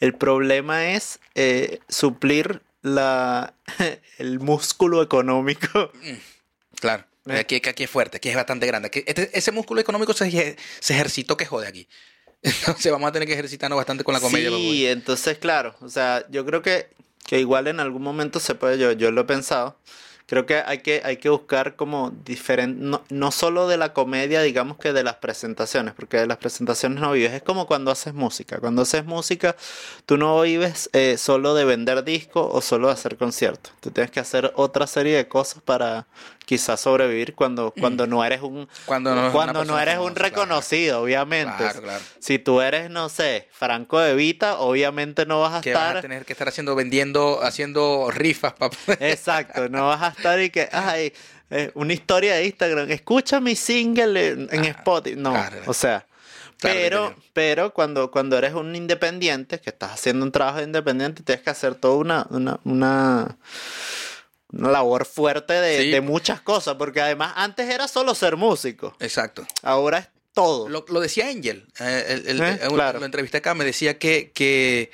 el 0.00 0.12
problema 0.14 0.90
es 0.90 1.20
eh, 1.36 1.78
suplir 1.88 2.62
la, 2.82 3.54
el 4.18 4.40
músculo 4.40 5.02
económico. 5.02 5.92
Claro. 6.80 7.04
Eh. 7.28 7.38
Aquí, 7.38 7.56
aquí 7.56 7.84
es 7.84 7.90
fuerte, 7.90 8.16
aquí 8.18 8.28
es 8.28 8.36
bastante 8.36 8.66
grande. 8.66 8.86
Aquí- 8.88 9.04
este- 9.06 9.30
ese 9.36 9.52
músculo 9.52 9.80
económico 9.80 10.12
se, 10.12 10.56
se 10.80 10.94
ejercitó 10.94 11.36
que 11.36 11.46
jode 11.46 11.66
aquí. 11.68 11.88
Entonces 12.42 12.90
vamos 12.92 13.08
a 13.08 13.12
tener 13.12 13.26
que 13.26 13.34
ejercitarnos 13.34 13.76
bastante 13.76 14.04
con 14.04 14.14
la 14.14 14.20
comedia. 14.20 14.48
Sí, 14.50 14.86
entonces 14.86 15.38
claro, 15.38 15.74
o 15.80 15.88
sea, 15.88 16.24
yo 16.30 16.46
creo 16.46 16.62
que, 16.62 16.88
que 17.26 17.40
igual 17.40 17.66
en 17.66 17.80
algún 17.80 18.02
momento 18.02 18.38
se 18.38 18.54
puede, 18.54 18.78
yo, 18.78 18.92
yo 18.92 19.10
lo 19.10 19.22
he 19.22 19.24
pensado, 19.24 19.76
creo 20.26 20.46
que 20.46 20.62
hay 20.64 20.78
que, 20.78 21.00
hay 21.04 21.16
que 21.16 21.30
buscar 21.30 21.74
como 21.74 22.12
diferente, 22.24 22.80
no, 22.80 23.02
no 23.08 23.32
solo 23.32 23.66
de 23.66 23.76
la 23.76 23.92
comedia, 23.92 24.40
digamos 24.42 24.78
que 24.78 24.92
de 24.92 25.02
las 25.02 25.16
presentaciones, 25.16 25.94
porque 25.94 26.18
de 26.18 26.26
las 26.28 26.36
presentaciones 26.36 27.00
no 27.00 27.10
vives, 27.10 27.32
es 27.32 27.42
como 27.42 27.66
cuando 27.66 27.90
haces 27.90 28.14
música, 28.14 28.58
cuando 28.60 28.82
haces 28.82 29.04
música 29.04 29.56
tú 30.06 30.16
no 30.16 30.40
vives 30.42 30.90
eh, 30.92 31.16
solo 31.18 31.54
de 31.54 31.64
vender 31.64 32.04
discos 32.04 32.46
o 32.52 32.60
solo 32.60 32.86
de 32.86 32.92
hacer 32.92 33.16
conciertos, 33.16 33.72
tú 33.80 33.90
tienes 33.90 34.12
que 34.12 34.20
hacer 34.20 34.52
otra 34.54 34.86
serie 34.86 35.16
de 35.16 35.26
cosas 35.26 35.60
para 35.62 36.06
quizás 36.48 36.80
sobrevivir 36.80 37.34
cuando, 37.34 37.74
cuando 37.78 38.06
no 38.06 38.24
eres 38.24 38.40
un... 38.40 38.66
Cuando 38.86 39.14
no, 39.14 39.30
Cuando 39.32 39.66
no 39.66 39.78
eres 39.78 39.98
un 39.98 40.14
claro. 40.14 40.30
reconocido, 40.30 41.02
obviamente. 41.02 41.52
Claro, 41.58 41.82
claro. 41.82 42.02
Si 42.20 42.38
tú 42.38 42.62
eres, 42.62 42.88
no 42.88 43.10
sé, 43.10 43.48
Franco 43.52 44.00
de 44.00 44.14
Vita, 44.14 44.58
obviamente 44.58 45.26
no 45.26 45.40
vas 45.42 45.56
a 45.56 45.60
Que 45.60 45.74
vas 45.74 45.82
estar. 45.82 45.96
a 45.98 46.00
tener 46.00 46.24
que 46.24 46.32
estar 46.32 46.48
haciendo, 46.48 46.74
vendiendo, 46.74 47.40
haciendo 47.42 48.10
rifas 48.10 48.54
para 48.54 48.74
Exacto, 49.00 49.68
no 49.68 49.88
vas 49.88 50.02
a 50.02 50.08
estar 50.08 50.40
y 50.40 50.48
que, 50.48 50.70
ay, 50.72 51.12
eh, 51.50 51.70
una 51.74 51.92
historia 51.92 52.34
de 52.36 52.46
Instagram, 52.46 52.90
escucha 52.90 53.40
mi 53.40 53.54
single 53.54 54.28
en, 54.28 54.48
en 54.50 54.64
Ah, 54.64 54.68
Spotify. 54.68 55.16
No, 55.16 55.32
claro. 55.32 55.60
o 55.66 55.74
sea. 55.74 56.06
Pero, 56.60 57.14
pero 57.34 57.72
cuando, 57.72 58.10
cuando 58.10 58.36
eres 58.36 58.52
un 58.54 58.74
independiente, 58.74 59.60
que 59.60 59.70
estás 59.70 59.92
haciendo 59.92 60.24
un 60.24 60.32
trabajo 60.32 60.58
de 60.58 60.64
independiente, 60.64 61.22
tienes 61.22 61.44
que 61.44 61.50
hacer 61.50 61.76
toda 61.76 61.94
una, 61.98 62.26
una, 62.30 62.58
una, 62.64 63.36
una 64.52 64.70
labor 64.70 65.04
fuerte 65.06 65.52
de, 65.54 65.82
Sí. 65.82 65.90
de 65.90 66.00
muchas 66.00 66.40
cosas, 66.40 66.76
porque 66.76 67.00
además 67.00 67.32
antes 67.36 67.68
era 67.68 67.86
solo 67.88 68.14
ser 68.14 68.36
músico, 68.36 68.96
Exacto. 69.00 69.46
ahora 69.62 69.98
es 69.98 70.08
todo. 70.32 70.68
Lo, 70.68 70.84
lo 70.88 71.00
decía 71.00 71.28
Angel, 71.28 71.66
eh, 71.80 72.04
el- 72.08 72.28
el- 72.28 72.40
Eh, 72.40 72.58
eh, 72.62 72.68
claro. 72.68 72.98
lo 73.00 73.06
entrevisté 73.06 73.38
acá, 73.38 73.54
me 73.54 73.64
decía 73.64 73.98
que, 73.98 74.30
que, 74.32 74.90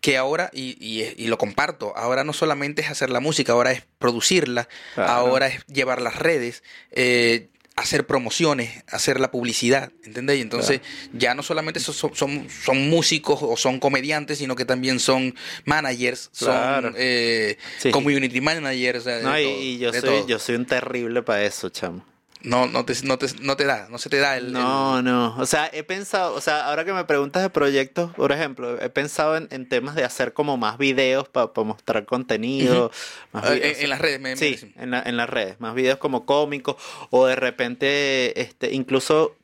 que 0.00 0.16
ahora, 0.16 0.50
y, 0.52 0.76
y- 0.80 1.14
y 1.16 1.26
lo 1.28 1.38
comparto, 1.38 1.92
ahora 1.96 2.24
no 2.24 2.32
solamente 2.32 2.82
es 2.82 2.90
hacer 2.90 3.10
la 3.10 3.20
música, 3.20 3.52
ahora 3.52 3.72
es 3.72 3.82
producirla, 3.98 4.68
Claro. 4.94 5.10
ahora 5.12 5.46
es 5.48 5.64
llevar 5.66 6.00
las 6.02 6.16
redes, 6.16 6.62
eh, 6.90 7.48
hacer 7.76 8.06
promociones, 8.06 8.84
hacer 8.88 9.18
la 9.18 9.30
publicidad, 9.30 9.90
¿entendés? 10.04 10.38
Y 10.38 10.42
entonces 10.42 10.80
ya 11.12 11.34
no 11.34 11.42
solamente 11.42 11.80
son, 11.80 12.14
son, 12.14 12.88
músicos 12.88 13.40
o 13.42 13.56
son 13.56 13.80
comediantes, 13.80 14.38
sino 14.38 14.54
que 14.54 14.64
también 14.64 15.00
son 15.00 15.34
managers, 15.64 16.30
Claro. 16.38 16.88
son 16.88 16.94
eh, 16.98 17.58
Sí. 17.78 17.90
community 17.90 18.40
managers. 18.40 19.00
o 19.00 19.02
sea, 19.02 19.16
de 19.16 19.22
No, 19.24 19.38
y, 19.38 19.42
todo, 19.44 19.60
y 19.60 19.78
yo 19.78 19.92
soy, 19.92 20.00
todo. 20.00 20.26
yo 20.28 20.38
soy 20.38 20.54
un 20.54 20.66
terrible 20.66 21.22
para 21.22 21.44
eso, 21.44 21.68
chamo. 21.68 22.04
No, 22.44 22.66
no, 22.66 22.84
te, 22.84 22.92
no, 23.04 23.18
te, 23.18 23.26
no 23.40 23.56
te 23.56 23.64
da, 23.64 23.88
no 23.90 23.96
se 23.98 24.10
te 24.10 24.18
da 24.18 24.36
el... 24.36 24.52
No, 24.52 25.00
no. 25.02 25.34
O 25.38 25.46
sea, 25.46 25.68
he 25.72 25.82
pensado, 25.82 26.34
o 26.34 26.40
sea, 26.40 26.66
ahora 26.66 26.84
que 26.84 26.92
me 26.92 27.04
preguntas 27.04 27.42
de 27.42 27.48
proyectos, 27.50 28.12
por 28.14 28.32
ejemplo, 28.32 28.78
he 28.80 28.90
pensado 28.90 29.36
en, 29.36 29.48
en 29.50 29.68
temas 29.68 29.94
de 29.94 30.04
hacer 30.04 30.34
como 30.34 30.56
más 30.58 30.76
videos 30.78 31.28
para 31.28 31.50
mostrar 31.64 32.04
contenido. 32.04 32.90
más 33.32 33.46
el- 33.46 33.54
vi- 33.54 33.60
o 33.60 33.64
en, 33.68 33.74
sea, 33.74 33.84
en 33.84 33.90
las 33.90 34.00
redes, 34.00 34.20
me, 34.20 34.30
me 34.30 34.36
Sí, 34.36 34.50
dicen. 34.50 34.74
en, 34.76 34.90
la- 34.90 35.02
en 35.02 35.16
las 35.16 35.28
redes, 35.30 35.58
más 35.58 35.74
videos 35.74 35.98
como 35.98 36.26
cómicos 36.26 36.76
o 37.10 37.26
de 37.26 37.34
repente, 37.36 38.38
este, 38.40 38.72
incluso 38.74 39.34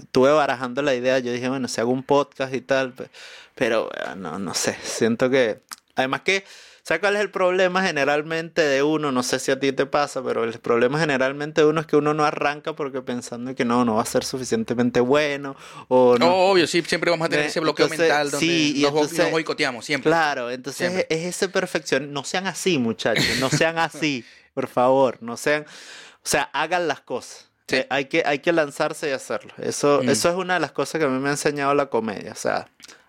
estuve 0.00 0.32
barajando 0.32 0.82
la 0.82 0.94
idea, 0.94 1.18
yo 1.20 1.32
dije, 1.32 1.48
bueno, 1.48 1.68
si 1.68 1.80
hago 1.80 1.92
un 1.92 2.02
podcast 2.02 2.52
y 2.54 2.60
tal, 2.60 2.92
pe- 2.92 3.08
pero 3.54 3.88
eh, 3.94 4.16
no, 4.16 4.38
no 4.40 4.52
sé, 4.54 4.76
siento 4.82 5.30
que, 5.30 5.60
además 5.94 6.22
que, 6.22 6.44
¿sabes 6.82 7.00
cuál 7.00 7.14
es 7.16 7.20
el 7.22 7.30
problema 7.30 7.82
generalmente 7.82 8.62
de 8.62 8.82
uno? 8.82 9.12
No 9.12 9.22
sé 9.22 9.38
si 9.38 9.50
a 9.50 9.58
ti 9.60 9.72
te 9.72 9.86
pasa, 9.86 10.22
pero 10.22 10.44
el 10.44 10.58
problema 10.60 10.98
generalmente 10.98 11.60
de 11.62 11.66
uno 11.66 11.80
es 11.80 11.86
que 11.86 11.96
uno 11.96 12.14
no 12.14 12.24
arranca 12.24 12.74
porque 12.74 13.02
pensando 13.02 13.54
que 13.54 13.64
no, 13.64 13.84
no 13.84 13.94
va 13.96 14.02
a 14.02 14.06
ser 14.06 14.24
suficientemente 14.24 15.00
bueno 15.00 15.56
o 15.88 16.16
no. 16.18 16.34
Obvio, 16.50 16.66
sí, 16.66 16.82
siempre 16.82 17.10
vamos 17.10 17.26
a 17.26 17.28
tener 17.28 17.44
Eh, 17.46 17.48
ese 17.48 17.60
bloqueo 17.60 17.86
entonces, 17.86 18.08
mental 18.08 18.30
donde 18.30 18.46
sí, 18.46 18.72
y 18.76 18.82
nos, 18.82 18.90
entonces- 18.92 19.18
nos 19.18 19.30
boicoteamos 19.30 19.84
siempre. 19.84 20.10
Claro, 20.10 20.50
entonces 20.50 20.90
Siempre. 20.92 21.06
es 21.08 21.24
ese 21.36 21.48
perfección. 21.48 22.12
No 22.12 22.24
sean 22.24 22.46
así, 22.46 22.78
muchachos. 22.78 23.24
No 23.40 23.48
sean 23.50 23.78
así, 23.78 24.24
por 24.54 24.66
favor. 24.68 25.18
No 25.22 25.36
sean. 25.36 25.62
O 25.64 26.28
sea, 26.28 26.42
hagan 26.52 26.88
las 26.88 27.00
cosas. 27.00 27.48
Sí. 27.68 27.76
Eh, 27.76 27.86
hay, 27.90 28.06
que, 28.06 28.22
hay 28.26 28.40
que 28.40 28.52
lanzarse 28.52 29.08
y 29.08 29.12
hacerlo. 29.12 29.54
Eso, 29.58 30.00
Mm. 30.02 30.08
eso 30.10 30.28
es 30.30 30.34
una 30.34 30.54
de 30.54 30.60
las 30.60 30.72
cosas 30.72 30.98
que 30.98 31.04
a 31.04 31.08
mí 31.08 31.18
me 31.20 31.28
ha 31.28 31.32
enseñado 31.32 31.74
la 31.74 31.86
comedia. 31.86 32.32
O 32.32 32.36
sea, 32.36 32.68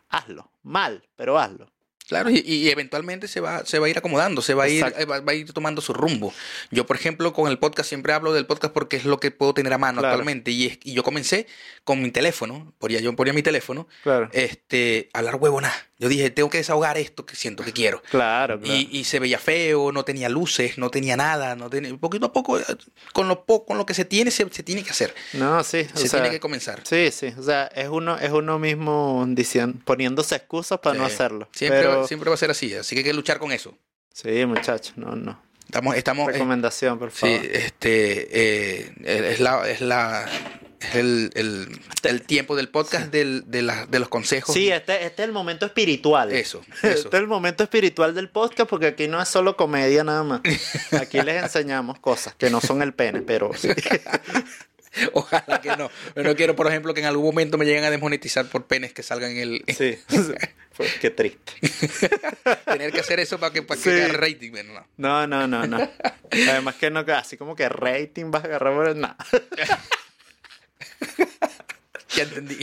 hazlo. 0.10 0.50
Mal, 0.62 1.04
pero 1.16 1.38
hazlo. 1.40 1.73
Claro, 2.08 2.30
y, 2.30 2.40
y 2.46 2.70
eventualmente 2.70 3.28
se 3.28 3.40
va, 3.40 3.66
se 3.66 3.80
va 3.80 3.88
a 3.88 3.90
ir 3.90 3.98
acomodando, 3.98 4.42
se 4.42 4.54
va 4.54 4.66
a 4.66 4.70
ir, 4.70 4.86
eh, 4.98 5.06
va, 5.06 5.22
va 5.22 5.32
a 5.32 5.36
ir 5.36 5.52
tomando 5.54 5.82
su 5.82 5.94
rumbo. 5.94 6.34
Yo, 6.70 6.86
por 6.86 6.96
ejemplo, 6.98 7.32
con 7.34 7.50
el 7.50 7.58
podcast 7.60 7.88
siempre 7.90 8.14
hablo 8.14 8.34
del 8.34 8.46
podcast 8.46 8.74
porque 8.74 8.98
es 8.98 9.06
lo 9.06 9.20
que 9.20 9.32
puedo 9.32 9.54
tener 9.54 9.72
a 9.74 9.78
mano 9.78 10.00
Claro. 10.02 10.14
actualmente. 10.16 10.52
Y, 10.52 10.68
es- 10.68 10.80
y 10.84 10.94
yo 10.94 11.04
comencé 11.04 11.48
con 11.84 12.02
mi 12.02 12.12
teléfono, 12.12 12.74
ponía, 12.78 13.00
yo 13.00 13.16
ponía 13.16 13.34
mi 13.34 13.42
teléfono, 13.44 13.88
Claro. 14.04 14.30
este, 14.34 15.10
a 15.14 15.20
hablar 15.20 15.36
huevona. 15.36 15.74
Yo 16.00 16.10
dije, 16.10 16.30
tengo 16.32 16.50
que 16.50 16.58
desahogar 16.58 16.98
esto 16.98 17.26
que 17.26 17.36
siento 17.38 17.64
que 17.64 17.72
quiero. 17.72 18.02
Claro, 18.10 18.60
claro. 18.60 18.76
Y, 18.78 18.90
y 18.92 19.06
se 19.06 19.20
veía 19.20 19.40
feo, 19.40 19.94
no 19.94 20.04
tenía 20.04 20.28
luces, 20.28 20.78
no 20.78 20.90
tenía 20.90 21.16
nada, 21.16 21.56
no 21.56 21.70
tenía, 21.70 21.96
poquito 21.96 22.26
a 22.26 22.34
poco, 22.34 22.60
eh, 22.60 22.64
con 23.14 23.30
lo 23.30 23.46
poco, 23.46 23.68
con 23.68 23.78
lo 23.78 23.86
que 23.86 23.94
se 23.94 24.04
tiene, 24.04 24.30
se, 24.30 24.46
se 24.52 24.64
tiene 24.64 24.84
que 24.84 24.90
hacer. 24.90 25.16
no, 25.34 25.64
sí. 25.64 25.88
o 25.94 25.98
Se 25.98 26.10
sea, 26.10 26.20
tiene 26.22 26.36
que 26.36 26.42
comenzar. 26.42 26.82
Sí, 26.84 27.10
sí. 27.12 27.34
O 27.38 27.44
sea, 27.44 27.68
es 27.68 27.88
uno, 27.88 28.18
es 28.18 28.32
uno 28.32 28.60
mismo 28.60 29.24
diciendo, 29.30 29.80
poniéndose 29.86 30.36
excusas 30.36 30.80
para 30.80 30.98
no 30.98 31.06
hacerlo. 31.06 31.48
Siempre, 31.54 31.80
Pero, 31.80 31.93
siempre 32.08 32.30
va 32.30 32.34
a 32.36 32.38
ser 32.38 32.52
así, 32.52 32.74
así 32.76 32.96
que 32.96 33.00
hay 33.00 33.06
que 33.06 33.14
luchar 33.14 33.40
con 33.40 33.52
eso. 33.52 33.78
sí, 34.14 34.46
muchachos. 34.46 34.94
No, 34.98 35.16
no. 35.16 35.42
Estamos, 35.66 35.96
estamos, 35.96 36.30
eh, 36.30 36.34
Recomendación, 36.34 37.00
por 37.00 37.12
Sí, 37.12 37.20
favor. 37.22 37.46
este, 37.46 38.82
eh, 38.84 38.94
es 39.32 39.40
la, 39.40 39.68
es 39.70 39.82
la, 39.82 40.26
es 40.80 40.96
el, 40.96 41.32
el, 41.36 41.80
el 42.04 42.22
tiempo 42.22 42.56
del 42.56 42.70
podcast 42.70 43.12
del- 43.12 43.46
de, 43.48 43.62
la- 43.64 43.86
de 43.88 43.98
los 44.00 44.10
consejos. 44.10 44.54
Sí, 44.54 44.70
este, 44.70 45.06
este 45.06 45.24
es 45.24 45.28
el 45.30 45.34
momento 45.34 45.66
espiritual. 45.66 46.32
Eso, 46.36 46.62
Este 46.84 46.92
es 47.08 47.14
el 47.14 47.28
momento 47.28 47.64
espiritual 47.64 48.14
del 48.14 48.30
podcast 48.30 48.70
porque 48.70 48.88
aquí 48.88 49.08
no 49.08 49.20
es 49.22 49.30
solo 49.30 49.56
comedia 49.58 50.04
nada 50.04 50.24
más. 50.24 50.42
Aquí 51.02 51.20
les 51.22 51.42
enseñamos 51.42 51.98
cosas 52.00 52.36
que 52.36 52.50
no 52.52 52.60
son 52.62 52.82
el 52.84 52.94
pene, 52.94 53.22
pero 53.22 53.52
sí. 53.56 53.70
Ojalá 55.14 55.60
que 55.62 55.76
no. 55.76 55.90
Pero 56.14 56.30
no 56.30 56.36
quiero, 56.36 56.56
por 56.56 56.68
ejemplo, 56.68 56.94
que 56.94 57.00
en 57.02 57.08
algún 57.08 57.26
momento 57.26 57.58
me 57.58 57.66
lleguen 57.66 57.84
a 57.84 57.90
desmonetizar 57.90 58.46
por 58.48 58.66
penes 58.66 58.94
que 58.94 59.04
salgan 59.04 59.32
en 59.32 59.38
el. 59.40 59.64
Sí. 59.76 59.98
Qué 61.02 61.10
triste. 61.12 61.54
Tener 62.66 62.92
que 62.92 63.00
hacer 63.02 63.20
eso 63.20 63.40
para 63.40 63.54
que, 63.54 63.62
para 63.62 63.80
que 63.82 63.84
Sí. 63.84 63.96
agarre 64.02 64.18
rating. 64.32 64.52
No. 64.66 64.88
No, 64.98 65.28
no, 65.28 65.48
no, 65.48 65.68
no. 65.68 65.90
Además 66.50 66.76
que 66.76 66.90
no, 66.90 67.00
así 67.16 67.38
como 67.38 67.56
que 67.56 67.70
rating 67.70 68.32
vas 68.32 68.44
a 68.44 68.48
agarrar 68.48 68.74
por 68.74 68.96
nada. 68.96 69.16
Ya 72.16 72.24
entendí. 72.24 72.58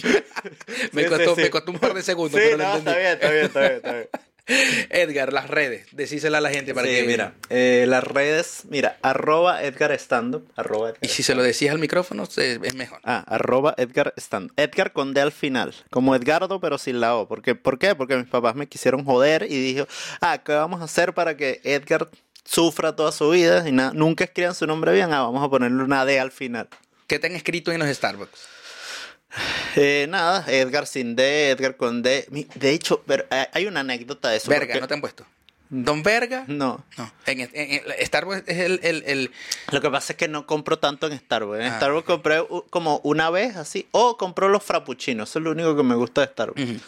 me, 0.93 1.03
Sí, 1.05 1.09
costó, 1.09 1.35
sí, 1.35 1.41
me 1.43 1.51
costó 1.51 1.73
un 1.73 1.79
par 1.79 1.95
de 1.95 2.03
segundos, 2.03 2.41
Sí, 2.41 2.47
pero 2.51 2.57
lo 2.59 2.65
no, 2.65 2.77
entendí. 2.77 2.91
está 2.91 2.99
bien, 2.99 3.13
está 3.13 3.31
bien, 3.31 3.45
está 3.47 3.61
bien, 3.61 3.73
está 3.77 3.93
bien. 3.93 4.09
Edgar, 4.91 5.33
las 5.33 5.49
redes. 5.49 5.87
Decísela 5.93 6.39
a 6.39 6.41
la 6.41 6.51
gente 6.51 6.75
para 6.75 6.87
Sí, 6.89 6.95
que. 6.95 7.05
mira, 7.05 7.35
eh, 7.49 7.85
las 7.89 8.05
redes, 8.05 8.63
mira, 8.69 8.99
arroba 9.03 9.63
Edgar 9.63 9.93
Stand 9.93 10.43
arroba 10.57 10.89
Edgar 10.91 10.99
Y 11.03 11.09
si 11.09 11.23
se 11.23 11.35
lo 11.35 11.43
decías 11.43 11.73
al 11.73 11.79
micrófono, 11.81 12.25
es 12.25 12.75
mejor. 12.75 13.01
Ah, 13.05 13.25
arroba 13.27 13.75
Edgar 13.77 14.13
Stand. 14.17 14.51
Edgar 14.57 14.93
con 14.93 15.15
D 15.15 15.21
al 15.21 15.33
final. 15.33 15.75
Como 15.91 16.15
Edgardo, 16.15 16.61
pero 16.61 16.79
sin 16.79 17.01
la 17.01 17.17
O. 17.17 17.29
Porque, 17.29 17.55
¿Por 17.55 17.79
qué? 17.79 17.95
Porque 17.95 18.17
mis 18.17 18.27
papás 18.29 18.55
me 18.55 18.67
quisieron 18.67 19.05
joder 19.05 19.47
y 19.49 19.61
dijo, 19.75 19.87
ah, 20.21 20.39
¿qué 20.45 20.53
vamos 20.53 20.81
a 20.81 20.85
hacer 20.85 21.15
para 21.15 21.37
que 21.37 21.61
Edgar 21.65 22.09
sufra 22.45 22.97
toda 22.97 23.13
su 23.13 23.31
vida? 23.31 23.69
Y 23.69 23.73
na- 23.73 23.93
nunca 23.95 24.25
escriban 24.25 24.55
su 24.55 24.67
nombre 24.67 24.93
bien. 24.93 25.13
Ah, 25.13 25.23
vamos 25.23 25.45
a 25.45 25.49
ponerle 25.49 25.83
una 25.83 26.05
D 26.05 26.19
al 26.19 26.33
final. 26.33 26.69
¿Qué 27.07 27.19
te 27.19 27.27
han 27.27 27.35
escrito 27.37 27.73
en 27.73 27.79
los 27.81 27.89
Starbucks? 27.89 28.49
Eh, 29.77 30.07
nada, 30.09 30.45
Edgar 30.49 30.87
sin 30.87 31.17
D, 31.17 31.51
Edgar 31.51 31.77
con 31.77 32.03
D. 32.03 32.27
De 32.55 32.71
hecho, 32.73 33.03
pero 33.07 33.25
hay- 33.31 33.47
hay 33.53 33.67
una 33.67 33.81
anécdota 33.81 34.29
de 34.31 34.37
eso. 34.39 34.51
Verga, 34.51 34.67
porque- 34.67 34.81
¿no 34.81 34.89
te 34.89 34.95
han 34.95 35.01
puesto? 35.01 35.27
¿Don 35.73 36.03
Verga? 36.03 36.45
No. 36.49 36.85
No. 36.99 37.13
En, 37.27 37.41
en- 37.43 37.51
en- 37.55 37.83
Starbucks 38.07 38.43
es 38.49 38.59
el, 38.59 38.81
el, 38.83 39.05
el- 39.07 39.31
Lo 39.71 39.81
que 39.81 39.89
pasa 39.89 40.15
es 40.15 40.17
que 40.17 40.27
no 40.27 40.45
compro 40.45 40.81
tanto 40.81 41.07
en 41.07 41.17
Starbucks. 41.17 41.61
En 41.61 41.67
Ah. 41.67 41.77
Starbucks 41.77 42.07
compré 42.07 42.43
como 42.71 43.01
una 43.05 43.31
vez 43.31 43.55
así. 43.57 43.87
O 43.93 44.17
compro 44.17 44.49
los 44.49 44.65
frappuccinos. 44.65 45.31
Eso 45.31 45.39
es 45.39 45.45
lo 45.45 45.53
único 45.53 45.77
que 45.77 45.85
me 45.85 45.95
gusta 45.95 46.23
de 46.23 46.27
Starbucks. 46.27 46.83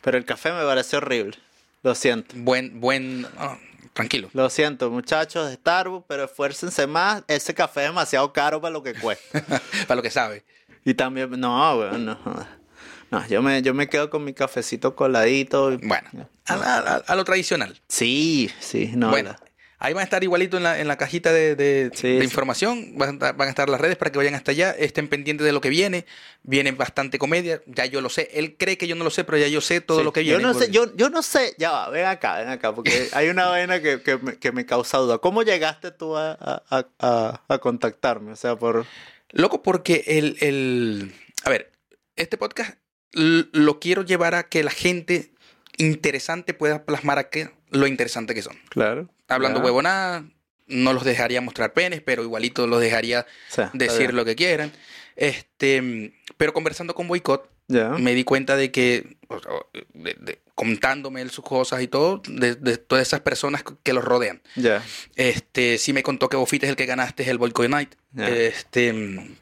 Pero 0.00 0.16
el 0.16 0.24
café 0.24 0.50
me 0.52 0.62
parece 0.64 0.96
horrible. 0.96 1.36
Lo 1.82 1.94
siento. 1.94 2.34
buen, 2.38 2.80
buen. 2.80 3.26
oh, 3.38 3.58
tranquilo. 3.92 4.30
Lo 4.32 4.48
siento, 4.48 4.90
muchachos 4.90 5.48
de 5.50 5.56
Starbucks, 5.56 6.06
pero 6.08 6.24
esfuércense 6.24 6.86
más. 6.86 7.24
Ese 7.28 7.52
café 7.52 7.82
es 7.82 7.88
demasiado 7.88 8.32
caro 8.32 8.62
para 8.62 8.72
lo 8.72 8.82
que 8.82 8.94
cuesta. 8.94 9.42
para 9.86 9.96
lo 9.96 10.02
que 10.02 10.10
sabe. 10.10 10.42
Y 10.84 10.94
también, 10.94 11.30
no, 11.40 11.78
weón, 11.78 12.04
no. 12.06 12.18
No, 13.10 13.26
yo 13.28 13.42
me, 13.42 13.60
yo 13.60 13.74
me 13.74 13.88
quedo 13.88 14.08
con 14.08 14.24
mi 14.24 14.32
cafecito 14.32 14.96
coladito. 14.96 15.76
Bueno, 15.82 16.08
a, 16.46 16.54
a- 16.54 16.96
a- 17.06 17.14
lo 17.14 17.24
tradicional. 17.24 17.78
Sí, 17.88 18.50
sí, 18.58 18.90
no. 18.94 19.10
bueno, 19.10 19.30
la- 19.32 19.38
ahí 19.78 19.92
van 19.92 20.00
a 20.00 20.04
estar 20.04 20.24
igualito 20.24 20.56
en 20.56 20.62
la, 20.62 20.80
en 20.80 20.88
la 20.88 20.96
cajita 20.96 21.30
de, 21.30 21.54
de- 21.54 21.90
Sí, 21.94 22.08
de 22.14 22.18
sí. 22.20 22.24
información. 22.24 22.96
Van 22.96 23.10
a, 23.10 23.12
estar, 23.12 23.36
van 23.36 23.48
a 23.48 23.50
estar 23.50 23.68
las 23.68 23.78
redes 23.82 23.98
para 23.98 24.10
que 24.10 24.16
vayan 24.16 24.34
hasta 24.34 24.52
allá. 24.52 24.70
Estén 24.70 25.08
pendientes 25.08 25.44
de 25.44 25.52
lo 25.52 25.60
que 25.60 25.68
viene. 25.68 26.06
Viene 26.42 26.72
bastante 26.72 27.18
comedia. 27.18 27.60
Ya 27.66 27.84
yo 27.84 28.00
lo 28.00 28.08
sé. 28.08 28.30
Él 28.32 28.56
cree 28.58 28.78
que 28.78 28.86
yo 28.88 28.94
no 28.96 29.04
lo 29.04 29.10
sé, 29.10 29.24
pero 29.24 29.36
ya 29.36 29.48
yo 29.48 29.60
sé 29.60 29.82
todo 29.82 29.98
sí. 29.98 30.04
lo 30.04 30.12
que 30.14 30.20
viene. 30.22 30.40
Yo 30.40 30.48
no 30.48 30.54
sé, 30.54 30.70
yo, 30.70 30.96
yo 30.96 31.10
no 31.10 31.20
sé, 31.22 31.54
ya 31.58 31.70
va, 31.70 31.90
ven 31.90 32.06
acá, 32.06 32.38
ven 32.38 32.48
acá, 32.48 32.74
porque 32.74 33.08
hay 33.12 33.28
una 33.28 33.44
vaina 33.48 33.82
que, 33.82 34.00
que, 34.00 34.16
me, 34.16 34.36
que 34.38 34.52
me 34.52 34.64
causa 34.64 34.96
duda. 34.96 35.18
¿Cómo 35.18 35.42
llegaste 35.42 35.90
tú 35.90 36.16
a, 36.16 36.32
a, 36.32 36.62
a- 36.70 36.86
a- 36.98 37.42
a 37.46 37.58
contactarme? 37.58 38.32
O 38.32 38.36
sea, 38.36 38.56
por... 38.56 38.86
Loco, 39.32 39.62
porque 39.62 40.04
el, 40.06 40.36
el- 40.40 41.12
A 41.44 41.50
ver, 41.50 41.72
este 42.16 42.36
podcast 42.36 42.76
lo 43.12 43.80
quiero 43.80 44.02
llevar 44.02 44.34
a 44.34 44.44
que 44.44 44.62
la 44.62 44.70
gente 44.70 45.32
interesante 45.76 46.54
pueda 46.54 46.84
plasmar 46.84 47.18
aquí 47.18 47.44
lo 47.70 47.86
interesante 47.86 48.34
que 48.34 48.42
son. 48.42 48.56
Claro. 48.68 49.08
Hablando 49.28 49.60
huevonada, 49.60 50.24
no 50.66 50.92
los 50.92 51.04
dejaría 51.04 51.40
mostrar 51.40 51.72
penes, 51.72 52.02
pero 52.02 52.22
igualito 52.22 52.66
los 52.66 52.80
dejaría 52.80 53.20
O 53.50 53.52
sea, 53.54 53.64
está 53.66 53.78
decir 53.78 54.12
lo 54.14 54.24
que 54.24 54.36
quieran. 54.36 54.72
Este, 55.16 56.12
pero 56.36 56.52
conversando 56.52 56.94
con 56.94 57.08
Boicot, 57.08 57.50
Ya. 57.68 57.90
me 57.90 58.14
di 58.14 58.24
cuenta 58.24 58.56
de 58.56 58.70
que, 58.70 59.16
o 59.28 59.38
sea, 59.40 59.52
de- 59.94 60.16
de- 60.20 60.41
contándome 60.54 61.22
él 61.22 61.30
sus 61.30 61.44
cosas 61.44 61.82
y 61.82 61.88
todo, 61.88 62.22
de, 62.28 62.54
de 62.54 62.76
todas 62.76 63.06
esas 63.06 63.20
personas 63.20 63.64
que 63.82 63.92
los 63.92 64.04
rodean. 64.04 64.42
Ya. 64.56 64.82
Este, 65.16 65.78
sí 65.78 65.92
me 65.92 66.02
contó 66.02 66.28
que 66.28 66.36
vos 66.36 66.48
fuiste 66.48 66.68
el 66.68 66.76
que 66.76 66.86
ganaste 66.86 67.28
el 67.28 67.38
Boycott 67.38 67.68
Night. 67.68 67.94
Ya. 68.12 68.28
Este, 68.28 69.36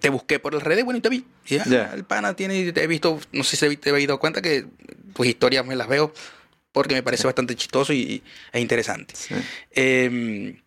te 0.00 0.08
busqué 0.08 0.38
por 0.38 0.54
el 0.54 0.60
redes, 0.60 0.84
bueno, 0.84 0.98
y 0.98 1.00
te 1.00 1.08
vi. 1.08 1.24
Y 1.46 1.56
ya, 1.56 1.64
Ya. 1.64 1.92
El 1.94 2.04
pana 2.04 2.34
tiene, 2.34 2.72
te 2.72 2.82
he 2.82 2.86
visto, 2.86 3.20
no 3.32 3.44
sé 3.44 3.56
si 3.56 3.76
te 3.76 3.90
habéis 3.90 4.08
dado 4.08 4.20
cuenta 4.20 4.40
que 4.40 4.66
tus 5.14 5.26
historias 5.26 5.66
me 5.66 5.76
las 5.76 5.88
veo 5.88 6.12
porque 6.72 6.94
me 6.94 7.02
parece 7.02 7.26
bastante 7.26 7.56
chistoso 7.56 7.92
y, 7.92 8.22
e 8.52 8.60
interesante. 8.60 9.14
Sí. 9.16 9.34
Eh, 9.72 10.60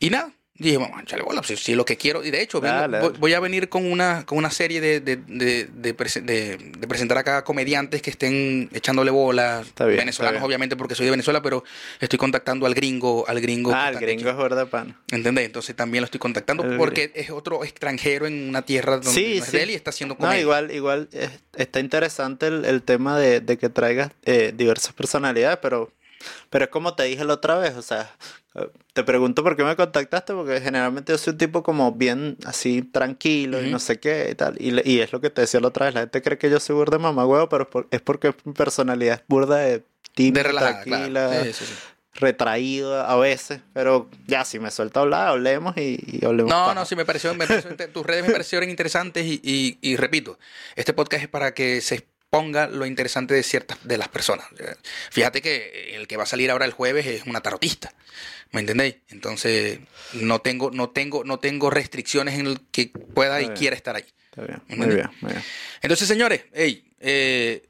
y 0.00 0.10
nada, 0.10 0.32
dije, 0.58 0.76
vamos, 0.78 1.02
échale 1.02 1.22
bola, 1.22 1.42
si, 1.42 1.56
si 1.56 1.74
lo 1.74 1.84
que 1.84 1.96
quiero. 1.96 2.24
Y 2.24 2.30
de 2.30 2.42
hecho, 2.42 2.60
vengo- 2.60 2.76
Dale, 2.88 3.08
voy, 3.18 3.34
a 3.34 3.40
venir 3.40 3.68
con 3.68 3.90
una, 3.90 4.24
con 4.26 4.38
una 4.38 4.50
serie 4.50 4.80
de, 4.80 5.00
de, 5.00 5.16
de, 5.16 5.66
de 5.72 5.96
prese- 5.96 6.20
de- 6.22 6.58
presentar 6.88 7.16
acá 7.18 7.44
comediantes 7.44 8.02
que 8.02 8.10
estén 8.10 8.68
echándole 8.72 9.10
bola. 9.10 9.60
Está 9.64 9.86
bien, 9.86 9.98
Venezolanos, 9.98 10.42
obviamente, 10.42 10.76
porque 10.76 10.94
soy 10.94 11.04
de 11.06 11.10
Venezuela, 11.12 11.42
pero 11.42 11.64
estoy 12.00 12.18
contactando 12.18 12.66
al 12.66 12.74
gringo, 12.74 13.24
al 13.28 13.40
gringo. 13.40 13.72
Ah, 13.74 13.90
el 13.90 13.98
gringo 13.98 14.30
es 14.30 14.36
verdad, 14.36 14.68
pan. 14.68 14.96
¿Entendés? 15.10 15.46
Entonces 15.46 15.76
también 15.76 16.02
lo 16.02 16.06
estoy 16.06 16.18
contactando 16.20 16.64
El 16.64 16.76
porque 16.76 17.12
es 17.14 17.30
otro 17.30 17.62
extranjero 17.64 18.26
en 18.26 18.48
una 18.48 18.62
tierra 18.62 18.94
donde 18.96 19.10
Sí, 19.10 19.34
no 19.38 19.44
es 19.44 19.50
sí. 19.50 19.56
de 19.56 19.62
él 19.62 19.70
y 19.70 19.74
está 19.74 19.90
haciendo 19.90 20.14
No, 20.14 20.20
comedia. 20.20 20.40
igual, 20.40 20.70
igual 20.72 21.08
eh, 21.12 21.28
está 21.56 21.80
interesante 21.80 22.46
el, 22.48 22.64
el 22.64 22.82
tema 22.82 23.18
de, 23.18 23.40
de 23.40 23.58
que 23.58 23.68
traigas 23.68 24.10
eh, 24.24 24.52
diversas 24.56 24.92
personalidades, 24.92 25.58
pero, 25.62 25.90
pero 26.50 26.64
es 26.64 26.70
como 26.70 26.94
te 26.94 27.04
dije 27.04 27.24
la 27.24 27.34
otra 27.34 27.56
vez, 27.56 27.74
o 27.76 27.82
sea, 27.82 28.10
eh, 28.54 28.68
te 28.92 29.04
pregunto 29.04 29.42
por 29.42 29.56
qué 29.56 29.64
me 29.64 29.76
contactaste, 29.76 30.32
porque 30.34 30.60
generalmente 30.60 31.12
yo 31.12 31.18
soy 31.18 31.32
un 31.32 31.38
tipo 31.38 31.62
como 31.62 31.92
bien 31.92 32.36
así 32.44 32.82
tranquilo 32.82 33.58
y 33.60 33.64
Ujú. 33.64 33.70
no 33.72 33.78
sé 33.78 33.98
qué 34.00 34.28
y 34.32 34.34
tal, 34.34 34.56
y, 34.60 34.74
y 34.90 35.00
es 35.00 35.12
lo 35.12 35.20
que 35.20 35.30
te 35.30 35.42
decía 35.42 35.60
la 35.60 35.68
otra 35.68 35.86
vez, 35.86 35.94
la 35.94 36.00
gente 36.00 36.22
cree 36.22 36.38
que 36.38 36.50
yo 36.50 36.60
soy 36.60 36.74
burda 36.76 36.96
de 36.96 37.02
mamagüevo, 37.02 37.48
pero 37.48 37.64
es, 37.64 37.68
por- 37.70 37.88
es 37.90 38.00
porque 38.00 38.34
mi 38.44 38.52
personalidad 38.52 39.16
es 39.20 39.24
burda 39.28 39.56
de 39.58 39.82
tímida, 40.14 40.42
de 40.42 40.48
relajada, 40.48 40.82
tranquila, 40.84 41.28
claro. 41.28 41.44
Sí, 41.44 41.52
sí, 41.52 41.64
sí. 41.66 41.74
retraído 42.14 43.00
a 43.00 43.16
veces, 43.16 43.60
pero 43.72 44.08
ya, 44.26 44.44
si 44.44 44.58
me 44.58 44.70
suelta 44.72 45.00
a 45.00 45.02
hablar, 45.04 45.28
hablemos 45.28 45.76
y, 45.76 45.98
y 46.20 46.24
hablemos. 46.24 46.50
No, 46.50 46.58
paja. 46.64 46.74
no, 46.74 46.84
sí, 46.84 46.96
me 46.96 47.04
pareció, 47.04 47.32
me 47.34 47.46
pareció 47.46 47.76
tus 47.92 48.04
redes 48.04 48.24
me 48.24 48.30
parecieron 48.32 48.68
interesantes 48.68 49.24
y, 49.24 49.40
y- 49.44 49.78
y 49.80 49.96
repito, 49.96 50.36
este 50.74 50.92
podcast 50.92 51.22
es 51.22 51.28
para 51.28 51.54
que 51.54 51.80
se 51.80 52.06
exponga 52.30 52.66
lo 52.66 52.84
interesante 52.84 53.32
de 53.32 53.42
ciertas 53.42 53.78
de 53.84 53.96
las 53.96 54.08
personas. 54.08 54.46
Eh, 54.58 54.74
Fíjate 55.10 55.40
que 55.40 55.96
el 55.96 56.06
que 56.06 56.18
va 56.18 56.24
a 56.24 56.26
salir 56.26 56.50
ahora 56.50 56.66
el 56.66 56.72
jueves 56.72 57.06
es 57.06 57.22
una 57.24 57.40
tarotista, 57.40 57.92
¿me 58.52 58.60
entendéis? 58.60 58.96
Entonces 59.08 59.80
no 60.12 60.40
tengo, 60.40 60.70
no 60.70 60.90
tengo, 60.90 61.24
no 61.24 61.38
tengo 61.38 61.70
restricciones 61.70 62.38
en 62.38 62.46
el 62.46 62.60
que 62.70 62.88
pueda 62.88 63.40
y 63.40 63.48
quiera 63.50 63.74
estar 63.74 63.96
ahí. 63.96 64.04
Está 64.30 64.42
bien, 64.42 64.62
muy 64.68 64.94
bien, 64.94 65.10
muy 65.22 65.32
bien. 65.32 65.44
Entonces, 65.80 66.06
señores, 66.06 66.44
hey, 66.52 66.92
eh, 67.00 67.66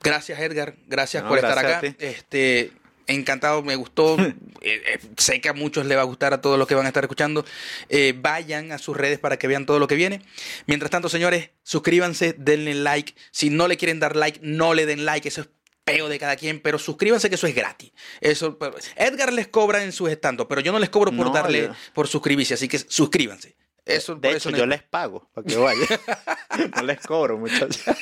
gracias 0.00 0.40
Edgar, 0.40 0.74
gracias 0.88 1.22
No, 1.22 1.28
por 1.28 1.38
estar 1.38 1.56
gracias 1.56 1.94
acá. 1.94 2.04
Este, 2.04 2.72
encantado, 3.08 3.62
me 3.62 3.76
gustó. 3.76 4.16
Eh, 4.60 4.82
eh, 4.86 4.98
sé 5.16 5.40
que 5.40 5.48
a 5.48 5.52
muchos 5.52 5.86
les 5.86 5.96
va 5.96 6.02
a 6.02 6.04
gustar 6.04 6.34
a 6.34 6.40
todos 6.40 6.58
los 6.58 6.66
que 6.66 6.74
van 6.74 6.84
a 6.84 6.88
estar 6.88 7.04
escuchando. 7.04 7.44
Eh, 7.88 8.12
vayan 8.20 8.72
a 8.72 8.78
sus 8.78 8.96
redes 8.96 9.20
para 9.20 9.38
que 9.38 9.46
vean 9.46 9.66
todo 9.66 9.78
lo 9.78 9.86
que 9.86 9.94
viene. 9.94 10.20
Mientras 10.66 10.90
tanto, 10.90 11.08
señores, 11.08 11.50
suscríbanse, 11.62 12.34
denle 12.36 12.74
like. 12.74 13.14
Si 13.30 13.50
no 13.50 13.68
le 13.68 13.76
quieren 13.76 14.00
dar 14.00 14.16
like, 14.16 14.40
no 14.42 14.74
le 14.74 14.84
den 14.84 15.04
like. 15.04 15.28
Eso 15.28 15.42
es 15.42 15.48
peo 15.84 16.08
de 16.08 16.18
cada 16.18 16.36
quien, 16.36 16.60
pero 16.60 16.78
suscríbanse 16.78 17.28
que 17.28 17.36
eso 17.36 17.46
es 17.46 17.54
gratis. 17.54 17.92
Eso, 18.20 18.58
Edgar 18.96 19.32
les 19.32 19.46
cobra 19.46 19.84
en 19.84 19.92
sus 19.92 20.10
estandos, 20.10 20.46
pero 20.48 20.60
yo 20.60 20.72
no 20.72 20.78
les 20.78 20.90
cobro 20.90 21.12
por 21.12 21.26
No, 21.26 21.32
darle, 21.32 21.70
por 21.94 22.08
suscribirse, 22.08 22.54
así 22.54 22.68
que 22.68 22.78
suscríbanse. 22.78 23.56
Eso, 23.88 24.14
de 24.16 24.32
hecho, 24.32 24.50
no- 24.50 24.58
yo 24.58 24.66
les 24.66 24.82
pago 24.82 25.28
para 25.34 25.46
que 25.46 25.56
vayan. 25.56 25.86
no 26.76 26.82
les 26.82 27.00
cobro, 27.00 27.38
muchachos. 27.38 27.82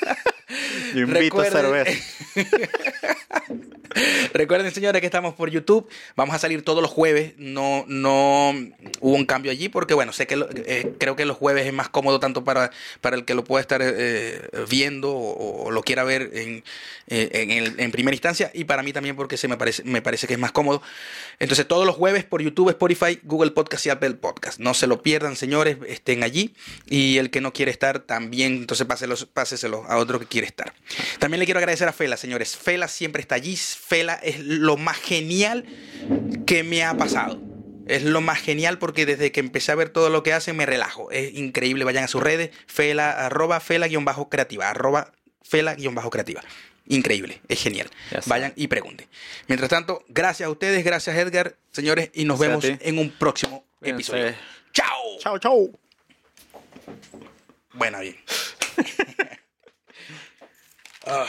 Yo 0.94 1.00
invito 1.00 1.18
Recuerden- 1.42 1.52
cerveza. 1.52 1.90
Recuerden, 4.34 4.70
señores, 4.72 5.00
que 5.00 5.06
estamos 5.06 5.34
por 5.34 5.50
YouTube. 5.50 5.88
Vamos 6.16 6.34
a 6.36 6.38
salir 6.38 6.62
todos 6.62 6.82
los 6.82 6.90
jueves. 6.90 7.32
No, 7.38 7.84
no 7.88 8.50
hubo 9.00 9.14
un 9.14 9.24
cambio 9.24 9.50
allí 9.50 9.68
porque, 9.68 9.94
bueno, 9.94 10.12
sé 10.12 10.26
que 10.26 10.36
lo- 10.36 10.48
eh, 10.54 10.92
creo 10.98 11.16
que 11.16 11.24
los 11.24 11.36
jueves 11.36 11.66
es 11.66 11.72
más 11.72 11.88
cómodo 11.88 12.20
tanto 12.20 12.44
para, 12.44 12.70
para 13.00 13.16
el 13.16 13.24
que 13.24 13.34
lo 13.34 13.42
pueda 13.44 13.60
estar 13.62 13.80
eh, 13.82 14.40
viendo 14.68 15.12
o, 15.12 15.64
o 15.64 15.70
lo 15.70 15.82
quiera 15.82 16.04
ver 16.04 16.30
en, 16.34 16.62
eh, 17.08 17.30
en, 17.32 17.50
el- 17.50 17.80
en 17.80 17.90
primera 17.90 18.14
instancia 18.14 18.50
y 18.52 18.64
para 18.64 18.82
mí 18.82 18.92
también 18.92 19.16
porque 19.16 19.36
se 19.36 19.48
me 19.48 19.56
parece, 19.56 19.82
me 19.84 20.02
parece 20.02 20.26
que 20.26 20.34
es 20.34 20.38
más 20.40 20.52
cómodo. 20.52 20.82
Entonces, 21.38 21.66
todos 21.66 21.86
los 21.86 21.96
jueves 21.96 22.24
por 22.24 22.42
YouTube, 22.42 22.68
Spotify, 22.70 23.18
Google 23.22 23.52
Podcast 23.52 23.86
y 23.86 23.90
Apple 23.90 24.14
Podcast. 24.14 24.58
No 24.60 24.74
se 24.74 24.86
lo 24.86 25.02
pierdan, 25.02 25.36
señores, 25.36 25.75
estén 25.86 26.22
allí. 26.22 26.54
Y 26.86 27.18
el 27.18 27.30
que 27.30 27.40
no 27.40 27.52
quiere 27.52 27.70
estar 27.70 28.00
también, 28.00 28.54
entonces 28.54 28.86
páselos, 28.86 29.26
páseselo 29.26 29.84
a 29.86 29.96
otro 29.98 30.18
que 30.18 30.26
quiere 30.26 30.46
estar. 30.46 30.72
También 31.18 31.40
le 31.40 31.44
quiero 31.44 31.58
agradecer 31.58 31.88
a 31.88 31.92
Fela, 31.92 32.16
señores. 32.16 32.56
Fela 32.56 32.88
siempre 32.88 33.20
está 33.20 33.34
allí. 33.34 33.56
Fela 33.56 34.14
es 34.14 34.40
lo 34.40 34.76
más 34.76 34.96
genial 34.96 35.64
que 36.46 36.62
me 36.62 36.84
ha 36.84 36.96
pasado. 36.96 37.40
Es 37.86 38.02
lo 38.02 38.20
más 38.20 38.40
genial 38.40 38.78
porque 38.78 39.06
desde 39.06 39.30
que 39.30 39.40
empecé 39.40 39.72
a 39.72 39.76
ver 39.76 39.90
todo 39.90 40.10
lo 40.10 40.22
que 40.22 40.32
hace 40.32 40.52
me 40.52 40.66
relajo. 40.66 41.10
Es 41.10 41.34
increíble. 41.34 41.84
Vayan 41.84 42.04
a 42.04 42.08
sus 42.08 42.22
redes, 42.22 42.50
fela, 42.66 43.12
arroba 43.26 43.60
fela-creativa, 43.60 44.68
arroba 44.70 45.12
fela-creativa. 45.42 46.42
Increíble, 46.88 47.40
es 47.48 47.62
genial. 47.62 47.88
Vayan 48.26 48.52
y 48.56 48.68
pregunten. 48.68 49.08
Mientras 49.48 49.70
tanto, 49.70 50.04
gracias 50.08 50.46
a 50.46 50.50
ustedes, 50.50 50.84
gracias 50.84 51.16
Edgar, 51.16 51.56
señores, 51.72 52.10
y 52.14 52.24
nos 52.24 52.38
Gracias 52.38 52.78
vemos 52.78 52.82
en 52.82 52.98
un 52.98 53.10
próximo 53.10 53.64
episodio. 53.82 54.34
Chao, 55.18 55.38
chao. 55.38 55.70
Buena, 57.74 58.00
bien. 58.00 58.16
Ah. 61.08 61.28